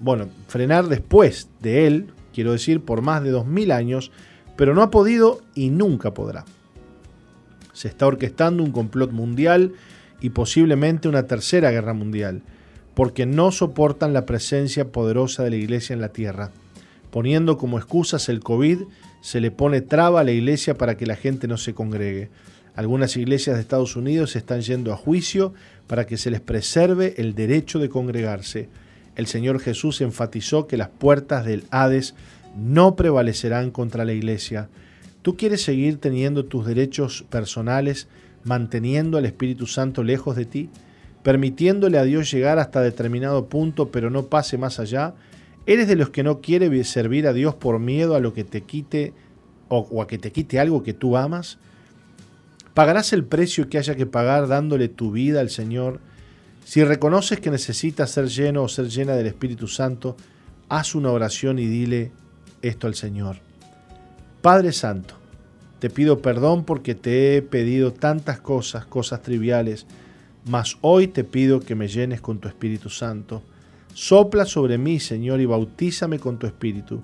bueno, 0.00 0.28
frenar 0.46 0.86
después 0.86 1.48
de 1.60 1.88
él, 1.88 2.06
quiero 2.32 2.52
decir, 2.52 2.80
por 2.80 3.02
más 3.02 3.24
de 3.24 3.32
dos 3.32 3.44
mil 3.44 3.72
años, 3.72 4.12
pero 4.56 4.72
no 4.72 4.82
ha 4.82 4.90
podido 4.92 5.40
y 5.56 5.70
nunca 5.70 6.14
podrá. 6.14 6.44
Se 7.72 7.88
está 7.88 8.06
orquestando 8.06 8.62
un 8.62 8.70
complot 8.70 9.10
mundial 9.10 9.72
y 10.20 10.30
posiblemente 10.30 11.08
una 11.08 11.26
tercera 11.26 11.70
guerra 11.70 11.94
mundial, 11.94 12.42
porque 12.94 13.26
no 13.26 13.52
soportan 13.52 14.12
la 14.12 14.26
presencia 14.26 14.90
poderosa 14.90 15.44
de 15.44 15.50
la 15.50 15.56
iglesia 15.56 15.94
en 15.94 16.00
la 16.00 16.08
tierra. 16.08 16.50
Poniendo 17.10 17.56
como 17.56 17.78
excusas 17.78 18.28
el 18.28 18.40
COVID, 18.40 18.80
se 19.20 19.40
le 19.40 19.50
pone 19.50 19.80
traba 19.80 20.20
a 20.20 20.24
la 20.24 20.32
iglesia 20.32 20.76
para 20.76 20.96
que 20.96 21.06
la 21.06 21.16
gente 21.16 21.48
no 21.48 21.56
se 21.56 21.74
congregue. 21.74 22.30
Algunas 22.74 23.16
iglesias 23.16 23.56
de 23.56 23.62
Estados 23.62 23.96
Unidos 23.96 24.36
están 24.36 24.60
yendo 24.60 24.92
a 24.92 24.96
juicio 24.96 25.52
para 25.86 26.06
que 26.06 26.16
se 26.16 26.30
les 26.30 26.40
preserve 26.40 27.14
el 27.16 27.34
derecho 27.34 27.78
de 27.78 27.88
congregarse. 27.88 28.68
El 29.16 29.26
Señor 29.26 29.58
Jesús 29.58 30.00
enfatizó 30.00 30.66
que 30.66 30.76
las 30.76 30.88
puertas 30.88 31.44
del 31.44 31.64
Hades 31.70 32.14
no 32.56 32.94
prevalecerán 32.94 33.70
contra 33.70 34.04
la 34.04 34.12
iglesia. 34.12 34.68
¿Tú 35.22 35.36
quieres 35.36 35.62
seguir 35.62 35.98
teniendo 35.98 36.44
tus 36.44 36.66
derechos 36.66 37.24
personales, 37.28 38.06
manteniendo 38.44 39.18
al 39.18 39.26
Espíritu 39.26 39.66
Santo 39.66 40.02
lejos 40.02 40.36
de 40.36 40.44
ti, 40.44 40.70
permitiéndole 41.22 41.98
a 41.98 42.04
Dios 42.04 42.30
llegar 42.30 42.58
hasta 42.58 42.80
determinado 42.80 43.48
punto 43.48 43.90
pero 43.90 44.10
no 44.10 44.26
pase 44.26 44.58
más 44.58 44.80
allá? 44.80 45.14
¿Eres 45.66 45.86
de 45.88 45.96
los 45.96 46.10
que 46.10 46.22
no 46.22 46.40
quiere 46.40 46.82
servir 46.84 47.26
a 47.26 47.32
Dios 47.32 47.54
por 47.54 47.78
miedo 47.78 48.14
a 48.14 48.20
lo 48.20 48.32
que 48.32 48.44
te 48.44 48.62
quite 48.62 49.12
o, 49.68 50.00
a 50.00 50.06
que 50.06 50.16
te 50.16 50.32
quite 50.32 50.58
algo 50.58 50.82
que 50.82 50.94
tú 50.94 51.16
amas? 51.16 51.58
¿Pagarás 52.72 53.12
el 53.12 53.24
precio 53.24 53.68
que 53.68 53.76
haya 53.76 53.94
que 53.94 54.06
pagar 54.06 54.48
dándole 54.48 54.88
tu 54.88 55.12
vida 55.12 55.40
al 55.40 55.50
Señor? 55.50 56.00
Si 56.64 56.84
reconoces 56.84 57.40
que 57.40 57.50
necesitas 57.50 58.10
ser 58.10 58.28
lleno 58.28 58.62
o 58.62 58.68
ser 58.68 58.88
llena 58.88 59.14
del 59.14 59.26
Espíritu 59.26 59.68
Santo, 59.68 60.16
haz 60.68 60.94
una 60.94 61.10
oración 61.10 61.58
y 61.58 61.66
dile 61.66 62.12
esto 62.62 62.86
al 62.86 62.94
Señor. 62.94 63.36
Padre 64.40 64.72
Santo, 64.72 65.14
te 65.78 65.90
pido 65.90 66.20
perdón 66.20 66.64
porque 66.64 66.94
te 66.94 67.36
he 67.36 67.42
pedido 67.42 67.92
tantas 67.92 68.40
cosas, 68.40 68.86
cosas 68.86 69.22
triviales, 69.22 69.86
mas 70.44 70.78
hoy 70.80 71.08
te 71.08 71.24
pido 71.24 71.60
que 71.60 71.74
me 71.74 71.88
llenes 71.88 72.20
con 72.20 72.38
tu 72.38 72.48
Espíritu 72.48 72.90
Santo 72.90 73.42
Sopla 73.98 74.44
sobre 74.44 74.78
mí, 74.78 75.00
Señor, 75.00 75.40
y 75.40 75.46
bautízame 75.46 76.20
con 76.20 76.38
tu 76.38 76.46
Espíritu. 76.46 77.02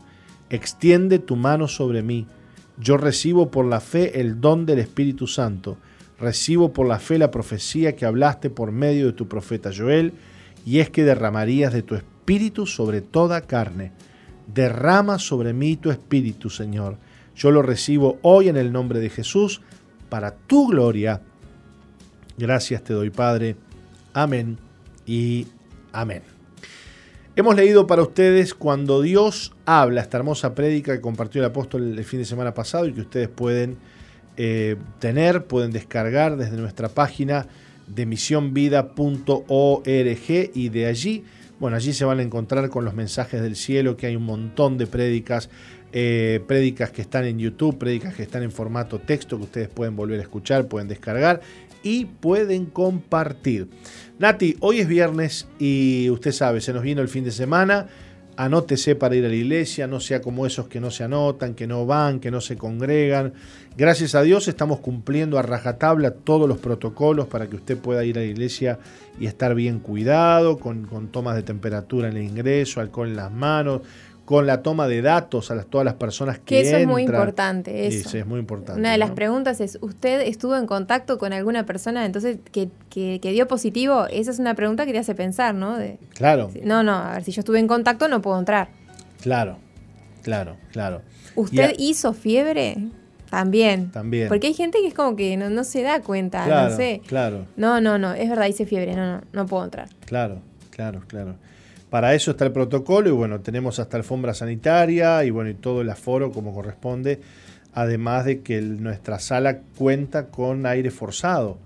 Extiende 0.49 1.19
tu 1.19 1.35
mano 1.35 1.67
sobre 1.67 2.05
mí. 2.05 2.29
Yo 2.79 2.97
recibo 2.97 3.51
por 3.51 3.65
la 3.65 3.81
fe 3.81 4.21
el 4.21 4.41
don 4.41 4.65
del 4.65 4.79
Espíritu 4.79 5.27
Santo. 5.27 5.77
Recibo 6.21 6.73
por 6.73 6.87
la 6.87 7.01
fe 7.01 7.19
la 7.19 7.33
profecía 7.33 7.97
que 7.97 8.07
hablaste 8.07 8.49
por 8.49 8.71
medio 8.71 9.07
de 9.07 9.13
tu 9.13 9.27
profeta 9.27 9.73
Joel, 9.77 10.13
y 10.65 10.79
es 10.79 10.89
que 10.89 11.03
derramarías 11.03 11.73
de 11.73 11.83
tu 11.83 11.97
Espíritu 11.97 12.65
sobre 12.65 13.01
toda 13.01 13.41
carne. 13.41 13.91
Derrama 14.47 15.19
sobre 15.19 15.53
mí 15.53 15.77
tu 15.77 15.91
Espíritu, 15.91 16.49
Señor. 16.49 16.97
Yo 17.37 17.51
lo 17.51 17.63
recibo 17.63 18.19
hoy 18.23 18.49
en 18.49 18.57
el 18.57 18.73
nombre 18.73 19.01
de 19.01 19.11
Jesús, 19.11 19.61
para 20.09 20.33
tu 20.33 20.69
gloria. 20.69 21.21
Gracias 22.39 22.83
te 22.83 22.93
doy, 22.93 23.11
Padre. 23.11 23.57
Amén 24.13 24.59
y 25.07 25.47
amén. 25.93 26.23
Hemos 27.37 27.57
leído 27.57 27.89
para 27.89 28.03
ustedes 28.03 28.55
cuando 28.55 29.03
Dios 29.03 29.53
habla, 29.67 30.03
esta 30.03 30.19
hermosa 30.19 30.55
prédica 30.55 30.95
que 30.95 31.01
compartió 31.01 31.41
el 31.41 31.47
apóstol 31.47 31.99
el 31.99 32.05
fin 32.05 32.21
de 32.21 32.25
semana 32.25 32.55
pasado 32.55 32.87
y 32.87 32.93
que 32.93 33.01
ustedes 33.01 33.29
pueden 33.29 33.77
eh, 34.37 34.77
tener, 35.01 35.45
pueden 35.47 35.73
descargar 35.73 36.37
desde 36.37 36.57
nuestra 36.57 36.89
página 36.89 37.49
de 37.89 38.07
misionvida.org 38.07 39.41
y 40.55 40.69
de 40.69 40.87
allí, 40.87 41.25
bueno, 41.59 41.77
allí 41.77 41.93
se 41.93 42.05
van 42.05 42.19
a 42.19 42.23
encontrar 42.23 42.69
con 42.69 42.85
los 42.85 42.95
mensajes 42.95 43.43
del 43.43 43.57
cielo, 43.57 43.97
que 43.97 44.07
hay 44.07 44.17
un 44.17 44.25
montón 44.25 44.79
de 44.79 44.87
prédicas, 44.87 45.51
eh, 45.97 46.43
prédicas 46.49 46.91
que 46.91 47.03
están 47.03 47.25
en 47.25 47.39
YouTube, 47.39 47.79
prédicas 47.79 48.17
que 48.17 48.25
están 48.25 48.43
en 48.43 48.51
formato 48.51 48.99
texto 48.99 49.37
que 49.37 49.45
ustedes 49.45 49.69
pueden 49.69 49.95
volver 49.95 50.19
a 50.19 50.23
escuchar, 50.23 50.67
pueden 50.67 50.89
descargar 50.89 51.41
y 51.85 52.07
pueden 52.07 52.67
compartir. 52.67 53.69
Nati, 54.19 54.57
hoy 54.59 54.81
es 54.81 54.89
viernes 54.89 55.47
y 55.61 56.11
usted 56.11 56.33
sabe, 56.33 56.61
se 56.61 56.73
nos 56.73 56.83
vino 56.83 57.01
el 57.01 57.07
fin 57.07 57.23
de 57.23 57.31
semana. 57.31 57.87
Anótese 58.37 58.97
para 58.97 59.15
ir 59.15 59.25
a 59.25 59.29
la 59.29 59.37
iglesia, 59.37 59.87
no 59.87 60.01
sea 60.01 60.21
como 60.21 60.45
esos 60.45 60.67
que 60.67 60.81
no 60.81 60.91
se 60.91 61.05
anotan, 61.05 61.55
que 61.55 61.69
no 61.69 61.87
van, 61.87 62.19
que 62.19 62.33
no 62.33 62.41
se 62.41 62.57
congregan. 62.57 63.33
Gracias 63.77 64.17
a 64.17 64.23
Dios 64.23 64.49
estamos 64.49 64.81
cumpliendo 64.81 65.39
a 65.39 65.43
rajatabla 65.43 66.11
todos 66.11 66.49
los 66.49 66.59
protocolos 66.59 67.29
para 67.29 67.47
que 67.47 67.55
usted 67.55 67.79
pueda 67.79 68.05
ir 68.05 68.19
a 68.19 68.23
la 68.23 68.27
iglesia 68.27 68.81
y 69.21 69.27
estar 69.27 69.55
bien 69.55 69.79
cuidado, 69.79 70.59
con, 70.59 70.87
con 70.87 71.13
tomas 71.13 71.37
de 71.37 71.45
temperatura 71.45 72.09
en 72.09 72.17
el 72.17 72.25
ingreso, 72.25 72.81
alcohol 72.81 73.07
en 73.07 73.17
las 73.17 73.31
manos, 73.31 73.83
con 74.25 74.47
la 74.47 74.63
toma 74.63 74.89
de 74.89 75.03
datos 75.03 75.51
a 75.51 75.55
las, 75.55 75.67
todas 75.67 75.85
las 75.85 75.95
personas 75.95 76.39
que, 76.39 76.45
que 76.45 76.61
eso 76.63 76.77
es 76.77 76.87
muy 76.87 77.03
importante 77.03 77.87
eso. 77.87 78.17
Es 78.17 78.27
muy 78.27 78.41
importante 78.41 78.81
una 78.81 78.93
de 78.93 78.99
las 78.99 79.11
preguntas 79.11 79.61
es 79.61 79.79
usted 79.81 80.23
estuvo 80.23 80.57
en 80.57 80.67
contacto 80.67 81.19
con 81.19 81.33
alguna 81.33 81.67
persona 81.67 82.07
entonces 82.07 82.39
que, 82.51 82.71
que, 82.89 83.19
dio 83.21 83.47
positivo 83.49 84.07
esa 84.07 84.31
es 84.31 84.39
una 84.39 84.55
pregunta 84.55 84.87
que 84.87 84.93
te 84.93 84.99
hace 84.99 85.15
pensar 85.15 85.55
no 85.55 85.77
claro 86.15 86.51
no 86.63 86.83
no 86.83 86.95
a 86.95 87.15
ver 87.15 87.25
si 87.25 87.33
yo 87.33 87.41
estuve 87.41 87.59
en 87.59 87.69
contacto 87.69 88.09
no 88.09 88.23
puedo 88.23 88.39
entrar 88.39 88.69
claro 89.21 89.59
claro 90.23 90.57
claro 90.73 91.03
usted 91.35 91.75
hizo 91.79 92.13
fiebre 92.13 92.77
también. 93.31 93.91
También. 93.91 94.29
Porque 94.29 94.47
hay 94.47 94.55
gente 94.55 94.79
que 94.81 94.87
es 94.87 94.95
como 94.95 95.17
que 95.17 95.37
no, 95.37 95.65
se 95.65 95.83
da 95.83 96.01
cuenta, 96.01 96.45
claro, 96.45 96.71
no 96.71 96.77
sé. 96.77 97.03
Claro. 97.07 97.47
No, 97.57 97.81
no, 97.81 97.99
no, 97.99 98.13
es 98.15 98.29
verdad, 98.29 98.47
hice 98.47 98.65
fiebre, 98.65 98.95
no, 98.95 99.17
no, 99.17 99.23
no 99.33 99.47
puedo 99.47 99.65
entrar. 99.65 99.89
Claro, 100.07 100.41
claro, 100.71 101.03
claro. 101.09 101.35
Para 101.95 102.13
eso 102.13 102.33
está 102.33 102.45
el 102.45 102.51
protocolo 102.51 103.09
y 103.09 103.13
bueno, 103.13 103.39
tenemos 103.39 103.79
hasta 103.79 103.97
alfombra 103.97 104.35
sanitaria 104.35 105.25
y 105.25 105.31
bueno, 105.31 105.51
y 105.51 105.55
todo 105.55 105.81
el 105.81 105.89
aforo 105.89 106.33
como 106.33 106.53
corresponde, 106.53 107.21
además 107.73 108.25
de 108.25 108.41
que 108.41 108.61
nuestra 108.61 109.21
sala 109.21 109.61
cuenta 109.79 110.27
con 110.27 110.67
aire 110.67 110.91
forzado. 110.91 111.57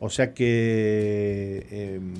O 0.00 0.08
sea 0.08 0.32
que 0.32 1.66
em, 1.70 2.14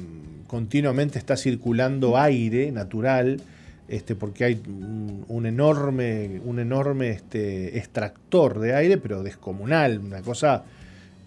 continuamente 0.47 1.19
está 1.19 1.35
circulando 1.39 2.19
aire 2.19 2.71
natural, 2.73 3.41
este, 3.89 4.15
porque 4.15 4.45
hay 4.45 4.61
un, 4.67 5.47
enorme, 5.47 6.43
un 6.45 6.59
enorme 6.59 7.09
este, 7.09 7.79
extractor 7.79 8.61
de 8.61 8.75
aire, 8.75 8.99
pero 8.99 9.23
descomunal, 9.23 9.99
una 10.01 10.21
cosa 10.21 10.65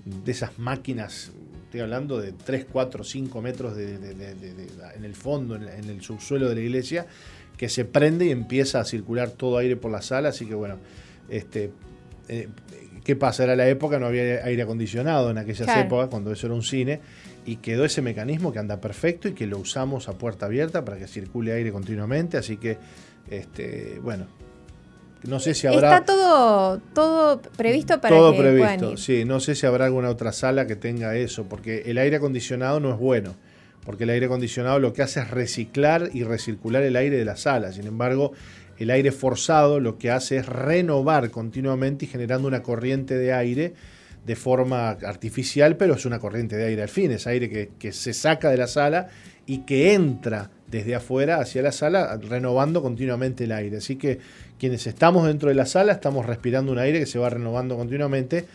de 0.05 0.31
esas 0.31 0.59
máquinas 0.59 1.31
estoy 1.69 1.81
hablando 1.81 2.19
de 2.19 2.31
3, 2.31 2.65
4, 2.71 3.03
5 3.03 3.41
metros 3.43 3.77
en 3.77 5.05
el 5.05 5.13
fondo, 5.13 5.55
en, 5.55 5.67
el 5.67 6.01
subsuelo 6.01 6.49
de 6.49 6.55
la 6.55 6.61
iglesia, 6.61 7.05
que 7.57 7.69
se 7.69 7.85
prende 7.85 8.25
y 8.25 8.31
empieza 8.31 8.79
a 8.79 8.85
circular 8.85 9.29
todo 9.29 9.59
aire 9.59 9.75
por 9.75 9.91
la 9.91 10.01
sala, 10.01 10.29
así 10.29 10.47
que 10.47 10.55
bueno, 10.55 10.77
este, 11.29 11.69
eh, 12.27 12.47
¿qué 13.03 13.15
pasa? 13.15 13.43
Era 13.43 13.55
la 13.55 13.69
época, 13.69 13.99
no 13.99 14.07
había 14.07 14.43
aire 14.45 14.63
acondicionado 14.63 15.29
en 15.29 15.37
aquellas 15.37 15.69
épocas, 15.77 16.09
cuando 16.09 16.31
eso 16.31 16.47
era 16.47 16.55
un 16.55 16.63
cine, 16.63 17.01
y 17.45 17.57
quedó 17.57 17.85
ese 17.85 18.01
mecanismo 18.01 18.51
que 18.51 18.57
anda 18.57 18.81
perfecto 18.81 19.27
y 19.27 19.33
que 19.33 19.45
lo 19.45 19.59
usamos 19.59 20.09
a 20.09 20.13
puerta 20.13 20.47
abierta 20.47 20.83
para 20.83 20.97
que 20.97 21.07
circule 21.07 21.51
aire 21.53 21.71
continuamente, 21.71 22.37
así 22.37 22.57
que, 22.57 22.79
este, 23.29 23.99
bueno, 24.01 24.25
no 25.23 25.39
sé 25.39 25.53
si 25.53 25.67
habrá. 25.67 25.97
Está 25.97 26.05
todo, 26.05 26.79
todo 26.93 27.41
previsto 27.57 27.99
para 27.99 28.15
todo 28.15 28.33
que 28.33 28.39
previsto, 28.39 28.97
sí. 28.97 29.25
No 29.25 29.39
sé 29.39 29.55
si 29.55 29.65
habrá 29.65 29.85
alguna 29.85 30.09
otra 30.09 30.31
sala 30.31 30.65
que 30.65 30.75
tenga 30.75 31.15
eso, 31.15 31.45
porque 31.45 31.83
el 31.87 31.97
aire 31.97 32.17
acondicionado 32.17 32.79
no 32.79 32.93
es 32.93 32.99
bueno. 32.99 33.35
Porque 33.85 34.03
el 34.03 34.11
aire 34.11 34.27
acondicionado 34.27 34.79
lo 34.79 34.93
que 34.93 35.01
hace 35.01 35.19
es 35.21 35.31
reciclar 35.31 36.09
y 36.13 36.23
recircular 36.23 36.83
el 36.83 36.95
aire 36.95 37.17
de 37.17 37.25
la 37.25 37.37
sala. 37.37 37.71
Sin 37.71 37.87
embargo, 37.87 38.33
el 38.77 38.91
aire 38.91 39.11
forzado 39.11 39.79
lo 39.79 39.97
que 39.97 40.11
hace 40.11 40.37
es 40.37 40.45
renovar 40.45 41.31
continuamente 41.31 42.05
y 42.05 42.07
generando 42.07 42.47
una 42.47 42.61
corriente 42.61 43.17
de 43.17 43.33
aire 43.33 43.73
de 44.25 44.35
forma 44.35 44.89
artificial, 44.89 45.75
pero 45.75 45.95
es 45.95 46.05
una 46.05 46.19
corriente 46.19 46.55
de 46.55 46.65
aire 46.65 46.83
al 46.83 46.89
fin, 46.89 47.11
es 47.11 47.25
aire 47.25 47.49
que, 47.49 47.71
que 47.79 47.91
se 47.91 48.13
saca 48.13 48.49
de 48.49 48.57
la 48.57 48.67
sala 48.67 49.07
y 49.45 49.59
que 49.59 49.93
entra 49.93 50.51
desde 50.67 50.93
afuera 50.93 51.39
hacia 51.39 51.61
la 51.61 51.71
sala, 51.71 52.17
renovando 52.17 52.81
continuamente 52.81 53.45
el 53.45 53.51
aire. 53.51 53.77
Así 53.77 53.95
que 53.95 54.19
quienes 54.59 54.85
estamos 54.85 55.25
dentro 55.25 55.49
de 55.49 55.55
la 55.55 55.65
sala 55.65 55.93
estamos 55.93 56.25
respirando 56.25 56.71
un 56.71 56.79
aire 56.79 56.99
que 56.99 57.05
se 57.05 57.17
va 57.17 57.29
renovando 57.29 57.77
continuamente 57.77 58.45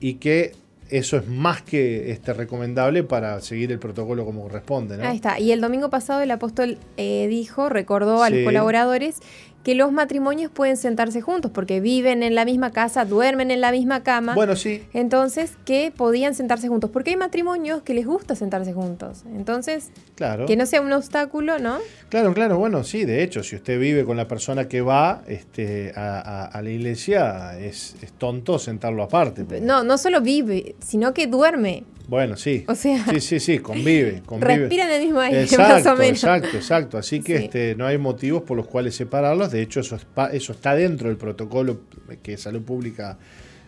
y 0.00 0.14
que 0.14 0.52
eso 0.90 1.18
es 1.18 1.28
más 1.28 1.62
que 1.62 2.10
este, 2.12 2.32
recomendable 2.32 3.02
para 3.02 3.40
seguir 3.40 3.70
el 3.72 3.78
protocolo 3.78 4.24
como 4.24 4.42
corresponde. 4.42 5.02
Ahí 5.04 5.16
está. 5.16 5.38
Y 5.38 5.52
el 5.52 5.60
domingo 5.60 5.90
pasado 5.90 6.22
el 6.22 6.30
apóstol 6.30 6.78
eh, 6.96 7.26
dijo, 7.28 7.68
recordó 7.68 8.22
a 8.22 8.30
los 8.30 8.44
colaboradores 8.44 9.16
que 9.62 9.74
los 9.74 9.92
matrimonios 9.92 10.50
pueden 10.50 10.76
sentarse 10.76 11.20
juntos 11.20 11.50
porque 11.52 11.80
viven 11.80 12.22
en 12.22 12.34
la 12.34 12.44
misma 12.44 12.70
casa, 12.70 13.04
duermen 13.04 13.50
en 13.50 13.60
la 13.60 13.70
misma 13.70 14.02
cama. 14.02 14.34
Bueno, 14.34 14.56
sí. 14.56 14.84
Entonces, 14.92 15.56
que 15.64 15.92
podían 15.94 16.34
sentarse 16.34 16.68
juntos. 16.68 16.90
Porque 16.90 17.10
hay 17.10 17.16
matrimonios 17.16 17.82
que 17.82 17.94
les 17.94 18.06
gusta 18.06 18.34
sentarse 18.34 18.72
juntos. 18.72 19.24
Entonces, 19.34 19.90
claro. 20.14 20.46
que 20.46 20.56
no 20.56 20.64
sea 20.64 20.80
un 20.80 20.92
obstáculo, 20.92 21.58
¿no? 21.58 21.78
Claro, 22.08 22.32
claro. 22.32 22.58
Bueno, 22.58 22.84
sí, 22.84 23.04
de 23.04 23.22
hecho, 23.22 23.42
si 23.42 23.56
usted 23.56 23.78
vive 23.78 24.04
con 24.04 24.16
la 24.16 24.28
persona 24.28 24.68
que 24.68 24.80
va 24.80 25.22
este, 25.26 25.92
a, 25.94 26.58
la 26.62 26.70
iglesia, 26.70 27.58
es, 27.58 27.96
es, 28.00 28.12
tonto 28.12 28.58
sentarlo 28.58 29.02
aparte. 29.02 29.44
No, 29.60 29.84
no 29.84 29.98
solo 29.98 30.20
vive, 30.20 30.76
sino 30.80 31.12
que 31.12 31.26
duerme. 31.26 31.84
Bueno, 32.08 32.36
sí. 32.36 32.64
O 32.66 32.74
sea, 32.74 33.04
sí, 33.04 33.20
sí, 33.20 33.38
sí, 33.38 33.58
convive. 33.58 34.22
convive. 34.26 34.56
Respiran 34.56 34.90
el 34.90 35.02
mismo 35.04 35.20
aire, 35.20 35.42
exacto, 35.42 35.74
más 35.74 35.86
o 35.86 35.96
menos. 35.96 36.24
Exacto, 36.24 36.56
exacto. 36.56 36.98
Así 36.98 37.20
que 37.20 37.36
este, 37.36 37.74
no 37.76 37.86
hay 37.86 37.98
motivos 37.98 38.42
por 38.42 38.56
los 38.56 38.66
cuales 38.66 38.96
separarlos. 38.96 39.52
De 39.52 39.60
hecho, 39.60 39.80
eso, 39.80 39.98
eso 40.32 40.52
está 40.52 40.74
dentro 40.74 41.08
del 41.08 41.18
protocolo 41.18 41.82
que 42.22 42.38
Salud 42.38 42.62
Pública 42.62 43.18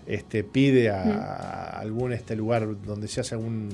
este, 0.06 0.42
pide 0.42 0.88
a, 0.88 1.78
algún 1.78 2.14
este 2.14 2.34
lugar 2.34 2.66
donde 2.82 3.08
se 3.08 3.20
hace 3.20 3.34
alguna 3.34 3.68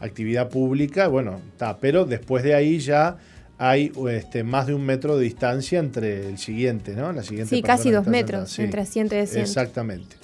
actividad 0.00 0.48
pública, 0.48 1.08
bueno, 1.08 1.40
está, 1.52 1.78
pero 1.78 2.04
después 2.04 2.44
de 2.44 2.54
ahí 2.54 2.78
ya 2.78 3.16
hay 3.58 3.90
este, 4.10 4.44
más 4.44 4.66
de 4.66 4.74
un 4.74 4.84
metro 4.84 5.16
de 5.16 5.24
distancia 5.24 5.78
entre 5.78 6.28
el 6.28 6.38
siguiente, 6.38 6.94
¿no? 6.94 7.12
La 7.12 7.22
siguiente 7.22 7.56
sí, 7.56 7.62
casi 7.62 7.90
dos 7.90 8.06
metros 8.06 8.58
entre 8.58 8.82
asiento 8.82 9.14
y 9.16 9.18
asiento. 9.18 9.48
Exactamente. 9.48 10.16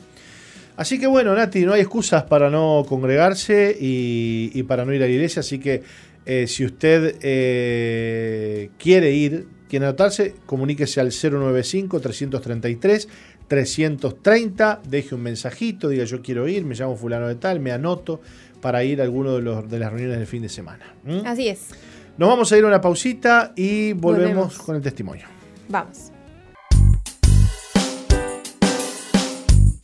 Así 0.76 0.98
que 0.98 1.06
bueno, 1.06 1.34
Nati, 1.34 1.64
no 1.64 1.74
hay 1.74 1.80
excusas 1.82 2.24
para 2.24 2.50
no 2.50 2.84
congregarse 2.88 3.76
y, 3.78 4.50
y 4.54 4.62
para 4.62 4.84
no 4.84 4.92
ir 4.94 5.02
a 5.02 5.06
la 5.06 5.12
iglesia, 5.12 5.40
así 5.40 5.58
que 5.58 5.82
eh, 6.24 6.46
si 6.46 6.64
usted 6.64 7.16
eh, 7.20 8.70
quiere 8.78 9.10
ir, 9.12 9.48
quiere 9.68 9.86
anotarse, 9.86 10.34
comuníquese 10.46 11.00
al 11.00 11.08
095-333-330, 13.48 14.82
deje 14.82 15.14
un 15.14 15.22
mensajito, 15.22 15.88
diga 15.88 16.04
yo 16.04 16.22
quiero 16.22 16.46
ir, 16.48 16.64
me 16.64 16.74
llamo 16.74 16.96
fulano 16.96 17.28
de 17.28 17.34
tal, 17.36 17.60
me 17.60 17.72
anoto 17.72 18.20
para 18.60 18.84
ir 18.84 19.00
a 19.00 19.04
alguno 19.04 19.34
de, 19.34 19.42
los, 19.42 19.68
de 19.68 19.78
las 19.78 19.90
reuniones 19.90 20.18
del 20.18 20.26
fin 20.28 20.42
de 20.42 20.48
semana. 20.48 20.94
¿Mm? 21.04 21.26
Así 21.26 21.48
es. 21.48 21.68
Nos 22.16 22.28
vamos 22.28 22.52
a 22.52 22.58
ir 22.58 22.64
a 22.64 22.68
una 22.68 22.80
pausita 22.80 23.52
y 23.56 23.92
volvemos, 23.94 24.34
Volvemos. 24.34 24.58
con 24.58 24.76
el 24.76 24.82
testimonio. 24.82 25.26
Vamos. 25.68 26.11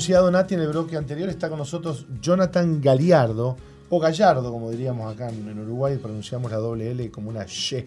Anunciado, 0.00 0.30
Nati, 0.30 0.54
en 0.54 0.60
el 0.60 0.68
bloque 0.68 0.96
anterior 0.96 1.28
está 1.28 1.50
con 1.50 1.58
nosotros 1.58 2.06
Jonathan 2.22 2.80
Galiardo, 2.80 3.54
o 3.90 4.00
Gallardo, 4.00 4.50
como 4.50 4.70
diríamos 4.70 5.12
acá 5.12 5.28
en, 5.28 5.58
Uruguay, 5.58 5.98
pronunciamos 5.98 6.50
la 6.50 6.56
doble 6.56 6.90
L 6.92 7.10
como 7.10 7.28
una 7.28 7.44
Y, 7.44 7.84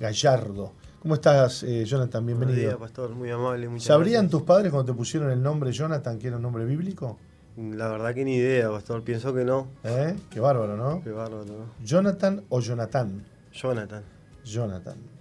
Gallardo. 0.00 0.72
¿Cómo 1.00 1.14
estás, 1.14 1.62
eh, 1.62 1.84
Jonathan? 1.84 2.24
Buenos 2.24 2.40
días, 2.40 2.56
Bienvenido. 2.56 2.78
pastor, 2.80 3.10
muy 3.14 3.30
amable, 3.30 3.68
muchas 3.68 3.86
¿Sabrían 3.86 4.22
gracias. 4.24 4.30
tus 4.32 4.42
padres 4.42 4.72
cuando 4.72 4.92
te 4.92 4.98
pusieron 4.98 5.30
el 5.30 5.40
nombre 5.40 5.70
Jonathan 5.70 6.18
que 6.18 6.26
era 6.26 6.38
un 6.38 6.42
nombre 6.42 6.64
bíblico? 6.64 7.18
La 7.56 7.86
verdad 7.86 8.12
que 8.14 8.24
ni 8.24 8.34
idea, 8.34 8.68
pastor, 8.70 9.04
pienso 9.04 9.32
que 9.32 9.44
no. 9.44 9.68
¿Eh? 9.84 10.16
Qué 10.30 10.40
bárbaro, 10.40 10.76
¿no? 10.76 11.04
Qué 11.04 11.12
bárbaro, 11.12 11.44
¿no? 11.44 11.84
Jonathan 11.84 12.42
o 12.48 12.58
Jonathan. 12.58 13.24
Jonathan. 13.52 14.02
Jonathan. 14.44 15.13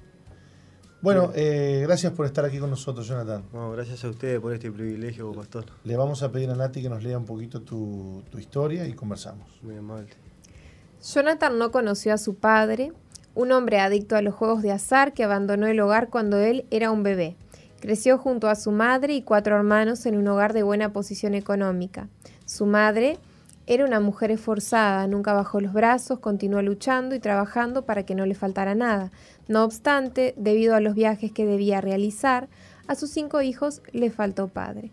Bueno, 1.04 1.34
eh, 1.36 1.82
gracias 1.86 2.14
por 2.14 2.26
estar 2.26 2.46
aquí 2.46 2.60
con 2.60 2.70
nosotros, 2.70 3.06
Jonathan. 3.06 3.44
No, 3.52 3.72
gracias 3.72 4.06
a 4.06 4.08
ustedes 4.08 4.40
por 4.40 4.54
este 4.54 4.72
privilegio, 4.72 5.34
pastor. 5.34 5.66
Le 5.84 5.98
vamos 5.98 6.24
a 6.24 6.32
pedir 6.32 6.50
a 6.50 6.56
Nati 6.56 6.82
que 6.82 6.88
nos 6.88 7.04
lea 7.04 7.18
un 7.18 7.26
poquito 7.26 7.62
tu, 7.62 8.24
tu 8.32 8.38
historia 8.40 8.88
y 8.88 8.94
conversamos. 8.94 9.50
Muy 9.64 9.76
amable. 9.76 10.08
Jonathan 11.04 11.60
no 11.60 11.74
conoció 11.74 12.14
a 12.14 12.18
su 12.18 12.36
padre, 12.36 12.94
un 13.36 13.52
hombre 13.52 13.82
adicto 13.82 14.16
a 14.16 14.22
los 14.22 14.34
juegos 14.34 14.62
de 14.62 14.72
azar 14.72 15.12
que 15.12 15.26
abandonó 15.26 15.68
el 15.68 15.78
hogar 15.82 16.10
cuando 16.10 16.38
él 16.38 16.66
era 16.72 16.90
un 16.90 17.04
bebé. 17.04 17.36
Creció 17.82 18.18
junto 18.18 18.48
a 18.48 18.56
su 18.56 18.72
madre 18.72 19.14
y 19.14 19.24
cuatro 19.24 19.58
hermanos 19.58 20.06
en 20.06 20.16
un 20.16 20.30
hogar 20.30 20.54
de 20.54 20.64
buena 20.64 20.94
posición 20.94 21.34
económica. 21.34 22.08
Su 22.46 22.66
madre 22.66 23.20
era 23.66 23.86
una 23.86 24.00
mujer 24.00 24.32
esforzada, 24.32 25.08
nunca 25.08 25.32
bajó 25.34 25.62
los 25.62 25.72
brazos, 25.72 26.20
continuó 26.20 26.62
luchando 26.62 27.16
y 27.16 27.20
trabajando 27.20 27.86
para 27.86 28.04
que 28.04 28.14
no 28.14 28.26
le 28.26 28.36
faltara 28.36 28.76
nada. 28.76 29.12
No 29.48 29.64
obstante, 29.64 30.34
debido 30.36 30.76
a 30.76 30.82
los 30.82 30.96
viajes 30.96 31.32
que 31.32 31.46
debía 31.46 31.80
realizar, 31.80 32.50
a 32.88 32.96
sus 32.96 33.12
cinco 33.12 33.42
hijos 33.42 33.82
le 33.94 34.12
faltó 34.12 34.50
padre. 34.50 34.92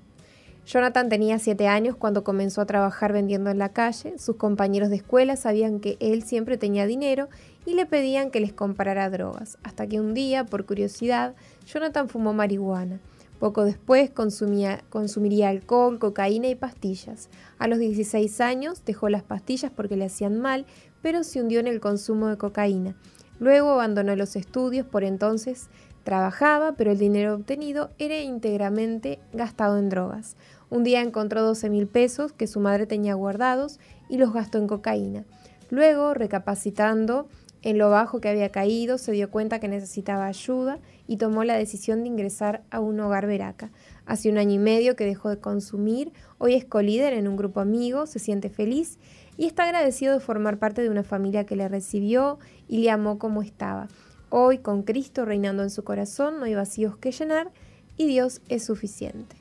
Jonathan 0.66 1.08
tenía 1.08 1.40
siete 1.40 1.66
años 1.66 1.96
cuando 1.96 2.22
comenzó 2.22 2.60
a 2.60 2.66
trabajar 2.66 3.12
vendiendo 3.12 3.50
en 3.50 3.58
la 3.58 3.70
calle. 3.70 4.18
Sus 4.18 4.36
compañeros 4.36 4.88
de 4.88 4.96
escuela 4.96 5.34
sabían 5.34 5.80
que 5.80 5.96
él 5.98 6.22
siempre 6.22 6.58
tenía 6.58 6.86
dinero 6.86 7.28
y 7.66 7.74
le 7.74 7.86
pedían 7.86 8.30
que 8.30 8.38
les 8.38 8.52
comprara 8.52 9.10
drogas, 9.10 9.58
hasta 9.64 9.88
que 9.88 9.98
un 9.98 10.14
día, 10.14 10.46
por 10.46 10.66
curiosidad, 10.66 11.34
Jonathan 11.66 12.08
fumó 12.08 12.32
marihuana. 12.34 13.00
Poco 13.40 13.64
después 13.64 14.10
consumía, 14.10 14.84
consumiría 14.90 15.48
alcohol, 15.48 15.98
cocaína 15.98 16.48
y 16.48 16.54
pastillas. 16.54 17.30
A 17.58 17.68
los 17.68 17.78
16 17.78 18.38
años 18.42 18.84
dejó 18.84 19.08
las 19.08 19.22
pastillas 19.22 19.72
porque 19.74 19.96
le 19.96 20.04
hacían 20.04 20.38
mal, 20.38 20.66
pero 21.00 21.24
se 21.24 21.40
hundió 21.40 21.58
en 21.58 21.66
el 21.66 21.80
consumo 21.80 22.28
de 22.28 22.36
cocaína. 22.36 22.94
Luego 23.38 23.70
abandonó 23.70 24.14
los 24.14 24.36
estudios, 24.36 24.86
por 24.86 25.04
entonces 25.04 25.70
trabajaba, 26.04 26.72
pero 26.72 26.92
el 26.92 26.98
dinero 26.98 27.34
obtenido 27.34 27.88
era 27.98 28.20
íntegramente 28.20 29.18
gastado 29.32 29.78
en 29.78 29.88
drogas. 29.88 30.36
Un 30.68 30.84
día 30.84 31.00
encontró 31.00 31.42
12 31.42 31.70
mil 31.70 31.86
pesos 31.86 32.34
que 32.34 32.46
su 32.46 32.60
madre 32.60 32.86
tenía 32.86 33.14
guardados 33.14 33.80
y 34.10 34.18
los 34.18 34.34
gastó 34.34 34.58
en 34.58 34.66
cocaína. 34.66 35.24
Luego, 35.70 36.12
recapacitando 36.12 37.26
en 37.62 37.78
lo 37.78 37.90
bajo 37.90 38.20
que 38.20 38.28
había 38.28 38.50
caído, 38.50 38.96
se 38.96 39.12
dio 39.12 39.30
cuenta 39.30 39.60
que 39.60 39.68
necesitaba 39.68 40.26
ayuda 40.26 40.78
y 41.06 41.18
tomó 41.18 41.44
la 41.44 41.56
decisión 41.56 42.02
de 42.02 42.08
ingresar 42.08 42.62
a 42.70 42.80
un 42.80 42.98
hogar 43.00 43.26
veraca. 43.26 43.70
Hace 44.06 44.30
un 44.30 44.38
año 44.38 44.54
y 44.54 44.58
medio 44.58 44.96
que 44.96 45.04
dejó 45.04 45.28
de 45.28 45.38
consumir, 45.38 46.12
hoy 46.38 46.54
es 46.54 46.64
colíder 46.64 47.12
en 47.12 47.28
un 47.28 47.36
grupo 47.36 47.60
amigo, 47.60 48.06
se 48.06 48.18
siente 48.18 48.48
feliz 48.48 48.98
y 49.36 49.46
está 49.46 49.64
agradecido 49.64 50.14
de 50.14 50.20
formar 50.20 50.58
parte 50.58 50.82
de 50.82 50.88
una 50.88 51.02
familia 51.02 51.44
que 51.44 51.56
le 51.56 51.68
recibió 51.68 52.38
y 52.68 52.78
le 52.78 52.90
amó 52.90 53.18
como 53.18 53.42
estaba. 53.42 53.88
Hoy, 54.30 54.58
con 54.58 54.82
Cristo 54.82 55.24
reinando 55.24 55.62
en 55.62 55.70
su 55.70 55.84
corazón, 55.84 56.38
no 56.38 56.44
hay 56.44 56.54
vacíos 56.54 56.96
que 56.96 57.12
llenar 57.12 57.50
y 57.96 58.06
Dios 58.06 58.40
es 58.48 58.64
suficiente. 58.64 59.36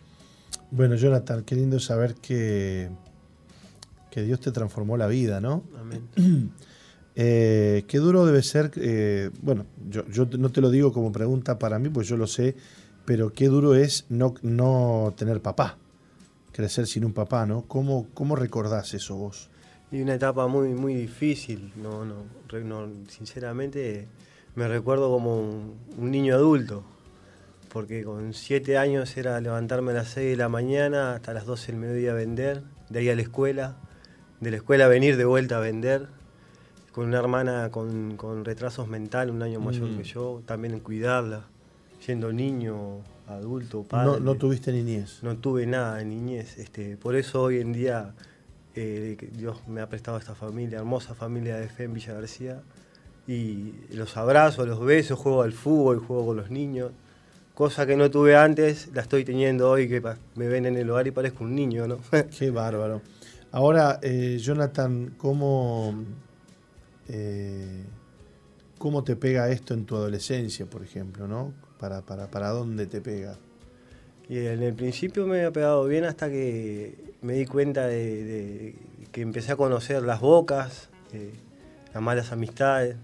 Bueno, 0.72 0.96
Jonathan, 0.96 1.44
qué 1.44 1.56
lindo 1.56 1.80
saber 1.80 2.16
que, 2.16 2.90
que 4.12 4.24
Dios 4.24 4.40
te 4.40 4.52
transformó 4.52 4.98
la 4.98 5.08
vida, 5.08 5.40
¿no? 5.40 5.64
Amén. 5.80 6.52
Eh, 7.16 7.84
qué 7.88 7.98
duro 7.98 8.26
debe 8.26 8.44
ser, 8.44 8.72
eh, 8.78 9.30
bueno, 9.42 9.66
yo, 9.90 10.26
no 10.38 10.50
te 10.52 10.62
lo 10.62 10.70
digo 10.70 10.94
como 10.94 11.12
pregunta 11.12 11.60
para 11.60 11.80
mí, 11.80 11.90
pues 11.90 12.08
yo 12.08 12.18
lo 12.18 12.28
sé, 12.28 12.56
pero 13.06 13.34
qué 13.34 13.48
duro 13.48 13.76
es 13.76 14.06
no, 14.10 15.14
tener 15.18 15.42
papá, 15.42 15.78
crecer 16.52 16.88
sin 16.88 17.06
un 17.06 17.14
papá, 17.14 17.46
¿no? 17.46 17.64
¿Cómo, 17.64 18.08
cómo 18.14 18.36
recordás 18.36 18.94
eso 18.94 19.16
vos? 19.16 19.50
Y 19.92 20.02
una 20.02 20.14
etapa 20.14 20.48
muy, 20.48 20.70
muy 20.70 20.94
difícil, 20.94 21.74
no, 21.76 22.06
no, 22.06 22.88
sinceramente 23.08 24.08
me 24.56 24.68
recuerdo 24.68 25.10
como 25.10 25.40
un, 25.40 25.76
un 25.98 26.12
niño 26.12 26.36
adulto, 26.36 26.84
porque 27.70 28.04
con 28.04 28.34
siete 28.34 28.78
años 28.78 29.18
era 29.18 29.40
levantarme 29.42 29.92
a 29.92 29.96
las 29.96 30.10
6 30.10 30.32
de 30.32 30.38
la 30.38 30.50
mañana 30.50 31.16
hasta 31.16 31.34
las 31.34 31.46
12 31.46 31.72
del 31.72 31.82
mediodía 31.82 32.12
a 32.12 32.16
vender, 32.16 32.64
de 32.90 33.00
ahí 33.00 33.10
a 33.10 33.16
la 33.16 33.22
escuela, 33.22 33.78
de 34.40 34.52
la 34.52 34.58
escuela 34.58 34.88
venir 34.88 35.18
de 35.18 35.26
vuelta 35.26 35.58
a 35.58 35.60
vender, 35.60 36.08
con 36.92 37.06
una 37.06 37.20
hermana 37.20 37.70
con, 37.72 38.18
con 38.18 38.44
retrasos 38.46 38.88
mentales, 38.88 39.34
un 39.34 39.42
año 39.44 39.60
mayor 39.60 39.90
Mm. 39.90 39.98
que 39.98 40.04
yo, 40.04 40.42
también 40.46 40.74
en 40.74 40.80
cuidarla, 40.80 41.44
siendo 42.00 42.32
niño, 42.34 43.00
adulto, 43.28 43.84
padre. 43.84 44.06
No, 44.12 44.20
no 44.20 44.36
tuviste 44.36 44.72
niñez. 44.72 45.20
No 45.22 45.38
tuve 45.38 45.66
nada 45.66 45.98
de 45.98 46.06
niñez. 46.06 46.58
Este, 46.58 46.98
por 46.98 47.16
eso 47.16 47.44
hoy 47.44 47.60
en 47.60 47.74
día 47.74 48.14
eh, 48.76 49.18
Dios 49.34 49.68
me 49.68 49.82
ha 49.82 49.90
prestado 49.90 50.18
esta 50.18 50.36
familia, 50.36 50.80
hermosa 50.80 51.14
familia 51.14 51.58
de 51.58 51.68
fe 51.70 51.84
en 51.84 51.94
Villa 51.94 52.14
García. 52.14 52.62
Y 53.28 53.74
los 53.94 54.18
abrazo, 54.18 54.66
los 54.66 54.80
besos, 54.80 55.20
juego 55.20 55.44
al 55.44 55.54
fútbol, 55.54 56.00
juego 56.00 56.28
con 56.28 56.38
los 56.38 56.50
niños. 56.50 56.92
Cosa 57.54 57.86
que 57.86 57.96
no 57.96 58.10
tuve 58.10 58.36
antes, 58.36 58.90
la 58.94 59.02
estoy 59.02 59.24
teniendo 59.26 59.70
hoy, 59.70 59.88
que 59.88 60.02
me 60.36 60.48
ven 60.48 60.66
en 60.66 60.78
el 60.78 60.90
hogar 60.90 61.06
y 61.08 61.12
parezco 61.12 61.44
un 61.44 61.54
niño, 61.54 61.88
¿no? 61.88 62.00
Qué 62.40 62.50
bárbaro. 62.50 63.02
Ahora, 63.52 64.00
eh, 64.02 64.38
Jonathan, 64.40 65.14
¿cómo, 65.18 65.94
eh, 67.10 67.84
¿cómo 68.78 69.04
te 69.04 69.16
pega 69.16 69.50
esto 69.50 69.74
en 69.74 69.86
tu 69.86 69.96
adolescencia, 69.96 70.66
por 70.66 70.84
ejemplo, 70.84 71.28
¿no? 71.28 71.54
Para, 71.80 72.02
para, 72.02 72.30
para 72.32 72.50
dónde 72.50 72.86
te 72.86 73.02
pega. 73.02 73.38
Y 74.30 74.38
en 74.38 74.62
el 74.62 74.76
principio 74.76 75.26
me 75.26 75.38
había 75.38 75.52
pegado 75.52 75.86
bien 75.86 76.06
hasta 76.06 76.30
que 76.30 77.16
me 77.22 77.34
di 77.34 77.46
cuenta 77.46 77.88
de, 77.88 78.76
que 79.12 79.22
empecé 79.22 79.54
a 79.54 79.56
conocer 79.56 80.04
las 80.04 80.22
bocas, 80.22 80.90
eh, 81.14 81.34
las 81.94 82.04
malas 82.04 82.32
amistades. 82.32 82.96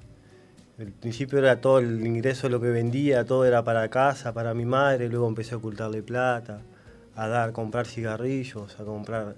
Al 0.78 0.92
principio 0.92 1.40
era 1.40 1.62
todo 1.62 1.80
el 1.80 2.06
ingreso, 2.06 2.48
lo 2.48 2.62
que 2.62 2.68
vendía, 2.68 3.26
todo 3.26 3.46
era 3.46 3.64
para 3.64 3.90
casa, 3.90 4.34
para 4.34 4.54
mi 4.54 4.66
madre, 4.66 5.10
luego 5.10 5.28
empecé 5.28 5.56
a 5.56 5.58
ocultarle 5.58 6.04
plata, 6.04 6.62
a 7.16 7.28
dar, 7.28 7.54
comprar 7.54 7.88
cigarrillos, 7.88 8.80
a 8.80 8.84
comprar 8.84 9.36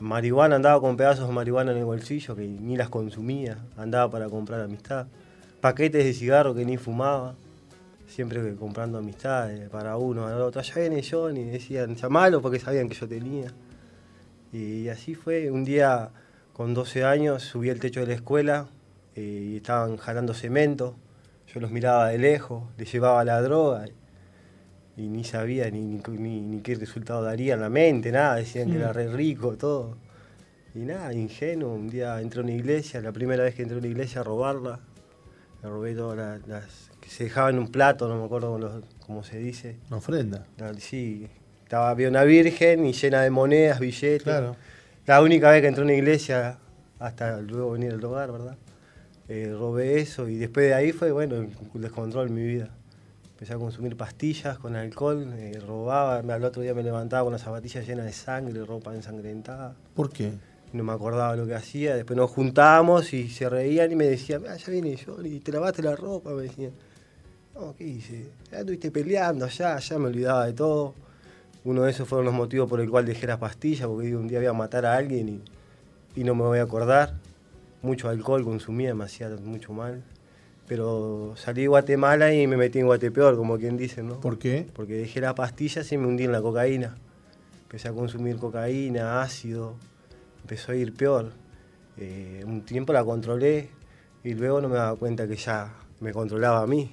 marihuana, 0.00 0.56
andaba 0.56 0.80
con 0.80 0.96
pedazos 0.96 1.28
de 1.28 1.34
marihuana 1.34 1.72
en 1.72 1.78
el 1.78 1.84
bolsillo 1.84 2.34
que 2.34 2.46
ni 2.46 2.76
las 2.76 2.88
consumía, 2.88 3.58
andaba 3.76 4.10
para 4.10 4.28
comprar 4.28 4.60
amistad, 4.60 5.06
paquetes 5.60 6.04
de 6.04 6.12
cigarro 6.12 6.54
que 6.54 6.64
ni 6.64 6.76
fumaba, 6.76 7.34
siempre 8.06 8.54
comprando 8.56 8.98
amistades 8.98 9.68
para 9.70 9.96
uno, 9.96 10.22
para 10.22 10.36
el 10.36 10.42
otro. 10.42 10.60
Allá 10.60 10.74
viene 10.80 11.02
John 11.08 11.36
y 11.36 11.44
decían, 11.44 11.96
llamalo 11.96 12.40
porque 12.42 12.58
sabían 12.58 12.88
que 12.88 12.94
yo 12.94 13.08
tenía. 13.08 13.52
Y 14.52 14.88
así 14.88 15.14
fue, 15.14 15.50
un 15.50 15.64
día 15.64 16.10
con 16.52 16.74
12 16.74 17.04
años 17.04 17.42
subí 17.42 17.70
al 17.70 17.80
techo 17.80 18.00
de 18.00 18.06
la 18.06 18.14
escuela 18.14 18.66
eh, 19.16 19.50
y 19.52 19.56
estaban 19.56 19.96
jalando 19.96 20.34
cemento, 20.34 20.94
yo 21.52 21.60
los 21.60 21.70
miraba 21.70 22.08
de 22.08 22.18
lejos, 22.18 22.62
les 22.78 22.90
llevaba 22.92 23.24
la 23.24 23.40
droga 23.42 23.86
y 24.96 25.08
ni 25.08 25.24
sabía 25.24 25.70
ni, 25.70 26.00
ni, 26.08 26.40
ni, 26.40 26.60
qué 26.60 26.74
resultado 26.76 27.22
daría 27.22 27.54
en 27.54 27.60
la 27.60 27.68
mente, 27.68 28.12
nada, 28.12 28.36
decían 28.36 28.70
que 28.70 28.76
era 28.76 28.92
re 28.92 29.08
rico, 29.08 29.56
todo. 29.56 29.96
Y 30.74 30.80
nada, 30.80 31.12
ingenuo, 31.12 31.74
un 31.74 31.88
día 31.88 32.20
entré 32.20 32.40
a 32.40 32.42
una 32.44 32.52
iglesia, 32.52 33.00
la 33.00 33.12
primera 33.12 33.44
vez 33.44 33.54
que 33.54 33.62
entré 33.62 33.76
a 33.76 33.78
una 33.80 33.88
iglesia 33.88 34.20
a 34.20 34.24
robarla, 34.24 34.80
robé 35.62 35.94
todas 35.94 36.16
las, 36.16 36.46
las 36.48 36.90
que 37.00 37.08
se 37.08 37.24
dejaban 37.24 37.54
en 37.54 37.60
un 37.62 37.68
plato, 37.68 38.08
no 38.08 38.18
me 38.18 38.24
acuerdo 38.24 38.82
cómo, 39.06 39.24
se 39.24 39.38
dice. 39.38 39.76
Una 39.88 39.98
ofrenda. 39.98 40.46
La- 40.58 40.74
Sí, 40.74 41.28
estaba, 41.62 41.90
había 41.90 42.08
una 42.08 42.24
virgen 42.24 42.86
y 42.86 42.92
llena 42.92 43.22
de 43.22 43.30
monedas, 43.30 43.80
billetes. 43.80 44.22
Claro. 44.22 44.56
La 45.06 45.22
única 45.22 45.50
vez 45.50 45.60
que 45.60 45.68
entré 45.68 45.82
a 45.82 45.84
una 45.84 45.94
iglesia, 45.94 46.58
hasta 46.98 47.40
luego 47.40 47.72
venir 47.72 47.92
al 47.92 48.04
hogar, 48.04 48.32
¿verdad? 48.32 48.56
Eh, 49.28 49.54
robé 49.58 50.00
eso 50.00 50.28
y 50.28 50.36
después 50.36 50.66
de 50.66 50.74
ahí 50.74 50.92
fue, 50.92 51.10
bueno, 51.12 51.36
el 51.36 51.50
descontrol 51.80 52.28
en 52.28 52.34
mi 52.34 52.44
vida. 52.44 52.70
Empecé 53.34 53.52
a 53.52 53.58
consumir 53.58 53.96
pastillas 53.96 54.58
con 54.58 54.76
alcohol, 54.76 55.34
eh, 55.36 55.58
robaba, 55.66 56.18
al 56.18 56.44
otro 56.44 56.62
día 56.62 56.72
me 56.72 56.84
levantaba 56.84 57.24
con 57.24 57.32
las 57.32 57.42
zapatillas 57.42 57.84
llenas 57.84 58.06
de 58.06 58.12
sangre, 58.12 58.64
ropa 58.64 58.94
ensangrentada. 58.94 59.74
¿Por 59.92 60.10
qué? 60.10 60.34
No 60.72 60.84
me 60.84 60.92
acordaba 60.92 61.34
lo 61.34 61.44
que 61.44 61.56
hacía, 61.56 61.96
después 61.96 62.16
nos 62.16 62.30
juntábamos 62.30 63.12
y 63.12 63.28
se 63.28 63.48
reían 63.48 63.90
y 63.90 63.96
me 63.96 64.06
decían, 64.06 64.44
ah, 64.48 64.54
ya 64.54 64.70
viene 64.70 64.96
Johnny, 64.96 65.40
te 65.40 65.50
lavaste 65.50 65.82
la 65.82 65.96
ropa, 65.96 66.30
me 66.30 66.42
decían. 66.42 66.70
No, 67.56 67.74
¿qué 67.76 67.82
hice? 67.82 68.30
Ya 68.52 68.60
estuviste 68.60 68.92
peleando 68.92 69.46
allá, 69.46 69.80
ya 69.80 69.98
me 69.98 70.06
olvidaba 70.06 70.46
de 70.46 70.52
todo. 70.52 70.94
Uno 71.64 71.82
de 71.82 71.90
esos 71.90 72.06
fueron 72.08 72.26
los 72.26 72.34
motivos 72.34 72.70
por 72.70 72.80
el 72.80 72.88
cual 72.88 73.04
dejé 73.04 73.26
las 73.26 73.38
pastillas, 73.38 73.88
porque 73.88 74.14
un 74.14 74.28
día 74.28 74.38
voy 74.38 74.46
a 74.46 74.52
matar 74.52 74.86
a 74.86 74.96
alguien 74.96 75.28
y, 75.28 76.20
y 76.20 76.22
no 76.22 76.36
me 76.36 76.42
voy 76.42 76.60
a 76.60 76.62
acordar. 76.62 77.14
Mucho 77.82 78.08
alcohol 78.08 78.44
consumía, 78.44 78.94
me 78.94 79.02
hacía 79.02 79.28
mucho 79.42 79.72
mal. 79.72 80.04
Pero 80.66 81.34
salí 81.36 81.62
de 81.62 81.68
Guatemala 81.68 82.32
y 82.32 82.46
me 82.46 82.56
metí 82.56 82.78
en 82.78 82.86
Guatepeor, 82.86 83.36
como 83.36 83.58
quien 83.58 83.76
dice, 83.76 84.02
¿no? 84.02 84.20
¿Por 84.20 84.38
qué? 84.38 84.66
Porque 84.72 84.94
dejé 84.94 85.20
las 85.20 85.34
pastillas 85.34 85.90
y 85.92 85.98
me 85.98 86.06
hundí 86.06 86.24
en 86.24 86.32
la 86.32 86.40
cocaína. 86.40 86.96
Empecé 87.64 87.88
a 87.88 87.92
consumir 87.92 88.36
cocaína, 88.36 89.20
ácido, 89.20 89.74
empezó 90.42 90.72
a 90.72 90.76
ir 90.76 90.94
peor. 90.94 91.32
Eh, 91.98 92.42
un 92.46 92.62
tiempo 92.64 92.92
la 92.92 93.04
controlé 93.04 93.68
y 94.22 94.32
luego 94.34 94.60
no 94.62 94.68
me 94.68 94.76
daba 94.76 94.96
cuenta 94.96 95.28
que 95.28 95.36
ya 95.36 95.74
me 96.00 96.12
controlaba 96.12 96.62
a 96.62 96.66
mí. 96.66 96.90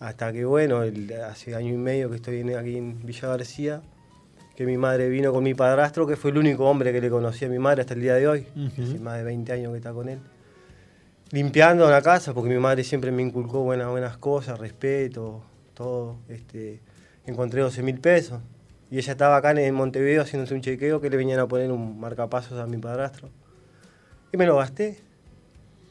Hasta 0.00 0.32
que, 0.32 0.44
bueno, 0.44 0.82
el- 0.82 1.12
hace 1.22 1.54
año 1.54 1.72
y 1.72 1.76
medio 1.78 2.10
que 2.10 2.16
estoy 2.16 2.40
en- 2.40 2.56
aquí 2.56 2.76
en 2.76 3.04
Villa 3.06 3.28
García, 3.28 3.80
que 4.56 4.66
mi 4.66 4.76
madre 4.76 5.08
vino 5.08 5.32
con 5.32 5.44
mi 5.44 5.54
padrastro, 5.54 6.06
que 6.06 6.16
fue 6.16 6.30
el 6.32 6.38
único 6.38 6.64
hombre 6.68 6.92
que 6.92 7.00
le 7.00 7.10
conocía 7.10 7.46
a 7.48 7.50
mi 7.50 7.58
madre 7.58 7.82
hasta 7.82 7.94
el 7.94 8.00
día 8.00 8.14
de 8.14 8.26
hoy. 8.26 8.46
Hace 8.82 8.98
más 8.98 9.18
de 9.18 9.24
20 9.24 9.52
años 9.52 9.70
que 9.72 9.78
está 9.78 9.92
con 9.92 10.08
él. 10.08 10.18
Limpiando 11.32 11.90
la 11.90 12.02
casa, 12.02 12.32
porque 12.32 12.48
mi 12.48 12.60
madre 12.60 12.84
siempre 12.84 13.10
me 13.10 13.20
inculcó 13.20 13.62
buenas, 13.62 13.88
buenas 13.88 14.16
cosas, 14.16 14.60
respeto, 14.60 15.42
todo. 15.74 16.18
Este, 16.28 16.80
encontré 17.26 17.62
12 17.62 17.82
mil 17.82 17.98
pesos. 17.98 18.40
Y 18.92 18.98
ella 18.98 19.10
estaba 19.10 19.36
acá 19.36 19.50
en 19.50 19.74
Montevideo 19.74 20.22
haciéndose 20.22 20.54
un 20.54 20.60
chequeo 20.60 21.00
que 21.00 21.10
le 21.10 21.16
venían 21.16 21.40
a 21.40 21.48
poner 21.48 21.72
un 21.72 21.98
marcapasos 21.98 22.60
a 22.60 22.66
mi 22.66 22.78
padrastro. 22.78 23.28
Y 24.32 24.36
me 24.36 24.46
lo 24.46 24.56
gasté. 24.56 25.00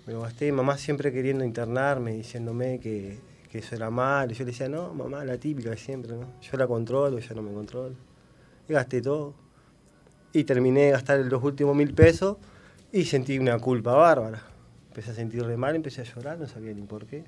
Me 0.08 0.14
lo 0.14 0.22
gasté. 0.22 0.54
Mamá 0.54 0.78
siempre 0.78 1.12
queriendo 1.12 1.44
internarme, 1.44 2.14
diciéndome 2.14 2.80
que, 2.80 3.20
que 3.52 3.58
eso 3.58 3.76
era 3.76 3.90
mal. 3.90 4.32
Y 4.32 4.36
yo 4.36 4.46
le 4.46 4.52
decía, 4.52 4.70
no, 4.70 4.94
mamá, 4.94 5.26
la 5.26 5.38
típica 5.38 5.72
de 5.72 5.78
siempre, 5.78 6.14
¿no? 6.14 6.28
Yo 6.42 6.58
la 6.58 6.66
controlo, 6.66 7.18
ella 7.18 7.36
no 7.36 7.42
me 7.42 7.52
controla. 7.52 7.96
Y 8.70 8.74
gasté 8.74 9.02
todo. 9.02 9.34
Y 10.32 10.46
terminé 10.46 10.86
de 10.86 10.92
gastar 10.92 11.20
los 11.20 11.44
últimos 11.44 11.76
mil 11.76 11.94
pesos 11.94 12.38
y 12.94 13.04
sentí 13.04 13.38
una 13.38 13.60
culpa 13.60 13.92
bárbara. 13.96 14.55
Empecé 14.96 15.12
a 15.12 15.14
sentirme 15.14 15.58
mal, 15.58 15.76
empecé 15.76 16.00
a 16.00 16.04
llorar, 16.06 16.40
no 16.40 16.48
sabía 16.48 16.74
ni 16.74 16.82
por 16.84 17.06
qué. 17.06 17.26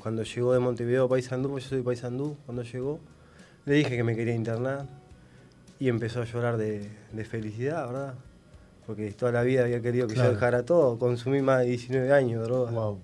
Cuando 0.00 0.24
llegó 0.24 0.52
de 0.52 0.58
Montevideo 0.58 1.04
a 1.04 1.08
Paysandú, 1.08 1.50
pues 1.50 1.62
yo 1.62 1.68
soy 1.70 1.78
de 1.78 1.84
Paysandú, 1.84 2.36
cuando 2.46 2.64
llegó, 2.64 2.98
le 3.64 3.74
dije 3.74 3.96
que 3.96 4.02
me 4.02 4.16
quería 4.16 4.34
internar 4.34 4.88
y 5.78 5.88
empezó 5.88 6.20
a 6.20 6.24
llorar 6.24 6.56
de, 6.56 6.90
de 7.12 7.24
felicidad, 7.24 7.86
¿verdad? 7.86 8.14
Porque 8.88 9.12
toda 9.12 9.30
la 9.30 9.42
vida 9.44 9.62
había 9.62 9.80
querido 9.80 10.08
que 10.08 10.14
Claro. 10.14 10.30
yo 10.30 10.34
dejara 10.34 10.64
todo, 10.64 10.98
consumí 10.98 11.40
más 11.42 11.60
de 11.60 11.66
19 11.66 12.12
años 12.12 12.40
de 12.42 12.48
droga, 12.48 12.72
Wow. 12.72 12.98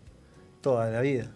toda 0.61 0.91
la 0.91 1.01
vida. 1.01 1.31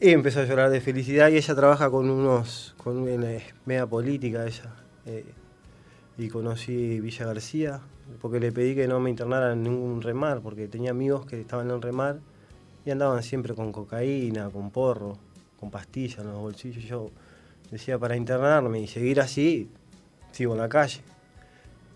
Y 0.00 0.12
empezó 0.12 0.40
a 0.40 0.44
llorar 0.44 0.70
de 0.70 0.80
felicidad 0.80 1.28
y 1.28 1.36
ella 1.36 1.54
trabaja 1.54 1.90
con 1.90 2.08
unos, 2.08 2.74
con 2.78 2.96
una 2.96 3.32
es 3.32 3.42
media 3.66 3.86
política 3.86 4.46
ella. 4.46 4.74
eh, 5.04 5.26
y 6.16 6.28
conocí 6.30 7.00
Villa 7.00 7.26
García, 7.26 7.80
porque 8.20 8.40
le 8.40 8.52
pedí 8.52 8.74
que 8.74 8.86
no 8.86 9.00
me 9.00 9.10
internara 9.10 9.52
en 9.52 9.62
ningún 9.62 10.02
remar, 10.02 10.40
porque 10.40 10.68
tenía 10.68 10.90
amigos 10.90 11.26
que 11.26 11.40
estaban 11.40 11.70
en 11.70 11.82
remar 11.82 12.20
y 12.84 12.90
andaban 12.90 13.22
siempre 13.22 13.54
con 13.54 13.72
cocaína, 13.72 14.48
con 14.50 14.70
porro, 14.70 15.18
con 15.58 15.70
pastillas 15.70 16.20
en 16.20 16.28
los 16.28 16.38
bolsillos. 16.38 16.84
Yo 16.84 17.10
decía, 17.70 17.98
para 17.98 18.16
internarme 18.16 18.80
y 18.80 18.86
seguir 18.86 19.20
así, 19.20 19.68
sigo 20.32 20.54
en 20.54 20.60
la 20.60 20.68
calle. 20.68 21.00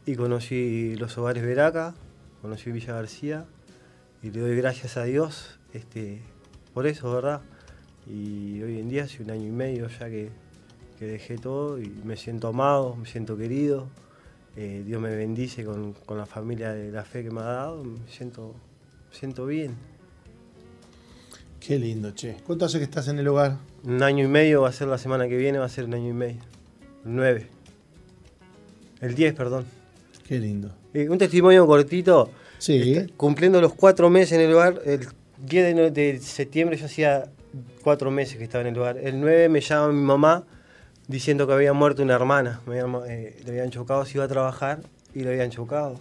Y 0.06 0.16
conocí 0.16 0.96
los 0.96 1.16
hogares 1.18 1.44
Veraca, 1.44 1.94
conocí 2.42 2.72
Villa 2.72 2.94
García, 2.94 3.44
y 4.22 4.30
le 4.30 4.40
doy 4.40 4.56
gracias 4.56 4.96
a 4.96 5.04
Dios 5.04 5.58
este, 5.72 6.20
por 6.74 6.86
eso, 6.86 7.12
¿verdad? 7.12 7.40
Y 8.06 8.60
hoy 8.62 8.80
en 8.80 8.88
día 8.88 9.04
hace 9.04 9.22
un 9.22 9.30
año 9.30 9.46
y 9.46 9.50
medio 9.50 9.88
ya 9.88 10.08
que, 10.08 10.30
que 10.98 11.06
dejé 11.06 11.38
todo 11.38 11.80
y 11.80 11.88
me 12.04 12.16
siento 12.16 12.48
amado, 12.48 12.96
me 12.96 13.06
siento 13.06 13.36
querido. 13.36 13.88
Eh, 14.56 14.82
Dios 14.84 15.00
me 15.00 15.14
bendice 15.14 15.64
con, 15.64 15.92
con 16.06 16.18
la 16.18 16.26
familia 16.26 16.72
de 16.72 16.90
la 16.90 17.04
fe 17.04 17.22
que 17.22 17.30
me 17.30 17.40
ha 17.40 17.44
dado, 17.44 17.84
me 17.84 17.98
siento, 18.08 18.54
me 19.10 19.16
siento 19.16 19.46
bien. 19.46 19.74
Qué 21.60 21.78
lindo, 21.78 22.10
che. 22.12 22.36
¿Cuánto 22.46 22.64
hace 22.64 22.78
que 22.78 22.84
estás 22.84 23.08
en 23.08 23.18
el 23.18 23.28
hogar? 23.28 23.58
Un 23.84 24.02
año 24.02 24.24
y 24.24 24.28
medio 24.28 24.62
va 24.62 24.70
a 24.70 24.72
ser 24.72 24.88
la 24.88 24.98
semana 24.98 25.28
que 25.28 25.36
viene, 25.36 25.58
va 25.58 25.66
a 25.66 25.68
ser 25.68 25.84
un 25.84 25.94
año 25.94 26.08
y 26.08 26.12
medio. 26.14 26.40
El 27.04 27.14
9. 27.16 27.46
El 29.00 29.14
10, 29.14 29.34
perdón. 29.34 29.64
Qué 30.26 30.38
lindo. 30.38 30.74
Eh, 30.94 31.08
un 31.08 31.18
testimonio 31.18 31.66
cortito. 31.66 32.30
Sí. 32.58 32.92
Está- 32.94 33.12
cumpliendo 33.16 33.60
los 33.60 33.74
cuatro 33.74 34.10
meses 34.10 34.32
en 34.32 34.40
el 34.42 34.52
hogar, 34.54 34.80
el 34.84 35.06
10 35.38 35.76
de, 35.76 35.90
de 35.90 36.18
septiembre 36.20 36.76
yo 36.76 36.86
hacía 36.86 37.30
cuatro 37.82 38.10
meses 38.10 38.36
que 38.38 38.44
estaba 38.44 38.62
en 38.62 38.74
el 38.74 38.78
hogar. 38.78 38.98
El 38.98 39.20
9 39.20 39.48
me 39.48 39.60
llama 39.60 39.92
mi 39.92 40.02
mamá 40.02 40.44
diciendo 41.10 41.46
que 41.46 41.52
había 41.52 41.72
muerto 41.72 42.02
una 42.02 42.14
hermana. 42.14 42.60
Me 42.66 42.80
habían, 42.80 43.02
eh, 43.08 43.36
le 43.44 43.50
habían 43.50 43.70
chocado, 43.70 44.04
se 44.04 44.16
iba 44.18 44.24
a 44.24 44.28
trabajar 44.28 44.80
y 45.14 45.20
le 45.24 45.30
habían 45.30 45.50
chocado. 45.50 45.96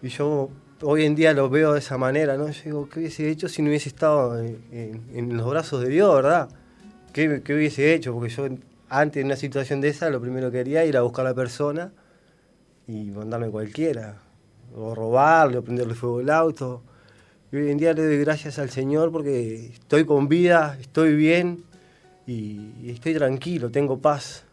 Y 0.00 0.08
yo 0.08 0.48
hoy 0.82 1.04
en 1.04 1.14
día 1.14 1.32
lo 1.32 1.48
veo 1.50 1.72
de 1.72 1.80
esa 1.80 1.98
manera, 1.98 2.36
¿no? 2.36 2.48
Yo 2.48 2.62
digo, 2.64 2.88
¿qué 2.88 3.00
hubiese 3.00 3.28
hecho 3.30 3.48
si 3.48 3.62
no 3.62 3.68
hubiese 3.68 3.88
estado 3.88 4.38
en, 4.40 4.58
en- 4.72 5.02
en 5.14 5.36
los 5.36 5.48
brazos 5.50 5.82
de 5.82 5.88
Dios, 5.88 6.14
verdad? 6.14 6.48
¿Qué, 7.12 7.42
qué 7.44 7.54
hubiese 7.54 7.94
hecho? 7.94 8.12
Porque 8.14 8.30
yo 8.30 8.46
antes 8.88 9.20
de 9.20 9.24
una 9.24 9.36
situación 9.36 9.80
de 9.80 9.88
esa, 9.88 10.08
lo 10.10 10.20
primero 10.20 10.50
que 10.50 10.58
quería 10.58 10.80
era 10.80 10.88
ir 10.88 10.96
a 10.96 11.02
buscar 11.02 11.26
a 11.26 11.30
la 11.30 11.34
persona 11.34 11.92
y 12.86 13.10
mandarme 13.10 13.48
cualquiera. 13.48 14.18
O 14.74 14.94
robarle, 14.94 15.58
o 15.58 15.62
prenderle 15.64 15.94
fuego 15.94 16.20
al 16.20 16.30
auto. 16.30 16.82
Y 17.52 17.56
hoy 17.56 17.70
en 17.70 17.76
día 17.78 17.92
le 17.92 18.04
doy 18.06 18.18
gracias 18.18 18.58
al 18.58 18.70
Señor 18.70 19.12
porque 19.12 19.66
estoy 19.66 20.04
con 20.06 20.28
vida, 20.28 20.78
estoy 20.80 21.14
bien 21.14 21.64
y, 22.26 22.72
y 22.82 22.90
estoy 22.90 23.14
tranquilo, 23.14 23.70
tengo 23.70 23.98
paz. 24.00 24.44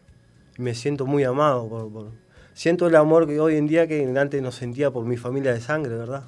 Me 0.58 0.74
siento 0.74 1.06
muy 1.06 1.24
amado. 1.24 1.68
Por, 1.68 1.92
por- 1.92 2.10
siento 2.54 2.86
el 2.88 2.96
amor 2.96 3.26
que 3.26 3.40
hoy 3.40 3.56
en 3.56 3.66
día 3.66 3.86
que 3.86 4.02
antes 4.18 4.42
no 4.42 4.52
sentía 4.52 4.90
por 4.90 5.04
mi 5.06 5.16
familia 5.16 5.52
de 5.54 5.60
sangre, 5.60 5.96
¿verdad? 5.96 6.24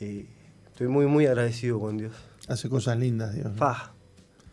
Y 0.00 0.26
estoy 0.70 0.88
muy, 0.88 1.06
muy 1.06 1.26
agradecido 1.26 1.78
con 1.80 1.98
Dios. 1.98 2.12
Hace 2.48 2.68
cosas 2.68 2.98
lindas, 2.98 3.34
Dios. 3.34 3.50
¿no? 3.50 3.56
Paz, 3.56 3.90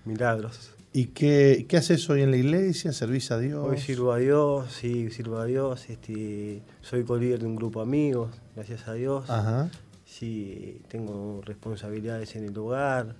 milagros. 0.05 0.71
¿Y 0.93 1.07
qué, 1.07 1.65
qué 1.69 1.77
haces 1.77 2.09
hoy 2.09 2.21
en 2.23 2.31
la 2.31 2.37
iglesia? 2.37 2.91
¿Servís 2.91 3.29
a 3.31 3.37
Dios? 3.37 3.65
Hoy 3.67 3.77
sirvo 3.77 4.11
a 4.13 4.17
Dios, 4.17 4.71
sí, 4.73 5.11
sirvo 5.11 5.37
a 5.37 5.45
Dios. 5.45 5.89
Este, 5.89 6.61
soy 6.81 7.03
colíder 7.03 7.39
de 7.39 7.45
un 7.45 7.55
grupo 7.55 7.79
de 7.81 7.83
amigos, 7.83 8.31
gracias 8.55 8.87
a 8.87 8.93
Dios. 8.93 9.29
Ajá. 9.29 9.69
sí 10.05 10.81
tengo 10.87 11.41
responsabilidades 11.45 12.35
en 12.35 12.45
el 12.45 12.57
hogar, 12.57 13.15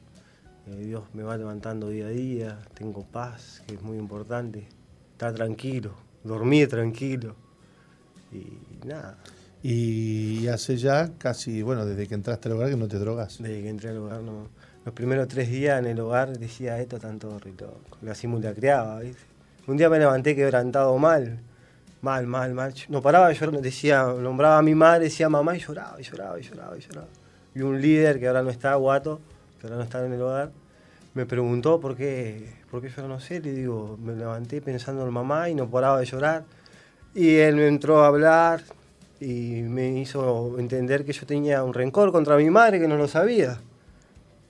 eh, 0.68 0.85
Dios 0.85 1.03
me 1.14 1.23
va 1.23 1.38
levantando 1.38 1.89
día 1.89 2.07
a 2.07 2.10
día, 2.10 2.60
tengo 2.73 3.03
paz, 3.03 3.64
que 3.68 3.76
es 3.76 3.81
muy 3.81 3.98
importante, 3.98 4.68
estar 5.11 5.34
tranquilo, 5.34 5.91
dormir 6.23 6.68
tranquilo 6.68 7.35
y 8.31 8.85
nada. 8.85 9.18
Y 9.64 10.48
hace 10.48 10.77
ya 10.77 11.11
casi, 11.18 11.61
bueno, 11.61 11.85
desde 11.85 12.07
que 12.07 12.15
entraste 12.15 12.49
al 12.49 12.56
hogar 12.56 12.69
que 12.69 12.77
no 12.77 12.88
te 12.88 12.99
drogas. 12.99 13.38
Desde 13.39 13.61
que 13.61 13.69
entré 13.69 13.89
al 13.89 13.98
hogar 13.98 14.22
no. 14.22 14.49
Los 14.85 14.94
primeros 14.94 15.27
tres 15.27 15.49
días 15.49 15.80
en 15.80 15.88
el 15.88 15.99
hogar 15.99 16.38
decía 16.38 16.80
esto 16.80 16.99
tanto 16.99 17.38
rito, 17.39 17.81
la 18.02 18.15
simulacreaba, 18.15 18.99
¿viste? 19.02 19.23
Un 19.68 19.76
día 19.76 19.89
me 19.89 19.99
levanté 19.99 20.34
quebrantado 20.34 20.98
mal, 20.98 21.39
mal, 22.02 22.26
mal, 22.26 22.53
mal. 22.53 22.73
No 22.88 23.02
paraba 23.02 23.27
de 23.27 23.34
llorar, 23.34 23.60
decía, 23.61 24.03
nombraba 24.03 24.60
a 24.60 24.61
mi 24.61 24.76
madre, 24.76 25.06
decía 25.06 25.27
mamá 25.27 25.57
y 25.57 25.60
lloraba, 25.60 25.99
y 25.99 26.03
lloraba, 26.03 26.39
y 26.39 26.44
lloraba, 26.44 26.77
y 26.77 26.81
lloraba. 26.81 27.07
Y 27.53 27.61
un 27.61 27.81
líder 27.81 28.19
que 28.19 28.27
ahora 28.30 28.44
no 28.44 28.49
está, 28.49 28.76
Guato, 28.76 29.19
que 29.60 29.68
ahora 29.68 29.78
no 29.78 29.84
está 29.84 30.06
en 30.06 30.14
el 30.14 30.22
hogar, 30.22 30.52
me 31.14 31.26
preguntó 31.26 31.80
por 31.80 31.96
qué, 31.96 32.54
por 32.70 32.82
qué 32.82 32.90
yo 32.90 33.08
no 33.08 33.20
sé, 33.20 33.40
le 33.40 33.52
digo, 33.52 33.98
me 34.02 34.16
levanté 34.16 34.62
pensando 34.62 35.06
en 35.06 35.12
mamá 35.12 35.50
y 35.50 35.56
no 35.56 35.70
paraba 35.70 36.00
de 36.00 36.06
llorar. 36.06 36.46
Y 37.16 37.38
él 37.38 37.56
me 37.56 37.68
entró 37.68 38.04
a 38.04 38.08
hablar 38.08 38.62
y 39.20 39.64
me 39.64 40.00
hizo 40.00 40.60
entender 40.60 41.06
que 41.06 41.14
yo 41.14 41.26
tenía 41.26 41.64
un 41.64 41.74
rencor 41.74 42.12
contra 42.12 42.38
mi 42.38 42.50
madre 42.50 42.80
que 42.80 42.88
no 42.88 42.98
lo 42.98 43.08
sabía. 43.08 43.60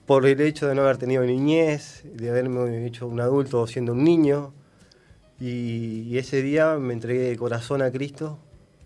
Por 0.04 0.26
el 0.26 0.40
hecho 0.40 0.66
de 0.66 0.74
no 0.74 0.82
haber 0.82 0.98
tenido 0.98 1.22
niñez, 1.24 2.02
de 2.04 2.30
haberme 2.30 2.86
hecho 2.86 3.06
un 3.06 3.20
adulto 3.20 3.66
siendo 3.66 3.92
un 3.92 4.04
niño, 4.04 4.52
y, 5.40 6.18
ese 6.18 6.42
día 6.42 6.76
me 6.76 6.92
entregué 6.92 7.28
de 7.28 7.36
corazón 7.36 7.80
a 7.82 7.92
Cristo, 7.92 8.38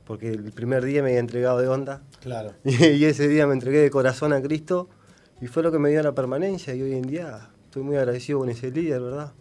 porque 0.07 0.29
el 0.29 0.53
primer 0.53 0.85
día 0.85 1.03
me 1.03 1.09
había 1.09 1.21
entregado 1.21 1.59
de 1.59 1.69
onda. 1.69 2.03
Claro. 2.21 2.53
Y, 2.65 3.05
ese 3.05 3.27
día 3.29 3.47
me 3.47 3.55
entregué 3.55 3.79
de 3.79 3.91
corazón 3.91 4.33
a 4.33 4.43
Cristo 4.43 4.89
y 5.43 5.49
fue 5.49 5.65
lo 5.65 5.73
que 5.73 5.81
me 5.81 5.91
dio 5.91 6.01
la 6.05 6.13
permanencia. 6.13 6.73
Y 6.73 6.83
hoy 6.83 6.93
en 6.93 7.03
día 7.03 7.51
estoy 7.65 7.83
muy 7.83 7.97
agradecido 7.97 8.39
con 8.39 8.49
ese 8.49 8.71
líder, 8.71 9.03
¿verdad? 9.03 9.33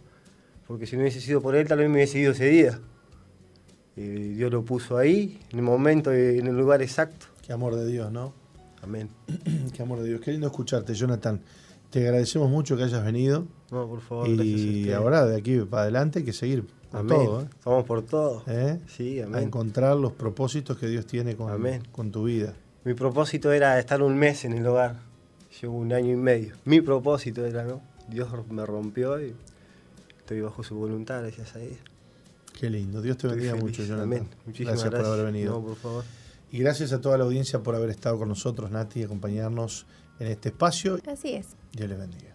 Porque 0.66 0.84
si 0.84 0.96
no 0.96 1.02
hubiese 1.02 1.20
sido 1.20 1.40
por 1.40 1.54
él, 1.54 1.68
tal 1.68 1.78
vez 1.78 1.88
me 1.88 1.94
hubiese 1.94 2.18
ido 2.18 2.32
ese 2.32 2.46
día. 2.46 2.80
Y 3.94 4.02
Dios 4.34 4.50
lo 4.50 4.64
puso 4.64 4.98
ahí, 4.98 5.38
en 5.52 5.60
el 5.60 5.64
momento 5.64 6.12
y 6.12 6.40
en 6.40 6.48
el 6.48 6.56
lugar 6.56 6.82
exacto. 6.82 7.26
Qué 7.46 7.52
amor 7.52 7.76
de 7.76 7.86
Dios, 7.86 8.10
¿no? 8.10 8.32
Amén. 8.82 9.10
Qué 9.76 9.82
amor 9.82 10.00
de 10.00 10.08
Dios. 10.08 10.20
Qué 10.20 10.32
lindo 10.32 10.48
escucharte, 10.48 10.92
Jonathan. 10.92 11.40
Te 11.90 12.00
agradecemos 12.00 12.50
mucho 12.50 12.76
que 12.76 12.82
hayas 12.82 13.04
venido. 13.04 13.46
No, 13.70 13.86
por 13.86 14.00
favor. 14.00 14.28
Y 14.28 14.90
ahora 14.90 15.24
de 15.24 15.36
aquí 15.36 15.60
para 15.60 15.82
adelante 15.82 16.18
hay 16.18 16.24
que 16.24 16.32
seguir 16.32 16.64
Amén. 16.90 17.48
Vamos 17.64 17.84
¿eh? 17.84 17.86
por 17.86 18.02
todo. 18.02 18.42
¿Eh? 18.48 18.80
Sí, 18.88 19.20
amén. 19.20 19.36
A 19.36 19.42
encontrar 19.42 19.96
los 19.96 20.12
propósitos 20.12 20.76
que 20.78 20.88
Dios 20.88 21.06
tiene 21.06 21.36
con, 21.36 21.48
con 21.92 22.10
tu 22.10 22.24
vida. 22.24 22.54
Mi 22.82 22.94
propósito 22.94 23.52
era 23.52 23.78
estar 23.78 24.02
un 24.02 24.16
mes 24.16 24.44
en 24.44 24.54
el 24.54 24.66
hogar. 24.66 25.11
Llevo 25.62 25.76
un 25.76 25.92
año 25.92 26.12
y 26.12 26.16
medio. 26.16 26.56
Mi 26.64 26.80
propósito 26.80 27.46
era, 27.46 27.62
¿no? 27.62 27.80
Dios 28.08 28.28
me 28.50 28.66
rompió 28.66 29.24
y 29.24 29.32
estoy 30.18 30.40
bajo 30.40 30.64
su 30.64 30.74
voluntad, 30.74 31.22
gracias 31.22 31.54
a 31.54 31.60
ella. 31.60 31.78
Qué 32.58 32.68
lindo. 32.68 33.00
Dios 33.00 33.16
te 33.16 33.28
bendiga 33.28 33.54
mucho, 33.54 33.84
Jonathan. 33.84 34.02
Amén. 34.02 34.28
Muchísimas 34.44 34.74
gracias, 34.74 34.90
gracias, 34.90 35.08
por 35.08 35.20
haber 35.20 35.32
venido. 35.32 35.52
No, 35.52 35.64
por 35.64 35.76
favor. 35.76 36.04
Y 36.50 36.58
gracias 36.58 36.92
a 36.92 37.00
toda 37.00 37.16
la 37.16 37.22
audiencia 37.22 37.62
por 37.62 37.76
haber 37.76 37.90
estado 37.90 38.18
con 38.18 38.28
nosotros, 38.28 38.72
Nati, 38.72 39.00
y 39.00 39.02
acompañarnos 39.04 39.86
en 40.18 40.26
este 40.26 40.48
espacio. 40.48 40.98
Así 41.06 41.34
es. 41.34 41.50
Dios 41.72 41.88
les 41.88 41.98
bendiga. 41.98 42.34